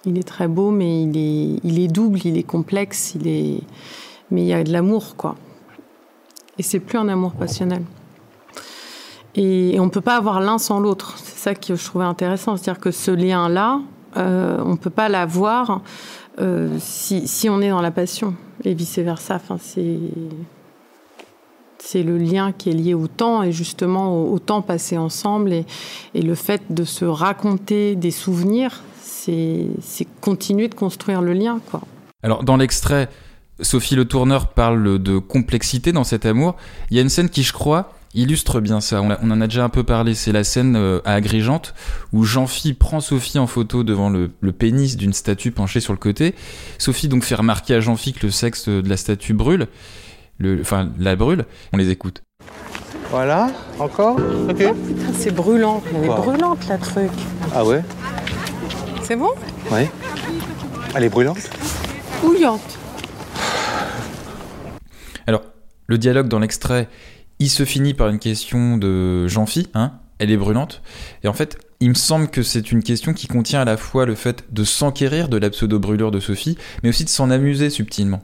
Il 0.06 0.18
est 0.18 0.28
très 0.28 0.48
beau, 0.48 0.72
mais 0.72 1.04
il 1.04 1.80
est, 1.80 1.88
double, 1.88 2.20
il 2.24 2.38
est 2.38 2.44
complexe, 2.44 3.16
il 3.16 3.28
est... 3.28 3.62
mais 4.32 4.44
il 4.44 4.48
y 4.48 4.54
a 4.54 4.64
de 4.64 4.72
l'amour, 4.72 5.16
quoi. 5.18 5.36
Et 6.58 6.64
c'est 6.64 6.80
plus 6.80 6.98
un 6.98 7.10
amour 7.10 7.34
passionnel. 7.34 7.84
Et 9.36 9.78
on 9.80 9.86
ne 9.86 9.90
peut 9.90 10.02
pas 10.02 10.16
avoir 10.16 10.40
l'un 10.40 10.58
sans 10.58 10.80
l'autre. 10.80 11.16
C'est 11.18 11.38
ça 11.38 11.56
que 11.56 11.76
je 11.76 11.84
trouvais 11.84 12.06
intéressant. 12.06 12.58
C'est-à-dire 12.58 12.82
que 12.82 12.92
ce 12.92 13.12
lien-là, 13.12 13.82
euh, 14.18 14.58
on 14.64 14.72
ne 14.72 14.78
peut 14.78 14.90
pas 14.90 15.10
l'avoir 15.10 15.82
euh, 16.40 16.78
si, 16.80 17.50
on 17.50 17.62
est 17.62 17.70
dans 17.70 17.82
la 17.82 17.92
passion 17.92 18.36
et 18.64 18.74
vice-versa. 18.74 19.36
Enfin, 19.36 19.58
c'est, 19.60 19.98
c'est 21.80 22.04
le 22.04 22.18
lien 22.18 22.52
qui 22.52 22.70
est 22.70 22.74
lié 22.74 22.94
au 22.94 23.08
temps 23.08 23.44
et 23.44 23.52
justement 23.52 24.24
au, 24.24 24.40
temps 24.40 24.62
passé 24.62 24.98
ensemble 24.98 25.54
et, 25.54 25.66
le 26.16 26.36
fait 26.36 26.62
de 26.70 26.84
se 26.84 27.06
raconter 27.06 27.96
des 27.96 28.12
souvenirs, 28.12 28.84
c'est, 29.02 29.68
c'est 29.82 30.08
continuer 30.22 30.68
de 30.68 30.76
construire 30.76 31.22
le 31.22 31.34
lien. 31.34 31.60
Quoi. 31.72 31.82
Alors 32.24 32.44
dans 32.44 32.58
l'extrait, 32.58 33.10
Sophie 33.62 33.96
Le 33.96 34.06
Tourneur 34.06 34.50
parle 34.50 35.02
de 35.02 35.18
complexité 35.18 35.92
dans 35.92 36.04
cet 36.04 36.26
amour. 36.26 36.56
Il 36.92 36.98
y 36.98 37.00
a 37.00 37.04
une 37.04 37.10
scène 37.10 37.30
qui, 37.30 37.44
je 37.44 37.54
crois, 37.54 37.97
illustre 38.18 38.60
bien 38.60 38.82
ça. 38.82 39.02
On, 39.02 39.12
en 39.12 39.42
a 39.42 39.48
déjà 39.48 39.64
un 39.64 39.70
peu 39.70 39.84
parlé. 39.84 40.16
C'est 40.16 40.32
la 40.32 40.44
scène 40.44 40.76
euh, 40.76 41.00
à 41.06 41.14
Agrigente 41.14 41.74
où 42.12 42.24
Jean-Phi 42.24 42.74
prend 42.74 43.00
Sophie 43.00 43.40
en 43.40 43.48
photo 43.48 43.84
devant 43.84 44.10
le, 44.10 44.30
pénis 44.52 44.98
d'une 44.98 45.14
statue 45.14 45.52
penchée 45.52 45.80
sur 45.80 45.94
le 45.94 46.00
côté. 46.00 46.36
Sophie 46.78 47.08
donc 47.08 47.24
fait 47.24 47.36
remarquer 47.36 47.76
à 47.76 47.80
Jean-Phi 47.80 48.14
que 48.14 48.26
le 48.26 48.32
sexe 48.32 48.68
de 48.68 48.88
la 48.88 48.98
statue 48.98 49.34
brûle. 49.34 49.68
Le, 50.40 50.60
enfin, 50.62 50.90
la 51.00 51.16
brûle. 51.16 51.46
On 51.74 51.78
les 51.78 51.90
écoute. 51.90 52.24
Voilà, 53.10 53.52
encore? 53.80 54.18
Ok. 54.50 54.64
Oh 54.70 54.74
putain, 54.74 55.14
c'est 55.18 55.34
brûlant. 55.34 55.82
Elle 55.96 56.06
est 56.06 56.08
brûlante 56.08 56.68
la 56.68 56.78
truc. 56.78 57.12
Ah 57.56 57.64
ouais? 57.64 57.82
C'est 59.04 59.16
bon? 59.16 59.32
Oui. 59.72 59.88
Elle 60.94 61.04
est 61.06 61.10
brûlante? 61.10 61.50
Bouillante. 62.22 62.78
Alors, 65.26 65.44
le 65.88 65.98
dialogue 65.98 66.28
dans 66.28 66.40
l'extrait 66.40 66.90
il 67.40 67.50
se 67.50 67.66
finit 67.66 67.94
par 67.94 68.10
une 68.10 68.20
question 68.20 68.78
de 68.78 69.28
Jean-Phi, 69.28 69.68
hein 69.74 69.94
elle 70.20 70.32
est 70.32 70.38
brûlante. 70.38 70.82
Et 71.24 71.28
en 71.28 71.34
fait, 71.34 71.58
il 71.80 71.90
me 71.90 71.96
semble 71.96 72.30
que 72.30 72.42
c'est 72.42 72.72
une 72.72 72.82
question 72.82 73.14
qui 73.14 73.28
contient 73.28 73.62
à 73.62 73.66
la 73.66 73.78
fois 73.78 74.06
le 74.06 74.16
fait 74.16 74.46
de 74.52 74.64
s'enquérir 74.64 75.30
de 75.30 75.38
la 75.38 75.50
pseudo-brûlure 75.50 76.12
de 76.12 76.20
Sophie, 76.20 76.58
mais 76.82 76.90
aussi 76.90 77.06
de 77.06 77.10
s'en 77.10 77.30
amuser 77.30 77.70
subtilement. 77.70 78.24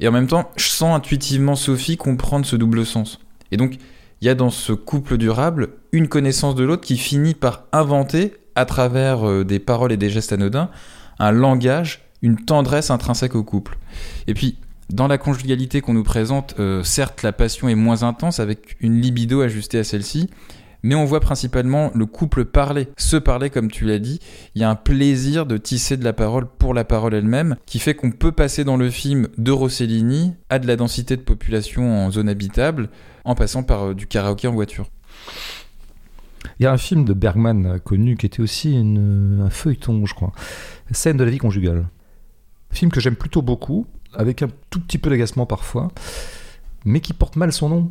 Et 0.00 0.08
en 0.08 0.12
même 0.12 0.26
temps, 0.26 0.50
je 0.56 0.68
sens 0.68 0.94
intuitivement 0.94 1.54
Sophie 1.54 1.96
comprendre 1.96 2.44
ce 2.44 2.56
double 2.56 2.84
sens. 2.84 3.20
Et 3.50 3.56
donc, 3.56 3.76
il 4.20 4.26
y 4.26 4.28
a 4.28 4.34
dans 4.34 4.50
ce 4.50 4.72
couple 4.72 5.16
durable 5.16 5.70
une 5.92 6.08
connaissance 6.08 6.54
de 6.54 6.64
l'autre 6.64 6.84
qui 6.84 6.96
finit 6.96 7.34
par 7.34 7.64
inventer, 7.72 8.34
à 8.54 8.66
travers 8.66 9.26
euh, 9.26 9.44
des 9.44 9.58
paroles 9.58 9.92
et 9.92 9.96
des 9.96 10.10
gestes 10.10 10.32
anodins, 10.32 10.70
un 11.18 11.32
langage, 11.32 12.02
une 12.20 12.36
tendresse 12.36 12.90
intrinsèque 12.90 13.34
au 13.34 13.42
couple. 13.42 13.78
Et 14.26 14.34
puis, 14.34 14.58
dans 14.90 15.08
la 15.08 15.18
conjugalité 15.18 15.80
qu'on 15.80 15.94
nous 15.94 16.02
présente, 16.02 16.54
euh, 16.58 16.82
certes, 16.82 17.22
la 17.22 17.32
passion 17.32 17.68
est 17.68 17.74
moins 17.74 18.02
intense 18.02 18.40
avec 18.40 18.76
une 18.80 19.00
libido 19.00 19.40
ajustée 19.40 19.78
à 19.78 19.84
celle-ci, 19.84 20.28
mais 20.82 20.94
on 20.94 21.04
voit 21.04 21.20
principalement 21.20 21.90
le 21.94 22.06
couple 22.06 22.44
parler, 22.44 22.88
se 22.96 23.16
parler 23.16 23.50
comme 23.50 23.70
tu 23.70 23.84
l'as 23.84 23.98
dit. 23.98 24.18
Il 24.54 24.60
y 24.60 24.64
a 24.64 24.70
un 24.70 24.74
plaisir 24.74 25.46
de 25.46 25.56
tisser 25.56 25.96
de 25.96 26.04
la 26.04 26.12
parole 26.12 26.46
pour 26.46 26.74
la 26.74 26.84
parole 26.84 27.14
elle-même, 27.14 27.56
qui 27.66 27.78
fait 27.78 27.94
qu'on 27.94 28.10
peut 28.10 28.32
passer 28.32 28.64
dans 28.64 28.76
le 28.76 28.90
film 28.90 29.28
de 29.38 29.52
Rossellini 29.52 30.34
à 30.50 30.58
de 30.58 30.66
la 30.66 30.76
densité 30.76 31.16
de 31.16 31.22
population 31.22 32.04
en 32.04 32.10
zone 32.10 32.28
habitable, 32.28 32.88
en 33.24 33.34
passant 33.34 33.62
par 33.62 33.88
euh, 33.88 33.94
du 33.94 34.06
karaoké 34.06 34.48
en 34.48 34.52
voiture. 34.52 34.88
Il 36.58 36.64
y 36.64 36.66
a 36.66 36.72
un 36.72 36.78
film 36.78 37.04
de 37.04 37.12
Bergman 37.12 37.78
connu 37.80 38.16
qui 38.16 38.26
était 38.26 38.42
aussi 38.42 38.76
un 38.76 39.48
feuilleton, 39.48 40.04
je 40.06 40.14
crois. 40.14 40.32
Scène 40.90 41.16
de 41.16 41.24
la 41.24 41.30
vie 41.30 41.38
conjugale. 41.38 41.86
Film 42.70 42.90
que 42.90 43.00
j'aime 43.00 43.16
plutôt 43.16 43.42
beaucoup, 43.42 43.86
avec 44.14 44.42
un 44.42 44.48
tout 44.70 44.80
petit 44.80 44.98
peu 44.98 45.10
d'agacement 45.10 45.46
parfois, 45.46 45.88
mais 46.84 47.00
qui 47.00 47.12
porte 47.12 47.36
mal 47.36 47.52
son 47.52 47.68
nom. 47.68 47.90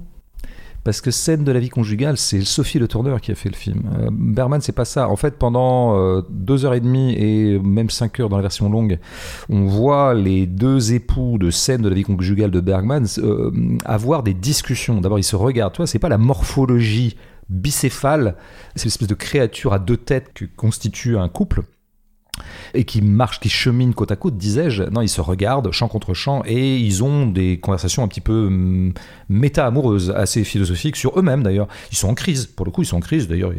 Parce 0.84 1.00
que 1.00 1.12
scène 1.12 1.44
de 1.44 1.52
la 1.52 1.60
vie 1.60 1.70
conjugale, 1.70 2.18
c'est 2.18 2.42
Sophie 2.42 2.80
Le 2.80 2.88
Tourneur 2.88 3.22
qui 3.22 3.32
a 3.32 3.36
fait 3.36 3.50
le 3.50 3.56
film. 3.56 3.84
Euh, 4.00 4.10
Berman, 4.12 4.62
c'est 4.62 4.72
pas 4.72 4.86
ça. 4.86 5.10
En 5.10 5.16
fait, 5.16 5.38
pendant 5.38 5.96
euh, 5.96 6.22
deux 6.32 6.66
heures 6.66 6.74
et 6.74 6.80
demie 6.80 7.14
et 7.14 7.60
même 7.60 7.92
cinq 7.92 8.20
heures 8.20 8.30
dans 8.30 8.38
la 8.38 8.42
version 8.42 8.68
longue, 8.68 8.98
on 9.48 9.68
voit 9.68 10.16
les 10.16 10.48
deux 10.48 10.94
époux 10.94 11.38
de 11.38 11.52
scène 11.52 11.84
de 11.84 11.90
la 11.90 11.94
vie 11.94 12.02
conjugale 12.02 12.50
de 12.50 12.60
Bergman 12.60 13.06
euh, 13.20 13.52
avoir 13.86 14.24
des 14.24 14.34
discussions. 14.34 15.02
D'abord, 15.02 15.20
ils 15.20 15.24
se 15.24 15.36
regardent. 15.36 15.74
Toi, 15.74 15.86
c'est 15.86 16.00
pas 16.00 16.10
la 16.10 16.18
morphologie 16.18 17.16
bicéphale, 17.48 18.36
c'est 18.76 18.86
l'espèce 18.86 19.08
de 19.08 19.14
créature 19.14 19.74
à 19.74 19.80
deux 19.80 19.98
têtes 19.98 20.32
que 20.34 20.46
constitue 20.46 21.18
un 21.18 21.30
couple 21.30 21.64
et 22.74 22.84
qui 22.84 23.02
marchent, 23.02 23.40
qui 23.40 23.50
cheminent 23.50 23.94
côte 23.94 24.12
à 24.12 24.16
côte, 24.16 24.38
disais-je. 24.38 24.84
Non, 24.84 25.02
ils 25.02 25.10
se 25.10 25.22
regardent 25.22 25.72
champ 25.72 25.88
contre 25.88 26.14
champ 26.14 26.44
et 26.46 26.78
ils 26.78 27.04
ont 27.04 27.28
des 27.28 27.60
conversations 27.60 28.04
un 28.04 28.08
petit 28.08 28.22
peu 28.22 28.48
hum, 28.48 28.94
méta-amoureuses, 29.30 30.12
assez 30.12 30.44
philosophiques 30.44 30.96
sur 30.96 31.18
eux-mêmes 31.18 31.44
d'ailleurs. 31.44 31.68
Ils 31.92 31.98
sont 31.98 32.10
en 32.10 32.14
crise, 32.14 32.46
pour 32.46 32.66
le 32.66 32.72
coup, 32.72 32.82
ils 32.82 32.88
sont 32.88 32.98
en 32.98 33.02
crise. 33.02 33.28
D'ailleurs, 33.28 33.54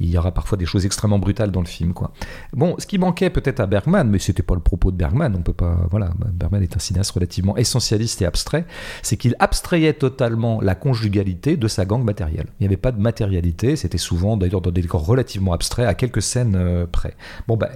il 0.00 0.10
y 0.10 0.18
aura 0.18 0.32
parfois 0.32 0.58
des 0.58 0.66
choses 0.66 0.84
extrêmement 0.84 1.18
brutales 1.18 1.50
dans 1.50 1.60
le 1.60 1.66
film. 1.66 1.92
Bon, 2.52 2.74
ce 2.78 2.86
qui 2.86 2.98
manquait 2.98 3.30
peut-être 3.30 3.60
à 3.60 3.66
Bergman, 3.66 4.08
mais 4.08 4.18
c'était 4.18 4.42
pas 4.42 4.54
le 4.54 4.60
propos 4.60 4.90
de 4.90 4.96
Bergman, 4.96 5.34
on 5.36 5.42
peut 5.42 5.52
pas. 5.52 5.86
Voilà, 5.90 6.10
Bergman 6.32 6.62
est 6.62 6.76
un 6.76 6.78
cinéaste 6.78 7.10
relativement 7.12 7.56
essentialiste 7.56 8.22
et 8.22 8.26
abstrait, 8.26 8.64
c'est 9.02 9.16
qu'il 9.16 9.36
abstrayait 9.38 9.94
totalement 9.94 10.60
la 10.60 10.74
conjugalité 10.74 11.56
de 11.56 11.68
sa 11.68 11.84
gang 11.84 12.02
matérielle. 12.02 12.46
Il 12.58 12.62
n'y 12.62 12.66
avait 12.66 12.76
pas 12.76 12.92
de 12.92 13.00
matérialité, 13.00 13.76
c'était 13.76 13.98
souvent 13.98 14.36
d'ailleurs 14.36 14.60
dans 14.60 14.70
des 14.70 14.82
décors 14.82 15.04
relativement 15.04 15.52
abstraits, 15.52 15.86
à 15.86 15.94
quelques 15.94 16.22
scènes 16.22 16.56
euh, 16.56 16.86
près. 16.90 17.14
Bon, 17.46 17.56
ben 17.56 17.68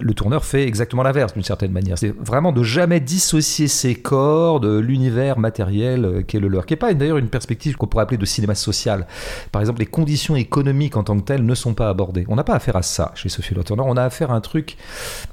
le 0.00 0.14
tourneur 0.14 0.44
fait 0.44 0.66
exactement 0.66 1.02
l'inverse 1.02 1.34
d'une 1.34 1.42
certaine 1.42 1.72
manière. 1.72 1.98
C'est 1.98 2.14
vraiment 2.16 2.52
de 2.52 2.62
jamais 2.62 3.00
dissocier 3.00 3.68
ses 3.68 3.94
corps 3.94 4.60
de 4.60 4.78
l'univers 4.78 5.38
matériel 5.38 6.04
euh, 6.04 6.22
qui 6.22 6.36
est 6.36 6.40
le 6.40 6.48
leur, 6.48 6.66
qui 6.66 6.72
n'est 6.72 6.78
pas 6.78 6.92
d'ailleurs 6.94 7.18
une 7.18 7.28
perspective 7.28 7.76
qu'on 7.76 7.86
pourrait 7.86 8.04
appeler 8.04 8.18
de 8.18 8.24
cinéma 8.24 8.54
social. 8.54 9.06
Par 9.52 9.62
exemple, 9.62 9.80
les 9.80 9.86
conditions 9.86 10.36
économiques 10.36 10.96
en 10.96 11.04
tant 11.04 11.18
que 11.18 11.24
telles 11.24 11.44
ne 11.44 11.54
sont 11.54 11.74
pas 11.74 11.88
abordées. 11.88 12.24
On 12.28 12.36
n'a 12.36 12.44
pas 12.44 12.54
affaire 12.54 12.76
à 12.76 12.82
ça 12.82 13.12
chez 13.14 13.28
Sophie 13.28 13.54
Le 13.54 13.62
on 13.70 13.96
a 13.96 14.02
affaire 14.02 14.30
à 14.30 14.34
un 14.34 14.40
truc 14.40 14.76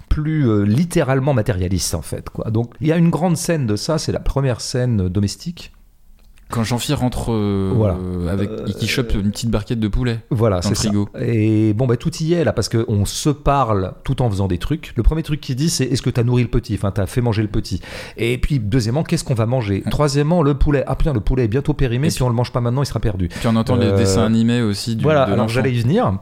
plus 0.09 0.47
euh, 0.47 0.63
littéralement 0.63 1.33
matérialiste 1.33 1.95
en 1.95 2.01
fait. 2.01 2.29
Quoi. 2.29 2.51
Donc 2.51 2.73
il 2.81 2.87
y 2.87 2.91
a 2.91 2.97
une 2.97 3.09
grande 3.09 3.37
scène 3.37 3.67
de 3.67 3.75
ça, 3.75 3.97
c'est 3.97 4.11
la 4.11 4.19
première 4.19 4.61
scène 4.61 5.09
domestique 5.09 5.71
quand 6.49 6.63
Jean-Philippe 6.63 6.99
rentre 6.99 7.31
euh, 7.33 7.71
Voilà. 7.75 7.97
avec, 8.31 8.49
Euh, 8.49 8.65
qu'il 8.65 8.89
chope 8.89 9.13
une 9.13 9.31
petite 9.31 9.49
barquette 9.49 9.79
de 9.79 9.87
poulet. 9.87 10.19
Voilà, 10.29 10.61
c'est 10.61 10.75
ça. 10.75 10.83
frigo. 10.89 11.09
Et 11.19 11.73
bon, 11.73 11.87
bah, 11.87 11.97
tout 11.97 12.13
y 12.17 12.33
est 12.33 12.43
là, 12.43 12.53
parce 12.53 12.69
qu'on 12.69 13.05
se 13.05 13.29
parle 13.29 13.93
tout 14.03 14.21
en 14.21 14.29
faisant 14.29 14.47
des 14.47 14.57
trucs. 14.57 14.93
Le 14.95 15.03
premier 15.03 15.23
truc 15.23 15.41
qu'il 15.41 15.55
dit, 15.55 15.69
c'est 15.69 15.85
est-ce 15.85 16.01
que 16.01 16.09
tu 16.09 16.19
as 16.19 16.23
nourri 16.23 16.43
le 16.43 16.49
petit? 16.49 16.73
Enfin, 16.75 16.91
tu 16.91 17.01
as 17.01 17.05
fait 17.05 17.21
manger 17.21 17.41
le 17.41 17.47
petit. 17.49 17.81
Et 18.17 18.37
puis, 18.37 18.59
deuxièmement, 18.59 19.03
qu'est-ce 19.03 19.23
qu'on 19.23 19.33
va 19.33 19.45
manger? 19.45 19.83
Troisièmement, 19.89 20.41
le 20.43 20.53
poulet. 20.53 20.83
Ah 20.87 20.95
putain, 20.95 21.13
le 21.13 21.19
poulet 21.19 21.45
est 21.45 21.49
bientôt 21.49 21.73
périmé. 21.73 22.07
Et 22.07 22.11
si 22.11 22.21
on 22.23 22.29
le 22.29 22.35
mange 22.35 22.51
pas 22.51 22.61
maintenant, 22.61 22.83
il 22.83 22.87
sera 22.87 22.99
perdu. 22.99 23.27
Puis 23.29 23.47
on 23.47 23.55
entend 23.55 23.75
les 23.75 23.87
Euh, 23.87 23.97
dessins 23.97 24.25
animés 24.25 24.61
aussi 24.61 24.95
du, 24.95 25.03
voilà, 25.03 25.25
de 25.25 25.33
alors 25.33 25.47
j'allais 25.49 25.71
y 25.73 25.79
venir. 25.81 26.17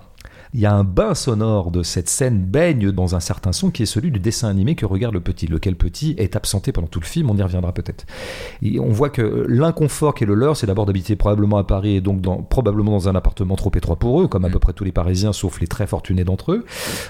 Il 0.56 0.62
y 0.62 0.66
a 0.66 0.74
un 0.74 0.86
bain 0.86 1.14
sonore 1.16 1.70
de 1.70 1.84
cette 1.84 2.08
scène 2.08 2.40
baigne 2.42 2.90
dans 2.92 3.14
un 3.14 3.20
certain 3.20 3.52
son 3.52 3.72
qui 3.72 3.84
est 3.84 3.86
celui 3.86 4.10
du 4.10 4.20
dessin 4.20 4.48
animé 4.48 4.76
que 4.76 4.86
regarde 4.86 5.14
le 5.14 5.20
petit, 5.20 5.48
lequel 5.48 5.76
petit 5.76 6.16
est 6.18 6.38
absenté 6.38 6.72
pendant 6.72 6.88
tout 6.88 7.02
le 7.02 7.06
film, 7.06 7.30
on 7.30 7.36
y 7.36 7.42
reviendra 7.44 7.74
peut-être. 7.74 8.06
Et 8.62 8.80
on 8.80 8.88
voit 8.88 9.10
que 9.10 9.46
l'inconfort 9.50 10.16
qui 10.16 10.24
est 10.24 10.28
le 10.28 10.34
leur, 10.34 10.56
c'est 10.56 10.66
d'abord 10.66 10.86
d'habiter 10.86 11.18
probablement 11.18 11.58
à 11.58 11.66
Paris 11.66 11.98
et 11.98 12.02
donc 12.02 12.22
dans, 12.22 12.38
probablement 12.38 12.94
dans 12.94 13.10
un 13.10 13.16
appartement 13.16 13.58
trop 13.58 13.70
étroit 13.76 13.98
pour 13.98 14.22
eux, 14.22 14.28
comme 14.30 14.46
à 14.46 14.48
Mm. 14.48 14.52
peu 14.54 14.60
près 14.60 14.72
tous 14.72 14.86
les 14.86 14.94
Parisiens, 14.94 15.34
sauf 15.34 15.60
les 15.60 15.68
très 15.68 15.88
fortunés 15.88 16.24
d'entre 16.24 16.54
eux. 16.54 16.64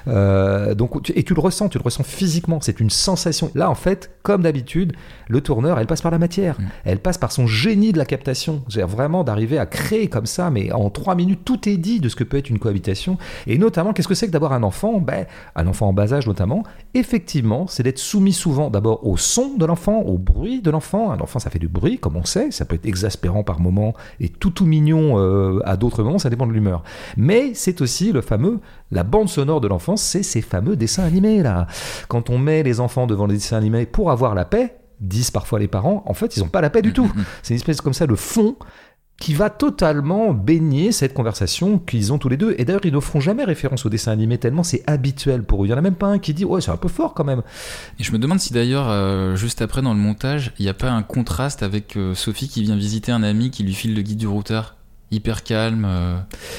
Euh, 0.08 0.74
donc, 0.74 1.12
et 1.14 1.22
tu 1.22 1.36
le 1.36 1.40
ressens, 1.42 1.70
tu 1.70 1.78
le 1.78 1.84
ressens 1.84 2.04
physiquement, 2.04 2.60
c'est 2.62 2.80
une 2.80 2.90
sensation. 2.90 3.52
Là, 3.54 3.70
en 3.70 3.76
fait, 3.76 4.10
comme 4.24 4.42
d'habitude, 4.42 4.94
le 5.28 5.42
tourneur, 5.42 5.78
elle 5.80 5.86
passe 5.86 6.02
par 6.02 6.12
la 6.12 6.18
matière, 6.18 6.60
Mm. 6.60 6.64
elle 6.86 7.00
passe 7.00 7.20
par 7.20 7.32
son 7.32 7.46
génie 7.46 7.92
de 7.92 8.00
la 8.00 8.06
captation. 8.06 8.64
C'est-à-dire 8.70 8.88
vraiment 8.88 9.24
d'arriver 9.24 9.60
à 9.60 9.68
créer 9.68 10.08
comme 10.08 10.26
ça, 10.26 10.50
mais 10.50 10.72
en 10.72 10.90
trois 10.90 11.14
minutes, 11.14 11.42
tout 11.46 11.70
est 11.70 11.78
dit 11.78 12.00
de 12.00 12.10
ce 12.10 12.16
que 12.16 12.24
peut 12.24 12.38
être 12.38 12.50
une 12.50 12.58
cohabitation. 12.58 13.20
Et 13.48 13.58
notamment, 13.58 13.94
qu'est-ce 13.94 14.08
que 14.08 14.16
c'est 14.16 14.28
que 14.28 14.32
d'avoir 14.32 14.54
un 14.54 14.64
enfant? 14.64 15.00
Ben, 15.00 15.26
Un 15.56 15.68
enfant 15.68 15.88
en 15.88 15.94
bas 15.94 16.14
âge 16.14 16.28
notamment, 16.28 16.64
effectivement, 16.94 17.68
c'est 17.68 17.84
d'être 17.84 18.00
soumis 18.00 18.34
souvent 18.34 18.70
d'abord 18.70 19.06
au 19.06 19.18
son 19.18 19.56
de 19.58 19.66
l'enfant, 19.66 20.00
au 20.02 20.18
bruit 20.18 20.62
de 20.62 20.72
l'enfant. 20.72 21.12
Un 21.12 21.20
enfant, 21.20 21.40
ça 21.40 21.50
fait 21.50 21.60
du 21.60 21.68
bruit, 21.68 22.00
comme 22.00 22.16
on 22.16 22.26
sait, 22.26 22.52
ça 22.52 22.66
peut 22.66 22.76
être 22.76 22.86
exaspérant 22.86 23.44
par 23.44 23.60
moments 23.60 23.94
et 24.20 24.30
tout 24.30 24.50
tout 24.50 24.66
mignon 24.66 25.20
euh, 25.20 25.60
à 25.66 25.78
d'autres 25.78 26.04
moments, 26.04 26.20
ça 26.20 26.30
dépend 26.30 26.48
de 26.48 26.54
l'humeur. 26.54 26.84
Mais 27.18 27.54
c'est 27.54 27.82
aussi 27.82 28.12
le 28.12 28.22
fameux, 28.22 28.60
la 28.92 29.04
bande 29.04 29.30
sonore 29.30 29.62
de 29.62 29.68
l'enfance, 29.68 30.02
c'est 30.02 30.24
ces 30.24 30.42
fameux 30.42 30.76
dessins 30.76 31.04
animés 31.04 31.44
là. 31.44 31.68
Quand 32.08 32.30
on 32.30 32.38
met 32.38 32.64
les 32.64 32.80
enfants 32.80 33.08
devant 33.08 33.28
les 33.28 33.36
dessins 33.36 33.58
animés 33.58 33.86
pour 33.86 34.12
avoir 34.12 34.36
la 34.36 34.46
paix, 34.46 34.78
disent 35.00 35.32
parfois 35.32 35.60
les 35.60 35.68
parents, 35.68 36.04
en 36.06 36.14
fait, 36.14 36.38
ils 36.38 36.40
n'ont 36.40 36.48
pas 36.48 36.62
la 36.62 36.70
paix 36.70 36.82
du 36.82 36.94
tout. 36.94 37.12
C'est 37.44 37.54
une 37.54 37.58
espèce 37.60 37.82
comme 37.82 37.94
ça 37.94 38.08
de 38.08 38.16
fond 38.16 38.56
qui 39.20 39.34
va 39.34 39.50
totalement 39.50 40.34
baigner 40.34 40.92
cette 40.92 41.14
conversation 41.14 41.80
qu'ils 41.80 42.12
ont 42.12 42.18
tous 42.18 42.28
les 42.28 42.38
deux. 42.38 42.54
Et 42.58 42.66
d'ailleurs, 42.66 42.86
ils 42.86 42.94
ne 42.94 43.00
feront 43.00 43.22
jamais 43.22 43.46
référence 43.46 43.86
au 43.86 43.90
dessin 43.90 44.12
animé 44.12 44.38
tellement 44.38 44.64
c'est 44.64 44.84
habituel 44.88 45.44
pour 45.44 45.64
eux. 45.64 45.68
Il 45.68 45.70
y 45.70 45.74
en 45.74 45.78
a 45.78 45.82
même 45.82 45.96
pas 45.96 46.08
un 46.08 46.20
qui 46.20 46.34
dit 46.34 46.46
ouais 46.46 46.62
c'est 46.62 46.72
un 46.72 46.78
peu 46.78 46.90
fort 46.90 47.14
quand 47.14 47.24
même. 47.24 47.42
Et 48.00 48.04
je 48.04 48.12
me 48.12 48.20
demande 48.20 48.40
si 48.40 48.52
d'ailleurs, 48.52 48.90
euh, 48.90 49.36
juste 49.36 49.62
après 49.62 49.82
dans 49.82 49.94
le 49.94 50.00
montage, 50.00 50.52
il 50.60 50.64
n'y 50.64 50.70
a 50.70 50.74
pas 50.74 50.92
un 50.92 51.04
contraste 51.04 51.64
avec 51.64 51.96
euh, 51.96 52.14
Sophie 52.14 52.50
qui 52.50 52.62
vient 52.62 52.76
visiter 52.76 53.12
un 53.12 53.24
ami 53.24 53.52
qui 53.52 53.64
lui 53.64 53.74
file 53.74 53.96
le 53.96 54.02
guide 54.02 54.18
du 54.18 54.28
routard. 54.28 54.76
Hyper 55.12 55.44
calme. 55.44 55.86
euh, 55.88 56.18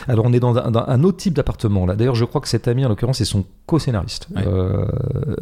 Alors 0.08 0.24
on 0.24 0.32
est 0.32 0.40
dans 0.40 0.56
un, 0.56 0.70
dans 0.70 0.84
un 0.86 1.02
autre 1.02 1.18
type 1.18 1.34
d'appartement 1.34 1.84
là. 1.84 1.96
D'ailleurs, 1.96 2.14
je 2.14 2.24
crois 2.24 2.40
que 2.40 2.48
cet 2.48 2.68
ami 2.68 2.84
en 2.84 2.88
l'occurrence 2.88 3.20
est 3.20 3.24
son 3.24 3.44
co-scénariste. 3.66 4.28
Ouais. 4.34 4.42
Euh, 4.46 4.86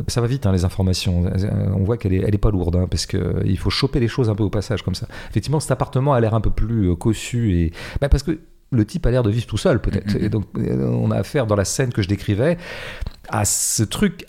ça 0.09 0.20
va 0.20 0.26
vite 0.26 0.46
hein, 0.46 0.52
les 0.52 0.64
informations. 0.64 1.26
Euh, 1.26 1.50
On 1.76 1.84
voit 1.84 1.96
qu'elle 1.98 2.14
est, 2.14 2.22
elle 2.26 2.34
est 2.34 2.38
pas 2.38 2.50
lourde 2.50 2.76
hein, 2.76 2.86
parce 2.90 3.07
que 3.07 3.42
il 3.44 3.59
faut 3.59 3.70
choper 3.70 4.00
les 4.00 4.09
choses 4.09 4.30
un 4.30 4.34
peu 4.34 4.42
au 4.42 4.50
passage 4.50 4.82
comme 4.82 4.94
ça. 4.94 5.07
Effectivement, 5.30 5.61
cet 5.61 5.70
appartement 5.70 6.14
a 6.14 6.20
l'air 6.20 6.34
un 6.34 6.40
peu 6.40 6.50
plus 6.50 6.96
cossu 6.96 7.55
et 7.57 7.72
bah, 8.00 8.09
parce 8.09 8.22
que 8.22 8.38
le 8.72 8.84
type 8.84 9.07
a 9.07 9.11
l'air 9.11 9.22
de 9.22 9.30
vivre 9.30 9.46
tout 9.46 9.59
seul 9.59 9.80
peut-être. 9.80 10.14
Mhm. 10.14 10.24
Et 10.24 10.28
donc 10.28 10.44
on 10.57 11.11
a 11.11 11.16
affaire 11.16 11.46
dans 11.46 11.57
la 11.57 11.64
scène 11.64 11.92
que 11.92 12.02
je 12.02 12.09
décrivais 12.09 12.57
à 13.28 13.44
ce 13.44 13.82
truc. 13.84 14.26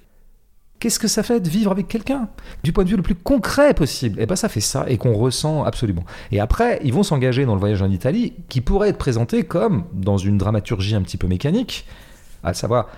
Qu'est-ce 0.79 0.99
que 0.99 1.07
ça 1.07 1.23
fait 1.23 1.39
de 1.39 1.49
vivre 1.49 1.71
avec 1.71 1.87
quelqu'un? 1.87 2.27
Du 2.63 2.73
point 2.73 2.83
de 2.83 2.89
vue 2.89 2.97
le 2.97 3.01
plus 3.01 3.15
concret 3.15 3.73
possible. 3.73 4.19
Et 4.21 4.25
ben 4.25 4.35
ça 4.35 4.49
fait 4.49 4.59
ça 4.59 4.85
et 4.87 4.97
qu'on 4.97 5.13
ressent 5.13 5.63
absolument. 5.63 6.03
Et 6.31 6.39
après, 6.39 6.79
ils 6.83 6.93
vont 6.93 7.03
s'engager 7.03 7.45
dans 7.45 7.53
le 7.53 7.59
voyage 7.59 7.81
en 7.81 7.89
Italie 7.89 8.33
qui 8.49 8.61
pourrait 8.61 8.89
être 8.89 8.97
présenté 8.97 9.43
comme 9.43 9.85
dans 9.93 10.17
une 10.17 10.37
dramaturgie 10.37 10.95
un 10.95 11.01
petit 11.01 11.17
peu 11.17 11.27
mécanique, 11.27 11.85
à 12.43 12.53
savoir 12.53 12.89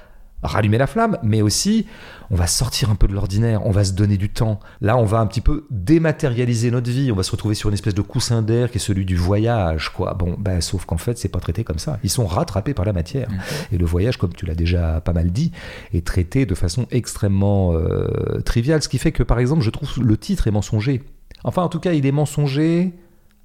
rallumer 0.44 0.78
la 0.78 0.88
flamme, 0.88 1.18
mais 1.24 1.42
aussi 1.42 1.86
on 2.30 2.36
va 2.36 2.48
sortir 2.48 2.90
un 2.90 2.96
peu 2.96 3.08
de 3.08 3.14
l'ordinaire, 3.14 3.66
on 3.66 3.72
va 3.72 3.84
se 3.84 3.94
donner 3.94 4.18
du 4.18 4.30
temps. 4.30 4.60
Là, 4.82 4.98
on 4.98 5.06
va 5.06 5.20
un 5.20 5.28
petit 5.28 5.42
peu 5.42 5.66
dématérialiser 5.70 6.72
notre 6.72 6.90
vie, 6.90 7.12
on 7.12 7.16
va 7.16 7.24
se 7.24 7.32
retrouver 7.32 7.56
sur 7.56 7.70
une 7.70 7.74
espèce 7.74 7.94
de 7.94 8.02
coussin 8.02 8.42
d'air 8.42 8.70
qui 8.70 8.78
est 8.78 8.82
celui 8.82 9.06
du 9.06 9.16
voyage, 9.16 9.90
quoi. 9.90 10.14
Bon, 10.14 10.36
ben, 10.38 10.62
sauf 10.62 10.86
qu'en 10.86 10.98
fait, 10.98 11.18
c'est 11.18 11.30
pas 11.30 11.40
traité 11.40 11.64
comme 11.64 11.80
ça. 11.80 12.00
Ils 12.04 12.10
sont 12.10 12.28
rattrapés 12.28 12.74
par 12.74 12.86
la 12.86 12.94
matière. 12.94 13.30
Et 13.72 13.78
le 13.78 13.86
voyage, 13.86 14.18
comme 14.18 14.34
tu 14.34 14.46
l'as 14.46 14.56
déjà 14.56 15.02
pas 15.02 15.14
mal 15.14 15.32
dit, 15.32 15.52
est 15.94 16.06
traité 16.06 16.46
de 16.46 16.56
façon 16.56 16.86
extrêmement 16.92 17.74
euh, 17.74 18.42
triviale, 18.44 18.84
ce 18.84 18.90
qui 18.90 18.98
fait 18.98 19.12
que, 19.12 19.24
par 19.24 19.40
exemple, 19.40 19.62
je 19.62 19.70
trouve 19.70 19.90
le 20.04 20.18
titre 20.18 20.48
est 20.48 20.52
mensonger. 20.52 21.04
Enfin, 21.44 21.64
en 21.64 21.70
tout 21.70 21.80
cas, 21.80 21.94
il 21.94 22.06
est 22.06 22.12
mensonger 22.12 22.94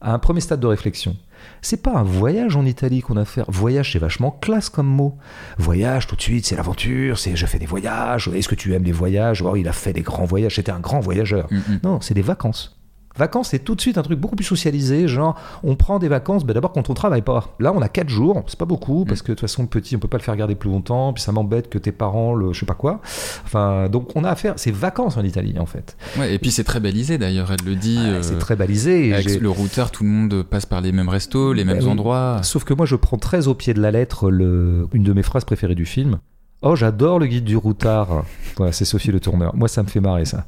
à 0.01 0.13
un 0.13 0.19
premier 0.19 0.41
stade 0.41 0.61
de 0.61 0.67
réflexion. 0.67 1.17
C'est 1.61 1.83
pas 1.83 1.93
un 1.93 2.03
voyage 2.03 2.57
en 2.57 2.65
Italie 2.65 3.01
qu'on 3.01 3.17
a 3.17 3.23
à 3.23 3.25
faire. 3.25 3.45
Voyage, 3.49 3.93
c'est 3.93 3.99
vachement 3.99 4.31
classe 4.31 4.69
comme 4.69 4.87
mot. 4.87 5.17
Voyage, 5.59 6.07
tout 6.07 6.17
de 6.17 6.23
suite, 6.23 6.47
c'est 6.47 6.57
l'aventure, 6.57 7.19
c'est 7.19 7.37
je 7.37 7.47
fais 7.47 7.59
des 7.59 7.67
voyages. 7.67 8.29
Est-ce 8.29 8.49
que 8.49 8.55
tu 8.55 8.75
aimes 8.75 8.85
les 8.85 8.93
voyages? 8.93 9.43
Oh, 9.43 9.57
il 9.57 9.69
a 9.69 9.73
fait 9.73 9.93
des 9.93 10.03
grands 10.03 10.25
voyages, 10.25 10.57
c'était 10.57 10.73
un 10.73 10.81
grand 10.81 11.01
voyageur. 11.01 11.47
mm, 11.51 11.57
mm. 11.57 11.81
Non, 11.85 12.01
c'est 12.01 12.15
des 12.15 12.23
vacances. 12.23 12.82
Vacances, 13.17 13.49
c'est 13.51 13.59
tout 13.59 13.75
de 13.75 13.81
suite 13.81 13.99
un 13.99 14.03
truc 14.03 14.19
beaucoup 14.19 14.37
plus 14.37 14.45
socialisé, 14.45 15.09
genre 15.09 15.39
on 15.63 15.77
prend 15.77 15.99
des 15.99 16.09
vacances, 16.09 16.45
ben 16.45 16.55
d'abord 16.55 16.73
quand 16.73 16.91
on 16.91 16.95
travaille 16.95 17.23
pas. 17.23 17.55
Là, 17.61 17.73
on 17.75 17.83
a 17.83 17.89
4 17.89 18.09
jours, 18.09 18.43
c'est 18.47 18.59
pas 18.59 18.65
beaucoup, 18.65 19.05
parce 19.05 19.23
que 19.23 19.29
de 19.33 19.35
toute 19.35 19.41
façon, 19.41 19.67
petit, 19.67 19.97
on 19.97 19.99
peut 19.99 20.09
pas 20.09 20.19
le 20.19 20.23
faire 20.23 20.37
garder 20.37 20.55
plus 20.55 20.71
longtemps, 20.71 21.13
puis 21.13 21.23
ça 21.23 21.33
m'embête 21.33 21.69
que 21.69 21.79
tes 21.79 21.93
parents, 21.93 22.35
le 22.35 22.53
je 22.53 22.61
sais 22.61 22.67
pas 22.67 22.75
quoi. 22.75 23.01
Enfin, 23.45 23.89
donc 23.89 24.11
on 24.15 24.25
a 24.25 24.31
affaire, 24.31 24.55
c'est 24.57 24.71
vacances 24.73 25.17
en 25.17 25.25
Italie 25.25 25.57
en 25.59 25.67
fait. 25.67 25.97
Ouais, 26.19 26.35
et 26.35 26.39
puis 26.39 26.51
c'est 26.51 26.65
très 26.65 26.81
balisé 26.81 27.19
d'ailleurs, 27.19 27.53
elle 27.53 27.67
le 27.67 27.75
dit. 27.77 27.99
Ouais, 27.99 28.05
euh, 28.07 28.23
c'est 28.23 28.39
très 28.39 28.57
balisé. 28.57 29.13
avec 29.13 29.41
le 29.41 29.51
routeur, 29.51 29.91
tout 29.91 30.05
le 30.05 30.11
monde 30.11 30.43
passe 30.43 30.67
par 30.67 30.81
les 30.81 30.93
mêmes 30.93 31.09
restos, 31.09 31.53
les 31.53 31.65
mêmes 31.65 31.79
Ben 31.79 31.85
oui. 31.85 31.91
endroits. 31.91 32.41
Sauf 32.43 32.65
que 32.65 32.75
moi, 32.75 32.87
je 32.87 32.97
prends 32.97 33.19
très 33.19 33.49
au 33.49 33.55
pied 33.55 33.75
de 33.75 33.81
la 33.81 33.91
lettre 33.91 34.31
le... 34.31 34.87
une 34.93 35.03
de 35.03 35.13
mes 35.13 35.23
phrases 35.23 35.45
préférées 35.45 35.75
du 35.75 35.87
film. 35.87 36.19
Oh, 36.63 36.77
j'adore 36.77 37.19
le 37.19 37.27
guide 37.27 37.45
du 37.45 37.57
routard. 37.57 38.25
Voilà, 38.57 38.73
c'est 38.73 38.85
Sophie 38.85 39.11
le 39.11 39.19
tourneur. 39.21 39.55
Moi, 39.57 39.67
ça 39.69 39.83
me 39.83 39.89
fait 39.89 40.01
marrer, 40.01 40.25
ça. 40.25 40.45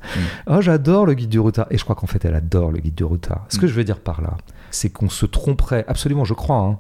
Oh, 0.47 0.61
j'adore 0.61 1.07
le 1.07 1.15
guide 1.15 1.29
du 1.31 1.41
routard. 1.41 1.67
Et 1.71 1.79
je 1.79 1.83
crois 1.85 1.97
qu'en 1.97 2.07
fait, 2.07 2.25
elle 2.25 2.35
adore 2.37 2.71
le 2.71 2.79
guide 2.79 2.95
du 2.95 3.05
routard. 3.05 3.45
Ce 3.49 3.59
que 3.59 3.67
Mm. 3.67 3.69
je 3.69 3.75
veux 3.75 3.85
dire 3.85 3.99
par 4.01 4.21
là, 4.23 4.37
c'est 4.71 4.91
qu'on 4.91 5.09
se 5.09 5.27
tromperait, 5.27 5.85
absolument, 5.89 6.25
je 6.25 6.35
crois, 6.35 6.59
hein, 6.59 6.79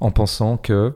en 0.00 0.10
pensant 0.10 0.56
que, 0.58 0.94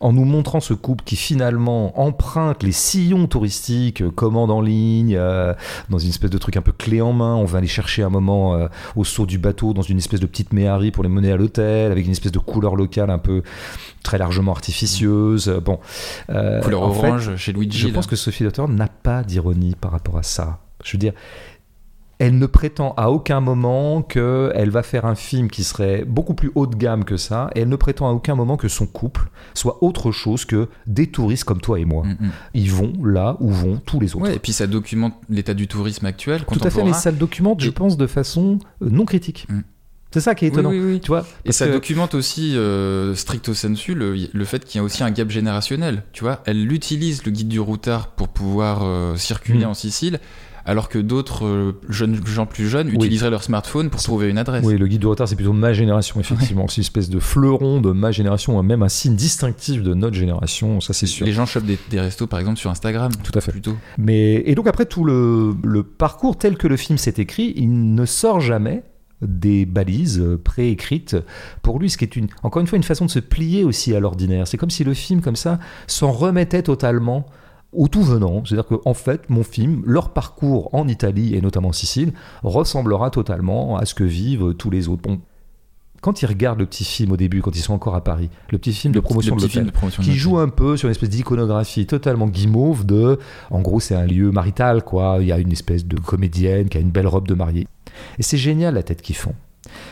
en 0.00 0.12
nous 0.12 0.24
montrant 0.24 0.60
ce 0.60 0.74
couple 0.74 1.04
qui 1.04 1.16
finalement 1.16 1.98
emprunte 2.00 2.62
les 2.62 2.72
sillons 2.72 3.26
touristiques, 3.26 4.02
euh, 4.02 4.10
commande 4.10 4.50
en 4.50 4.60
ligne, 4.60 5.16
euh, 5.16 5.54
dans 5.88 5.98
une 5.98 6.10
espèce 6.10 6.30
de 6.30 6.38
truc 6.38 6.56
un 6.56 6.62
peu 6.62 6.72
clé 6.72 7.00
en 7.00 7.12
main, 7.12 7.34
on 7.36 7.44
va 7.44 7.58
aller 7.58 7.68
chercher 7.68 8.02
un 8.02 8.10
moment 8.10 8.54
euh, 8.54 8.66
au 8.96 9.04
saut 9.04 9.26
du 9.26 9.38
bateau 9.38 9.72
dans 9.72 9.82
une 9.82 9.98
espèce 9.98 10.20
de 10.20 10.26
petite 10.26 10.52
méhari 10.52 10.90
pour 10.90 11.04
les 11.04 11.08
mener 11.08 11.32
à 11.32 11.36
l'hôtel, 11.36 11.92
avec 11.92 12.04
une 12.04 12.12
espèce 12.12 12.32
de 12.32 12.38
couleur 12.38 12.76
locale 12.76 13.10
un 13.10 13.18
peu 13.18 13.42
très 14.02 14.18
largement 14.18 14.52
artificieuse. 14.52 15.48
Bon, 15.64 15.78
Couleur 16.26 16.94
fait, 16.94 17.06
orange 17.06 17.36
chez 17.36 17.52
Luigi. 17.52 17.78
je 17.78 17.88
là. 17.88 17.94
pense 17.94 18.06
que 18.06 18.16
Sophie 18.16 18.44
Lauter 18.44 18.64
n'a 18.68 18.88
pas 18.88 19.22
d'ironie 19.22 19.74
par 19.80 19.92
rapport 19.92 20.18
à 20.18 20.22
ça. 20.22 20.58
Je 20.82 20.92
veux 20.92 20.98
dire, 20.98 21.14
elle 22.24 22.38
ne 22.38 22.46
prétend 22.46 22.94
à 22.96 23.10
aucun 23.10 23.40
moment 23.40 24.00
qu'elle 24.02 24.70
va 24.70 24.82
faire 24.82 25.04
un 25.04 25.14
film 25.14 25.50
qui 25.50 25.62
serait 25.62 26.04
beaucoup 26.06 26.32
plus 26.34 26.50
haut 26.54 26.66
de 26.66 26.74
gamme 26.74 27.04
que 27.04 27.16
ça, 27.18 27.50
et 27.54 27.60
elle 27.60 27.68
ne 27.68 27.76
prétend 27.76 28.08
à 28.08 28.12
aucun 28.12 28.34
moment 28.34 28.56
que 28.56 28.68
son 28.68 28.86
couple 28.86 29.28
soit 29.52 29.82
autre 29.84 30.10
chose 30.10 30.44
que 30.46 30.68
des 30.86 31.06
touristes 31.08 31.44
comme 31.44 31.60
toi 31.60 31.78
et 31.78 31.84
moi. 31.84 32.04
Mm, 32.04 32.16
mm. 32.26 32.30
Ils 32.54 32.70
vont 32.72 32.92
là 33.04 33.36
où 33.40 33.50
vont 33.50 33.76
tous 33.84 34.00
les 34.00 34.14
autres. 34.16 34.24
Ouais, 34.24 34.36
et 34.36 34.38
puis 34.38 34.52
ça 34.54 34.66
documente 34.66 35.14
l'état 35.28 35.54
du 35.54 35.68
tourisme 35.68 36.06
actuel, 36.06 36.44
Tout 36.50 36.60
à 36.64 36.70
fait, 36.70 36.82
mais 36.82 36.94
ça 36.94 37.10
le 37.10 37.18
documente, 37.18 37.60
je 37.60 37.70
pense, 37.70 37.96
de 37.98 38.06
façon 38.06 38.58
euh, 38.82 38.88
non 38.90 39.04
critique. 39.04 39.46
Mm. 39.50 39.60
C'est 40.12 40.20
ça 40.20 40.36
qui 40.36 40.44
est 40.44 40.48
étonnant. 40.48 40.70
oui, 40.70 40.78
oui. 40.78 41.00
Tu 41.00 41.08
vois 41.08 41.26
Et 41.44 41.50
ça 41.50 41.66
que- 41.66 41.72
documente 41.72 42.14
aussi, 42.14 42.56
euh, 42.56 43.16
stricto 43.16 43.52
sensu, 43.52 43.94
le, 43.96 44.14
le 44.32 44.44
fait 44.44 44.64
qu'il 44.64 44.78
y 44.78 44.80
a 44.80 44.84
aussi 44.84 45.02
un 45.02 45.10
gap 45.10 45.28
générationnel. 45.28 46.04
Tu 46.12 46.22
vois, 46.22 46.40
elle 46.46 46.70
utilise 46.72 47.24
le 47.24 47.32
guide 47.32 47.48
du 47.48 47.58
routard 47.58 48.10
pour 48.12 48.28
pouvoir 48.28 48.84
euh, 48.84 49.16
circuler 49.16 49.64
en 49.64 49.74
Sicile, 49.74 50.20
alors 50.66 50.88
que 50.88 50.98
d'autres 50.98 51.44
euh, 51.46 51.72
jeunes 51.88 52.18
gens 52.26 52.46
plus 52.46 52.68
jeunes 52.68 52.88
Oui. 52.88 52.94
utiliseraient 52.96 53.30
leur 53.30 53.42
smartphone 53.42 53.90
pour 53.90 54.02
trouver 54.02 54.30
une 54.30 54.38
adresse. 54.38 54.64
Oui, 54.64 54.78
le 54.78 54.86
guide 54.86 55.00
du 55.00 55.06
retard, 55.06 55.28
c'est 55.28 55.36
plutôt 55.36 55.52
ma 55.52 55.72
génération, 55.72 56.20
effectivement. 56.20 56.66
C'est 56.68 56.76
une 56.76 56.82
espèce 56.82 57.10
de 57.10 57.20
fleuron 57.20 57.80
de 57.80 57.92
ma 57.92 58.10
génération, 58.12 58.62
même 58.62 58.82
un 58.82 58.88
signe 58.88 59.16
distinctif 59.16 59.82
de 59.82 59.94
notre 59.94 60.16
génération, 60.16 60.80
ça 60.80 60.92
c'est 60.92 61.06
sûr. 61.06 61.26
Les 61.26 61.32
gens 61.32 61.46
chopent 61.46 61.66
des, 61.66 61.78
des 61.90 62.00
restos, 62.00 62.26
par 62.26 62.38
exemple, 62.40 62.58
sur 62.58 62.70
Instagram. 62.70 63.12
Tout 63.22 63.32
à 63.36 63.40
fait. 63.40 63.52
Plutôt. 63.52 63.76
Mais, 63.98 64.42
et 64.46 64.54
donc 64.54 64.66
après 64.66 64.86
tout 64.86 65.04
le, 65.04 65.54
le 65.62 65.82
parcours 65.82 66.36
tel 66.36 66.56
que 66.56 66.66
le 66.66 66.76
film 66.76 66.98
s'est 66.98 67.14
écrit, 67.18 67.52
il 67.56 67.94
ne 67.94 68.04
sort 68.06 68.40
jamais 68.40 68.82
des 69.22 69.64
balises 69.64 70.20
euh, 70.20 70.36
préécrites 70.42 71.16
pour 71.62 71.78
lui, 71.78 71.88
ce 71.88 71.96
qui 71.96 72.04
est 72.04 72.16
une, 72.16 72.26
encore 72.42 72.60
une 72.60 72.66
fois 72.66 72.76
une 72.76 72.82
façon 72.82 73.06
de 73.06 73.10
se 73.10 73.20
plier 73.20 73.64
aussi 73.64 73.94
à 73.94 74.00
l'ordinaire. 74.00 74.46
C'est 74.46 74.56
comme 74.58 74.70
si 74.70 74.84
le 74.84 74.92
film, 74.92 75.20
comme 75.20 75.36
ça, 75.36 75.58
s'en 75.86 76.10
remettait 76.10 76.62
totalement 76.62 77.24
au 77.74 77.88
tout 77.88 78.02
venant. 78.02 78.42
C'est-à-dire 78.44 78.66
qu'en 78.66 78.94
fait, 78.94 79.28
mon 79.30 79.42
film, 79.42 79.82
leur 79.86 80.10
parcours 80.12 80.74
en 80.74 80.88
Italie 80.88 81.34
et 81.34 81.40
notamment 81.40 81.68
en 81.68 81.72
Sicile, 81.72 82.12
ressemblera 82.42 83.10
totalement 83.10 83.76
à 83.76 83.84
ce 83.84 83.94
que 83.94 84.04
vivent 84.04 84.54
tous 84.54 84.70
les 84.70 84.88
autres. 84.88 85.02
Bon, 85.02 85.20
quand 86.04 86.20
ils 86.20 86.26
regardent 86.26 86.58
le 86.58 86.66
petit 86.66 86.84
film 86.84 87.12
au 87.12 87.16
début, 87.16 87.40
quand 87.40 87.56
ils 87.56 87.62
sont 87.62 87.72
encore 87.72 87.94
à 87.94 88.04
Paris, 88.04 88.28
le 88.50 88.58
petit 88.58 88.74
film 88.74 88.92
de 88.92 89.00
promotion 89.00 89.36
de 89.36 89.40
l'hôtel, 89.40 89.72
qui 90.02 90.12
joue 90.12 90.38
un 90.38 90.50
peu 90.50 90.76
sur 90.76 90.88
une 90.88 90.90
espèce 90.90 91.08
d'iconographie 91.08 91.86
totalement 91.86 92.26
guimauve 92.26 92.84
de, 92.84 93.18
en 93.50 93.62
gros, 93.62 93.80
c'est 93.80 93.94
un 93.94 94.04
lieu 94.04 94.30
marital, 94.30 94.84
quoi. 94.84 95.16
Il 95.20 95.28
y 95.28 95.32
a 95.32 95.38
une 95.38 95.52
espèce 95.52 95.86
de 95.86 95.96
comédienne 95.96 96.68
qui 96.68 96.76
a 96.76 96.80
une 96.82 96.90
belle 96.90 97.06
robe 97.06 97.26
de 97.26 97.32
mariée. 97.32 97.66
Et 98.18 98.22
c'est 98.22 98.36
génial 98.36 98.74
la 98.74 98.82
tête 98.82 99.00
qu'ils 99.00 99.16
font. 99.16 99.34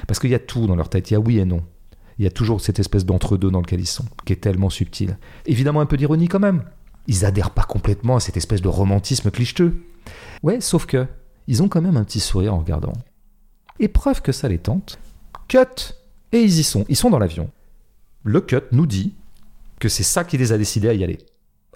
Parce 0.06 0.18
qu'il 0.20 0.28
y 0.28 0.34
a 0.34 0.38
tout 0.38 0.66
dans 0.66 0.76
leur 0.76 0.90
tête. 0.90 1.10
Il 1.10 1.14
y 1.14 1.16
a 1.16 1.20
oui 1.20 1.38
et 1.38 1.46
non. 1.46 1.62
Il 2.18 2.24
y 2.24 2.28
a 2.28 2.30
toujours 2.30 2.60
cette 2.60 2.78
espèce 2.78 3.06
d'entre-deux 3.06 3.50
dans 3.50 3.60
lequel 3.60 3.80
ils 3.80 3.86
sont, 3.86 4.04
qui 4.26 4.34
est 4.34 4.36
tellement 4.36 4.68
subtil. 4.68 5.16
Évidemment, 5.46 5.80
un 5.80 5.86
peu 5.86 5.96
d'ironie 5.96 6.28
quand 6.28 6.40
même. 6.40 6.62
Ils 7.07 7.24
adhèrent 7.24 7.50
pas 7.50 7.64
complètement 7.64 8.16
à 8.16 8.20
cette 8.20 8.36
espèce 8.36 8.62
de 8.62 8.68
romantisme 8.68 9.30
clicheteux. 9.30 9.82
Ouais, 10.42 10.61
sauf 10.61 10.86
que, 10.86 11.07
ils 11.46 11.62
ont 11.62 11.68
quand 11.68 11.82
même 11.82 11.96
un 11.96 12.05
petit 12.05 12.20
sourire 12.20 12.55
en 12.55 12.59
regardant. 12.59 12.92
Et 13.80 13.88
preuve 13.88 14.22
que 14.22 14.32
ça 14.32 14.48
les 14.48 14.59
tente, 14.59 14.98
cut 15.48 15.94
Et 16.32 16.42
ils 16.42 16.59
y 16.59 16.62
sont. 16.62 16.84
Ils 16.88 16.96
sont 16.96 17.11
dans 17.11 17.18
l'avion. 17.18 17.50
Le 18.24 18.40
cut 18.40 18.62
nous 18.70 18.86
dit 18.86 19.14
que 19.80 19.88
c'est 19.88 20.05
ça 20.05 20.24
qui 20.24 20.38
les 20.38 20.53
a 20.53 20.59
décidés 20.59 20.88
à 20.88 20.94
y 20.94 21.03
aller. 21.03 21.18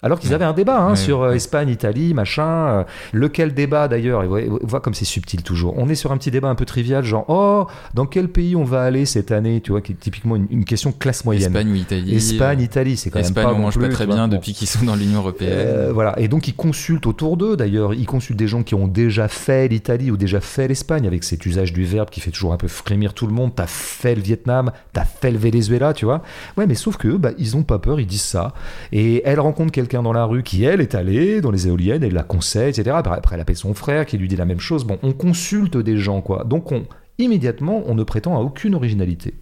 Alors 0.02 0.20
qu'ils 0.20 0.34
avaient 0.34 0.44
un 0.44 0.52
débat 0.52 0.78
hein, 0.82 0.94
sur 0.94 1.22
euh. 1.22 1.32
Espagne, 1.32 1.70
Italie, 1.70 2.12
machin. 2.12 2.44
euh, 2.44 2.84
lequel 3.14 3.54
débat 3.54 3.88
d'ailleurs 3.88 4.22
Et 4.22 4.26
voyez- 4.28 4.48
voit 4.62 4.80
comme 4.80 4.92
c'est 4.92 5.06
subtil 5.06 5.42
toujours. 5.42 5.74
On 5.78 5.88
est 5.88 5.94
sur 5.94 6.12
un 6.12 6.18
petit 6.18 6.30
débat 6.30 6.48
un 6.48 6.54
peu 6.54 6.66
trivial, 6.66 7.02
genre 7.02 7.24
oh, 7.28 7.66
dans 7.94 8.04
quel 8.04 8.28
pays 8.28 8.54
on 8.56 8.62
va 8.64 8.82
aller 8.82 9.06
cette 9.06 9.32
année 9.32 9.62
Tu 9.62 9.70
vois, 9.72 9.80
qui 9.80 9.92
est 9.92 9.96
typiquement 9.98 10.36
une, 10.36 10.46
une 10.50 10.64
question 10.66 10.92
classe 10.92 11.24
moyenne. 11.24 11.44
Espagne 11.50 11.70
ou 11.72 11.74
Italie. 11.76 12.14
Espagne, 12.14 12.60
Italie, 12.60 12.96
c'est 12.98 13.08
quand 13.10 13.20
Espagne, 13.20 13.44
même 13.44 13.52
pas. 13.52 13.54
on 13.54 13.56
non 13.58 13.62
mange 13.64 13.74
plus, 13.78 13.88
pas 13.88 13.94
très 13.94 14.04
tu 14.04 14.08
vois. 14.08 14.16
bien 14.16 14.28
Bon. 14.28 14.36
depuis 14.36 14.52
qu'ils 14.52 14.68
sont 14.68 14.84
dans 14.84 14.96
l'Union 14.96 15.20
européenne. 15.20 15.50
Euh, 15.54 15.90
voilà, 15.94 16.14
et 16.18 16.28
donc 16.28 16.46
ils 16.46 16.54
consultent 16.54 17.06
autour 17.06 17.38
d'eux 17.38 17.56
d'ailleurs, 17.56 17.94
ils 17.94 18.06
consultent 18.06 18.38
des 18.38 18.48
gens 18.48 18.62
qui 18.62 18.74
ont 18.74 18.88
déjà 18.88 19.28
fait 19.28 19.66
l'Italie 19.68 20.10
ou 20.10 20.18
déjà 20.18 20.40
fait 20.40 20.68
l'Espagne 20.68 21.06
avec 21.06 21.24
cet 21.24 21.46
usage 21.46 21.72
du 21.72 21.84
verbe 21.84 22.10
qui 22.10 22.20
fait 22.20 22.30
toujours 22.30 22.52
un 22.52 22.58
peu 22.58 22.68
frémir 22.68 23.14
tout 23.14 23.26
le 23.26 23.32
monde. 23.32 23.52
T'as 23.56 23.66
fait 23.66 24.14
le 24.14 24.20
Vietnam, 24.20 24.72
t'as 24.92 25.04
fait 25.06 25.30
le 25.30 25.38
Venezuela, 25.38 25.94
tu 25.94 26.04
vois. 26.04 26.22
Ouais, 26.58 26.66
mais 26.66 26.74
sauf 26.74 26.98
que 26.98 27.08
bah, 27.16 27.30
ils 27.38 27.56
ont 27.56 27.62
pas 27.62 27.78
peur, 27.78 27.98
ils 27.98 28.06
disent 28.06 28.20
ça. 28.22 28.52
Et 28.92 29.22
elle 29.24 29.40
rencontre 29.40 29.72
quelqu'un 29.72 29.85
dans 29.94 30.12
la 30.12 30.24
rue 30.24 30.42
qui, 30.42 30.64
elle, 30.64 30.80
est 30.80 30.94
allée 30.94 31.40
dans 31.40 31.50
les 31.50 31.68
éoliennes, 31.68 32.02
elle 32.02 32.14
la 32.14 32.22
conseille, 32.22 32.70
etc. 32.70 32.90
Après, 32.94 33.16
après, 33.16 33.34
elle 33.34 33.40
appelle 33.40 33.56
son 33.56 33.74
frère 33.74 34.06
qui 34.06 34.18
lui 34.18 34.28
dit 34.28 34.36
la 34.36 34.44
même 34.44 34.60
chose. 34.60 34.84
Bon, 34.84 34.98
on 35.02 35.12
consulte 35.12 35.76
des 35.76 35.96
gens, 35.96 36.20
quoi. 36.20 36.44
Donc 36.44 36.72
on, 36.72 36.84
immédiatement, 37.18 37.82
on 37.86 37.94
ne 37.94 38.02
prétend 38.02 38.36
à 38.36 38.40
aucune 38.40 38.74
originalité. 38.74 39.34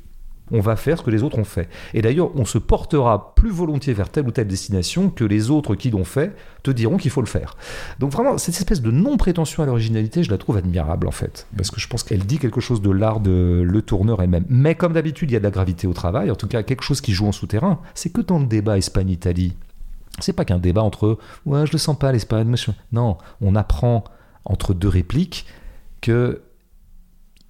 On 0.51 0.61
va 0.61 0.76
faire 0.76 0.99
ce 0.99 1.03
que 1.03 1.11
les 1.11 1.22
autres 1.22 1.38
ont 1.38 1.45
fait. 1.45 1.68
Et 1.95 2.03
d'ailleurs, 2.03 2.30
on 2.36 2.45
se 2.45 2.59
portera 2.59 3.34
plus 3.34 3.51
volontiers 3.51 3.95
vers 3.95 4.11
telle 4.11 4.26
ou 4.26 4.30
telle 4.30 4.47
destination 4.47 5.09
que 5.09 5.24
les 5.24 5.51
autres 5.51 5.74
qui 5.74 5.90
l'ont 5.90 6.05
fait 6.05 6.36
te 6.62 6.70
diront 6.70 6.99
qu'il 6.99 7.11
faut 7.11 7.22
le 7.22 7.26
faire. 7.26 7.57
Donc 7.99 8.12
vraiment, 8.12 8.36
cette 8.36 8.55
espèce 8.55 8.82
de 8.82 8.90
non-prétention 8.90 9.62
à 9.62 9.66
l'originalité, 9.66 10.22
je 10.22 10.30
la 10.30 10.36
trouve 10.36 10.59
admirable 10.59 11.07
en 11.07 11.12
fait. 11.12 11.47
Parce 11.57 11.70
que 11.70 11.80
je 11.80 11.88
pense 11.88 12.03
qu'elle 12.03 12.26
dit 12.26 12.38
quelque 12.38 12.61
chose 12.61 12.82
de 12.82 12.90
l'art 12.90 13.20
de 13.20 13.64
le 13.66 13.82
tourneur 13.82 14.20
elle-même. 14.20 14.45
Mais 14.51 14.74
comme 14.74 14.92
d'habitude, 14.92 15.30
il 15.30 15.32
y 15.32 15.36
a 15.36 15.40
de 15.40 15.45
la 15.45 15.51
gravité 15.51 15.86
au 15.86 15.95
travail, 15.95 16.30
en 16.30 16.36
tout 16.36 16.47
cas 16.47 16.62
quelque 16.62 16.82
chose 16.82 17.01
qui 17.01 17.12
joue 17.14 17.26
en 17.26 17.32
souterrain. 17.32 17.80
C'est 17.95 18.12
que 18.12 18.20
dans 18.20 18.38
le 18.38 18.47
débat 18.47 18.76
Espagne-Italie, 18.76 19.55
c'est 20.20 20.32
pas 20.32 20.44
qu'un 20.44 20.58
débat 20.58 20.82
entre 20.82 21.18
ouais, 21.46 21.66
je 21.66 21.72
le 21.72 21.78
sens 21.78 21.98
pas 21.98 22.12
l'Espagne, 22.12 22.48
machin. 22.48 22.74
Non, 22.92 23.18
on 23.40 23.56
apprend 23.56 24.04
entre 24.44 24.74
deux 24.74 24.88
répliques 24.88 25.46
que 26.00 26.42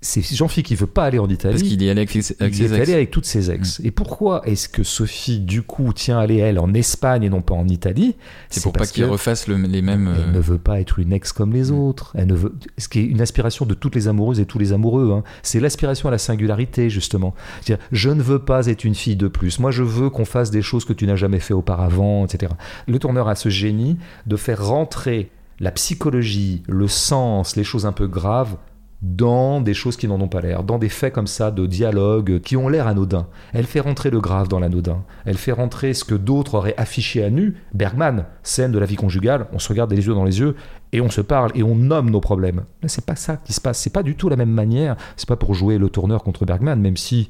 c'est 0.05 0.23
Jean-Philippe 0.37 0.67
qui 0.67 0.75
veut 0.75 0.87
pas 0.87 1.05
aller 1.05 1.19
en 1.19 1.29
Italie. 1.29 1.55
Parce 1.55 1.63
qu'il 1.69 1.83
y 1.83 1.89
allait 1.91 2.03
avec, 2.03 2.11
ses- 2.23 2.37
avec 2.39 2.53
Il 2.55 2.57
ses 2.59 2.63
est 2.65 2.67
ex. 2.67 2.79
Mm. 2.79 2.83
allé 2.83 2.93
avec 2.95 3.11
toutes 3.11 3.25
ses 3.25 3.51
ex. 3.51 3.81
Et 3.83 3.91
pourquoi 3.91 4.43
est-ce 4.47 4.69
que 4.69 4.83
Sophie, 4.83 5.41
du 5.41 5.63
coup, 5.63 5.93
tient 5.93 6.19
à 6.19 6.23
aller, 6.23 6.37
elle, 6.37 6.59
en 6.59 6.73
Espagne 6.75 7.23
et 7.25 7.31
non 7.31 7.41
pas 7.43 7.55
en 7.55 7.67
Italie? 7.67 8.15
C'est 8.51 8.63
pour 8.63 8.73
pas 8.73 8.87
qu'il 8.87 9.05
refasse 9.07 9.49
le- 9.49 9.57
les 9.57 9.83
mêmes. 9.83 10.13
Elle 10.15 10.29
euh, 10.29 10.33
ne 10.33 10.39
veut 10.41 10.59
pas 10.59 10.81
être 10.81 10.99
une 10.99 11.13
ex 11.13 11.33
comme 11.33 11.53
les 11.53 11.71
Mm. 11.71 11.79
autres. 11.79 12.13
Elle 12.17 12.27
ne 12.29 12.35
veut... 12.35 12.53
Ce 12.79 12.89
qui 12.89 13.01
est 13.01 13.05
une 13.05 13.21
aspiration 13.21 13.65
de 13.67 13.75
toutes 13.75 13.95
les 13.95 14.07
amoureuses 14.07 14.41
et 14.41 14.47
tous 14.47 14.59
les 14.59 14.73
amoureux. 14.73 15.13
hein. 15.13 15.25
C'est 15.43 15.59
l'aspiration 15.61 16.09
à 16.09 16.13
la 16.13 16.19
singularité, 16.19 16.91
justement. 16.91 17.35
C'est-à-dire, 17.63 17.85
je 17.91 18.11
ne 18.11 18.23
veux 18.23 18.39
pas 18.41 18.67
être 18.67 18.85
une 18.85 18.95
fille 18.95 19.17
de 19.17 19.29
plus. 19.29 19.59
Moi, 19.59 19.71
je 19.71 19.83
veux 19.83 20.11
qu'on 20.11 20.25
fasse 20.27 20.51
des 20.51 20.63
choses 20.63 20.85
que 20.85 20.93
tu 20.93 21.07
n'as 21.07 21.17
jamais 21.17 21.41
fait 21.41 21.55
auparavant, 21.55 22.27
etc. 22.27 22.53
Le 22.87 22.99
tourneur 22.99 23.29
a 23.29 23.35
ce 23.35 23.49
génie 23.49 23.97
de 24.27 24.37
faire 24.37 24.65
rentrer 24.67 25.31
la 25.61 25.71
psychologie, 25.71 26.63
le 26.69 26.89
sens, 26.89 27.57
les 27.57 27.65
choses 27.65 27.87
un 27.87 27.93
peu 27.93 28.07
graves 28.09 28.57
dans 29.05 29.61
des 29.61 29.75
choses 29.75 29.99
qui 29.99 30.09
n'en 30.09 30.19
ont 30.21 30.29
pas 30.29 30.41
l'air, 30.41 30.63
dans 30.65 30.79
des 30.79 30.89
faits 30.89 31.13
comme 31.13 31.27
ça 31.27 31.51
de 31.51 31.67
dialogue 31.67 32.41
qui 32.41 32.57
ont 32.57 32.71
l'air 32.71 32.87
anodins. 32.87 33.27
Elle 33.53 33.67
fait 33.67 33.81
rentrer 33.81 34.09
le 34.09 34.19
grave 34.19 34.49
dans 34.49 34.59
l'anodin. 34.59 35.05
Elle 35.27 35.37
fait 35.37 35.53
rentrer 35.53 35.93
ce 35.93 36.05
que 36.05 36.15
d'autres 36.15 36.55
auraient 36.55 36.75
affiché 36.79 37.23
à 37.23 37.29
nu. 37.29 37.55
Bergman, 37.75 38.25
scène 38.43 38.73
de 38.73 38.79
la 38.79 38.87
vie 38.87 38.97
conjugale, 38.97 39.47
on 39.53 39.59
se 39.59 39.69
regarde 39.69 39.93
les 39.93 40.07
yeux 40.07 40.15
dans 40.15 40.25
les 40.25 40.41
yeux 40.41 40.57
et 40.93 41.03
on 41.03 41.11
se 41.11 41.21
parle 41.21 41.51
et 41.55 41.63
on 41.63 41.75
nomme 41.75 42.09
nos 42.09 42.21
problèmes. 42.21 42.65
Là, 42.83 42.89
c'est 42.89 43.05
pas 43.05 43.17
ça 43.17 43.37
qui 43.37 43.53
se 43.53 43.61
passe. 43.61 43.79
C'est 43.79 43.93
pas 43.93 44.03
du 44.03 44.17
tout 44.17 44.31
la 44.31 44.37
même 44.37 44.51
manière. 44.51 44.97
C'est 45.17 45.29
pas 45.29 45.37
pour 45.37 45.53
jouer 45.53 45.77
le 45.77 45.91
tourneur 45.91 46.23
contre 46.23 46.47
Bergman, 46.47 46.81
même 46.81 46.97
si 46.97 47.29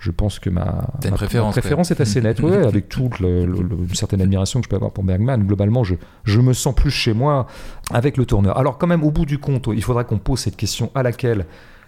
je 0.00 0.10
pense 0.10 0.38
que 0.40 0.48
ma, 0.50 0.88
préférence, 1.18 1.54
ma 1.56 1.60
préférence 1.60 1.90
est 1.92 2.00
assez 2.00 2.20
nette, 2.20 2.40
ouais, 2.40 2.56
avec 2.66 2.88
toute 2.88 3.20
le- 3.20 3.44
le- 3.46 3.62
le- 3.62 3.76
une 3.76 3.94
certaine 3.94 4.20
admiration 4.22 4.60
que 4.60 4.64
je 4.64 4.68
peux 4.70 4.76
avoir 4.76 4.90
pour 4.92 5.04
Bergman. 5.04 5.44
Globalement, 5.46 5.84
je, 5.84 5.94
je 6.24 6.40
me 6.40 6.52
sens 6.54 6.74
plus 6.74 6.90
chez 6.90 7.12
moi 7.12 7.46
avec 7.92 8.16
le 8.16 8.24
tourneur. 8.26 8.56
Alors 8.58 8.78
quand 8.78 8.86
même, 8.86 9.04
au 9.04 9.10
bout 9.10 9.26
du 9.26 9.38
compte, 9.38 9.68
il 9.72 9.82
faudra 9.84 10.02
qu'on 10.04 10.18
pose 10.18 10.40
cette 10.40 10.56
question 10.56 10.90
à 10.94 11.02
laquelle 11.02 11.44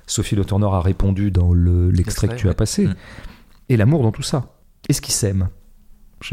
Sophie 0.07 0.37
Le 0.37 0.45
Tourneur 0.45 0.75
a 0.75 0.81
répondu 0.83 1.31
dans 1.31 1.53
le- 1.53 1.91
l'extrait 1.91 2.29
que 2.29 2.35
tu 2.35 2.49
as 2.49 2.55
passé. 2.55 2.87
Et 3.69 3.77
l'amour 3.77 4.03
dans 4.03 4.13
tout 4.13 4.23
ça. 4.23 4.53
Est-ce 4.89 5.01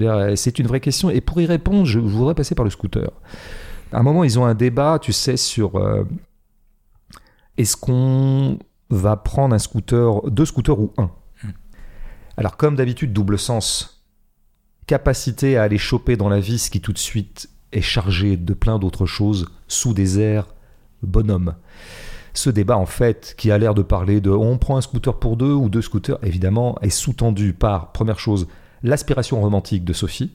veux 0.04 0.08
dire, 0.28 0.38
c'est 0.38 0.60
une 0.60 0.68
vraie 0.68 0.82
question. 0.82 1.10
Et 1.10 1.22
pour 1.22 1.40
y 1.40 1.46
répondre, 1.46 1.86
je 1.86 2.00
voudrais 2.00 2.36
passer 2.36 2.56
par 2.56 2.66
le 2.66 2.72
scooter. 2.72 3.10
À 3.94 4.00
un 4.00 4.04
moment, 4.04 4.24
ils 4.24 4.38
ont 4.38 4.46
un 4.46 4.54
débat, 4.54 5.00
tu 5.02 5.14
sais, 5.14 5.38
sur 5.38 5.78
euh, 5.78 6.04
est-ce 7.58 7.78
qu'on 7.78 8.60
va 8.90 9.16
prendre 9.16 9.56
un 9.56 9.60
scooter, 9.60 10.30
deux 10.30 10.46
scooters 10.46 10.80
ou 10.80 10.92
un? 10.98 11.10
Alors, 12.40 12.56
comme 12.56 12.78
d'habitude, 12.78 13.12
double 13.12 13.38
sens. 13.38 14.02
Capacité 14.88 15.58
à 15.58 15.64
aller 15.64 15.78
choper 15.78 16.16
dans 16.16 16.30
la 16.30 16.40
vis 16.40 16.70
qui 16.70 16.80
tout 16.80 16.94
de 16.94 16.98
suite 16.98 17.50
est 17.74 17.82
chargée 17.82 18.38
de 18.38 18.54
plein 18.54 18.80
d'autres 18.80 19.06
choses, 19.06 19.50
sous 19.68 19.94
des 19.94 20.22
airs, 20.22 20.48
bonhomme. 21.04 21.56
Ce 22.34 22.50
débat, 22.50 22.78
en 22.78 22.86
fait, 22.86 23.36
qui 23.38 23.52
a 23.52 23.58
l'air 23.58 23.74
de 23.74 23.82
parler 23.82 24.22
de 24.22 24.30
on 24.30 24.58
prend 24.58 24.78
un 24.78 24.82
scooter 24.82 25.20
pour 25.20 25.36
deux 25.36 25.52
ou 25.52 25.68
deux 25.68 25.82
scooters, 25.82 26.18
évidemment, 26.24 26.78
est 26.82 26.90
sous-tendu 26.90 27.52
par, 27.52 27.92
première 27.92 28.20
chose, 28.20 28.48
l'aspiration 28.84 29.42
romantique 29.42 29.84
de 29.84 29.92
Sophie, 29.92 30.32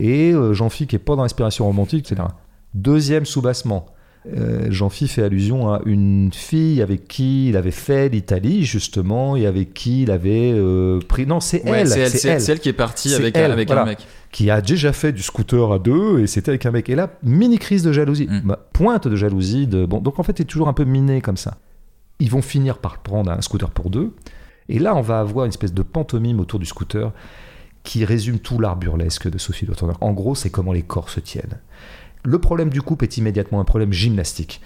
et 0.00 0.32
euh, 0.32 0.54
Jean-Philippe 0.54 0.88
qui 0.88 0.96
est 0.96 1.00
pas 1.00 1.16
dans 1.16 1.22
l'aspiration 1.22 1.66
romantique, 1.66 2.10
etc. 2.10 2.28
Deuxième 2.72 3.26
sous-bassement, 3.26 3.91
euh, 4.26 4.68
Jean-Philippe 4.70 5.14
fait 5.14 5.22
allusion 5.22 5.72
à 5.72 5.80
une 5.84 6.30
fille 6.32 6.80
avec 6.80 7.08
qui 7.08 7.48
il 7.48 7.56
avait 7.56 7.72
fait 7.72 8.08
l'Italie, 8.08 8.64
justement, 8.64 9.36
et 9.36 9.46
avec 9.46 9.74
qui 9.74 10.02
il 10.02 10.10
avait 10.10 10.52
euh, 10.54 11.00
pris... 11.00 11.26
Non, 11.26 11.40
c'est 11.40 11.64
Ouais, 11.68 11.80
elle, 11.80 11.88
c'est 11.88 12.28
elle, 12.28 12.60
qui 12.60 12.68
est 12.68 12.72
partie 12.72 13.14
avec, 13.14 13.36
elle, 13.36 13.50
avec 13.50 13.68
voilà. 13.68 13.82
un 13.82 13.86
mec. 13.86 14.06
qui 14.30 14.50
a 14.50 14.60
déjà 14.60 14.92
fait 14.92 15.12
du 15.12 15.22
scooter 15.22 15.72
à 15.72 15.78
deux 15.78 16.20
et 16.20 16.26
c'était 16.26 16.50
avec 16.50 16.64
un 16.66 16.70
mec. 16.70 16.88
Et 16.88 16.94
là, 16.94 17.10
mini 17.22 17.58
crise 17.58 17.82
de 17.82 17.92
jalousie, 17.92 18.28
Mm. 18.28 18.40
Bah, 18.44 18.68
pointe 18.72 19.08
de 19.08 19.16
jalousie. 19.16 19.66
De... 19.66 19.86
Bon, 19.86 20.00
donc 20.00 20.18
en 20.18 20.22
fait, 20.22 20.34
t'es 20.34 20.44
toujours 20.44 20.68
un 20.68 20.72
peu 20.72 20.84
miné 20.84 21.20
comme 21.20 21.36
ça. 21.36 21.58
Ils 22.20 22.30
vont 22.30 22.42
finir 22.42 22.78
par 22.78 22.98
prendre 22.98 23.30
un 23.30 23.40
scooter 23.40 23.70
pour 23.70 23.90
deux. 23.90 24.14
Et 24.68 24.78
là, 24.78 24.94
on 24.94 25.00
va 25.00 25.18
avoir 25.18 25.44
une 25.46 25.50
espèce 25.50 25.74
de 25.74 25.82
pantomime 25.82 26.38
autour 26.38 26.60
du 26.60 26.66
scooter 26.66 27.12
qui 27.82 28.04
résume 28.04 28.38
tout 28.38 28.60
l'art 28.60 28.76
burlesque 28.76 29.28
de 29.28 29.38
Sophie 29.38 29.66
Le 29.66 29.74
Tourneur. 29.74 29.98
En 30.00 30.12
gros, 30.12 30.36
c'est 30.36 30.50
comment 30.50 30.72
les 30.72 30.82
corps 30.82 31.10
se 31.10 31.18
tiennent. 31.18 31.58
Le 32.24 32.38
problème 32.38 32.70
du 32.70 32.82
couple 32.82 33.04
est 33.04 33.16
immédiatement 33.16 33.60
un 33.60 33.64
problème 33.64 33.92
gymnastique. 33.92 34.60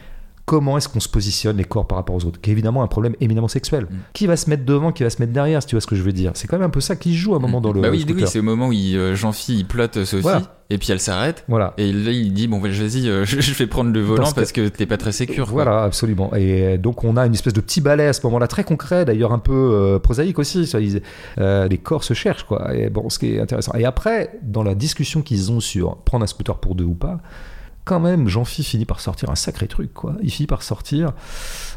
Comment 0.47 0.79
est-ce 0.79 0.89
qu'on 0.89 1.01
se 1.01 1.09
positionne 1.09 1.57
les 1.57 1.65
corps 1.65 1.87
par 1.89 1.99
rapport 1.99 2.15
aux 2.17 2.25
autres, 2.25 2.41
qui 2.41 2.51
est 2.51 2.53
évidemment 2.53 2.83
un 2.83 2.87
problème 2.87 3.15
éminemment 3.21 3.49
sexuel. 3.49 3.85
Mm. 3.85 3.95
Qui 4.15 4.27
va 4.29 4.37
se 4.37 4.49
mettre 4.49 4.65
devant, 4.65 4.93
qui 4.93 5.03
va 5.03 5.11
se 5.11 5.21
mettre 5.21 5.33
derrière, 5.33 5.61
si 5.61 5.67
tu 5.69 5.75
vois 5.75 5.81
ce 5.81 5.89
que 5.89 5.97
je 5.97 6.03
veux 6.03 6.13
dire? 6.13 6.31
C'est 6.35 6.47
quand 6.47 6.57
même 6.57 6.67
un 6.67 6.71
peu 6.71 6.81
ça 6.81 6.95
qui 6.97 7.15
joue 7.17 7.35
à 7.35 7.37
un 7.37 7.41
moment 7.41 7.61
dans 7.61 7.73
le 7.73 7.81
Bah 7.83 7.89
oui, 7.91 8.01
scooter. 8.03 8.17
oui 8.23 8.29
c'est 8.29 8.39
au 8.39 8.43
moment 8.45 8.69
où 8.69 8.73
euh, 8.73 9.15
Jean-Phi 9.17 9.65
plotte 9.65 10.05
Sophie 10.05 10.23
Voilà. 10.23 10.43
et 10.71 10.79
puis 10.79 10.93
elle 10.93 11.01
s'arrête. 11.01 11.45
Voilà. 11.49 11.75
Et 11.79 11.93
là, 11.93 12.13
il 12.13 12.33
dit 12.33 12.47
Bon, 12.47 12.61
bah, 12.61 12.69
vas-y, 12.71 13.09
euh, 13.09 13.25
je 13.27 13.53
vais 13.55 13.67
prendre 13.67 13.91
le 13.93 14.01
volant 14.01 14.23
Parce 14.23 14.35
parce 14.35 14.53
que- 14.53 14.69
que, 14.69 14.77
t'es 14.77 14.87
pas 14.87 14.97
très 14.99 15.11
sécure. 15.11 15.47
quoi. 15.47 15.65
Voilà, 15.65 15.83
absolument. 15.83 16.33
Et 16.37 16.63
euh, 16.63 16.77
donc 16.79 17.03
on 17.03 17.17
a 17.17 17.27
une 17.27 17.35
espèce 17.35 17.53
de 17.53 17.61
petit 17.61 17.81
balai 17.81 18.07
à 18.07 18.13
ce 18.13 18.21
moment-là, 18.27 18.47
très 18.47 18.63
concret, 18.63 19.05
d'ailleurs 19.05 19.33
un 19.33 19.41
peu 19.41 19.53
euh, 19.53 19.99
prosaïque 19.99 20.39
aussi. 20.39 20.63
Ils- 20.63 21.03
les 21.69 21.79
corps 21.79 22.05
se 22.05 22.15
cherchent, 22.15 22.45
quoi. 22.45 22.73
Et 22.73 22.89
bon, 22.89 23.11
ce 23.11 23.19
qui 23.19 23.35
est 23.35 23.41
intéressant. 23.41 23.73
Et 23.75 23.85
après, 23.85 24.39
dans 24.43 24.63
la 24.63 24.77
discussion 24.77 25.23
qu'ils 25.23 25.51
ont 25.51 25.59
sur 25.59 25.97
prendre 25.99 26.23
un 26.23 26.29
scooter 26.29 26.57
pour 26.59 26.77
deux 26.77 26.85
ou 26.85 26.95
pas, 26.95 27.19
quand 27.87 28.01
même, 28.01 28.27
Jean-Phi 28.29 28.65
finit 28.65 28.85
par 28.85 29.01
sortir 29.01 29.31
un 29.31 29.37
sacré 29.37 29.69
truc, 29.69 29.95
quoi. 29.95 30.17
Il 30.21 30.31
finit 30.31 30.49
par 30.49 30.63
sortir. 30.63 31.13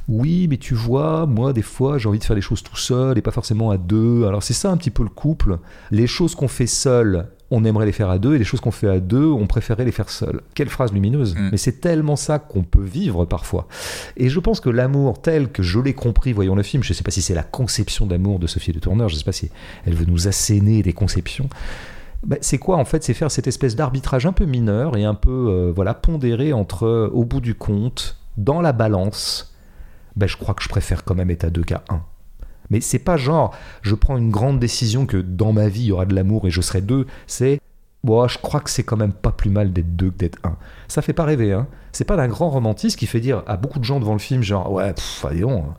Oui, 0.08 0.48
mais 0.50 0.58
tu 0.58 0.74
vois, 0.74 1.28
moi, 1.28 1.54
des 1.54 1.62
fois, 1.62 2.00
j'ai 2.00 2.10
envie 2.10 2.18
de 2.18 2.24
faire 2.24 2.36
les 2.36 2.42
choses 2.42 2.64
tout 2.64 2.76
seul 2.76 3.18
et 3.20 3.22
pas 3.22 3.30
forcément 3.30 3.70
à 3.70 3.78
deux. 3.78 4.26
Alors, 4.26 4.42
c'est 4.42 4.56
ça 4.56 4.72
un 4.72 4.78
petit 4.78 4.90
peu 4.90 5.04
le 5.04 5.10
couple. 5.10 5.60
Les 5.92 6.08
choses 6.08 6.34
qu'on 6.34 6.48
fait 6.48 6.66
seul, 6.66 7.28
on 7.52 7.64
aimerait 7.64 7.86
les 7.86 7.92
faire 7.92 8.10
à 8.10 8.18
deux, 8.18 8.34
et 8.34 8.40
les 8.40 8.44
choses 8.44 8.60
qu'on 8.60 8.72
fait 8.72 8.90
à 8.90 9.00
deux, 9.00 9.28
on 9.28 9.46
préférait 9.46 9.86
les 9.86 9.92
faire 9.92 10.10
seul. 10.10 10.42
Quelle 10.56 10.70
phrase 10.70 10.92
lumineuse. 10.92 11.36
Mm. 11.36 11.50
Mais 11.52 11.58
c'est 11.58 11.80
tellement 11.80 12.16
ça 12.16 12.40
qu'on 12.40 12.64
peut 12.64 12.84
vivre 12.84 13.26
parfois. 13.26 13.68
Et 14.18 14.30
je 14.30 14.40
pense 14.40 14.60
que 14.62 14.70
l'amour 14.72 15.22
tel 15.22 15.52
que 15.52 15.62
je 15.62 15.80
l'ai 15.80 15.94
compris 15.94 16.34
voyant 16.34 16.56
le 16.56 16.64
film, 16.64 16.82
je 16.82 16.90
ne 16.90 16.96
sais 16.96 17.04
pas 17.04 17.12
si 17.12 17.22
c'est 17.22 17.36
la 17.36 17.44
conception 17.44 18.08
d'amour 18.08 18.40
de 18.40 18.48
Sophie 18.48 18.72
de 18.72 18.80
Tourneur, 18.80 19.10
je 19.10 19.14
ne 19.14 19.20
sais 19.20 19.26
pas 19.26 19.32
si 19.32 19.52
elle 19.86 19.94
veut 19.94 20.06
nous 20.06 20.28
asséner 20.28 20.82
des 20.82 20.94
conceptions. 20.94 21.50
Ben, 22.24 22.38
c'est 22.42 22.58
quoi 22.58 22.78
en 22.78 22.86
fait 22.86 23.04
C'est 23.04 23.14
faire 23.14 23.32
cette 23.32 23.48
espèce 23.48 23.76
d'arbitrage 23.76 24.26
un 24.26 24.34
peu 24.34 24.46
mineur 24.46 24.98
et 24.98 25.06
un 25.06 25.14
peu 25.14 25.48
euh, 25.50 25.72
voilà 25.74 25.94
pondéré 25.94 26.52
entre, 26.52 26.86
euh, 26.86 27.10
au 27.14 27.24
bout 27.24 27.42
du 27.42 27.56
compte, 27.56 28.18
dans 28.38 28.62
la 28.62 28.74
balance, 28.74 29.56
ben, 30.16 30.28
je 30.28 30.38
crois 30.38 30.54
que 30.54 30.64
je 30.64 30.70
préfère 30.70 31.04
quand 31.06 31.16
même 31.16 31.30
être 31.30 31.46
à 31.46 31.50
deux 31.50 31.64
qu'à 31.64 31.84
un. 31.90 32.02
Mais 32.70 32.82
c'est 32.82 33.00
pas 33.00 33.18
genre, 33.18 33.56
je 33.82 33.96
prends 33.96 34.18
une 34.18 34.32
grande 34.32 34.60
décision 34.60 35.06
que 35.06 35.18
dans 35.18 35.54
ma 35.54 35.70
vie 35.70 35.84
il 35.84 35.88
y 35.88 35.92
aura 35.92 36.06
de 36.06 36.14
l'amour 36.14 36.46
et 36.46 36.52
je 36.52 36.62
serai 36.62 36.82
deux. 36.82 37.08
C'est, 37.26 37.60
bon, 38.04 38.28
je 38.28 38.38
crois 38.38 38.60
que 38.60 38.70
c'est 38.70 38.84
quand 38.84 38.98
même 38.98 39.14
pas 39.14 39.32
plus 39.32 39.50
mal 39.50 39.74
d'être 39.74 39.96
deux 39.96 40.12
que 40.12 40.18
d'être 40.18 40.40
un. 40.44 40.58
Ça 40.88 41.02
fait 41.02 41.14
pas 41.14 41.24
rêver, 41.24 41.54
hein. 41.54 41.68
C'est 41.92 42.06
pas 42.06 42.18
d'un 42.18 42.28
grand 42.28 42.50
romantisme 42.50 42.98
qui 43.00 43.08
fait 43.08 43.20
dire 43.20 43.44
à 43.48 43.58
beaucoup 43.58 43.80
de 43.80 43.84
gens 43.84 44.00
devant 44.00 44.14
le 44.14 44.20
film, 44.20 44.44
genre, 44.44 44.72
ouais, 44.72 44.94
donc, 44.94 45.42
hein, 45.42 45.74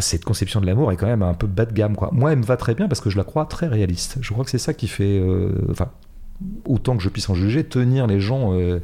cette 0.00 0.24
conception 0.24 0.60
de 0.60 0.66
l'amour 0.66 0.92
est 0.92 0.96
quand 0.96 1.06
même 1.06 1.22
un 1.22 1.34
peu 1.34 1.46
bas 1.46 1.66
de 1.66 1.72
gamme, 1.72 1.96
quoi. 1.96 2.10
Moi, 2.12 2.32
elle 2.32 2.38
me 2.38 2.44
va 2.44 2.56
très 2.56 2.74
bien 2.74 2.88
parce 2.88 3.00
que 3.00 3.10
je 3.10 3.16
la 3.16 3.24
crois 3.24 3.46
très 3.46 3.66
réaliste. 3.66 4.18
Je 4.20 4.32
crois 4.32 4.44
que 4.44 4.50
c'est 4.50 4.58
ça 4.58 4.74
qui 4.74 4.88
fait, 4.88 5.18
euh, 5.18 5.52
enfin, 5.70 5.90
autant 6.66 6.96
que 6.96 7.02
je 7.02 7.08
puisse 7.08 7.28
en 7.28 7.34
juger, 7.34 7.64
tenir 7.64 8.06
les 8.06 8.20
gens 8.20 8.52
euh, 8.52 8.80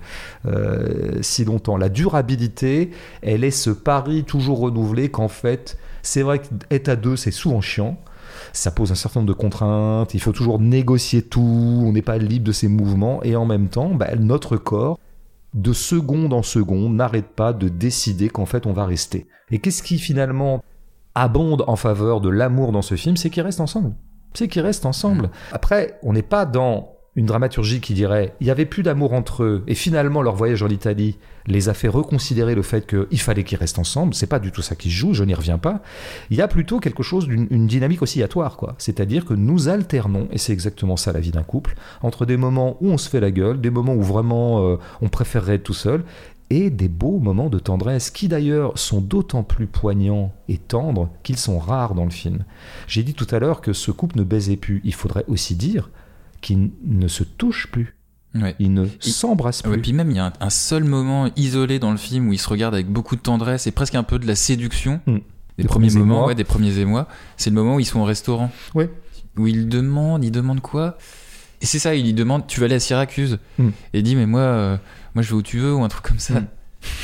euh, 0.47 1.18
si 1.20 1.45
longtemps. 1.45 1.76
La 1.76 1.88
durabilité, 1.88 2.90
elle 3.22 3.45
est 3.45 3.51
ce 3.51 3.70
pari 3.70 4.24
toujours 4.24 4.61
renouvelé 4.61 5.11
qu'en 5.11 5.28
fait, 5.28 5.78
c'est 6.03 6.22
vrai 6.22 6.40
qu'être 6.40 6.88
à 6.88 6.97
deux, 6.97 7.16
c'est 7.16 7.30
souvent 7.30 7.61
chiant. 7.61 7.99
Ça 8.53 8.70
pose 8.70 8.90
un 8.93 8.95
certain 8.95 9.20
nombre 9.20 9.32
de 9.32 9.38
contraintes, 9.38 10.14
il 10.14 10.20
faut 10.20 10.32
toujours 10.32 10.59
négocier 10.59 11.22
tout, 11.22 11.82
on 11.86 11.93
n'est 11.93 12.03
pas 12.03 12.18
libre 12.18 12.47
de 12.47 12.53
ses 12.53 12.68
mouvements, 12.68 13.22
et 13.22 13.36
en 13.36 13.47
même 13.47 13.68
temps, 13.68 13.95
bah, 13.95 14.14
notre 14.18 14.57
corps, 14.57 14.99
de 15.55 15.72
seconde 15.72 16.32
en 16.32 16.43
seconde, 16.43 16.95
n'arrête 16.95 17.28
pas 17.28 17.53
de 17.53 17.68
décider 17.68 18.28
qu'en 18.28 18.47
fait 18.47 18.66
on 18.66 18.72
va 18.72 18.86
rester. 18.86 19.26
Et 19.51 19.59
qu'est-ce 19.59 19.82
qui 19.82 19.99
finalement 19.99 20.62
abonde 21.14 21.64
en 21.66 21.76
faveur 21.76 22.20
de 22.20 22.28
l'amour 22.28 22.72
dans 22.72 22.82
ce 22.82 22.94
film 22.94 23.16
C'est 23.16 23.30
qu'ils 23.30 23.42
restent 23.42 23.60
ensemble. 23.60 23.94
C'est 24.34 24.48
qu'ils 24.48 24.62
restent 24.62 24.86
ensemble. 24.86 25.30
Après, 25.52 25.98
on 26.02 26.12
n'est 26.12 26.22
pas 26.22 26.46
dans 26.46 26.92
une 27.14 27.26
dramaturgie 27.26 27.80
qui 27.80 27.92
dirait 27.92 28.34
il 28.40 28.46
y 28.46 28.50
avait 28.50 28.64
plus 28.64 28.82
d'amour 28.82 29.12
entre 29.12 29.42
eux 29.42 29.64
et 29.66 29.74
finalement 29.74 30.22
leur 30.22 30.34
voyage 30.34 30.62
en 30.62 30.68
Italie 30.68 31.18
les 31.46 31.68
a 31.68 31.74
fait 31.74 31.88
reconsidérer 31.88 32.54
le 32.54 32.62
fait 32.62 32.86
qu'il 32.86 33.20
fallait 33.20 33.44
qu'ils 33.44 33.58
restent 33.58 33.78
ensemble. 33.78 34.14
C'est 34.14 34.26
pas 34.26 34.38
du 34.38 34.52
tout 34.52 34.62
ça 34.62 34.76
qui 34.76 34.90
se 34.90 34.94
joue, 34.94 35.12
je 35.12 35.24
n'y 35.24 35.34
reviens 35.34 35.58
pas. 35.58 35.82
Il 36.30 36.36
y 36.36 36.40
a 36.40 36.48
plutôt 36.48 36.78
quelque 36.78 37.02
chose 37.02 37.26
d'une 37.26 37.48
une 37.50 37.66
dynamique 37.66 38.02
oscillatoire, 38.02 38.56
quoi. 38.56 38.74
C'est-à-dire 38.78 39.24
que 39.24 39.34
nous 39.34 39.68
alternons, 39.68 40.28
et 40.30 40.38
c'est 40.38 40.52
exactement 40.52 40.96
ça 40.96 41.12
la 41.12 41.20
vie 41.20 41.32
d'un 41.32 41.42
couple, 41.42 41.74
entre 42.02 42.26
des 42.26 42.36
moments 42.36 42.76
où 42.80 42.90
on 42.90 42.98
se 42.98 43.08
fait 43.08 43.20
la 43.20 43.30
gueule, 43.30 43.60
des 43.60 43.70
moments 43.70 43.94
où 43.94 44.02
vraiment 44.02 44.64
euh, 44.64 44.76
on 45.00 45.08
préférerait 45.08 45.56
être 45.56 45.64
tout 45.64 45.74
seul, 45.74 46.04
et 46.55 46.68
des 46.70 46.88
beaux 46.88 47.18
moments 47.18 47.48
de 47.48 47.59
tendresse 47.59 48.11
qui 48.11 48.28
d'ailleurs 48.28 48.76
sont 48.78 49.00
d'autant 49.00 49.42
plus 49.42 49.66
poignants 49.66 50.32
et 50.48 50.59
tendres 50.59 51.09
qu'ils 51.22 51.38
sont 51.38 51.59
rares 51.59 51.94
dans 51.94 52.05
le 52.05 52.11
film. 52.11 52.44
J'ai 52.86 53.03
dit 53.03 53.14
tout 53.14 53.26
à 53.30 53.38
l'heure 53.38 53.62
que 53.62 53.72
ce 53.72 53.90
couple 53.90 54.18
ne 54.18 54.24
baisait 54.24 54.57
plus. 54.57 54.82
Il 54.84 54.92
faudrait 54.94 55.24
aussi 55.28 55.55
dire 55.55 55.88
qu'ils 56.42 56.70
ne 56.84 57.09
se 57.09 57.24
touchent 57.24 57.68
plus. 57.70 57.96
Ouais. 58.34 58.55
Ils 58.59 58.72
ne 58.74 58.86
s'embrassent 59.00 59.62
Ouais, 59.64 59.72
plus. 59.72 59.80
puis 59.82 59.92
même, 59.94 60.11
il 60.11 60.16
y 60.16 60.20
a 60.20 60.26
un, 60.26 60.32
un 60.40 60.50
seul 60.50 60.84
moment 60.84 61.30
isolé 61.36 61.78
dans 61.78 61.90
le 61.90 61.96
film 61.96 62.28
où 62.28 62.32
ils 62.34 62.38
se 62.38 62.48
regardent 62.48 62.74
avec 62.74 62.88
beaucoup 62.88 63.16
de 63.16 63.20
tendresse 63.22 63.66
et 63.66 63.70
presque 63.72 63.94
un 63.94 64.03
peu 64.03 64.18
de 64.18 64.26
la 64.26 64.34
séduction. 64.34 65.00
Mm. 65.07 65.12
Des 65.59 65.64
Des 65.64 65.68
premiers 65.68 65.88
premiers 65.88 65.98
moments, 66.05 66.26
ouais, 66.26 66.34
des 66.34 66.44
premiers 66.44 66.78
émois. 66.78 67.09
C'est 67.36 67.50
le 67.50 67.57
moment 67.57 67.76
où 67.76 67.80
ils 67.80 67.84
sont 67.86 68.00
au 68.00 68.05
restaurant. 68.05 68.50
Ouais. 68.74 68.90
Où 69.38 69.46
ils 69.46 69.68
demandent, 69.68 70.24
ils 70.24 70.30
demandent 70.32 70.61
quoi? 70.62 70.96
Et 71.62 71.66
c'est 71.66 71.78
ça, 71.78 71.94
il 71.94 72.04
lui 72.04 72.12
demande, 72.12 72.46
tu 72.46 72.60
vas 72.60 72.66
aller 72.66 72.74
à 72.74 72.80
Syracuse 72.80 73.38
Mm. 73.58 73.68
Et 73.94 73.98
il 74.00 74.02
dit, 74.02 74.16
mais 74.16 74.26
moi, 74.26 74.40
euh, 74.40 74.76
moi 75.14 75.22
je 75.22 75.30
vais 75.30 75.36
où 75.36 75.42
tu 75.42 75.58
veux 75.60 75.72
ou 75.74 75.82
un 75.82 75.88
truc 75.88 76.04
comme 76.04 76.18
ça. 76.18 76.34
Mm. 76.40 76.46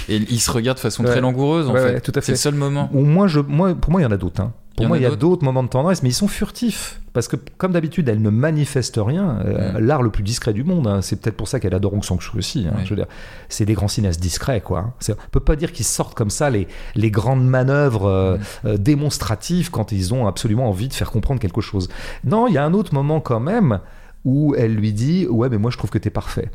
Et 0.08 0.16
ils 0.16 0.40
se 0.40 0.50
regardent 0.50 0.76
de 0.78 0.82
façon 0.82 1.04
Ouais. 1.04 1.10
très 1.10 1.20
langoureuse 1.20 1.68
en 1.68 1.72
Ouais, 1.74 1.80
fait. 1.80 1.94
ouais, 1.94 2.00
tout 2.00 2.12
à 2.16 2.20
C'est 2.20 2.32
le 2.32 2.36
seul 2.38 2.54
moment. 2.54 2.90
Ou 2.92 3.04
moi, 3.04 3.28
je, 3.28 3.38
moi, 3.40 3.74
pour 3.74 3.92
moi, 3.92 4.00
il 4.00 4.04
y 4.04 4.06
en 4.06 4.10
a 4.10 4.16
d'autres. 4.16 4.42
hein. 4.42 4.52
Il 4.72 4.82
Pour 4.82 4.88
moi, 4.88 4.98
il 4.98 5.02
y 5.02 5.06
a 5.06 5.14
d'autres 5.16 5.44
moments 5.44 5.64
de 5.64 5.68
tendresse, 5.68 6.04
mais 6.04 6.08
ils 6.10 6.14
sont 6.14 6.28
furtifs. 6.28 7.00
Parce 7.12 7.26
que, 7.26 7.34
comme 7.56 7.72
d'habitude, 7.72 8.08
elle 8.08 8.22
ne 8.22 8.30
manifeste 8.30 8.96
rien. 9.02 9.40
Euh. 9.44 9.80
L'art 9.80 10.02
le 10.02 10.10
plus 10.10 10.22
discret 10.22 10.52
du 10.52 10.62
monde. 10.62 10.86
hein. 10.86 11.00
C'est 11.02 11.20
peut-être 11.20 11.36
pour 11.36 11.48
ça 11.48 11.58
qu'elle 11.58 11.74
adore 11.74 11.94
Hong 11.94 12.04
Sang-soo 12.04 12.38
aussi. 12.38 12.66
hein. 12.68 12.74
Ouais. 12.76 12.84
Je 12.84 12.90
veux 12.90 12.96
dire, 12.96 13.06
c'est 13.48 13.64
des 13.64 13.74
grands 13.74 13.88
cinéastes 13.88 14.20
discrets, 14.20 14.60
quoi. 14.60 14.94
On 15.08 15.14
peut 15.32 15.40
pas 15.40 15.56
dire 15.56 15.72
qu'ils 15.72 15.84
sortent 15.84 16.14
comme 16.16 16.30
ça 16.30 16.48
les, 16.50 16.66
les 16.94 17.10
grandes 17.10 17.44
manœuvres 17.46 18.06
euh, 18.64 18.76
démonstratives 18.78 19.70
quand 19.70 19.92
ils 19.92 20.14
ont 20.14 20.26
absolument 20.26 20.68
envie 20.68 20.88
de 20.88 20.94
faire 20.94 21.10
comprendre 21.10 21.40
quelque 21.40 21.60
chose. 21.60 21.88
Non, 22.24 22.46
il 22.48 22.54
y 22.54 22.58
a 22.58 22.64
un 22.64 22.72
autre 22.74 22.94
moment 22.94 23.20
quand 23.20 23.40
même 23.40 23.80
où 24.28 24.54
elle 24.56 24.74
lui 24.74 24.92
dit 24.92 25.26
Ouais, 25.28 25.48
mais 25.48 25.58
moi, 25.58 25.70
je 25.70 25.78
trouve 25.78 25.90
que 25.90 25.98
t'es 25.98 26.10
parfait. 26.10 26.50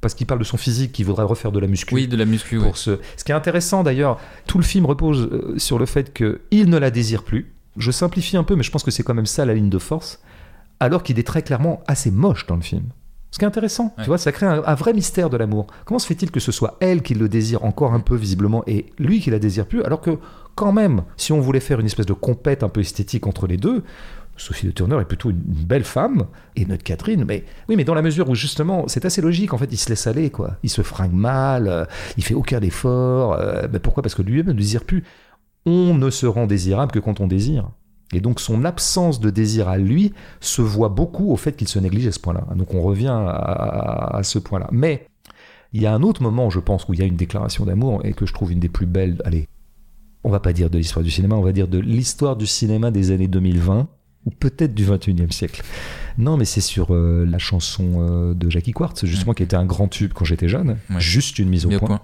Parce 0.00 0.14
qu'il 0.14 0.26
parle 0.26 0.40
de 0.40 0.44
son 0.44 0.56
physique, 0.56 0.92
qu'il 0.92 1.06
voudrait 1.06 1.24
refaire 1.24 1.52
de 1.52 1.60
la 1.60 1.66
muscu 1.68 1.94
Oui, 1.94 2.08
de 2.08 2.16
la 2.16 2.24
muscu, 2.24 2.58
pour 2.58 2.76
ce... 2.76 2.98
ce 3.16 3.24
qui 3.24 3.30
est 3.32 3.34
intéressant 3.34 3.82
d'ailleurs, 3.84 4.18
tout 4.46 4.58
le 4.58 4.64
film 4.64 4.84
repose 4.84 5.28
euh, 5.32 5.54
sur 5.58 5.78
le 5.78 5.86
fait 5.86 6.12
qu'il 6.12 6.68
ne 6.68 6.76
la 6.76 6.90
désire 6.90 7.22
plus. 7.22 7.52
Je 7.76 7.90
simplifie 7.90 8.36
un 8.36 8.42
peu, 8.44 8.56
mais 8.56 8.62
je 8.64 8.70
pense 8.70 8.82
que 8.82 8.90
c'est 8.90 9.02
quand 9.04 9.14
même 9.14 9.26
ça 9.26 9.44
la 9.46 9.54
ligne 9.54 9.70
de 9.70 9.78
force. 9.78 10.20
Alors 10.80 11.02
qu'il 11.04 11.18
est 11.20 11.26
très 11.26 11.42
clairement 11.42 11.82
assez 11.86 12.10
moche 12.10 12.46
dans 12.46 12.56
le 12.56 12.62
film. 12.62 12.82
Ce 13.30 13.38
qui 13.38 13.44
est 13.44 13.48
intéressant, 13.48 13.94
Ouais. 13.96 14.02
tu 14.04 14.08
vois, 14.08 14.18
ça 14.18 14.32
crée 14.32 14.44
un, 14.46 14.62
un 14.66 14.74
vrai 14.74 14.92
mystère 14.92 15.30
de 15.30 15.36
l'amour. 15.38 15.68
Comment 15.86 15.98
se 16.00 16.06
fait-il 16.06 16.30
que 16.32 16.40
ce 16.40 16.52
soit 16.52 16.76
elle 16.80 17.00
qui 17.02 17.14
le 17.14 17.28
désire 17.28 17.64
encore 17.64 17.94
un 17.94 18.00
peu 18.00 18.16
visiblement 18.16 18.62
et 18.66 18.86
lui 18.98 19.20
qui 19.20 19.30
la 19.30 19.38
désire 19.38 19.64
plus, 19.66 19.82
alors 19.84 20.00
que 20.02 20.18
quand 20.54 20.72
même, 20.72 21.04
si 21.16 21.32
on 21.32 21.40
voulait 21.40 21.60
faire 21.60 21.80
une 21.80 21.86
espèce 21.86 22.04
de 22.06 22.12
compète 22.12 22.62
un 22.62 22.68
peu 22.68 22.80
esthétique 22.80 23.26
entre 23.26 23.46
les 23.46 23.56
deux, 23.56 23.84
Sophie 24.36 24.66
de 24.66 24.72
Turner 24.72 24.98
est 25.00 25.04
plutôt 25.04 25.30
une 25.30 25.36
belle 25.40 25.84
femme 25.84 26.24
et 26.56 26.64
notre 26.64 26.82
Catherine, 26.82 27.24
mais 27.26 27.44
oui, 27.68 27.76
mais 27.76 27.84
dans 27.84 27.94
la 27.94 28.02
mesure 28.02 28.28
où 28.28 28.34
justement 28.34 28.84
c'est 28.88 29.04
assez 29.04 29.20
logique 29.20 29.52
en 29.52 29.58
fait, 29.58 29.68
il 29.70 29.76
se 29.76 29.88
laisse 29.88 30.06
aller 30.06 30.30
quoi, 30.30 30.56
il 30.62 30.70
se 30.70 30.82
fringue 30.82 31.12
mal, 31.12 31.68
euh, 31.68 31.84
il 32.16 32.24
fait 32.24 32.34
aucun 32.34 32.60
effort, 32.60 33.34
euh, 33.34 33.68
ben 33.68 33.78
pourquoi? 33.78 34.02
Parce 34.02 34.14
que 34.14 34.22
lui-même 34.22 34.46
ne 34.46 34.52
désire 34.52 34.84
plus. 34.84 35.04
On 35.66 35.94
ne 35.94 36.10
se 36.10 36.26
rend 36.26 36.46
désirable 36.46 36.90
que 36.92 36.98
quand 36.98 37.20
on 37.20 37.26
désire. 37.28 37.70
Et 38.14 38.20
donc 38.20 38.40
son 38.40 38.64
absence 38.64 39.20
de 39.20 39.30
désir 39.30 39.68
à 39.68 39.78
lui 39.78 40.12
se 40.40 40.60
voit 40.60 40.88
beaucoup 40.88 41.30
au 41.30 41.36
fait 41.36 41.52
qu'il 41.56 41.68
se 41.68 41.78
néglige 41.78 42.06
à 42.08 42.12
ce 42.12 42.18
point-là. 42.20 42.44
Donc 42.56 42.74
on 42.74 42.82
revient 42.82 43.08
à, 43.08 43.28
à- 43.28 44.16
à 44.18 44.22
ce 44.22 44.38
point-là. 44.38 44.68
Mais 44.72 45.06
il 45.72 45.80
y 45.80 45.86
a 45.86 45.94
un 45.94 46.02
autre 46.02 46.22
moment, 46.22 46.50
je 46.50 46.58
pense, 46.60 46.86
où 46.88 46.94
il 46.94 47.00
y 47.00 47.02
a 47.02 47.06
une 47.06 47.16
déclaration 47.16 47.64
d'amour 47.64 48.00
et 48.04 48.12
que 48.12 48.26
je 48.26 48.32
trouve 48.34 48.52
une 48.52 48.60
des 48.60 48.68
plus 48.68 48.84
belles. 48.86 49.20
Allez, 49.24 49.46
on 50.24 50.30
va 50.30 50.40
pas 50.40 50.52
dire 50.52 50.68
de 50.68 50.76
l'histoire 50.78 51.02
du 51.04 51.10
cinéma, 51.10 51.36
on 51.36 51.42
va 51.42 51.52
dire 51.52 51.68
de 51.68 51.78
l'histoire 51.78 52.36
du 52.36 52.46
cinéma 52.46 52.90
des 52.90 53.10
années 53.12 53.28
2020 53.28 53.88
ou 54.26 54.30
peut-être 54.30 54.74
du 54.74 54.84
21e 54.84 55.30
siècle. 55.32 55.62
Non, 56.18 56.36
mais 56.36 56.44
c'est 56.44 56.60
sur 56.60 56.94
euh, 56.94 57.26
la 57.28 57.38
chanson 57.38 57.84
euh, 57.96 58.34
de 58.34 58.48
Jackie 58.50 58.72
Quartz, 58.72 59.04
justement, 59.04 59.32
qui 59.34 59.42
était 59.42 59.56
un 59.56 59.64
grand 59.64 59.88
tube 59.88 60.12
quand 60.14 60.24
j'étais 60.24 60.48
jeune. 60.48 60.76
Ouais. 60.90 61.00
Juste 61.00 61.38
une 61.38 61.48
mise 61.48 61.66
au 61.66 61.70
point. 61.70 62.00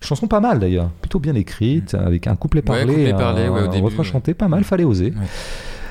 Chanson 0.00 0.26
pas 0.26 0.40
mal 0.40 0.58
d'ailleurs, 0.58 0.90
plutôt 1.00 1.18
bien 1.20 1.34
écrite, 1.34 1.94
avec 1.94 2.26
un 2.26 2.34
couplet 2.36 2.60
Ouais, 2.60 2.64
parlé, 2.66 2.86
couplet 2.86 3.12
un, 3.12 3.16
parlé, 3.16 3.42
ouais, 3.44 3.60
au 3.62 3.64
un 3.64 3.68
début, 3.68 3.84
refrain 3.84 4.02
ouais. 4.02 4.08
chanté, 4.08 4.34
pas 4.34 4.48
mal, 4.48 4.64
fallait 4.64 4.84
oser. 4.84 5.06
Ouais. 5.10 5.26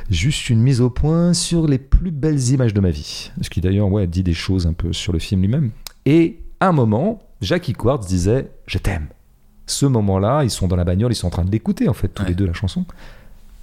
Juste 0.10 0.49
une 0.49 0.62
mise 0.62 0.82
au 0.82 0.89
point 0.89 1.34
sur 1.34 1.68
les 1.68 1.78
plus 1.78 2.12
belles 2.12 2.49
images 2.49 2.74
de 2.74 2.82
ma 2.82 2.89
vie. 2.89 3.32
Ce 3.41 3.49
qui 3.49 3.62
d'ailleurs 3.62 3.89
ouais, 3.89 4.08
dit 4.08 4.24
des 4.24 4.34
choses 4.34 4.68
un 4.68 4.74
peu 4.74 4.91
sur 4.91 5.14
le 5.14 5.20
film 5.20 5.41
lui-même. 5.41 5.72
Et 6.06 6.39
à 6.60 6.68
un 6.68 6.72
moment, 6.74 7.20
Jackie 7.41 7.74
Quartz 7.74 8.06
disait 8.08 8.52
Je 8.68 8.78
t'aime. 8.78 9.08
Ce 9.68 9.86
moment-là, 9.86 10.43
ils 10.43 10.49
sont 10.49 10.68
dans 10.68 10.76
la 10.76 10.84
bagnole, 10.84 11.14
ils 11.14 11.16
sont 11.16 11.28
en 11.28 11.32
train 11.32 11.45
de 11.45 11.52
l'écouter 11.52 11.88
en 11.88 11.93
fait, 11.93 12.10
tous 12.10 12.24
Ouais. 12.24 12.30
les 12.30 12.36
deux 12.36 12.45
la 12.45 12.54
chanson. 12.54 12.84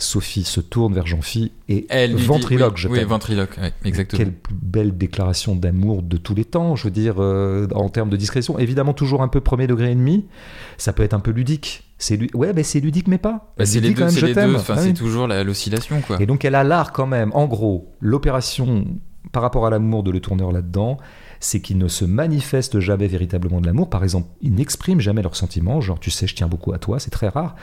Sophie 0.01 0.45
se 0.45 0.61
tourne 0.61 0.95
vers 0.95 1.07
Jean-Phi 1.07 1.51
et 1.69 1.87
Elle 1.89 2.13
lui 2.13 2.21
dit- 2.21 2.27
ventriloque, 2.27 2.75
oui, 2.77 2.81
je 2.83 2.89
Oui, 2.89 3.03
ventriloque, 3.05 3.59
exactement. 3.85 4.19
Quelle 4.19 4.33
belle 4.53 4.97
déclaration 4.97 5.57
d'amour 5.57 6.03
de 6.03 6.17
tous 6.17 6.35
les 6.37 6.45
temps, 6.45 6.77
je 6.77 6.85
veux 6.85 6.91
dire, 6.93 7.17
euh, 7.19 7.67
en 7.75 7.89
termes 7.89 8.09
de 8.09 8.17
discrétion. 8.17 8.59
Évidemment, 8.61 8.93
toujours 8.95 9.23
un 9.23 9.29
peu 9.29 9.41
premier 9.41 9.67
degré 9.67 9.91
et 9.91 9.95
demi. 9.97 10.27
Ça 10.77 10.93
peut 10.93 11.03
être 11.03 11.15
un 11.15 11.21
peu 11.21 11.33
ludique. 11.33 11.83
C'est 11.99 12.17
lu- 12.17 12.31
Ouais, 12.33 12.53
mais 12.55 12.63
c'est 12.63 12.79
ludique, 12.79 13.09
mais 13.09 13.19
pas. 13.19 13.53
Bah, 13.59 13.67
c'est 13.67 13.81
les 13.81 13.91
deux, 13.93 14.09
c'est. 14.09 14.33
Enfin, 14.55 14.75
Ah 14.79 14.83
oui. 14.85 14.95
toujours 14.95 15.27
la- 15.27 15.43
l'oscillation, 15.43 16.01
quoi. 16.01 16.23
Et 16.23 16.27
donc, 16.27 16.45
elle 16.45 16.55
a 16.55 16.63
l'art 16.63 16.93
quand 16.93 17.07
même, 17.09 17.33
en 17.35 17.47
gros, 17.47 17.93
l'opération 18.01 18.85
par 19.33 19.43
rapport 19.43 19.67
à 19.67 19.71
l'amour 19.71 20.05
de 20.05 20.13
Le 20.13 20.21
Tourneur 20.21 20.53
là-dedans, 20.53 20.97
c'est 21.41 21.61
qu'ils 21.61 21.77
ne 21.79 21.89
se 21.89 22.05
manifestent 22.05 22.79
jamais 22.79 23.09
véritablement 23.09 23.61
de 23.61 23.67
l'amour. 23.67 23.91
Par 23.91 24.05
exemple, 24.05 24.29
ils 24.43 24.55
n'expriment 24.55 25.01
jamais 25.01 25.23
leurs 25.23 25.35
sentiments, 25.37 25.81
genre 25.81 25.99
tu 25.99 26.11
sais, 26.13 26.29
je 26.29 26.37
tiens 26.37 26.47
beaucoup 26.47 26.73
à 26.73 26.79
toi, 26.79 27.01
c'est 27.01 27.11
très 27.11 27.29
rare 27.29 27.57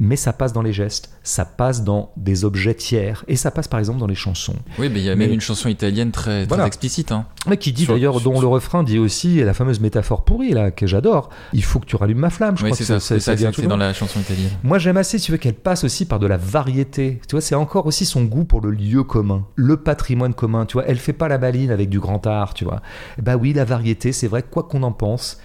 mais 0.00 0.16
ça 0.16 0.32
passe 0.32 0.52
dans 0.52 0.62
les 0.62 0.72
gestes, 0.72 1.10
ça 1.22 1.44
passe 1.44 1.82
dans 1.82 2.12
des 2.16 2.44
objets 2.44 2.74
tiers, 2.74 3.24
et 3.28 3.36
ça 3.36 3.50
passe 3.50 3.68
par 3.68 3.80
exemple 3.80 3.98
dans 3.98 4.06
les 4.06 4.14
chansons. 4.14 4.56
Oui, 4.78 4.88
mais 4.88 5.00
il 5.00 5.04
y 5.04 5.10
a 5.10 5.16
même 5.16 5.32
une 5.32 5.40
chanson 5.40 5.68
italienne 5.68 6.10
très, 6.10 6.46
très 6.46 6.66
explicite. 6.66 7.12
Hein. 7.12 7.26
Mais 7.46 7.56
qui 7.56 7.72
dit 7.72 7.86
d'ailleurs, 7.86 8.20
dont 8.20 8.40
le 8.40 8.46
refrain 8.46 8.82
dit 8.82 8.98
aussi 8.98 9.42
la 9.42 9.54
fameuse 9.54 9.80
métaphore 9.80 10.24
pourrie, 10.24 10.52
là, 10.52 10.70
que 10.70 10.86
j'adore. 10.86 11.30
Il 11.52 11.64
faut 11.64 11.80
que 11.80 11.86
tu 11.86 11.96
rallumes 11.96 12.18
ma 12.18 12.30
flamme, 12.30 12.56
je 12.56 12.64
oui, 12.64 12.70
crois 12.70 12.78
que 12.78 12.84
c'est 12.84 13.20
ça, 13.20 13.34
c'est 13.36 13.66
dans 13.66 13.76
la 13.76 13.92
chanson 13.92 14.20
italienne. 14.20 14.50
Moi 14.62 14.78
j'aime 14.78 14.96
assez, 14.96 15.18
tu 15.18 15.32
veux, 15.32 15.38
qu'elle 15.38 15.54
passe 15.54 15.84
aussi 15.84 16.04
par 16.04 16.18
de 16.18 16.26
la 16.26 16.36
variété. 16.36 17.20
Tu 17.26 17.32
vois, 17.32 17.40
c'est 17.40 17.54
encore 17.54 17.86
aussi 17.86 18.04
son 18.04 18.24
goût 18.24 18.44
pour 18.44 18.60
le 18.60 18.70
lieu 18.70 19.02
commun, 19.02 19.44
le 19.56 19.76
patrimoine 19.76 20.34
commun, 20.34 20.66
tu 20.66 20.74
vois. 20.74 20.84
Elle 20.86 20.98
fait 20.98 21.12
pas 21.12 21.28
la 21.28 21.38
baline 21.38 21.70
avec 21.70 21.88
du 21.88 22.00
grand 22.00 22.26
art, 22.26 22.54
tu 22.54 22.64
vois. 22.64 22.80
Bah 23.20 23.36
oui, 23.36 23.52
la 23.52 23.64
variété, 23.64 24.12
c'est 24.12 24.28
vrai, 24.28 24.42
quoi 24.42 24.64
qu'on 24.64 24.82
en 24.82 24.92
pense, 24.92 25.38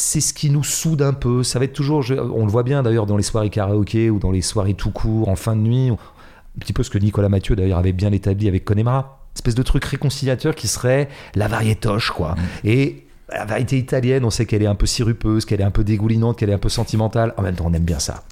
c'est 0.00 0.20
ce 0.20 0.32
qui 0.32 0.48
nous 0.50 0.64
soude 0.64 1.02
un 1.02 1.12
peu. 1.12 1.42
Ça 1.42 1.58
va 1.58 1.66
être 1.66 1.74
toujours, 1.74 2.04
on 2.10 2.44
le 2.46 2.50
voit 2.50 2.62
bien 2.62 2.82
d'ailleurs 2.82 3.06
dans 3.06 3.18
les 3.18 3.22
soirées 3.22 3.50
karaoké 3.50 4.08
ou 4.08 4.18
dans 4.18 4.30
les 4.30 4.40
soirées 4.40 4.74
tout 4.74 4.90
court, 4.90 5.28
en 5.28 5.36
fin 5.36 5.54
de 5.54 5.60
nuit. 5.60 5.90
Un 5.90 6.58
petit 6.58 6.72
peu 6.72 6.82
ce 6.82 6.90
que 6.90 6.98
Nicolas 6.98 7.28
Mathieu 7.28 7.54
d'ailleurs 7.54 7.78
avait 7.78 7.92
bien 7.92 8.10
établi 8.10 8.48
avec 8.48 8.64
Connemara. 8.64 9.20
Espèce 9.34 9.54
de 9.54 9.62
truc 9.62 9.84
réconciliateur 9.84 10.54
qui 10.54 10.68
serait 10.68 11.08
la 11.34 11.48
variétoche, 11.48 12.10
quoi. 12.10 12.32
Mm. 12.32 12.38
Et 12.64 13.06
la 13.30 13.44
variété 13.44 13.76
italienne, 13.76 14.24
on 14.24 14.30
sait 14.30 14.46
qu'elle 14.46 14.62
est 14.62 14.66
un 14.66 14.74
peu 14.74 14.86
sirupeuse, 14.86 15.44
qu'elle 15.44 15.60
est 15.60 15.64
un 15.64 15.70
peu 15.70 15.84
dégoulinante, 15.84 16.38
qu'elle 16.38 16.50
est 16.50 16.54
un 16.54 16.58
peu 16.58 16.70
sentimentale. 16.70 17.34
En 17.36 17.42
même 17.42 17.54
temps, 17.54 17.66
on 17.68 17.72
aime 17.74 17.84
bien 17.84 17.98
ça. 17.98 18.24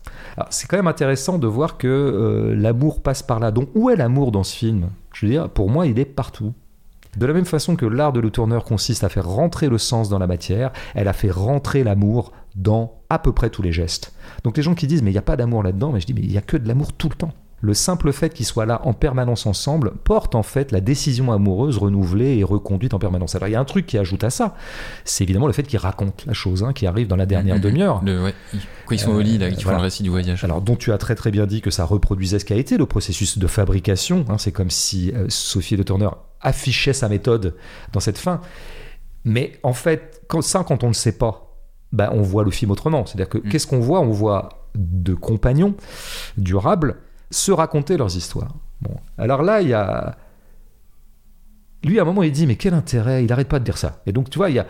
C'est 0.49 0.69
quand 0.69 0.77
même 0.77 0.89
intéressant 0.89 1.39
de 1.39 1.47
voir 1.47 1.77
que 1.77 1.87
euh, 1.87 2.55
l'amour 2.57 3.03
passe 3.03 3.23
par 3.23 3.41
là. 3.41 3.51
Donc, 3.51 3.69
où 3.75 3.91
est 3.91 3.97
l'amour 3.97 4.33
dans 4.33 4.43
ce 4.43 4.57
film? 4.57 4.89
Je 5.13 5.27
veux 5.27 5.33
dire, 5.33 5.49
pour 5.51 5.69
moi, 5.69 5.87
il 5.87 5.99
est 5.99 6.05
partout. 6.07 6.55
De 7.19 7.27
la 7.27 7.33
même 7.33 7.47
façon 7.47 7.75
que 7.75 7.85
l'art 7.85 8.13
de 8.13 8.21
Le 8.21 8.31
Tourneur 8.31 8.63
consiste 8.63 9.03
à 9.03 9.09
faire 9.09 9.29
rentrer 9.29 9.69
le 9.69 9.77
sens 9.77 10.09
dans 10.09 10.21
la 10.21 10.29
matière, 10.29 10.71
elle 10.95 11.09
a 11.09 11.13
fait 11.13 11.33
rentrer 11.33 11.83
l'amour 11.83 12.31
dans 12.55 13.03
à 13.11 13.19
peu 13.19 13.33
près 13.33 13.51
tous 13.51 13.61
les 13.61 13.73
gestes. 13.73 14.15
Donc 14.45 14.57
les 14.57 14.63
gens 14.63 14.77
qui 14.77 14.87
disent 14.87 15.03
mais 15.03 15.11
il 15.11 15.15
n'y 15.15 15.19
a 15.19 15.23
pas 15.23 15.37
d'amour 15.37 15.65
là-dedans, 15.65 15.91
mais 15.91 15.99
je 15.99 16.07
dis 16.07 16.15
mais 16.15 16.21
il 16.21 16.31
n'y 16.31 16.39
a 16.39 16.43
que 16.43 16.57
de 16.57 16.69
l'amour 16.69 16.93
tout 16.93 17.09
le 17.09 17.17
temps. 17.17 17.33
Le 17.61 17.75
simple 17.75 18.13
fait 18.13 18.33
qu'ils 18.33 18.47
soient 18.47 18.67
là 18.67 18.81
en 18.85 18.93
permanence 18.93 19.47
ensemble 19.47 19.93
porte 20.05 20.35
en 20.35 20.45
fait 20.45 20.71
la 20.71 20.81
décision 20.81 21.33
amoureuse 21.33 21.77
renouvelée 21.79 22.39
et 22.39 22.45
reconduite 22.45 22.95
en 22.95 22.99
permanence. 22.99 23.35
Alors 23.35 23.49
il 23.49 23.53
y 23.53 23.57
a 23.57 23.61
un 23.61 23.65
truc 23.65 23.87
qui 23.87 23.99
ajoute 23.99 24.23
à 24.23 24.31
ça, 24.31 24.55
c'est 25.05 25.25
évidemment 25.25 25.49
le 25.49 25.53
fait 25.53 25.65
qu'ils 25.65 25.79
racontent 25.79 26.25
la 26.27 26.35
chose, 26.35 26.63
hein, 26.63 26.73
qui 26.73 26.87
arrive 26.87 27.09
dans 27.09 27.17
la 27.17 27.27
dernière 27.27 27.61
demi-heure. 27.61 28.03
Ouais. 28.05 28.35
Quand 28.87 28.95
ils 28.95 29.01
sont 29.01 29.13
au 29.13 29.21
lit, 29.21 29.39
là, 29.39 29.49
ils 29.49 29.63
font 29.63 29.71
le 29.71 29.77
récit 29.77 30.03
du 30.03 30.11
voyage. 30.11 30.45
Alors 30.45 30.61
dont 30.61 30.77
tu 30.77 30.93
as 30.93 30.99
très 30.99 31.15
très 31.15 31.31
bien 31.31 31.47
dit 31.47 31.61
que 31.61 31.71
ça 31.71 31.85
reproduisait 31.85 32.39
ce 32.39 32.45
qui 32.45 32.53
a 32.53 32.57
été 32.57 32.77
le 32.77 32.87
processus 32.87 33.39
de 33.39 33.47
fabrication. 33.47 34.25
Hein. 34.29 34.39
c'est 34.39 34.53
comme 34.53 34.71
si 34.71 35.13
euh, 35.13 35.27
Sophie 35.29 35.77
de 35.77 35.83
Turner 35.83 36.11
affichait 36.41 36.93
sa 36.93 37.09
méthode 37.09 37.55
dans 37.93 38.01
cette 38.01 38.19
fin. 38.19 38.41
Mais 39.25 39.59
en 39.63 39.73
fait, 39.73 40.23
quand, 40.29 40.43
ça, 40.43 40.65
quand 40.67 40.85
on 40.85 40.89
ne 40.89 40.95
sait 40.95 41.19
pas, 41.19 41.57
ben, 41.93 42.11
on 42.13 42.23
voit 42.23 42.45
le 42.45 42.51
film 42.51 42.71
autrement. 42.71 43.05
C'est-à-dire 43.07 43.29
que 43.29 43.39
mm. 43.39 43.49
qu'est-ce 43.49 43.67
qu'on 43.67 43.81
voit? 43.81 44.01
On 44.01 44.11
voit 44.11 44.49
de 44.75 45.15
compagnons 45.15 45.75
durables 46.37 46.97
se 47.31 47.53
raconter 47.53 47.97
leurs 47.97 48.17
histoires. 48.17 48.55
Bon. 48.81 48.97
Alors 49.17 49.43
là, 49.43 49.63
il 49.63 49.69
y 49.69 49.75
a. 49.75 50.17
Lui, 51.85 51.99
à 51.99 52.03
un 52.03 52.05
moment, 52.05 52.23
il 52.23 52.33
dit 52.33 52.47
Mais 52.47 52.57
quel 52.57 52.75
intérêt 52.75 53.25
Il 53.25 53.29
n'arrête 53.29 53.49
pas 53.49 53.59
de 53.59 53.65
dire 53.65 53.79
ça. 53.79 54.03
Et 54.07 54.13
donc, 54.13 54.31
tu 54.31 54.39
vois, 54.39 54.51
il 54.51 54.57
y 54.57 54.59
a. 54.59 54.67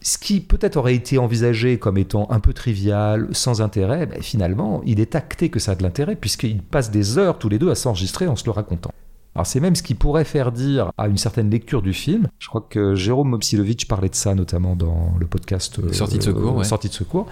Ce 0.00 0.18
qui 0.18 0.40
peut-être 0.40 0.76
aurait 0.76 0.94
été 0.94 1.18
envisagé 1.18 1.78
comme 1.78 1.96
étant 1.96 2.30
un 2.30 2.40
peu 2.40 2.52
trivial, 2.52 3.28
sans 3.32 3.62
intérêt, 3.62 4.06
ben, 4.06 4.22
finalement, 4.22 4.82
il 4.84 5.00
est 5.00 5.14
acté 5.14 5.48
que 5.48 5.58
ça 5.58 5.72
a 5.72 5.74
de 5.74 5.82
l'intérêt, 5.82 6.16
puisqu'ils 6.16 6.62
passent 6.62 6.90
des 6.90 7.18
heures 7.18 7.38
tous 7.38 7.48
les 7.48 7.58
deux 7.58 7.70
à 7.70 7.74
s'enregistrer 7.74 8.26
en 8.26 8.36
se 8.36 8.44
le 8.44 8.50
racontant. 8.50 8.90
Alors 9.34 9.46
c'est 9.46 9.60
même 9.60 9.74
ce 9.74 9.82
qui 9.82 9.94
pourrait 9.94 10.24
faire 10.24 10.52
dire 10.52 10.92
à 10.96 11.08
une 11.08 11.16
certaine 11.16 11.50
lecture 11.50 11.82
du 11.82 11.92
film. 11.92 12.28
Je 12.38 12.48
crois 12.48 12.64
que 12.68 12.94
Jérôme 12.94 13.30
Mopsilovitch 13.30 13.86
parlait 13.86 14.08
de 14.08 14.14
ça 14.14 14.34
notamment 14.34 14.76
dans 14.76 15.14
le 15.18 15.26
podcast 15.26 15.92
Sortie 15.92 16.18
de 16.18 16.22
secours. 16.22 16.60
Euh, 16.60 16.62
Sortie 16.62 16.88
de 16.88 16.94
secours. 16.94 17.26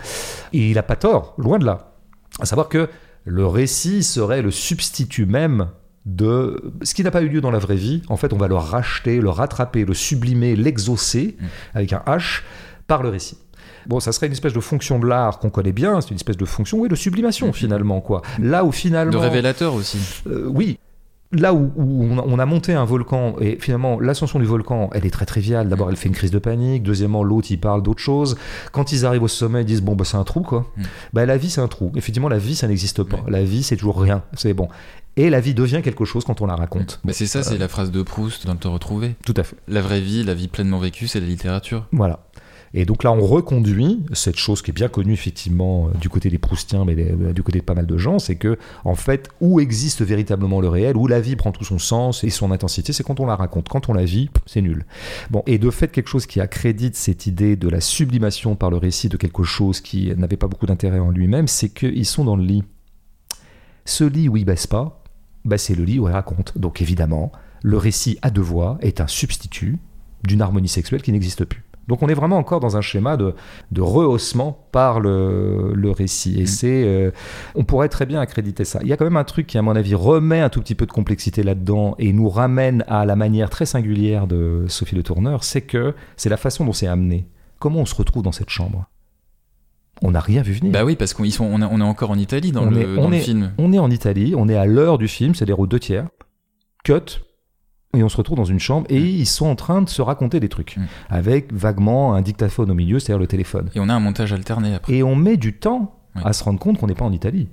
Et 0.53 0.71
il 0.71 0.75
n'a 0.75 0.83
pas 0.83 0.97
tort, 0.97 1.35
loin 1.39 1.61
de 1.61 1.65
là. 1.65 1.95
À 2.41 2.47
savoir 2.47 2.69
que 2.69 2.89
le 3.25 3.47
récit 3.47 4.03
serait 4.03 4.43
le 4.43 4.51
substitut 4.51 5.27
même 5.27 5.69
de 6.07 6.73
ce 6.83 6.95
qui 6.95 7.05
n'a 7.05 7.11
pas 7.11 7.23
eu 7.23 7.29
lieu 7.29 7.41
dans 7.41 7.51
la 7.51 7.61
vraie 7.61 7.77
vie. 7.77 8.03
En 8.09 8.17
fait, 8.17 8.33
on 8.33 8.37
va 8.37 8.49
le 8.49 8.57
racheter, 8.57 9.21
le 9.21 9.31
rattraper, 9.31 9.85
le 9.85 9.95
sublimer, 9.95 10.57
l'exaucer 10.57 11.37
mm. 11.39 11.45
avec 11.75 11.93
un 11.93 12.03
H 12.07 12.43
par 12.87 13.03
le 13.03 13.09
récit. 13.09 13.39
Bon, 13.87 14.01
ça 14.01 14.13
serait 14.13 14.27
une 14.27 14.33
espèce 14.33 14.53
de 14.53 14.61
fonction 14.61 14.99
de 14.99 15.07
l'art 15.07 15.39
qu'on 15.39 15.51
connaît 15.51 15.73
bien, 15.73 16.01
c'est 16.01 16.11
une 16.11 16.17
espèce 16.17 16.37
de 16.37 16.45
fonction, 16.45 16.79
oui, 16.79 16.89
de 16.89 16.95
sublimation 16.95 17.49
mm. 17.49 17.53
finalement, 17.53 18.01
quoi. 18.01 18.23
Là 18.41 18.65
où 18.65 18.73
finalement... 18.73 19.13
De 19.13 19.17
révélateur 19.17 19.75
aussi. 19.75 19.99
Euh, 20.27 20.47
oui, 20.49 20.79
là 21.33 21.55
où, 21.55 21.73
on, 21.77 22.39
a, 22.39 22.47
monté 22.47 22.75
un 22.75 22.85
volcan, 22.85 23.35
et 23.41 23.57
finalement 23.59 23.99
l'ascension 23.99 24.39
du 24.39 24.45
volcan, 24.45 24.91
elle 24.93 25.07
est 25.07 25.11
très 25.11 25.27
triviale. 25.27 25.69
D'abord, 25.69 25.91
elle 25.91 25.97
fait 25.97 26.09
une 26.09 26.15
crise 26.15 26.31
de 26.31 26.39
panique. 26.39 26.83
Deuxièmement, 26.83 27.25
l'autre, 27.25 27.49
il 27.51 27.59
parle 27.59 27.83
d'autre 27.83 28.01
chose. 28.01 28.37
Quand 28.73 28.93
ils 28.93 29.07
arrivent 29.07 29.23
au 29.23 29.29
sommet, 29.29 29.63
ils 29.63 29.67
disent 29.67 29.83
bon, 29.83 29.95
bah, 29.95 30.05
c'est 30.05 30.17
un 30.17 30.25
trou, 30.25 30.43
quoi. 30.43 30.67
Mm. 30.77 30.83
Bah, 31.13 31.27
la 31.27 31.37
vie, 31.37 31.51
c'est 31.51 31.61
un 31.61 31.69
trou. 31.69 31.93
Effectivement, 31.97 32.29
la 32.29 32.39
vie, 32.39 32.55
ça 32.55 32.69
n'existe 32.69 33.03
pas. 33.03 33.21
La 33.29 33.43
vie, 33.43 33.63
c'est 33.63 33.77
toujours 33.77 34.01
rien. 34.01 34.23
C'est 34.35 34.55
bon. 34.55 34.69
Et 35.17 35.29
la 35.29 35.41
vie 35.41 35.55
devient 35.55 35.81
quelque 35.83 36.05
chose 36.05 36.25
quand 36.25 36.41
on 36.41 36.47
la 36.47 36.57
raconte. 36.57 37.01
Mais 37.05 37.13
c'est 37.13 37.27
ça, 37.27 37.43
c'est 37.43 37.59
la 37.59 37.69
phrase 37.69 37.91
de 37.91 38.03
Proust 38.03 38.47
dans 38.47 38.53
le 38.53 38.59
Te 38.59 38.69
retrouver. 38.69 39.15
Tout 39.25 39.35
à 39.37 39.43
fait. 39.43 39.57
La 39.69 39.83
vraie 39.83 40.01
vie, 40.01 40.25
la 40.25 40.35
vie 40.35 40.49
pleinement 40.49 40.79
vécue, 40.79 41.07
c'est 41.07 41.21
la 41.21 41.27
littérature. 41.27 41.87
Voilà. 41.93 42.21
Et 42.75 42.87
donc 42.87 43.05
là, 43.05 43.13
on 43.13 43.21
reconduit 43.21 44.03
cette 44.13 44.37
chose 44.37 44.63
qui 44.63 44.71
est 44.71 44.75
bien 44.75 44.89
connue 44.89 45.13
effectivement 45.13 45.89
euh, 45.89 45.99
du 45.99 46.09
côté 46.09 46.31
des 46.31 46.39
Proustiens, 46.39 46.85
mais 46.85 46.97
euh, 46.99 47.33
du 47.33 47.43
côté 47.43 47.59
de 47.59 47.65
pas 47.65 47.75
mal 47.75 47.87
de 47.87 47.99
gens, 47.99 48.19
c'est 48.19 48.37
que 48.37 48.59
en 48.85 48.95
fait, 48.95 49.29
où 49.41 49.61
existe 49.61 50.03
véritablement 50.03 50.61
le 50.61 50.69
réel, 50.69 50.97
où 50.97 51.07
la 51.07 51.21
vie 51.21 51.37
prend 51.37 51.53
tout 51.53 51.65
son 51.65 51.79
sens 51.79 52.25
et 52.25 52.31
son 52.31 52.51
intensité, 52.51 52.93
c'est 52.93 53.03
quand 53.03 53.21
on 53.21 53.27
la 53.27 53.37
raconte. 53.37 53.69
Quand 53.69 53.89
on 53.89 53.93
la 53.93 54.05
vit, 54.05 54.31
c'est 54.47 54.63
nul. 54.63 54.87
Bon, 55.31 55.43
et 55.47 55.59
de 55.59 55.71
fait, 55.71 55.93
quelque 55.93 56.09
chose 56.09 56.27
qui 56.27 56.41
accrédite 56.41 56.97
cette 56.97 57.27
idée 57.27 57.57
de 57.57 57.69
la 57.69 57.81
sublimation 57.81 58.57
par 58.57 58.71
le 58.71 58.79
récit 58.79 59.09
de 59.09 59.17
quelque 59.17 59.43
chose 59.43 59.81
qui 59.81 60.15
n'avait 60.17 60.37
pas 60.37 60.49
beaucoup 60.49 60.67
d'intérêt 60.67 60.99
en 60.99 61.11
lui-même, 61.11 61.49
c'est 61.49 61.69
qu'ils 61.69 62.07
sont 62.07 62.25
dans 62.25 62.37
le 62.37 62.45
lit. 62.45 62.65
Ce 63.85 64.05
lit 64.05 64.29
où 64.29 64.37
ils 64.37 64.45
baissent 64.45 64.67
pas, 64.67 65.03
bah 65.45 65.59
c'est 65.59 65.75
le 65.75 65.85
lit 65.85 65.99
où 65.99 66.09
ils 66.09 66.13
racontent. 66.13 66.53
Donc 66.57 66.81
évidemment, 66.81 67.33
le 67.63 67.77
récit 67.77 68.19
à 68.23 68.31
deux 68.31 68.43
voix 68.43 68.79
est 68.81 69.01
un 69.01 69.07
substitut 69.07 69.79
d'une 70.25 70.41
harmonie 70.41 70.69
sexuelle 70.69 71.03
qui 71.03 71.13
n'existe 71.13 71.45
plus. 71.45 71.65
Donc 71.89 72.03
on 72.03 72.09
est 72.09 72.15
vraiment 72.15 72.37
encore 72.37 72.61
dans 72.61 72.77
un 72.77 72.81
schéma 72.81 73.17
de, 73.17 73.35
rehaussement 73.77 74.67
par 74.73 75.01
le, 75.01 75.91
récit. 75.91 76.39
Et 76.39 76.45
mm. 76.45 76.47
c'est, 76.47 76.85
euh, 76.85 77.11
on 77.55 77.65
pourrait 77.65 77.89
très 77.89 78.07
bien 78.07 78.21
accréditer 78.21 78.65
ça. 78.65 78.81
Il 78.83 78.89
y 78.89 78.93
a 78.93 78.97
quand 78.97 79.05
même 79.05 79.17
un 79.17 79.25
truc 79.25 79.47
qui, 79.47 79.59
à 79.59 79.63
mon 79.63 79.75
avis, 79.75 79.95
remet 79.95 80.41
un 80.41 80.49
tout 80.49 80.61
petit 80.61 80.75
peu 80.75 80.87
de 80.87 80.93
complexité 80.93 81.43
là-dedans 81.43 81.95
et 81.99 82.13
nous 82.13 82.29
ramène 82.29 82.85
à 82.89 83.05
la 83.05 83.17
manière 83.17 83.51
très 83.51 83.67
singulière 83.67 84.27
de 84.27 84.65
Sophie 84.69 84.95
Le 84.95 85.03
Tourneur, 85.03 85.45
c'est 85.45 85.63
que 85.63 85.95
c'est 86.17 86.29
la 86.29 86.37
façon 86.37 86.65
dont 86.65 86.73
c'est 86.73 86.87
amené. 86.87 87.27
Comment 87.59 87.81
on 87.81 87.87
se 87.87 87.95
retrouve 87.95 88.23
dans 88.23 88.33
cette 88.33 88.51
chambre? 88.51 88.87
On 90.03 90.11
n'a 90.11 90.21
rien 90.21 90.43
vu 90.43 90.53
venir. 90.53 90.73
Bah 90.73 90.85
oui, 90.85 90.97
parce 90.97 91.15
qu'on 91.15 91.25
est, 91.25 91.41
on 91.41 91.81
est 91.81 91.85
encore 91.85 92.11
en 92.11 92.19
Italie 92.19 92.51
dans, 92.51 92.65
le, 92.65 92.73
film. 93.19 93.53
On 93.59 93.73
est 93.73 93.79
en 93.79 93.91
Italie, 93.91 94.35
on 94.37 94.49
est 94.49 94.57
à 94.57 94.67
l'heure 94.67 94.99
du 94.99 95.07
film, 95.07 95.35
c'est-à-dire 95.35 95.61
aux 95.61 95.67
deux 95.67 95.79
tiers. 95.79 96.07
Cut, 96.83 97.23
et 97.95 98.03
on 98.03 98.09
se 98.09 98.17
retrouve 98.17 98.37
dans 98.37 98.45
une 98.45 98.59
chambre 98.59 98.87
et 98.89 98.99
mm. 98.99 99.07
ils 99.07 99.27
sont 99.27 99.47
en 99.47 99.55
train 99.55 99.83
de 99.83 99.89
se 99.89 100.03
raconter 100.03 100.41
des 100.41 100.49
trucs 100.49 100.77
mm. 100.77 100.87
avec 101.11 101.53
vaguement 101.53 102.15
un 102.15 102.23
dictaphone 102.23 102.71
au 102.71 102.75
milieu, 102.75 102.99
c'est-à-dire 102.99 103.21
le 103.21 103.27
téléphone. 103.27 103.71
Et 103.75 103.81
on 103.81 103.89
a 103.89 103.95
un 103.95 104.01
montage 104.01 104.33
alterné 104.33 104.75
après. 104.75 104.95
Et 104.95 105.03
on 105.03 105.15
met 105.15 105.37
du 105.37 105.55
temps 105.55 105.99
à 106.15 106.33
se 106.33 106.45
rendre 106.45 106.59
compte 106.59 106.79
qu'on 106.79 106.87
n'est 106.87 106.95
pas 106.95 107.05
en 107.05 107.13
Italie. 107.13 107.49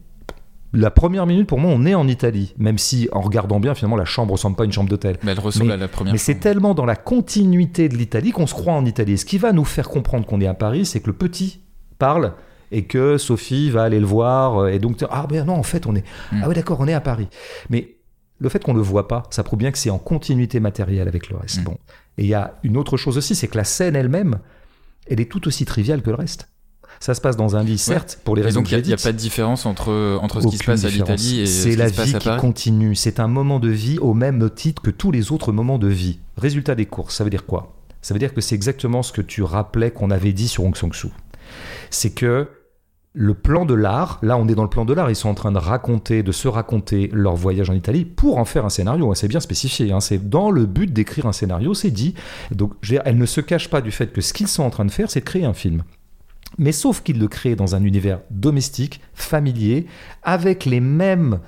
La 0.72 0.92
première 0.92 1.26
minute, 1.26 1.48
pour 1.48 1.60
moi, 1.60 1.72
on 1.74 1.84
est 1.86 1.96
en 1.96 2.08
Italie, 2.08 2.54
même 2.60 2.78
si, 2.78 3.10
en 3.12 3.22
regardant 3.22 3.60
bien, 3.60 3.74
finalement, 3.74 3.96
la 3.96 4.06
chambre 4.06 4.34
ressemble 4.34 4.56
pas 4.56 4.64
à 4.64 4.66
une 4.66 4.72
chambre 4.72 4.90
d'hôtel. 4.90 5.18
Mais 5.24 5.32
elle 5.32 5.40
ressemble 5.40 5.72
à 5.72 5.78
la 5.78 5.88
première. 5.88 6.14
Mais 6.14 6.20
c'est 6.20 6.36
tellement 6.36 6.76
dans 6.76 6.86
la 6.86 6.96
continuité 6.96 7.90
de 7.90 7.98
l'Italie 7.98 8.32
qu'on 8.32 8.46
se 8.46 8.54
croit 8.54 8.74
en 8.74 8.86
Italie. 8.86 9.18
ce 9.18 9.26
qui 9.26 9.40
va 9.40 9.52
nous 9.52 9.66
faire 9.66 9.90
comprendre 9.90 10.28
qu'on 10.28 10.42
est 10.42 10.48
à 10.48 10.54
Paris, 10.54 10.86
c'est 10.86 11.00
que 11.00 11.08
le 11.08 11.14
petit 11.14 11.62
parle 11.98 12.34
et 12.72 12.84
que 12.84 13.18
Sophie 13.18 13.72
va 13.72 13.84
aller 13.84 14.00
le 14.00 14.06
voir 14.06 14.68
et 14.68 14.78
donc 14.78 15.04
ah 15.10 15.26
ben 15.28 15.44
non 15.44 15.56
en 15.56 15.64
fait 15.64 15.88
on 15.88 15.96
est 15.96 16.06
mm. 16.32 16.42
ah 16.44 16.48
oui 16.48 16.54
d'accord 16.54 16.80
on 16.80 16.88
est 16.88 16.94
à 16.94 17.02
Paris 17.02 17.28
mais 17.72 17.96
le 18.40 18.50
fait 18.50 18.64
qu'on 18.64 18.74
ne 18.74 18.78
le 18.78 18.84
voit 18.84 19.08
pas, 19.08 19.24
ça 19.30 19.44
prouve 19.44 19.60
bien 19.60 19.72
que 19.72 19.78
c'est 19.78 19.90
en 19.90 20.00
continuité 20.00 20.60
matérielle 20.60 21.08
avec 21.08 21.30
le 21.30 21.38
reste. 21.38 21.62
Mm. 21.62 21.64
Bon. 21.66 21.78
Et 22.18 22.24
il 22.24 22.28
y 22.28 22.34
a 22.34 22.60
une 22.64 22.78
autre 22.78 22.98
chose 22.98 23.18
aussi, 23.18 23.36
c'est 23.36 23.48
que 23.48 23.58
la 23.58 23.64
scène 23.64 23.96
elle-même, 23.96 24.40
elle 25.08 25.20
est 25.20 25.30
tout 25.30 25.48
aussi 25.48 25.66
triviale 25.66 26.02
que 26.02 26.10
le 26.10 26.16
reste. 26.16 26.50
Ça 27.00 27.14
se 27.14 27.22
passe 27.22 27.38
dans 27.38 27.56
un 27.56 27.64
lit, 27.64 27.78
certes, 27.78 28.20
pour 28.26 28.36
les 28.36 28.42
raisons 28.42 28.60
donc 28.60 28.72
il 28.72 28.82
n'y 28.84 28.94
a, 28.94 28.98
pas 28.98 29.14
de 29.14 29.18
différence 29.18 29.66
entre, 29.66 30.18
entre 30.22 30.42
ce 30.42 30.48
qui 30.48 30.58
se 30.58 30.66
passe 30.66 30.84
à 30.84 30.90
l'Italie 30.90 31.40
et 31.40 31.46
ce 31.46 31.70
qui 31.70 31.76
la 31.78 31.88
se 31.88 31.94
passe 31.94 32.14
à 32.14 32.20
Paris. 32.20 32.36
qui 32.36 32.42
continue. 32.42 32.96
C'est 32.96 33.22
un 33.22 33.28
moment 33.28 33.60
de 33.60 33.70
vie 33.70 34.00
au 34.00 34.14
même 34.14 34.50
titre 34.50 34.82
que 34.82 34.90
tous 34.90 35.12
les 35.12 35.32
autres 35.32 35.54
moments 35.54 35.78
de 35.78 35.88
vie. 35.88 36.20
Résultat 36.38 36.76
des 36.76 36.86
courses, 36.86 37.16
ça 37.16 37.24
veut 37.24 37.30
dire 37.30 37.46
quoi? 37.46 37.76
Ça 38.02 38.14
veut 38.14 38.20
dire 38.20 38.34
que 38.34 38.42
c'est 38.42 38.56
exactement 38.56 39.02
ce 39.02 39.14
que 39.14 39.22
tu 39.22 39.44
rappelais 39.44 39.92
qu'on 39.92 40.12
avait 40.12 40.34
dit 40.34 40.50
sur 40.50 40.66
Hong 40.66 40.76
Sang-soo. 40.76 41.12
C'est 41.90 42.12
que 42.12 42.50
le 43.22 43.34
plan 43.34 43.66
de 43.66 43.74
l'art, 43.74 44.18
là 44.22 44.38
on 44.38 44.48
est 44.48 44.56
dans 44.56 44.64
le 44.64 44.70
plan 44.70 44.86
de 44.86 44.94
l'art, 44.94 45.10
ils 45.10 45.16
sont 45.16 45.28
en 45.28 45.34
train 45.34 45.52
de 45.52 45.58
raconter, 45.58 46.24
de 46.24 46.32
se 46.32 46.48
raconter 46.48 47.10
leur 47.12 47.36
voyage 47.36 47.70
en 47.70 47.74
Italie 47.74 48.06
pour 48.06 48.38
en 48.38 48.46
faire 48.46 48.64
un 48.64 48.70
scénario, 48.70 49.12
hein, 49.12 49.14
c'est 49.14 49.28
bien 49.28 49.42
spécifié, 49.42 49.92
hein. 49.92 50.00
c'est 50.00 50.30
dans 50.30 50.52
le 50.52 50.66
but 50.66 50.94
d'écrire 50.94 51.26
un 51.26 51.34
scénario, 51.34 51.74
c'est 51.74 51.92
dit, 51.92 52.14
donc 52.52 52.76
elle 53.04 53.18
ne 53.18 53.26
se 53.26 53.42
cache 53.42 53.70
pas 53.70 53.82
du 53.82 53.92
fait 53.92 54.14
que 54.14 54.22
ce 54.22 54.32
qu'ils 54.32 54.48
sont 54.48 54.64
en 54.64 54.70
train 54.70 54.86
de 54.86 54.92
faire, 54.92 55.12
c'est 55.12 55.20
de 55.20 55.26
créer 55.26 55.44
un 55.44 55.54
film. 55.54 55.84
Mais 56.58 56.72
sauf 56.72 57.04
qu'ils 57.04 57.20
le 57.20 57.28
créent 57.28 57.58
dans 57.58 57.76
un 57.76 57.84
univers 57.84 58.22
domestique, 58.32 59.02
familier, 59.14 59.86
avec 60.24 60.64
les 60.64 60.80
mêmes 60.80 61.40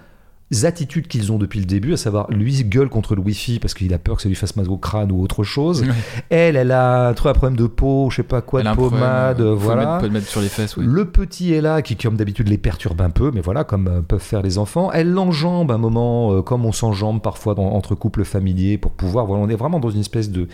attitudes 0.66 1.08
qu'ils 1.08 1.32
ont 1.32 1.38
depuis 1.38 1.60
le 1.60 1.66
début, 1.66 1.94
à 1.94 1.98
savoir 1.98 2.30
lui 2.30 2.64
gueule 2.66 2.90
contre 2.90 3.16
le 3.16 3.22
wifi 3.22 3.60
parce 3.60 3.74
qu'il 3.74 3.94
a 3.94 3.98
peur 4.00 4.18
que 4.18 4.22
ça 4.22 4.28
lui 4.30 4.36
fasse 4.36 4.56
mal 4.58 4.68
au 4.70 4.78
crâne 4.78 5.12
ou 5.12 5.22
autre 5.24 5.44
chose. 5.44 5.82
Ouais. 5.84 5.88
Elle, 6.30 6.56
elle 6.58 6.72
a 6.72 7.08
un, 7.08 7.14
truc, 7.14 7.30
un 7.30 7.34
problème 7.34 7.58
de 7.58 7.68
peau, 7.68 8.10
je 8.10 8.18
sais 8.18 8.24
pas 8.24 8.42
quoi, 8.42 8.60
Elle 8.60 8.66
de 8.66 8.72
un 8.72 8.76
problème, 8.76 9.00
pommade, 9.00 9.42
euh, 9.42 9.54
voilà. 9.56 9.82
mettre- 9.86 10.00
faut 10.00 10.06
le 10.08 10.12
mettre 10.12 10.28
sur 10.28 10.42
les 10.42 10.50
fesses, 10.50 10.76
ouais. 10.78 10.84
Le 10.86 11.06
petit 11.06 11.54
est 11.54 11.62
là, 11.62 11.82
qui 11.82 11.96
comme 11.96 12.18
d'habitude 12.18 12.50
les 12.50 12.58
perturbe 12.58 13.00
un 13.02 13.10
peu, 13.10 13.32
mais 13.34 13.42
voilà, 13.42 13.64
comme 13.64 13.88
euh, 13.88 14.02
peuvent 14.02 14.20
faire 14.22 14.42
les 14.42 14.58
enfants. 14.58 14.92
Elle 14.92 15.10
l'enjambe 15.12 15.72
un 15.72 15.78
moment, 15.78 16.34
euh, 16.34 16.42
comme 16.42 16.66
on 16.66 16.72
s'enjambe 16.72 17.22
parfois 17.22 17.56
dans- 17.56 17.72
entre 17.72 17.96
couples 17.96 18.24
familiers 18.26 18.78
pour 18.78 18.92
pouvoir. 18.92 19.26
Voilà, 19.26 19.44
on 19.44 19.50
est 19.50 19.56
vraiment 19.56 19.80
dans 19.80 19.90
une 19.92 20.02
espèce 20.02 20.30
de, 20.32 20.48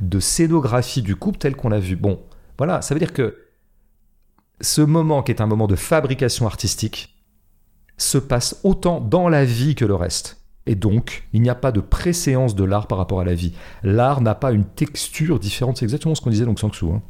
de 0.00 0.18
scénographie 0.20 1.02
du 1.02 1.14
couple 1.16 1.38
tel 1.38 1.56
qu'on 1.56 1.68
l'a 1.68 1.78
vu. 1.78 1.96
Bon, 1.96 2.18
voilà, 2.58 2.80
ça 2.82 2.94
veut 2.94 3.00
dire 3.00 3.12
que 3.12 3.36
ce 4.60 4.80
moment 4.80 5.22
qui 5.22 5.32
est 5.32 5.40
un 5.40 5.46
moment 5.46 5.66
de 5.66 5.74
fabrication 5.76 6.46
artistique 6.46 7.14
se 8.02 8.18
passe 8.18 8.60
autant 8.64 9.00
dans 9.00 9.28
la 9.28 9.44
vie 9.44 9.74
que 9.74 9.84
le 9.84 9.94
reste. 9.94 10.38
Et 10.66 10.74
donc, 10.74 11.26
il 11.32 11.42
n'y 11.42 11.48
a 11.50 11.54
pas 11.54 11.72
de 11.72 11.80
préséance 11.80 12.54
de 12.54 12.64
l'art 12.64 12.86
par 12.86 12.98
rapport 12.98 13.20
à 13.20 13.24
la 13.24 13.34
vie. 13.34 13.52
L'art 13.82 14.20
n'a 14.20 14.34
pas 14.34 14.52
une 14.52 14.64
texture 14.64 15.40
différente. 15.40 15.78
C'est 15.78 15.84
exactement 15.84 16.14
ce 16.14 16.20
qu'on 16.20 16.30
disait 16.30 16.44
donc 16.44 16.60
Sang-Soo. 16.60 16.92
hein. 16.92 17.02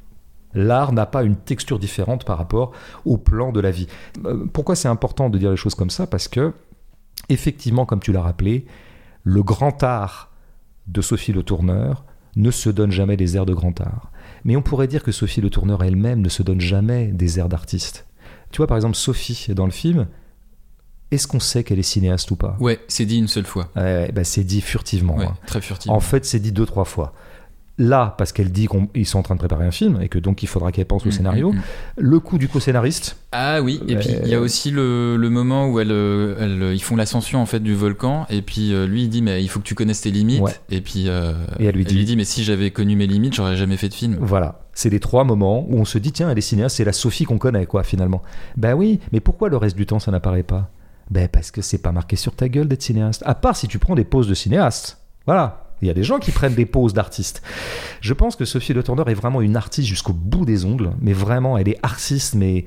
L'art 0.55 0.93
n'a 0.93 1.07
pas 1.07 1.23
une 1.23 1.37
texture 1.37 1.79
différente 1.79 2.25
par 2.25 2.39
rapport 2.39 2.73
au 3.05 3.17
plan 3.17 3.53
de 3.53 3.61
la 3.61 3.71
vie. 3.71 3.87
Euh, 4.27 4.47
Pourquoi 4.53 4.75
c'est 4.75 4.89
important 4.89 5.31
de 5.31 5.39
dire 5.39 5.51
les 5.51 5.57
choses 5.57 5.75
comme 5.75 5.91
ça? 5.91 6.07
Parce 6.07 6.29
que, 6.29 6.53
effectivement, 7.29 7.87
comme 7.87 8.01
tu 8.01 8.13
l'as 8.13 8.23
rappelé, 8.23 8.67
le 9.25 9.43
grand 9.43 9.83
art 9.83 10.31
de 10.87 11.01
Sophie 11.01 11.33
Le 11.33 11.43
Tourneur 11.43 12.05
ne 12.37 12.51
se 12.51 12.71
donne 12.71 12.91
jamais 12.91 13.17
des 13.17 13.37
airs 13.37 13.47
de 13.47 13.55
grand 13.55 13.79
art. 13.81 14.11
Mais 14.45 14.57
on 14.57 14.63
pourrait 14.63 14.89
dire 14.89 15.03
que 15.03 15.13
Sophie 15.13 15.41
Le 15.41 15.51
Tourneur 15.51 15.83
elle-même 15.85 16.21
ne 16.21 16.29
se 16.29 16.43
donne 16.43 16.61
jamais 16.61 17.07
des 17.09 17.39
airs 17.39 17.49
d'artiste. 17.49 18.07
Tu 18.51 18.59
vois, 18.59 18.67
par 18.67 18.77
exemple, 18.77 18.97
Sophie, 18.97 19.55
dans 19.55 19.67
le 19.67 19.71
film, 19.73 20.07
est-ce 21.13 21.29
qu'on 21.29 21.39
sait 21.41 21.63
qu'elle 21.63 21.79
est 21.79 21.83
cinéaste 21.83 22.31
ou 22.33 22.37
pas 22.37 22.57
Ouais, 22.59 22.81
c'est 22.89 23.05
dit 23.05 23.19
une 23.19 23.29
seule 23.29 23.47
fois. 23.47 23.69
Bah, 23.77 24.25
C'est 24.25 24.43
dit 24.45 24.61
furtivement. 24.61 25.17
Ouais, 25.17 25.27
hein. 25.27 25.37
très 25.47 25.61
furtif. 25.61 25.91
En 25.91 26.01
fait, 26.01 26.25
c'est 26.25 26.41
dit 26.41 26.51
deux, 26.53 26.67
trois 26.67 26.85
fois. 26.85 27.13
Là, 27.79 28.15
parce 28.19 28.33
qu'elle 28.33 28.53
dit 28.53 28.69
qu'ils 28.95 29.07
sont 29.07 29.19
en 29.19 29.23
train 29.23 29.35
de 29.35 29.39
préparer 29.39 29.65
un 29.67 29.71
film 29.71 29.99
et 30.03 30.09
que 30.09 30.19
donc 30.19 30.43
il 30.43 30.47
faudra 30.47 30.73
qu'elle 30.73 30.85
pense 30.85 31.05
au 31.07 31.09
Mm, 31.09 31.13
scénario. 31.13 31.53
mm, 31.53 31.57
mm. 31.57 31.63
Le 31.97 32.21
coup 32.21 32.37
du 32.37 32.47
co-scénariste, 32.47 33.17
Ah 33.33 33.63
oui, 33.63 33.81
et 33.89 33.97
puis 33.97 34.11
il 34.23 34.29
y 34.29 34.35
a 34.35 34.41
aussi 34.41 34.71
le, 34.71 35.17
le 35.17 35.31
moment 35.31 35.69
où 35.69 35.81
elle, 35.81 35.91
euh, 35.91 36.37
elle- 36.39 36.75
ils 36.75 36.83
font 36.83 36.97
l'ascension 36.97 37.41
en 37.41 37.47
fait 37.47 37.61
du 37.61 37.75
volcan, 37.75 38.27
et 38.29 38.43
puis 38.43 38.75
euh, 38.75 38.87
lui 38.87 39.05
il 39.05 39.09
dit 39.09 39.23
mais 39.23 39.43
il 39.43 39.49
faut 39.49 39.59
que 39.59 39.65
tu 39.65 39.75
connaisses 39.75 40.03
tes 40.03 40.11
limites, 40.11 40.43
Ouais. 40.43 40.53
et 40.71 40.83
puis 40.83 41.05
euh, 41.09 41.33
Et 41.59 41.65
elle 41.65 41.75
lui 41.75 41.87
dit- 41.87 42.15
mais 42.15 42.25
si 42.25 42.45
j'avais 42.45 42.71
connu 42.71 42.95
mes 42.95 43.07
limites, 43.07 43.35
j'aurais 43.35 43.57
jamais 43.57 43.79
fait 43.79 43.89
de 43.89 43.95
film. 43.95 44.19
Voilà, 44.21 44.61
c'est 44.75 44.91
les 44.91 45.01
trois 45.01 45.25
moments 45.25 45.65
où 45.67 45.79
on 45.79 45.87
se 45.87 45.97
dit 45.97 46.13
tiens, 46.13 46.31
elle 46.31 46.39
est 46.39 46.43
cinéaste, 46.43 46.77
c'est 46.77 46.85
la 46.85 46.93
Sophie 46.93 47.25
qu'on 47.25 47.39
connaît 47.39 47.65
quoi 47.65 47.85
finalement. 47.85 48.23
Ben 48.59 48.75
oui, 48.75 49.01
mais 49.13 49.21
pourquoi 49.21 49.49
le 49.49 49.57
reste 49.57 49.77
du 49.79 49.87
temps 49.87 49.99
ça 49.99 50.11
n'apparaît 50.11 50.43
pas? 50.43 50.71
Ben 51.11 51.29
parce 51.29 51.51
que 51.51 51.63
c'est 51.63 51.79
pas 51.79 51.93
marqué 51.93 52.17
sur 52.17 52.35
ta 52.35 52.49
gueule 52.49 52.69
d'être 52.69 52.83
cinéaste. 52.83 53.23
À 53.27 53.35
part 53.35 53.57
si 53.57 53.69
tu 53.69 53.79
prends 53.79 53.95
des 53.95 54.05
poses 54.05 54.29
de 54.29 54.35
cinéaste. 54.35 54.99
Voilà. 55.27 55.59
Il 55.83 55.89
y 55.89 55.91
a 55.91 55.95
des 55.95 56.05
gens 56.05 56.21
qui 56.21 56.31
prennent 56.31 56.55
des 56.55 56.65
poses 56.65 56.95
d'artiste. 56.95 57.43
Je 58.01 58.15
pense 58.15 58.37
que 58.37 58.45
Sophie 58.45 58.73
Le 58.73 58.85
Tourneur 58.85 59.09
est 59.09 59.15
vraiment 59.15 59.41
une 59.41 59.57
artiste 59.57 59.89
jusqu'au 59.89 60.13
bout 60.13 60.45
des 60.45 60.65
ongles, 60.65 60.93
mais 61.01 61.13
vraiment, 61.13 61.59
elle 61.59 61.69
est 61.69 61.79
artiste, 61.83 62.35
mais 62.35 62.67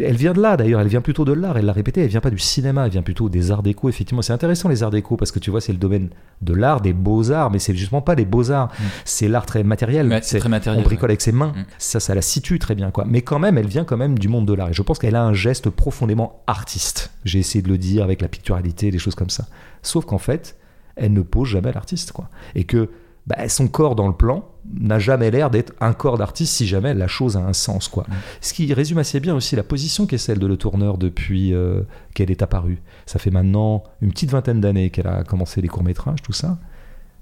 elle 0.00 0.16
vient 0.16 0.32
de 0.32 0.40
là 0.40 0.56
d'ailleurs, 0.56 0.80
elle 0.80 0.88
vient 0.88 1.00
plutôt 1.00 1.24
de 1.24 1.32
l'art, 1.32 1.58
elle 1.58 1.64
l'a 1.66 1.72
répété, 1.72 2.00
elle 2.02 2.08
vient 2.08 2.20
pas 2.20 2.30
du 2.30 2.38
cinéma, 2.38 2.84
elle 2.86 2.92
vient 2.92 3.02
plutôt 3.02 3.28
des 3.28 3.50
arts 3.50 3.62
déco, 3.62 3.88
effectivement. 3.88 4.22
C'est 4.22 4.32
intéressant 4.32 4.68
les 4.68 4.82
arts 4.82 4.90
déco 4.90 5.16
parce 5.16 5.32
que 5.32 5.38
tu 5.40 5.50
vois, 5.50 5.60
c'est 5.60 5.72
le 5.72 5.78
domaine 5.78 6.10
de 6.42 6.54
l'art, 6.54 6.80
des 6.80 6.92
beaux-arts, 6.92 7.50
mais 7.50 7.58
c'est 7.58 7.74
justement 7.74 8.00
pas 8.02 8.14
des 8.14 8.24
beaux-arts, 8.24 8.70
c'est 9.04 9.26
l'art 9.28 9.46
très 9.46 9.64
matériel. 9.64 10.08
Ouais, 10.08 10.20
c'est 10.22 10.38
très 10.38 10.48
matériel, 10.48 10.80
On 10.80 10.84
bricole 10.84 11.10
avec 11.10 11.20
ses 11.20 11.32
mains, 11.32 11.52
Mm. 11.56 11.64
ça, 11.78 12.00
ça 12.00 12.14
la 12.14 12.22
situe 12.22 12.58
très 12.58 12.74
bien, 12.74 12.90
quoi. 12.90 13.04
Mais 13.06 13.22
quand 13.22 13.38
même, 13.38 13.58
elle 13.58 13.66
vient 13.66 13.84
quand 13.84 13.96
même 13.96 14.18
du 14.18 14.28
monde 14.28 14.46
de 14.46 14.52
l'art, 14.54 14.68
et 14.68 14.72
je 14.72 14.82
pense 14.82 14.98
qu'elle 14.98 15.16
a 15.16 15.24
un 15.24 15.32
geste 15.34 15.70
profondément 15.70 16.42
artiste. 16.46 17.10
J'ai 17.24 17.40
essayé 17.40 17.62
de 17.62 17.68
le 17.68 17.78
dire 17.78 18.04
avec 18.04 18.22
la 18.22 18.28
picturalité, 18.28 18.90
des 18.90 18.98
choses 18.98 19.14
comme 19.14 19.30
ça. 19.30 19.46
Sauf 19.82 20.04
qu'en 20.04 20.18
fait, 20.18 20.56
elle 20.96 21.12
ne 21.12 21.22
pose 21.22 21.48
jamais 21.48 21.72
l'artiste, 21.72 22.12
quoi. 22.12 22.28
Et 22.54 22.64
que 22.64 22.90
bah, 23.26 23.48
son 23.48 23.66
corps 23.68 23.96
dans 23.96 24.06
le 24.06 24.14
plan 24.14 24.48
n'a 24.72 24.98
jamais 24.98 25.30
l'air 25.30 25.50
d'être 25.50 25.72
un 25.80 25.92
corps 25.92 26.18
d'artiste 26.18 26.54
si 26.54 26.66
jamais 26.66 26.94
la 26.94 27.06
chose 27.06 27.36
a 27.36 27.40
un 27.40 27.52
sens, 27.52 27.88
quoi. 27.88 28.06
Ce 28.40 28.54
qui 28.54 28.72
résume 28.72 28.98
assez 28.98 29.20
bien 29.20 29.34
aussi 29.34 29.56
la 29.56 29.62
position 29.62 30.06
qui 30.06 30.14
est 30.14 30.18
celle 30.18 30.38
de 30.38 30.46
Le 30.46 30.56
Tourneur 30.56 30.98
depuis 30.98 31.52
euh, 31.52 31.82
qu'elle 32.14 32.30
est 32.30 32.42
apparue. 32.42 32.80
Ça 33.06 33.18
fait 33.18 33.30
maintenant 33.30 33.84
une 34.00 34.10
petite 34.10 34.30
vingtaine 34.30 34.60
d'années 34.60 34.90
qu'elle 34.90 35.06
a 35.06 35.22
commencé 35.24 35.60
les 35.60 35.68
courts-métrages, 35.68 36.22
tout 36.22 36.32
ça. 36.32 36.58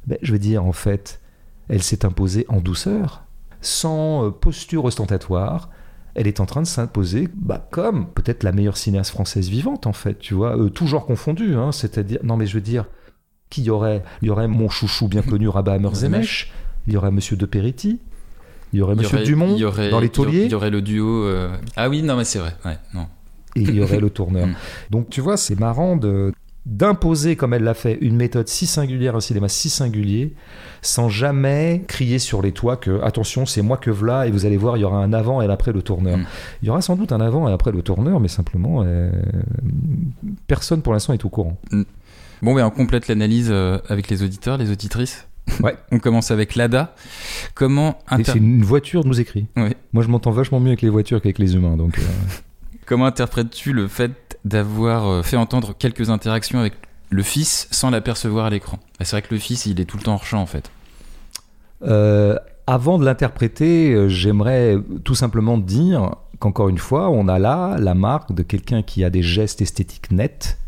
Ben, 0.06 0.18
je 0.22 0.32
veux 0.32 0.38
dire, 0.38 0.64
en 0.64 0.72
fait, 0.72 1.20
elle 1.68 1.82
s'est 1.82 2.04
imposée 2.04 2.44
en 2.48 2.60
douceur, 2.60 3.24
sans 3.60 4.26
euh, 4.26 4.30
posture 4.30 4.84
ostentatoire. 4.84 5.70
Elle 6.14 6.26
est 6.26 6.40
en 6.40 6.46
train 6.46 6.60
de 6.60 6.66
s'imposer 6.66 7.28
bah, 7.34 7.66
comme 7.70 8.08
peut-être 8.10 8.42
la 8.42 8.52
meilleure 8.52 8.76
cinéaste 8.76 9.10
française 9.10 9.48
vivante, 9.48 9.86
en 9.86 9.92
fait, 9.92 10.18
tu 10.18 10.34
vois, 10.34 10.56
euh, 10.58 10.68
tout 10.68 10.86
genre 10.86 11.06
confondu, 11.06 11.54
hein, 11.54 11.72
c'est-à-dire, 11.72 12.18
non 12.22 12.36
mais 12.36 12.46
je 12.46 12.54
veux 12.54 12.60
dire, 12.60 12.84
qui 13.48 13.62
y 13.62 13.70
aurait 13.70 14.02
Il 14.22 14.28
y 14.28 14.30
aurait 14.30 14.48
mon 14.48 14.68
chouchou 14.68 15.08
bien 15.08 15.22
connu, 15.22 15.48
Rabat 15.48 15.74
Hammerzemech, 15.74 16.52
il 16.86 16.92
y 16.94 16.96
aurait 16.96 17.10
Monsieur 17.10 17.36
De 17.36 17.46
Peretti, 17.46 17.98
il 18.72 18.78
y 18.78 18.82
aurait 18.82 18.94
Monsieur 18.94 19.16
aurait- 19.18 19.26
Dumont 19.26 19.54
il 19.54 19.60
y 19.60 19.64
aurait- 19.64 19.90
dans 19.90 20.00
les 20.00 20.08
tauliers, 20.08 20.44
Il 20.44 20.50
y 20.50 20.54
aurait 20.54 20.70
le 20.70 20.82
duo. 20.82 21.24
euh, 21.24 21.54
Ah 21.76 21.88
oui, 21.88 22.02
non 22.02 22.16
mais 22.16 22.24
c'est 22.24 22.38
vrai. 22.38 22.54
Ouais, 22.64 22.78
non. 22.94 23.06
et 23.54 23.60
il 23.60 23.74
y 23.74 23.80
aurait 23.82 24.00
le 24.00 24.08
tourneur. 24.10 24.46
Mm. 24.48 24.54
Donc 24.90 25.10
tu 25.10 25.20
vois, 25.20 25.36
c'est 25.36 25.58
marrant 25.60 25.96
de 25.96 26.32
d'imposer 26.64 27.34
comme 27.34 27.54
elle 27.54 27.64
l'a 27.64 27.74
fait 27.74 27.98
une 28.00 28.14
méthode 28.14 28.46
si 28.46 28.66
singulière, 28.66 29.16
un 29.16 29.20
cinéma 29.20 29.48
si 29.48 29.68
singulier, 29.68 30.32
sans 30.80 31.08
jamais 31.08 31.82
crier 31.88 32.20
sur 32.20 32.40
les 32.40 32.52
toits 32.52 32.76
que 32.76 33.02
attention, 33.02 33.46
c'est 33.46 33.62
moi 33.62 33.76
que 33.78 33.90
v'là 33.90 34.28
et 34.28 34.30
vous 34.30 34.46
allez 34.46 34.56
voir, 34.56 34.76
il 34.76 34.80
y 34.80 34.84
aura 34.84 34.98
un 34.98 35.12
avant 35.12 35.42
et 35.42 35.46
un 35.46 35.50
après 35.50 35.72
le 35.72 35.82
tourneur. 35.82 36.18
Mm. 36.18 36.24
Il 36.62 36.66
y 36.68 36.70
aura 36.70 36.80
sans 36.80 36.94
doute 36.94 37.10
un 37.10 37.20
avant 37.20 37.48
et 37.48 37.52
après 37.52 37.72
le 37.72 37.82
tourneur, 37.82 38.20
mais 38.20 38.28
simplement 38.28 38.84
euh, 38.86 39.10
personne 40.46 40.82
pour 40.82 40.92
l'instant 40.92 41.12
est 41.12 41.24
au 41.24 41.28
courant. 41.28 41.58
Bon, 42.42 42.54
ben 42.54 42.64
on 42.66 42.70
complète 42.70 43.08
l'analyse 43.08 43.48
euh, 43.50 43.78
avec 43.88 44.08
les 44.08 44.22
auditeurs, 44.22 44.56
les 44.56 44.70
auditrices. 44.70 45.26
Ouais. 45.62 45.76
on 45.90 45.98
commence 45.98 46.30
avec 46.30 46.54
Lada. 46.56 46.94
Comment 47.54 47.98
inter- 48.08 48.32
C'est 48.32 48.38
une 48.38 48.62
voiture 48.62 49.04
nous 49.04 49.20
écrit. 49.20 49.46
Ouais. 49.56 49.76
Moi, 49.92 50.02
je 50.02 50.08
m'entends 50.08 50.30
vachement 50.30 50.60
mieux 50.60 50.68
avec 50.68 50.82
les 50.82 50.88
voitures 50.88 51.20
qu'avec 51.20 51.38
les 51.38 51.54
humains, 51.54 51.76
donc. 51.76 51.98
euh, 51.98 52.02
Comment 52.86 53.06
interprètes-tu 53.06 53.72
le 53.72 53.86
fait 53.88 54.38
d'avoir 54.44 55.06
euh, 55.08 55.22
fait 55.22 55.36
entendre 55.36 55.74
quelques 55.78 56.10
interactions 56.10 56.58
avec 56.58 56.74
le 57.10 57.22
fils 57.22 57.68
sans 57.70 57.90
l'apercevoir 57.90 58.46
à 58.46 58.50
l'écran? 58.50 58.78
Bah, 58.98 59.04
C'est 59.04 59.12
vrai 59.16 59.22
que 59.22 59.32
le 59.34 59.38
fils, 59.40 59.66
il 59.66 59.80
est 59.80 59.84
tout 59.84 59.96
le 59.96 60.02
temps 60.02 60.14
hors 60.14 60.24
champ 60.24 60.40
en 60.40 60.46
fait. 60.46 60.70
Euh, 61.82 62.36
avant 62.66 62.98
de 62.98 63.04
l'interpréter, 63.04 64.08
j'aimerais 64.08 64.76
tout 65.04 65.14
simplement 65.14 65.58
dire 65.58 66.14
qu'encore 66.38 66.68
une 66.68 66.78
fois, 66.78 67.10
on 67.10 67.28
a 67.28 67.38
là 67.38 67.76
la 67.78 67.94
marque 67.94 68.32
de 68.32 68.42
quelqu'un 68.42 68.82
qui 68.82 69.04
a 69.04 69.10
des 69.10 69.22
gestes 69.22 69.60
esthétiques 69.62 70.10
nets, 70.12 70.58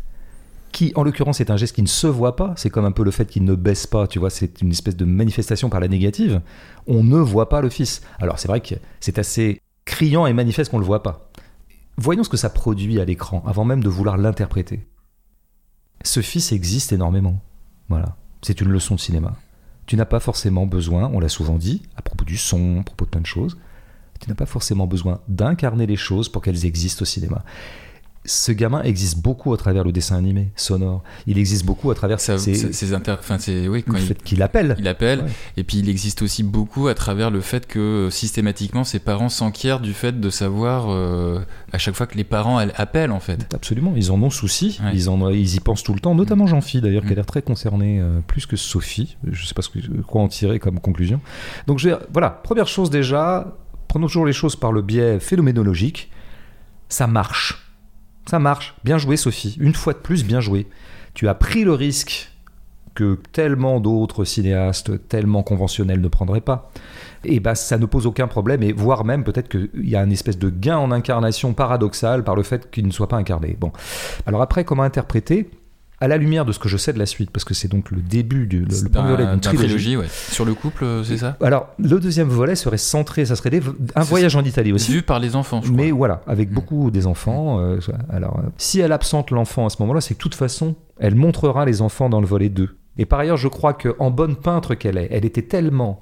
qui 0.75 0.91
en 0.95 1.03
l'occurrence 1.03 1.39
est 1.39 1.51
un 1.51 1.55
geste 1.55 1.73
qui 1.73 1.81
ne 1.81 1.87
se 1.87 2.05
voit 2.05 2.35
pas. 2.35 2.53
C'est 2.57 2.69
comme 2.69 2.83
un 2.83 2.91
peu 2.91 3.05
le 3.05 3.11
fait 3.11 3.29
qu'il 3.29 3.45
ne 3.45 3.55
baisse 3.55 3.87
pas, 3.87 4.07
tu 4.07 4.19
vois, 4.19 4.29
c'est 4.29 4.61
une 4.61 4.71
espèce 4.71 4.97
de 4.97 5.05
manifestation 5.05 5.69
par 5.69 5.79
la 5.79 5.87
négative. 5.87 6.41
On 6.85 7.01
ne 7.01 7.17
voit 7.17 7.47
pas 7.47 7.61
le 7.61 7.69
fils. 7.69 8.01
Alors 8.19 8.39
c'est 8.39 8.49
vrai 8.49 8.59
que 8.59 8.75
c'est 8.99 9.17
assez 9.17 9.61
criant 9.85 10.27
et 10.27 10.33
manifeste 10.33 10.69
qu'on 10.69 10.77
ne 10.77 10.81
le 10.81 10.87
voit 10.87 11.01
pas. 11.01 11.31
Voyons 11.95 12.25
ce 12.25 12.29
que 12.29 12.35
ça 12.35 12.49
produit 12.49 12.99
à 12.99 13.05
l'écran 13.05 13.41
avant 13.47 13.63
même 13.63 13.81
de 13.81 13.87
vouloir 13.87 14.17
l'interpréter. 14.17 14.85
Ce 16.03 16.19
fils 16.19 16.51
existe 16.51 16.91
énormément. 16.91 17.39
Voilà. 17.87 18.17
C'est 18.41 18.59
une 18.59 18.69
leçon 18.69 18.95
de 18.95 18.99
cinéma. 18.99 19.37
Tu 19.85 19.95
n'as 19.95 20.03
pas 20.03 20.19
forcément 20.19 20.65
besoin, 20.65 21.09
on 21.13 21.21
l'a 21.21 21.29
souvent 21.29 21.57
dit, 21.57 21.83
à 21.95 22.01
propos 22.01 22.25
du 22.25 22.35
son, 22.35 22.81
à 22.81 22.83
propos 22.83 23.05
de 23.05 23.11
plein 23.11 23.21
de 23.21 23.25
choses, 23.25 23.57
tu 24.19 24.27
n'as 24.27 24.35
pas 24.35 24.45
forcément 24.45 24.87
besoin 24.87 25.21
d'incarner 25.29 25.87
les 25.87 25.95
choses 25.95 26.27
pour 26.27 26.41
qu'elles 26.41 26.65
existent 26.65 27.03
au 27.03 27.05
cinéma. 27.05 27.45
Ce 28.27 28.51
gamin 28.51 28.81
existe 28.83 29.19
beaucoup 29.19 29.53
à 29.53 29.57
travers 29.57 29.83
le 29.83 29.91
dessin 29.91 30.15
animé 30.17 30.49
sonore. 30.55 31.03
Il 31.27 31.37
existe 31.37 31.65
beaucoup 31.65 31.91
à 31.91 31.95
travers 31.95 32.19
Ça, 32.19 32.37
ses- 32.37 32.93
inter... 32.93 33.15
enfin, 33.19 33.37
c'est 33.37 33.67
oui, 33.67 33.83
quand 33.83 33.93
le 33.93 33.99
il, 33.99 34.05
fait 34.07 34.21
qu'il 34.23 34.41
appelle. 34.41 34.75
il 34.79 34.87
appelle. 34.87 35.19
Ouais. 35.21 35.29
Et 35.57 35.63
puis 35.63 35.77
il 35.77 35.89
existe 35.89 36.21
aussi 36.21 36.41
beaucoup 36.43 36.87
à 36.87 36.95
travers 36.95 37.29
le 37.31 37.41
fait 37.41 37.67
que 37.67 37.79
euh, 37.79 38.09
systématiquement 38.09 38.83
ses 38.83 38.99
parents 38.99 39.29
s'enquièrent 39.29 39.79
du 39.79 39.93
fait 39.93 40.19
de 40.19 40.29
savoir 40.29 40.85
euh, 40.89 41.39
à 41.71 41.77
chaque 41.77 41.95
fois 41.95 42.07
que 42.07 42.15
les 42.17 42.23
parents 42.23 42.59
elles, 42.59 42.73
appellent 42.77 43.11
en 43.11 43.19
fait. 43.19 43.53
Absolument, 43.53 43.93
ils 43.95 44.11
en 44.11 44.21
ont 44.23 44.29
souci, 44.29 44.79
Ouais. 44.83 44.91
ils, 44.93 45.09
en, 45.09 45.29
ils 45.29 45.55
y 45.55 45.59
pensent 45.59 45.83
tout 45.83 45.93
le 45.93 45.99
temps, 45.99 46.15
notamment 46.15 46.47
Jean-Phi 46.47 46.81
d'ailleurs, 46.81 47.03
qui 47.03 47.09
a 47.09 47.11
Mm. 47.11 47.15
l'air 47.15 47.25
très 47.25 47.41
concerné, 47.41 47.99
euh, 48.01 48.19
plus 48.25 48.45
que 48.45 48.55
Sophie. 48.55 49.17
Je 49.23 49.41
ne 49.41 49.47
sais 49.47 49.53
pas 49.53 49.61
ce 49.61 49.69
que, 49.69 49.79
quoi 50.01 50.21
en 50.21 50.27
tirer 50.27 50.59
comme 50.59 50.79
conclusion. 50.79 51.21
Donc 51.67 51.79
je 51.79 51.89
vais- 51.89 51.97
voilà, 52.11 52.29
première 52.31 52.67
chose 52.67 52.89
déjà, 52.89 53.55
prenons 53.87 54.07
toujours 54.07 54.25
les 54.25 54.33
choses 54.33 54.55
par 54.55 54.71
le 54.71 54.81
biais 54.81 55.19
phénoménologique. 55.19 56.09
Ça 56.89 57.07
marche. 57.07 57.61
Ça 58.27 58.39
marche. 58.39 58.75
Bien 58.83 58.97
joué 58.97 59.17
Sophie. 59.17 59.57
Une 59.59 59.73
fois 59.73 59.93
de 59.93 59.99
plus, 59.99 60.23
bien 60.25 60.39
joué. 60.39 60.67
Tu 61.13 61.27
as 61.27 61.35
pris 61.35 61.63
le 61.63 61.73
risque 61.73 62.31
que 62.95 63.19
tellement 63.33 63.79
d'autres 63.79 64.23
cinéastes, 64.23 65.07
tellement 65.09 65.43
conventionnels 65.43 66.01
ne 66.01 66.07
prendraient 66.07 66.41
pas. 66.41 66.71
Et 67.25 67.39
ben 67.39 67.53
ça 67.53 67.77
ne 67.77 67.85
pose 67.85 68.07
aucun 68.07 68.27
problème, 68.27 68.63
et 68.63 68.71
voire 68.71 69.03
même 69.03 69.23
peut-être 69.23 69.49
qu'il 69.49 69.69
y 69.87 69.95
a 69.95 70.03
une 70.03 70.13
espèce 70.13 70.39
de 70.39 70.49
gain 70.49 70.77
en 70.77 70.91
incarnation 70.91 71.53
paradoxal 71.53 72.23
par 72.23 72.35
le 72.35 72.43
fait 72.43 72.71
qu'il 72.71 72.87
ne 72.87 72.91
soit 72.91 73.09
pas 73.09 73.17
incarné. 73.17 73.57
Bon. 73.59 73.71
Alors 74.25 74.41
après, 74.41 74.63
comment 74.63 74.83
interpréter? 74.83 75.49
À 76.01 76.07
la 76.07 76.17
lumière 76.17 76.45
de 76.45 76.51
ce 76.51 76.59
que 76.59 76.67
je 76.67 76.77
sais 76.77 76.91
de 76.93 76.99
la 76.99 77.05
suite, 77.05 77.31
parce 77.31 77.43
que 77.45 77.53
c'est 77.53 77.67
donc 77.69 77.89
le 77.91 78.01
début 78.01 78.47
du 78.47 78.59
le, 78.59 78.65
le 78.65 78.89
D'un- 78.89 78.89
premier 78.89 79.11
volet 79.11 79.25
d'une 79.25 79.33
d'un 79.35 79.39
trilogie. 79.55 79.95
ouais. 79.97 80.07
Sur 80.09 80.43
le 80.45 80.53
couple, 80.53 80.83
euh, 80.83 81.03
c'est 81.03 81.17
ça? 81.17 81.37
Alors, 81.41 81.69
le 81.79 81.99
deuxième 81.99 82.27
volet 82.27 82.55
serait 82.55 82.77
centré, 82.77 83.25
ça 83.25 83.35
serait 83.35 83.49
des- 83.49 83.61
un 83.95 84.03
voyage 84.03 84.35
en 84.35 84.43
Italie 84.43 84.73
aussi. 84.73 84.91
Vu 84.91 85.01
par 85.03 85.19
les 85.19 85.35
enfants, 85.35 85.61
je 85.63 85.71
Mais 85.71 85.87
crois. 85.87 85.97
voilà, 85.97 86.21
avec 86.27 86.51
Mm. 86.51 86.53
beaucoup 86.53 86.91
des 86.91 87.07
enfants. 87.07 87.59
euh, 87.59 87.79
alors, 88.09 88.39
euh, 88.39 88.49
si 88.57 88.79
elle 88.81 88.91
absente 88.91 89.31
l'enfant 89.31 89.65
à 89.65 89.69
ce 89.69 89.77
moment-là, 89.81 90.01
c'est 90.01 90.13
que 90.15 90.19
de 90.19 90.23
toute 90.23 90.35
façon, 90.35 90.75
elle 90.99 91.15
montrera 91.15 91.65
les 91.65 91.81
enfants 91.81 92.09
dans 92.09 92.19
le 92.21 92.27
volet 92.27 92.49
2. 92.49 92.75
Et 92.97 93.05
par 93.05 93.19
ailleurs, 93.19 93.37
je 93.37 93.47
crois 93.47 93.73
qu'en 93.73 94.11
bonne 94.11 94.35
peintre 94.35 94.75
qu'elle 94.75 94.97
est, 94.97 95.07
elle 95.11 95.25
était 95.25 95.41
tellement 95.43 96.01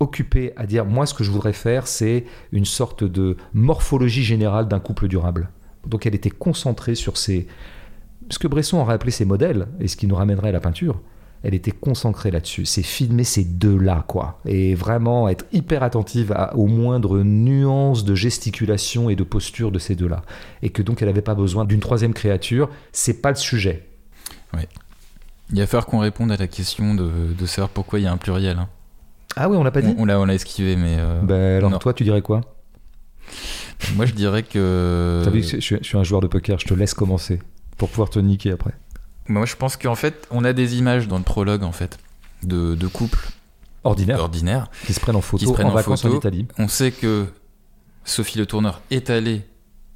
occupée 0.00 0.52
à 0.56 0.66
dire 0.66 0.84
moi, 0.86 1.04
ce 1.06 1.12
que 1.14 1.24
je 1.24 1.30
voudrais 1.30 1.52
faire, 1.52 1.86
c'est 1.86 2.24
une 2.52 2.64
sorte 2.64 3.04
de 3.04 3.36
morphologie 3.52 4.22
générale 4.22 4.66
d'un 4.66 4.80
couple 4.80 5.08
durable. 5.08 5.50
Donc, 5.86 6.06
elle 6.06 6.14
était 6.14 6.30
concentrée 6.30 6.94
sur 6.94 7.16
ces. 7.16 7.46
Ce 8.30 8.38
que 8.38 8.46
Bresson 8.48 8.78
aurait 8.78 8.94
appelé 8.94 9.10
ses 9.10 9.24
modèles, 9.24 9.66
et 9.80 9.88
ce 9.88 9.96
qui 9.96 10.06
nous 10.06 10.14
ramènerait 10.14 10.48
à 10.50 10.52
la 10.52 10.60
peinture, 10.60 11.00
elle 11.42 11.54
était 11.54 11.70
concentrée 11.70 12.30
là-dessus. 12.30 12.64
C'est 12.66 12.82
filmer 12.82 13.24
ces 13.24 13.44
deux-là, 13.44 14.04
quoi. 14.06 14.40
Et 14.44 14.74
vraiment 14.74 15.28
être 15.28 15.46
hyper 15.52 15.82
attentive 15.82 16.32
à, 16.32 16.54
aux 16.54 16.66
moindres 16.66 17.24
nuances 17.24 18.04
de 18.04 18.14
gesticulation 18.14 19.08
et 19.10 19.16
de 19.16 19.24
posture 19.24 19.72
de 19.72 19.78
ces 19.78 19.96
deux-là. 19.96 20.22
Et 20.62 20.68
que 20.70 20.82
donc 20.82 21.00
elle 21.02 21.08
n'avait 21.08 21.22
pas 21.22 21.34
besoin 21.34 21.64
d'une 21.64 21.80
troisième 21.80 22.12
créature. 22.12 22.68
C'est 22.92 23.22
pas 23.22 23.30
le 23.30 23.36
sujet. 23.36 23.86
Il 25.52 25.58
va 25.58 25.66
falloir 25.66 25.86
qu'on 25.86 25.98
réponde 25.98 26.30
à 26.30 26.36
la 26.36 26.46
question 26.46 26.94
de, 26.94 27.10
de 27.36 27.46
savoir 27.46 27.70
pourquoi 27.70 27.98
il 27.98 28.02
y 28.02 28.06
a 28.06 28.12
un 28.12 28.16
pluriel. 28.18 28.58
hein. 28.58 28.68
Ah 29.36 29.48
oui, 29.48 29.56
on 29.56 29.64
l'a 29.64 29.70
pas 29.70 29.80
dit 29.82 29.94
On, 29.98 30.08
on 30.08 30.24
l'a 30.24 30.34
esquivé, 30.34 30.76
mais. 30.76 30.96
euh, 30.98 31.20
Ben 31.22 31.56
alors 31.58 31.70
non. 31.70 31.78
toi, 31.78 31.94
tu 31.94 32.04
dirais 32.04 32.20
quoi? 32.22 32.40
Moi, 33.96 34.06
je 34.06 34.12
dirais 34.12 34.42
que. 34.42 35.22
T'as 35.24 35.30
vu 35.30 35.40
que 35.40 35.46
je, 35.46 35.60
je 35.60 35.82
suis 35.82 35.96
un 35.98 36.02
joueur 36.04 36.20
de 36.20 36.26
poker, 36.26 36.58
je 36.58 36.66
te 36.66 36.74
laisse 36.74 36.94
commencer 36.94 37.40
pour 37.80 37.88
pouvoir 37.88 38.10
te 38.10 38.18
niquer 38.18 38.52
après. 38.52 38.74
Moi, 39.26 39.46
je 39.46 39.56
pense 39.56 39.76
qu'en 39.78 39.94
fait, 39.94 40.26
on 40.30 40.44
a 40.44 40.52
des 40.52 40.76
images 40.76 41.08
dans 41.08 41.16
le 41.16 41.24
prologue, 41.24 41.62
en 41.62 41.72
fait, 41.72 41.98
de, 42.42 42.74
de 42.74 42.86
couples 42.86 43.26
Ordinaire, 43.84 44.20
ordinaires. 44.20 44.70
qui 44.86 44.92
se 44.92 45.00
prennent 45.00 45.16
en 45.16 45.22
photo 45.22 45.38
Qui 45.44 45.46
se 45.48 45.52
prennent 45.54 45.66
en 45.68 45.70
en 45.70 45.74
vacances 45.74 46.02
photo. 46.02 46.14
en 46.14 46.18
Italie. 46.18 46.46
On 46.58 46.68
sait 46.68 46.90
que 46.92 47.24
Sophie 48.04 48.36
Le 48.38 48.44
Tourneur 48.44 48.82
est 48.90 49.08
allée, 49.08 49.46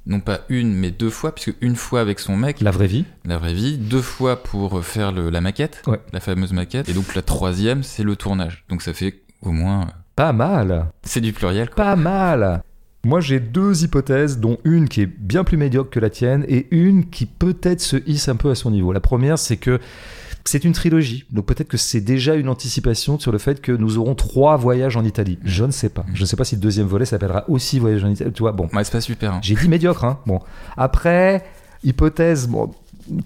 non 0.07 0.19
pas 0.19 0.39
une, 0.49 0.73
mais 0.73 0.89
deux 0.89 1.11
fois, 1.11 1.35
puisque 1.35 1.53
une 1.61 1.75
fois 1.75 2.01
avec 2.01 2.19
son 2.19 2.35
mec, 2.35 2.59
La 2.61 2.71
vraie 2.71 2.87
vie. 2.87 3.05
la 3.23 3.37
vraie 3.37 3.53
vie, 3.53 3.77
deux 3.77 4.01
fois 4.01 4.41
pour 4.41 4.83
faire 4.83 5.11
le- 5.11 5.29
la 5.29 5.41
maquette, 5.41 5.83
Ouais. 5.85 5.99
la 6.11 6.19
fameuse 6.19 6.53
maquette, 6.53 6.89
et 6.89 6.93
donc 6.93 7.13
la 7.13 7.21
troisième, 7.21 7.83
c'est 7.83 8.03
le 8.03 8.15
tournage. 8.15 8.65
Donc 8.69 8.81
ça 8.81 8.93
fait 8.93 9.21
au 9.43 9.51
moins. 9.51 9.81
euh, 9.83 9.91
Pas 10.15 10.33
mal. 10.33 10.87
C'est 11.03 11.21
du 11.21 11.33
pluriel, 11.33 11.69
quoi. 11.69 11.83
Pas 11.83 11.95
mal. 11.95 12.63
Moi, 13.05 13.21
j'ai 13.21 13.39
deux 13.39 13.83
hypothèses, 13.83 14.39
dont 14.39 14.57
une 14.63 14.89
qui 14.89 15.01
est 15.01 15.05
bien 15.05 15.43
plus 15.43 15.57
médiocre 15.57 15.91
que 15.91 15.99
la 15.99 16.09
tienne 16.09 16.43
et 16.47 16.65
une 16.71 17.07
qui 17.07 17.27
peut-être 17.27 17.79
se 17.79 17.97
hisse 18.07 18.29
un 18.29 18.35
peu 18.35 18.49
à 18.49 18.55
son 18.55 18.71
niveau. 18.71 18.91
La 18.93 18.99
première, 18.99 19.37
c'est 19.37 19.57
que 19.57 19.79
c'est 20.43 20.63
une 20.63 20.73
trilogie. 20.73 21.25
Donc 21.29 21.45
peut-être 21.45 21.67
que 21.67 21.77
c'est 21.77 22.01
déjà 22.01 22.33
une 22.33 22.49
anticipation 22.49 23.19
sur 23.19 23.31
le 23.31 23.37
fait 23.37 23.61
que 23.61 23.71
nous 23.71 23.99
aurons 23.99 24.15
trois 24.15 24.57
voyages 24.57 24.97
en 24.97 25.03
Italie. 25.05 25.37
Je 25.43 25.65
ne 25.65 25.69
sais 25.71 25.89
pas. 25.89 26.03
Je 26.15 26.21
ne 26.21 26.25
sais 26.25 26.35
pas 26.35 26.45
si 26.45 26.55
le 26.55 26.61
deuxième 26.61 26.87
volet 26.87 27.05
s'appellera 27.05 27.47
aussi 27.47 27.77
Voyage 27.77 28.03
en 28.03 28.09
Italie. 28.09 28.31
Tu 28.33 28.41
vois, 28.41 28.53
bon. 28.53 28.69
Ouais, 28.73 28.83
c'est 28.83 28.91
pas 28.91 29.01
super. 29.01 29.35
hein. 29.35 29.39
J'ai 29.43 29.53
dit 29.53 29.69
médiocre, 29.69 30.03
hein. 30.03 30.17
Bon. 30.25 30.39
Après, 30.75 31.45
hypothèse, 31.83 32.47
bon, 32.47 32.71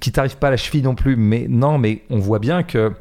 qui 0.01 0.11
t'arrive 0.11 0.35
pas 0.35 0.49
à 0.49 0.51
la 0.51 0.57
cheville 0.57 0.83
non 0.83 0.95
plus, 0.95 1.15
mais 1.15 1.45
non, 1.47 1.77
mais 1.77 2.01
on 2.09 2.19
voit 2.19 2.39
bien 2.39 2.63
que 2.63 2.91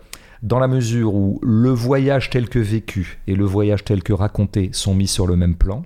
dans 0.44 0.60
la 0.60 0.68
mesure 0.68 1.12
où 1.12 1.40
le 1.42 1.70
voyage 1.70 2.30
tel 2.30 2.48
que 2.48 2.60
vécu 2.60 3.18
et 3.26 3.34
le 3.34 3.44
voyage 3.44 3.82
tel 3.82 4.05
que 4.05 4.12
raconté 4.12 4.70
sont 4.70 4.94
mis 4.94 5.09
sur 5.09 5.26
le 5.26 5.34
même 5.34 5.56
plan, 5.56 5.82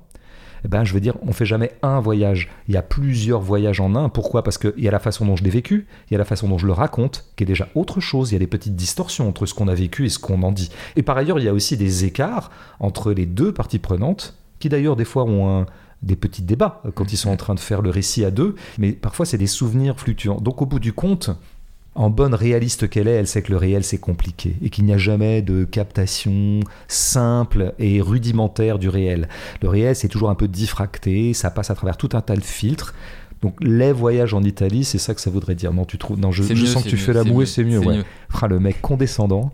eh 0.64 0.68
ben, 0.68 0.84
je 0.84 0.94
veux 0.94 1.01
dire, 1.01 1.16
on 1.22 1.32
fait 1.32 1.47
jamais 1.47 1.72
un 1.82 2.01
voyage. 2.01 2.51
Il 2.68 2.74
y 2.74 2.76
a 2.76 2.82
plusieurs 2.82 3.40
voyages 3.40 3.80
en 3.80 3.94
un. 3.94 4.09
Pourquoi? 4.09 4.44
Parce 4.44 4.59
qu'il 4.59 4.72
y 4.78 4.89
a 4.89 4.90
la 4.90 4.98
façon 4.98 5.26
dont 5.26 5.36
je 5.36 5.44
l'ai 5.44 5.51
vécu, 5.51 5.86
il 6.09 6.14
y 6.14 6.14
a 6.14 6.18
la 6.18 6.24
façon 6.24 6.48
dont 6.48 6.59
je 6.59 6.66
le 6.66 6.72
raconte, 6.72 7.24
qui 7.36 7.44
est 7.44 7.47
déjà 7.47 7.68
autre 7.74 8.01
chose. 8.01 8.30
Il 8.30 8.34
y 8.34 8.36
a 8.36 8.40
des 8.40 8.47
petites 8.47 8.76
distorsions 8.76 9.28
entre 9.28 9.47
ce 9.47 9.55
qu'on 9.55 9.68
a 9.68 9.74
vécu 9.74 10.06
et 10.06 10.09
ce 10.09 10.18
qu'on 10.18 10.43
en 10.43 10.52
dit. 10.52 10.70
Et 10.97 11.02
par 11.02 11.16
ailleurs, 11.16 11.39
il 11.39 11.44
y 11.44 11.48
a 11.48 11.55
aussi 11.55 11.76
des 11.76 12.05
écarts 12.05 12.51
entre 12.78 13.12
les 13.12 13.26
deux 13.26 13.52
parties 13.52 13.78
prenantes, 13.78 14.36
qui 14.60 14.68
d'ailleurs 14.68 14.97
des 14.97 15.05
fois 15.05 15.24
ont 15.24 15.66
des 16.02 16.16
petits 16.16 16.43
débats 16.43 16.80
euh, 16.84 16.90
quand 16.93 17.12
ils 17.12 17.16
sont 17.16 17.30
en 17.30 17.36
train 17.36 17.55
de 17.55 17.60
faire 17.60 17.82
le 17.82 17.90
récit 17.90 18.24
à 18.24 18.30
deux, 18.30 18.55
mais 18.78 18.93
parfois 18.93 19.26
c'est 19.26 19.39
des 19.39 19.47
souvenirs 19.47 19.98
fluctuants. 19.98 20.40
Donc 20.40 20.62
au 20.62 20.66
bout 20.66 20.80
du 20.80 20.93
compte, 20.93 21.30
en 21.94 22.10
bonne 22.10 22.35
réaliste 22.35 22.89
qu'elle 22.89 23.09
est, 23.09 23.14
elle 23.14 23.27
sait 23.27 23.43
que 23.43 23.51
le 23.51 23.59
réel 23.59 23.85
c'est 23.85 23.98
compliqué 23.98 24.56
et 24.62 24.70
qu'il 24.70 24.85
n'y 24.85 24.94
a 24.94 24.98
jamais 24.98 25.43
de 25.43 25.64
captation 25.64 26.60
simple 26.89 27.74
et 27.78 28.01
rudimentaire 28.01 28.78
du 28.78 28.89
réel. 28.89 29.28
Le 29.60 29.69
réel 29.69 29.94
c'est 29.94 30.09
toujours 30.09 30.31
un 30.31 30.35
peu 30.35 30.48
diffracté, 30.48 31.35
ça 31.35 31.51
passe 31.51 31.70
à 31.70 31.74
travers 31.74 31.97
tout 31.97 32.10
un 32.14 32.20
tas 32.20 32.36
de 32.36 32.40
filtres. 32.43 32.94
Donc 33.43 33.56
les 33.60 33.93
voyages 33.93 34.35
en 34.35 34.43
Italie, 34.43 34.85
c'est 34.85 34.98
ça 34.98 35.14
que 35.14 35.20
ça 35.20 35.28
voudrait 35.28 35.56
dire. 35.56 35.73
Non, 35.73 35.85
tu 35.85 35.98
trouves 35.98 36.19
Non, 36.19 36.31
je, 36.31 36.44
je 36.44 36.55
mieux, 36.55 36.66
sens 36.66 36.85
que 36.85 36.89
tu 36.89 36.94
mieux, 36.94 37.02
fais 37.02 37.12
la 37.12 37.24
moue 37.24 37.44
c'est 37.44 37.64
mieux. 37.64 37.78
Ouais. 37.78 38.02
Ah, 38.40 38.47
le 38.47 38.60
mec 38.60 38.81
condescendant. 38.81 39.52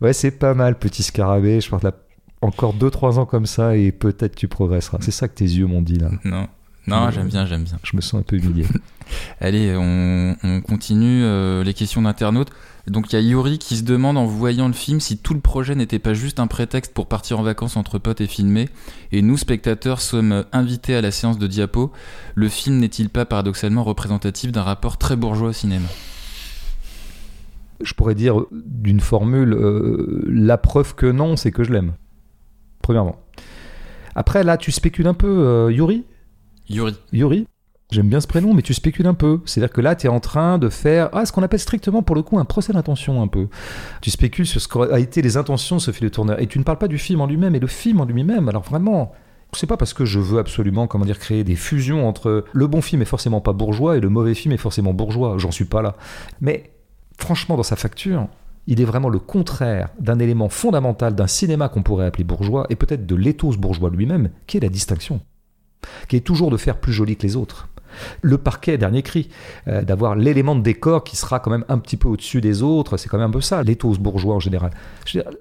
Ouais, 0.00 0.14
c'est 0.14 0.30
pas 0.30 0.54
mal, 0.54 0.78
petit 0.78 1.02
scarabée. 1.02 1.60
Je 1.60 1.68
pense 1.68 1.82
là, 1.82 1.92
encore 2.40 2.74
2-3 2.74 3.18
ans 3.18 3.26
comme 3.26 3.46
ça 3.46 3.76
et 3.76 3.92
peut-être 3.92 4.34
tu 4.34 4.48
progresseras. 4.48 4.98
C'est 5.02 5.10
ça 5.10 5.28
que 5.28 5.34
tes 5.34 5.44
yeux 5.44 5.66
m'ont 5.66 5.82
dit 5.82 5.98
là. 5.98 6.10
Non, 6.24 6.48
non, 6.86 7.06
Euh, 7.06 7.10
j'aime 7.10 7.28
bien, 7.28 7.46
j'aime 7.46 7.64
bien. 7.64 7.78
Je 7.82 7.96
me 7.96 8.00
sens 8.00 8.20
un 8.20 8.22
peu 8.22 8.36
humilié. 8.36 8.66
Allez, 9.40 9.74
on, 9.76 10.36
on 10.42 10.60
continue 10.60 11.22
euh, 11.24 11.64
les 11.64 11.74
questions 11.74 12.02
d'internautes. 12.02 12.50
Donc 12.86 13.12
il 13.12 13.16
y 13.16 13.18
a 13.18 13.20
Yuri 13.20 13.58
qui 13.58 13.76
se 13.76 13.82
demande 13.82 14.16
en 14.16 14.24
voyant 14.24 14.66
le 14.66 14.72
film 14.72 15.00
si 15.00 15.18
tout 15.18 15.34
le 15.34 15.40
projet 15.40 15.74
n'était 15.74 15.98
pas 15.98 16.14
juste 16.14 16.40
un 16.40 16.46
prétexte 16.46 16.94
pour 16.94 17.06
partir 17.06 17.38
en 17.38 17.42
vacances 17.42 17.76
entre 17.76 17.98
potes 17.98 18.20
et 18.20 18.26
filmer. 18.26 18.68
Et 19.12 19.22
nous, 19.22 19.36
spectateurs, 19.36 20.00
sommes 20.00 20.44
invités 20.52 20.94
à 20.96 21.00
la 21.00 21.10
séance 21.10 21.38
de 21.38 21.46
diapo. 21.46 21.92
Le 22.34 22.48
film 22.48 22.78
n'est-il 22.78 23.10
pas 23.10 23.26
paradoxalement 23.26 23.84
représentatif 23.84 24.50
d'un 24.50 24.62
rapport 24.62 24.96
très 24.96 25.16
bourgeois 25.16 25.48
au 25.50 25.52
cinéma? 25.52 25.88
Je 27.82 27.94
pourrais 27.94 28.14
dire 28.14 28.36
d'une 28.52 29.00
formule, 29.00 29.54
euh, 29.54 30.22
la 30.28 30.58
preuve 30.58 30.94
que 30.94 31.06
non, 31.06 31.36
c'est 31.36 31.50
que 31.50 31.64
je 31.64 31.72
l'aime. 31.72 31.92
Premièrement. 32.82 33.16
Après, 34.14 34.42
là, 34.44 34.56
tu 34.56 34.70
spécules 34.70 35.06
un 35.06 35.14
peu, 35.14 35.28
euh, 35.28 35.72
Yuri? 35.72 36.04
Yuri. 36.70 36.94
Yuri 37.12 37.46
J'aime 37.90 38.08
bien 38.08 38.20
ce 38.20 38.28
prénom, 38.28 38.54
mais 38.54 38.62
tu 38.62 38.72
spécules 38.72 39.08
un 39.08 39.14
peu. 39.14 39.40
C'est-à-dire 39.44 39.72
que 39.72 39.80
là, 39.80 39.96
tu 39.96 40.06
es 40.06 40.10
en 40.10 40.20
train 40.20 40.58
de 40.58 40.68
faire 40.68 41.10
ah, 41.12 41.26
ce 41.26 41.32
qu'on 41.32 41.42
appelle 41.42 41.58
strictement, 41.58 42.02
pour 42.02 42.14
le 42.14 42.22
coup, 42.22 42.38
un 42.38 42.44
procès 42.44 42.72
d'intention 42.72 43.20
un 43.20 43.26
peu. 43.26 43.48
Tu 44.00 44.10
spécules 44.10 44.46
sur 44.46 44.60
ce 44.60 44.68
qu'ont 44.68 44.94
été 44.94 45.20
les 45.22 45.36
intentions 45.36 45.76
de 45.76 45.80
Sophie 45.80 46.04
Le 46.04 46.10
Tourneur. 46.10 46.40
Et 46.40 46.46
tu 46.46 46.60
ne 46.60 46.64
parles 46.64 46.78
pas 46.78 46.86
du 46.86 46.98
film 46.98 47.20
en 47.20 47.26
lui-même. 47.26 47.56
Et 47.56 47.58
le 47.58 47.66
film 47.66 48.00
en 48.00 48.04
lui-même, 48.04 48.48
alors 48.48 48.62
vraiment, 48.62 49.10
c'est 49.52 49.66
pas 49.66 49.76
parce 49.76 49.92
que 49.92 50.04
je 50.04 50.20
veux 50.20 50.38
absolument, 50.38 50.86
comment 50.86 51.04
dire, 51.04 51.18
créer 51.18 51.42
des 51.42 51.56
fusions 51.56 52.06
entre 52.06 52.44
le 52.52 52.66
bon 52.68 52.80
film 52.80 53.02
est 53.02 53.06
forcément 53.06 53.40
pas 53.40 53.52
bourgeois 53.52 53.96
et 53.96 54.00
le 54.00 54.08
mauvais 54.08 54.34
film 54.34 54.54
est 54.54 54.58
forcément 54.58 54.94
bourgeois. 54.94 55.34
J'en 55.38 55.50
suis 55.50 55.64
pas 55.64 55.82
là. 55.82 55.96
Mais 56.40 56.70
franchement, 57.18 57.56
dans 57.56 57.64
sa 57.64 57.74
facture, 57.74 58.28
il 58.68 58.80
est 58.80 58.84
vraiment 58.84 59.08
le 59.08 59.18
contraire 59.18 59.88
d'un 59.98 60.20
élément 60.20 60.48
fondamental 60.48 61.16
d'un 61.16 61.26
cinéma 61.26 61.68
qu'on 61.68 61.82
pourrait 61.82 62.06
appeler 62.06 62.22
bourgeois 62.22 62.66
et 62.70 62.76
peut-être 62.76 63.04
de 63.04 63.16
l'éthos 63.16 63.56
bourgeois 63.56 63.90
lui-même, 63.90 64.30
qui 64.46 64.58
est 64.58 64.60
la 64.60 64.68
distinction, 64.68 65.20
qui 66.08 66.16
est 66.16 66.20
toujours 66.20 66.50
de 66.50 66.56
faire 66.56 66.78
plus 66.78 66.92
joli 66.92 67.16
que 67.16 67.22
les 67.22 67.36
autres. 67.36 67.68
Le 68.22 68.38
parquet, 68.38 68.78
dernier 68.78 69.02
cri, 69.02 69.28
euh, 69.68 69.82
d'avoir 69.82 70.14
l'élément 70.14 70.54
de 70.54 70.62
décor 70.62 71.04
qui 71.04 71.16
sera 71.16 71.40
quand 71.40 71.50
même 71.50 71.64
un 71.68 71.78
petit 71.78 71.96
peu 71.96 72.08
au-dessus 72.08 72.40
des 72.40 72.62
autres, 72.62 72.96
c'est 72.96 73.08
quand 73.08 73.18
même 73.18 73.30
un 73.30 73.32
peu 73.32 73.40
ça, 73.40 73.62
l'éthos 73.62 73.98
bourgeois 73.98 74.36
en 74.36 74.40
général. 74.40 74.70
Je 75.06 75.18
veux 75.18 75.24
dire, 75.24 75.32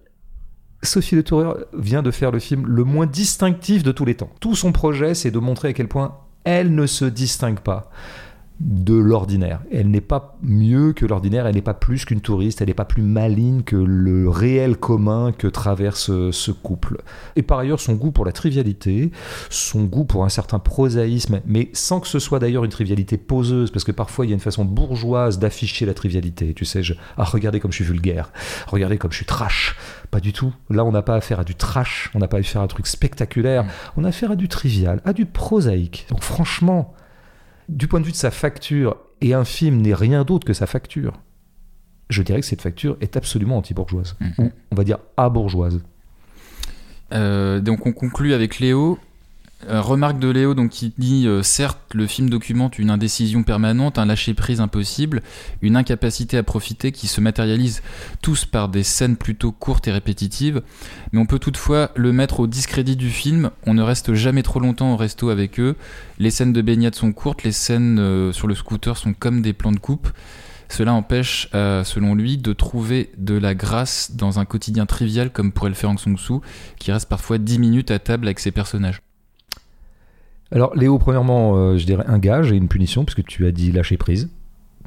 Sophie 0.82 1.16
Le 1.16 1.24
Toureur 1.24 1.58
vient 1.74 2.02
de 2.02 2.12
faire 2.12 2.32
le 2.32 2.40
film 2.40 2.66
le 2.66 2.84
moins 2.84 3.06
distinctif 3.06 3.84
de 3.84 3.92
tous 3.92 4.06
les 4.06 4.16
temps. 4.16 4.30
Tout 4.40 4.56
son 4.56 4.72
projet, 4.72 5.14
c'est 5.14 5.32
de 5.32 5.40
montrer 5.40 5.70
à 5.70 5.74
quel 5.74 5.88
point 5.88 6.18
elle 6.46 6.74
ne 6.74 6.86
se 6.86 7.06
distingue 7.06 7.60
pas 7.60 7.92
de 8.60 8.94
l'ordinaire. 8.94 9.62
Elle 9.72 9.90
n'est 9.90 10.02
pas 10.02 10.38
mieux 10.42 10.92
que 10.94 11.06
l'ordinaire, 11.06 11.48
elle 11.48 11.56
n'est 11.56 11.62
pas 11.62 11.74
plus 11.74 12.04
qu'une 12.06 12.20
touriste, 12.20 12.62
elle 12.62 12.68
n'est 12.68 12.74
pas 12.74 12.86
plus 12.86 13.04
maligne 13.04 13.64
que 13.64 13.78
le 13.78 14.28
réel 14.28 14.76
commun 14.76 15.32
que 15.32 15.48
traverse 15.48 16.12
ce 16.32 16.52
couple. 16.52 17.02
Et 17.36 17.42
par 17.42 17.60
ailleurs, 17.60 17.80
son 17.80 17.94
goût 17.94 18.12
pour 18.12 18.26
la 18.26 18.32
trivialité, 18.32 19.12
son 19.50 19.86
goût 19.86 20.04
pour 20.04 20.26
un 20.26 20.30
certain 20.30 20.60
prosaïsme, 20.60 21.42
mais 21.46 21.70
sans 21.74 22.00
que 22.02 22.08
ce 22.08 22.20
soit 22.20 22.40
d'ailleurs 22.40 22.66
une 22.66 22.72
trivialité 22.72 23.18
poseuse, 23.18 23.72
parce 23.72 23.86
que 23.86 23.92
parfois 23.92 24.26
il 24.26 24.30
y 24.30 24.32
a 24.32 24.36
une 24.36 24.42
façon 24.42 24.66
bourgeoise 24.66 25.40
d'afficher 25.40 25.86
la 25.86 25.94
trivialité. 25.94 26.54
Tu 26.54 26.66
sais, 26.66 26.84
je, 26.84 26.94
ah, 27.18 27.24
regardez 27.24 27.60
comme 27.60 27.72
je 27.72 27.78
suis 27.78 27.86
vulgaire, 27.86 28.32
regardez 28.68 28.98
comme 28.98 29.12
je 29.12 29.18
suis 29.18 29.26
trash. 29.26 29.78
Pas 30.12 30.20
du 30.20 30.34
tout. 30.34 30.54
Là, 30.70 30.84
on 30.84 30.92
n'a 30.92 31.02
pas 31.02 31.16
affaire 31.16 31.40
à 31.40 31.44
du 31.44 31.56
trash, 31.56 32.10
on 32.14 32.20
n'a 32.20 32.28
pas 32.28 32.40
affaire 32.40 32.62
à 32.62 32.64
un 32.66 32.68
truc 32.68 32.88
spectaculaire, 32.88 33.66
on 33.96 34.04
a 34.04 34.10
affaire 34.10 34.32
à 34.32 34.36
du 34.36 34.48
trivial, 34.48 35.02
à 35.06 35.14
du 35.14 35.26
prosaïque. 35.26 36.08
Donc 36.10 36.24
franchement, 36.24 36.94
du 37.70 37.88
point 37.88 38.00
de 38.00 38.06
vue 38.06 38.12
de 38.12 38.18
sa 38.18 38.32
facture, 38.32 38.98
et 39.22 39.34
un 39.34 39.46
film 39.46 39.82
n'est 39.82 39.94
rien 39.94 40.24
d'autre 40.24 40.46
que 40.46 40.54
sa 40.54 40.66
facture, 40.66 41.14
je 42.10 42.22
dirais 42.24 42.40
que 42.42 42.46
cette 42.46 42.62
facture 42.62 42.98
est 43.02 43.16
absolument 43.16 43.58
anti-bourgeoise. 43.58 44.16
Mhm. 44.20 44.34
Ou 44.40 44.52
on 44.72 44.76
va 44.76 44.84
dire 44.84 44.98
abourgeoise. 45.18 45.82
Euh, 47.14 47.60
donc 47.60 47.86
on 47.86 47.94
conclut 47.94 48.34
avec 48.34 48.60
Léo. 48.60 49.00
Euh, 49.68 49.82
remarque 49.82 50.20
de 50.20 50.30
Léo 50.30 50.54
donc 50.54 50.70
qui 50.70 50.94
dit 50.98 51.28
euh, 51.28 51.44
certes 51.44 51.94
le 51.94 52.08
film 52.08 52.30
documente 52.30 52.80
une 52.80 52.90
indécision 52.90 53.44
permanente, 53.44 53.98
un 53.98 54.06
lâcher 54.06 54.34
prise 54.34 54.62
impossible, 54.62 55.22
une 55.62 55.76
incapacité 55.76 56.38
à 56.38 56.44
profiter 56.44 56.94
qui 56.94 57.08
se 57.08 57.20
matérialise 57.20 57.82
tous 58.22 58.46
par 58.46 58.70
des 58.70 58.84
scènes 58.84 59.18
plutôt 59.18 59.52
courtes 59.52 59.88
et 59.90 59.92
répétitives, 59.92 60.62
mais 61.12 61.20
on 61.20 61.26
peut 61.26 61.40
toutefois 61.40 61.92
le 61.96 62.14
mettre 62.14 62.40
au 62.40 62.48
discrédit 62.48 62.96
du 62.96 63.10
film. 63.10 63.52
On 63.66 63.74
ne 63.74 63.82
reste 63.82 64.14
jamais 64.14 64.44
trop 64.44 64.62
longtemps 64.62 64.94
au 64.94 64.98
resto 64.98 65.30
avec 65.30 65.60
eux. 65.60 65.76
Les 66.20 66.32
scènes 66.32 66.54
de 66.54 66.62
baignade 66.62 66.96
sont 66.96 67.12
courtes, 67.12 67.44
les 67.44 67.52
scènes 67.52 68.00
euh, 68.00 68.32
sur 68.32 68.48
le 68.48 68.56
scooter 68.56 68.96
sont 68.96 69.14
comme 69.14 69.42
des 69.42 69.54
plans 69.54 69.74
de 69.74 69.80
coupe. 69.80 70.10
Cela 70.70 70.94
empêche, 70.94 71.50
euh, 71.56 71.84
selon 71.84 72.14
lui, 72.16 72.38
de 72.38 72.54
trouver 72.54 73.10
de 73.18 73.36
la 73.36 73.56
grâce 73.56 74.12
dans 74.14 74.40
un 74.40 74.46
quotidien 74.46 74.86
trivial 74.86 75.32
comme 75.32 75.52
pourrait 75.52 75.70
le 75.70 75.76
faire 75.76 75.90
Aung 75.90 76.00
San 76.00 76.16
Suu, 76.16 76.40
qui 76.78 76.92
reste 76.92 77.10
parfois 77.10 77.40
10 77.40 77.60
minutes 77.60 77.92
à 77.92 78.00
table 78.00 78.28
avec 78.28 78.40
ses 78.40 78.52
personnages. 78.52 79.02
Alors, 80.52 80.76
Léo, 80.76 80.98
premièrement, 80.98 81.56
euh, 81.58 81.78
je 81.78 81.86
dirais 81.86 82.04
un 82.08 82.18
gage 82.20 82.52
et 82.52 82.56
une 82.56 82.68
punition, 82.68 83.06
puisque 83.06 83.24
tu 83.26 83.46
as 83.46 83.52
dit 83.52 83.72
lâcher 83.72 83.98
prise. 83.98 84.30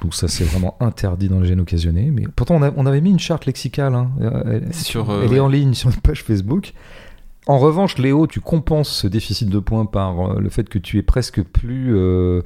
Donc 0.01 0.15
ça, 0.15 0.27
c'est 0.27 0.43
vraiment 0.45 0.77
interdit 0.81 1.29
dans 1.29 1.39
le 1.39 1.45
gène 1.45 1.61
occasionné. 1.61 2.11
Mais 2.11 2.25
pourtant, 2.35 2.57
on, 2.57 2.63
a- 2.63 2.73
on 2.77 2.87
avait 2.87 3.01
mis 3.01 3.11
une 3.11 3.21
charte 3.21 3.47
lexicale. 3.47 3.95
hein. 3.95 4.11
Euh, 4.21 4.61
Elle, 4.65 4.75
Sur, 4.75 5.11
euh, 5.11 5.23
elle 5.25 5.31
ouais. 5.31 5.37
est 5.37 5.41
en 5.41 5.49
ligne 5.49 5.75
sur 5.75 5.91
une 5.91 5.97
page 5.97 6.25
Facebook. 6.25 6.73
En 7.47 7.59
revanche, 7.59 7.99
Léo, 7.99 8.27
tu 8.27 8.41
compenses 8.41 8.89
ce 8.89 9.07
déficit 9.07 9.49
de 9.49 9.59
points 9.61 9.85
par 9.87 10.39
le 10.41 10.49
fait 10.49 10.69
que 10.69 10.79
tu 10.79 10.99
es 10.99 11.03
presque 11.03 11.43
plus 11.43 11.95
euh, 11.97 12.43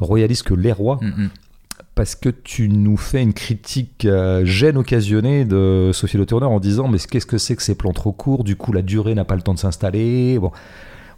royaliste 0.00 0.44
que 0.44 0.54
les 0.54 0.72
rois, 0.72 0.98
Mm, 1.02 1.06
mm. 1.24 1.30
parce 1.94 2.14
que 2.16 2.28
tu 2.28 2.68
nous 2.68 2.96
fais 2.96 3.22
une 3.22 3.32
critique 3.34 4.04
euh, 4.04 4.44
gêne 4.44 4.76
occasionnée 4.76 5.44
de 5.44 5.90
Sophie 5.92 6.16
Le 6.16 6.26
Tourneur 6.26 6.50
en 6.50 6.60
disant 6.60 6.86
mais 6.88 6.98
qu'est-ce 6.98 7.26
que 7.26 7.38
c'est 7.38 7.54
que 7.56 7.62
ces 7.62 7.74
plans 7.76 7.92
trop 7.92 8.12
courts? 8.12 8.42
Du 8.44 8.54
coup, 8.56 8.72
la 8.72 8.82
durée 8.82 9.14
n'a 9.14 9.24
pas 9.24 9.34
le 9.36 9.42
temps 9.42 9.54
de 9.54 9.58
s'installer. 9.58 10.38
Bon, 10.38 10.50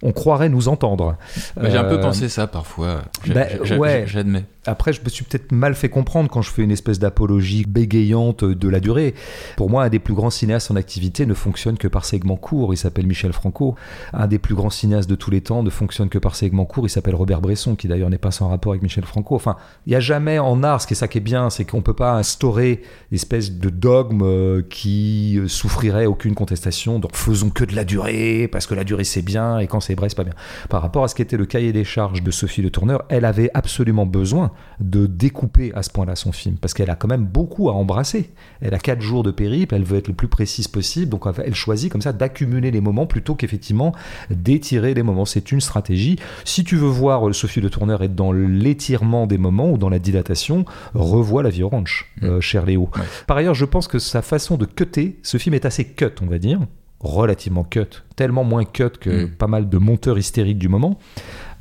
on 0.03 0.13
croirait 0.13 0.49
nous 0.49 0.69
entendre. 0.69 1.17
Bah, 1.57 1.71
J'ai 1.71 1.77
un 1.77 1.85
peu 1.85 1.97
Euh, 1.99 2.03
pensé 2.03 2.29
ça 2.29 2.47
parfois. 2.47 3.03
Bah, 3.27 3.47
ouais. 3.79 4.05
J'admets. 4.07 4.45
Après, 4.67 4.93
je 4.93 5.01
me 5.03 5.09
suis 5.09 5.25
peut-être 5.25 5.51
mal 5.51 5.75
fait 5.75 5.89
comprendre 5.89 6.29
quand 6.29 6.43
je 6.43 6.51
fais 6.51 6.63
une 6.63 6.71
espèce 6.71 6.99
d'apologie 6.99 7.65
bégayante 7.67 8.45
de 8.45 8.69
la 8.69 8.81
durée. 8.81 9.15
Pour 9.57 9.71
moi, 9.71 9.85
un 9.85 9.89
des 9.89 9.99
plus 9.99 10.13
grands 10.13 10.29
cinéastes 10.29 10.71
en 10.71 10.77
activité 10.77 11.25
ne 11.25 11.33
fonctionne 11.33 11.79
que 11.79 11.89
par 11.89 12.05
segments 12.05 12.37
courts. 12.37 12.75
Il 12.75 12.77
s'appelle 12.77 13.07
Michel 13.07 13.33
Franco. 13.33 13.77
Un 14.13 14.27
des 14.27 14.39
plus 14.39 14.55
grands 14.55 14.69
cinéastes 14.69 15.09
de 15.09 15.15
tous 15.15 15.31
les 15.31 15.41
temps 15.41 15.63
ne 15.63 15.71
fonctionne 15.71 16.11
que 16.11 16.19
par 16.19 16.35
segments 16.37 16.67
courts. 16.67 16.87
Il 16.87 16.91
s'appelle 16.91 17.15
Robert 17.15 17.41
Bresson, 17.41 17.77
qui 17.77 17.89
d'ailleurs 17.89 18.11
n'est 18.11 18.19
pas 18.19 18.31
sans 18.31 18.49
rapport 18.49 18.73
avec 18.73 18.83
Michel 18.83 19.05
Franco. 19.05 19.35
Enfin, 19.35 19.57
il 19.87 19.91
n'y 19.91 19.97
a 19.97 20.01
jamais 20.01 20.39
en 20.39 20.63
art, 20.63 20.83
ce 20.83 20.87
qui 20.87 20.93
est 20.93 20.97
ça 20.97 21.09
qui 21.09 21.17
est 21.19 21.23
bien, 21.23 21.49
c'est 21.49 21.65
qu'on 21.65 21.79
ne 21.79 21.83
peut 21.83 21.95
pas 21.95 22.13
instaurer 22.13 22.83
une 23.11 23.15
espèce 23.17 23.53
de 23.53 23.71
dogme 23.71 24.21
euh, 24.23 24.63
qui 24.69 25.39
euh, 25.39 25.49
souffrirait 25.49 26.05
aucune 26.07 26.35
contestation. 26.35 26.99
Donc 26.99 27.17
faisons 27.17 27.49
que 27.49 27.65
de 27.65 27.75
la 27.75 27.85
durée, 27.85 28.49
parce 28.53 28.67
que 28.67 28.75
la 28.75 28.85
durée 28.85 29.05
c'est 29.05 29.23
bien, 29.23 29.59
et 29.61 29.67
quand 29.67 29.81
c'est 30.09 30.17
pas 30.17 30.25
bien. 30.25 30.35
Par 30.69 30.83
rapport 30.83 31.05
à 31.05 31.09
ce 31.09 31.15
qui 31.15 31.23
était 31.23 31.37
le 31.37 31.47
cahier 31.47 31.73
des 31.73 31.85
charges 31.85 32.23
de 32.23 32.31
Sophie 32.31 32.63
Le 32.63 32.71
Tourneur, 32.71 33.05
elle 33.09 33.25
avait 33.25 33.51
absolument 33.55 34.07
besoin 34.07 34.51
de 34.81 35.07
découper 35.07 35.73
à 35.75 35.83
ce 35.83 35.91
point-là 35.91 36.17
son 36.17 36.33
film, 36.33 36.57
parce 36.57 36.75
qu'elle 36.75 36.91
a 36.91 36.97
quand 36.97 37.09
même 37.09 37.25
beaucoup 37.25 37.69
à 37.69 37.73
embrasser. 37.73 38.31
Elle 38.61 38.75
a 38.75 38.79
quatre 38.79 39.01
jours 39.01 39.23
de 39.23 39.31
périple, 39.31 39.75
elle 39.75 39.85
veut 39.85 39.99
être 39.99 40.09
le 40.09 40.15
plus 40.15 40.29
précise 40.29 40.69
possible, 40.69 41.11
donc 41.11 41.25
elle 41.45 41.55
choisit 41.55 41.91
comme 41.91 42.03
ça 42.03 42.13
d'accumuler 42.13 42.71
les 42.71 42.81
moments 42.81 43.07
plutôt 43.07 43.35
qu'effectivement 43.35 43.93
d'étirer 44.31 44.95
les 44.95 45.03
moments. 45.03 45.25
C'est 45.25 45.53
une 45.53 45.61
stratégie. 45.61 46.19
Si 46.45 46.65
tu 46.65 46.77
veux 46.77 46.89
voir 46.89 47.35
Sophie 47.35 47.61
Le 47.61 47.71
Tourneur 47.71 48.03
être 48.03 48.15
dans 48.15 48.33
l'étirement 48.33 49.27
des 49.27 49.39
moments 49.39 49.71
ou 49.71 49.79
dans 49.79 49.89
la 49.89 49.99
dilatation, 49.99 50.65
revois 50.95 51.43
La 51.43 51.51
Vie 51.51 51.63
Orange, 51.63 52.13
euh, 52.23 52.41
cher 52.41 52.67
Léo. 52.67 52.91
Ouais. 52.97 53.03
Par 53.27 53.37
ailleurs, 53.37 53.55
je 53.55 53.65
pense 53.65 53.89
que 53.89 53.99
sa 53.99 54.23
façon 54.23 54.57
de 54.57 54.65
cutter, 54.65 55.19
ce 55.23 55.39
film 55.39 55.55
est 55.55 55.65
assez 55.65 55.85
cut, 55.85 56.07
on 56.23 56.27
va 56.27 56.39
dire 56.39 56.61
relativement 57.01 57.65
cut, 57.65 58.03
tellement 58.17 58.43
moins 58.45 58.65
cut 58.65 58.91
que 59.01 59.25
Mm. 59.25 59.31
pas 59.31 59.47
mal 59.47 59.69
de 59.69 59.79
monteurs 59.79 60.19
hystériques 60.19 60.59
du 60.59 60.69
moment, 60.69 60.99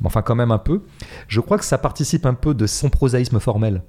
mais 0.00 0.06
enfin 0.06 0.22
quand 0.22 0.34
même 0.34 0.50
un 0.50 0.58
peu. 0.58 0.82
Je 1.28 1.40
crois 1.40 1.58
que 1.58 1.64
ça 1.64 1.78
participe 1.78 2.26
un 2.26 2.34
peu 2.34 2.54
de 2.54 2.66
son 2.66 2.90
prosaïsme 2.90 3.38
formel 3.38 3.82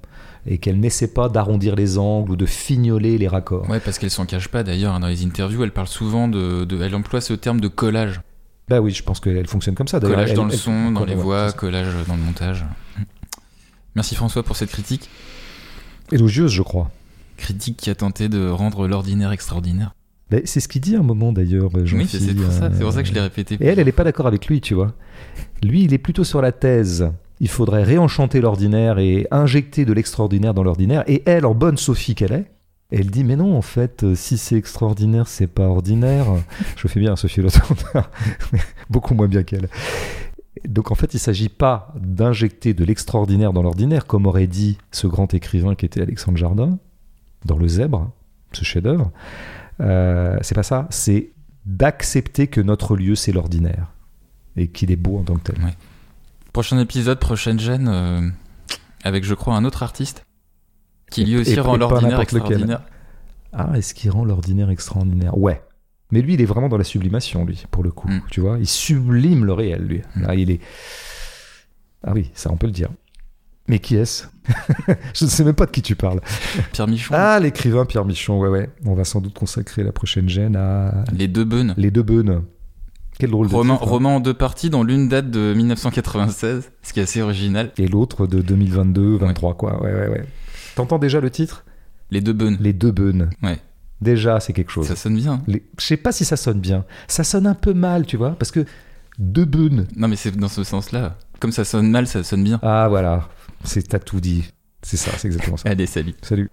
et 0.46 0.58
qu'elle 0.58 0.78
n'essaie 0.80 1.08
pas 1.12 1.28
d'arrondir 1.28 1.74
les 1.76 1.98
angles 1.98 2.30
ou 2.32 2.36
de 2.36 2.46
fignoler 2.46 3.18
les 3.18 3.28
raccords. 3.28 3.68
Ouais, 3.68 3.80
parce 3.80 3.98
qu'elle 3.98 4.10
s'en 4.10 4.26
cache 4.26 4.48
pas 4.48 4.62
d'ailleurs. 4.62 4.94
hein, 4.94 5.00
Dans 5.00 5.08
les 5.08 5.24
interviews, 5.24 5.64
elle 5.64 5.72
parle 5.72 5.88
souvent 5.88 6.28
de, 6.28 6.64
de- 6.64 6.80
Elle 6.82 6.94
emploie 6.94 7.20
ce 7.20 7.34
terme 7.34 7.60
de 7.60 7.68
collage. 7.68 8.20
Bah 8.68 8.80
oui, 8.80 8.92
je 8.92 9.02
pense 9.02 9.18
qu'elle 9.18 9.48
fonctionne 9.48 9.74
comme 9.74 9.88
ça. 9.88 9.98
D'ailleurs, 9.98 10.14
Collage 10.16 10.30
elle- 10.30 10.36
dans 10.36 10.44
le 10.44 10.52
elle- 10.52 10.58
son, 10.58 10.92
dans 10.92 11.04
les 11.04 11.16
voix, 11.16 11.50
collage 11.52 11.92
dans 12.06 12.14
le 12.16 12.22
montage. 12.22 12.64
Merci 13.96 14.14
François 14.14 14.44
pour 14.44 14.54
cette 14.56 14.70
critique. 14.70 15.10
Élogieuse, 16.12 16.52
je 16.52 16.62
crois. 16.62 16.90
Critique 17.36 17.76
qui 17.76 17.90
a 17.90 17.94
tenté 17.96 18.28
de 18.28 18.48
rendre 18.48 18.86
l'ordinaire 18.86 19.32
extraordinaire. 19.32 19.92
Mais 20.30 20.42
c'est 20.44 20.60
ce 20.60 20.68
qu'il 20.68 20.80
dit 20.80 20.96
à 20.96 21.00
un 21.00 21.02
moment 21.02 21.32
d'ailleurs, 21.32 21.70
Oui, 21.74 21.86
Jean-Phi, 21.86 22.06
c'est 22.08 22.18
c'est 22.20 22.34
pour 22.34 22.52
ça. 22.52 22.64
euh, 22.66 22.78
pour 22.78 22.92
ça 22.92 23.02
que 23.02 23.08
je 23.08 23.14
l'ai 23.14 23.20
répété. 23.20 23.56
Et 23.60 23.66
elle, 23.66 23.78
elle 23.78 23.86
n'est 23.86 23.92
pas 23.92 24.04
d'accord 24.04 24.26
avec 24.26 24.46
lui, 24.46 24.60
tu 24.60 24.74
vois. 24.74 24.92
Lui, 25.62 25.82
il 25.84 25.92
est 25.92 25.98
plutôt 25.98 26.24
sur 26.24 26.40
la 26.40 26.52
thèse. 26.52 27.10
Il 27.40 27.48
faudrait 27.48 27.82
réenchanter 27.82 28.40
l'ordinaire 28.40 28.98
et 28.98 29.26
injecter 29.30 29.84
de 29.84 29.92
l'extraordinaire 29.92 30.54
dans 30.54 30.62
l'ordinaire. 30.62 31.04
Et 31.06 31.22
elle, 31.26 31.46
en 31.46 31.54
bonne 31.54 31.76
Sophie 31.78 32.14
qu'elle 32.14 32.32
est, 32.32 32.44
elle 32.90 33.10
dit 33.10 33.24
mais 33.24 33.36
non, 33.36 33.56
en 33.56 33.62
fait, 33.62 34.02
euh, 34.04 34.14
si 34.14 34.36
c'est 34.36 34.56
extraordinaire, 34.56 35.26
c'est 35.28 35.46
pas 35.46 35.66
ordinaire. 35.66 36.26
Je 36.76 36.86
fais 36.88 37.00
bien 37.00 37.16
Sophie 37.16 37.40
mais 37.40 38.60
beaucoup 38.90 39.14
moins 39.14 39.28
bien 39.28 39.42
qu'elle. 39.42 39.68
Donc 40.68 40.90
en 40.90 40.94
fait, 40.94 41.14
il 41.14 41.16
ne 41.16 41.20
s'agit 41.20 41.48
pas 41.48 41.94
d'injecter 41.98 42.74
de 42.74 42.84
l'extraordinaire 42.84 43.52
dans 43.52 43.62
l'ordinaire, 43.62 44.06
comme 44.06 44.26
aurait 44.26 44.48
dit 44.48 44.76
ce 44.90 45.06
grand 45.06 45.32
écrivain 45.32 45.74
qui 45.74 45.86
était 45.86 46.02
Alexandre 46.02 46.36
Jardin, 46.36 46.78
dans 47.46 47.56
Le 47.56 47.68
Zèbre, 47.68 48.10
ce 48.52 48.64
chef-d'œuvre. 48.64 49.10
Euh, 49.80 50.36
c'est 50.42 50.54
pas 50.54 50.62
ça, 50.62 50.86
c'est 50.90 51.30
d'accepter 51.66 52.46
que 52.46 52.60
notre 52.60 52.96
lieu 52.96 53.14
c'est 53.14 53.32
l'ordinaire 53.32 53.88
et 54.56 54.68
qu'il 54.68 54.90
est 54.90 54.96
beau 54.96 55.18
en 55.18 55.22
tant 55.22 55.36
que 55.36 55.52
tel. 55.52 55.56
Prochain 56.52 56.78
épisode, 56.78 57.18
prochaine 57.18 57.58
gêne, 57.60 57.88
euh, 57.88 58.28
avec 59.04 59.24
je 59.24 59.34
crois 59.34 59.54
un 59.56 59.64
autre 59.64 59.82
artiste 59.82 60.24
qui 61.10 61.24
lui 61.24 61.38
aussi 61.38 61.52
et- 61.52 61.60
rend 61.60 61.76
et 61.76 61.78
l'ordinaire 61.78 62.18
lequel. 62.18 62.22
extraordinaire. 62.22 62.82
Ah, 63.52 63.70
est-ce 63.76 63.94
qu'il 63.94 64.10
rend 64.10 64.24
l'ordinaire 64.24 64.70
extraordinaire? 64.70 65.36
Ouais. 65.36 65.60
Mais 66.12 66.22
lui, 66.22 66.34
il 66.34 66.40
est 66.40 66.44
vraiment 66.44 66.68
dans 66.68 66.76
la 66.76 66.84
sublimation, 66.84 67.44
lui, 67.44 67.64
pour 67.70 67.82
le 67.84 67.90
coup. 67.90 68.08
Mm. 68.08 68.22
Tu 68.30 68.40
vois, 68.40 68.58
il 68.58 68.66
sublime 68.66 69.44
le 69.44 69.52
réel, 69.52 69.82
lui. 69.82 70.02
Mm. 70.16 70.22
Là, 70.22 70.34
il 70.34 70.50
est. 70.50 70.60
Ah 72.04 72.12
oui, 72.14 72.30
ça, 72.34 72.50
on 72.52 72.56
peut 72.56 72.66
le 72.66 72.72
dire. 72.72 72.88
Mais 73.68 73.78
qui 73.78 73.96
est-ce 73.96 74.24
Je 75.14 75.24
ne 75.24 75.30
sais 75.30 75.44
même 75.44 75.54
pas 75.54 75.66
de 75.66 75.70
qui 75.70 75.82
tu 75.82 75.94
parles. 75.94 76.20
Pierre 76.72 76.88
Michon, 76.88 77.14
Ah, 77.16 77.38
l'écrivain 77.40 77.84
Pierre 77.84 78.04
Michon, 78.04 78.40
ouais, 78.40 78.48
ouais. 78.48 78.70
On 78.84 78.94
va 78.94 79.04
sans 79.04 79.20
doute 79.20 79.34
consacrer 79.34 79.84
la 79.84 79.92
prochaine 79.92 80.28
gêne 80.28 80.56
à 80.56 81.04
Les 81.12 81.28
Deux 81.28 81.44
Beunes. 81.44 81.74
Les 81.76 81.90
Deux 81.90 82.02
Beunes. 82.02 82.42
Quel 83.18 83.30
drôle 83.30 83.48
de 83.48 83.54
Roman, 83.54 83.74
titre, 83.74 83.86
hein. 83.86 83.90
roman 83.90 84.16
en 84.16 84.20
deux 84.20 84.32
parties, 84.34 84.70
dont 84.70 84.82
l'une 84.82 85.08
date 85.08 85.30
de 85.30 85.52
1996, 85.54 86.72
ce 86.82 86.92
qui 86.92 87.00
est 87.00 87.02
assez 87.02 87.20
original. 87.20 87.70
Et 87.76 87.86
l'autre 87.86 88.26
de 88.26 88.40
2022-23, 88.42 89.54
quoi. 89.56 89.82
Ouais, 89.82 89.92
ouais, 89.92 90.08
ouais. 90.08 90.24
T'entends 90.74 90.98
déjà 90.98 91.20
le 91.20 91.30
titre? 91.30 91.64
Les 92.10 92.20
Deux 92.22 92.32
Beunes. 92.32 92.56
Les 92.60 92.72
Deux 92.72 92.90
Beunes. 92.92 93.28
Ouais. 93.42 93.58
Déjà, 94.00 94.40
c'est 94.40 94.54
quelque 94.54 94.72
chose. 94.72 94.86
Ça 94.88 94.96
sonne 94.96 95.16
bien. 95.16 95.42
Les- 95.46 95.62
Je 95.78 95.84
sais 95.84 95.98
pas 95.98 96.10
si 96.12 96.24
ça 96.24 96.36
sonne 96.36 96.60
bien. 96.60 96.84
Ça 97.08 97.22
sonne 97.22 97.46
un 97.46 97.54
peu 97.54 97.74
mal, 97.74 98.06
tu 98.06 98.16
vois, 98.16 98.30
parce 98.30 98.50
que 98.50 98.64
deux 99.18 99.44
beunes. 99.44 99.86
Non, 99.96 100.08
mais 100.08 100.16
c'est 100.16 100.34
dans 100.34 100.48
ce 100.48 100.64
sens-là. 100.64 101.18
Comme 101.40 101.52
ça 101.52 101.64
sonne 101.64 101.90
mal, 101.90 102.06
ça 102.06 102.22
sonne 102.22 102.42
bien. 102.42 102.58
Ah 102.62 102.86
voilà, 102.88 103.28
c'est 103.64 103.88
t'as 103.88 103.98
tout 103.98 104.20
dit. 104.20 104.52
C'est 104.82 104.96
ça, 104.96 105.10
c'est 105.18 105.28
exactement 105.28 105.56
ça. 105.56 105.68
Allez, 105.68 105.86
salut. 105.86 106.14
Salut. 106.22 106.50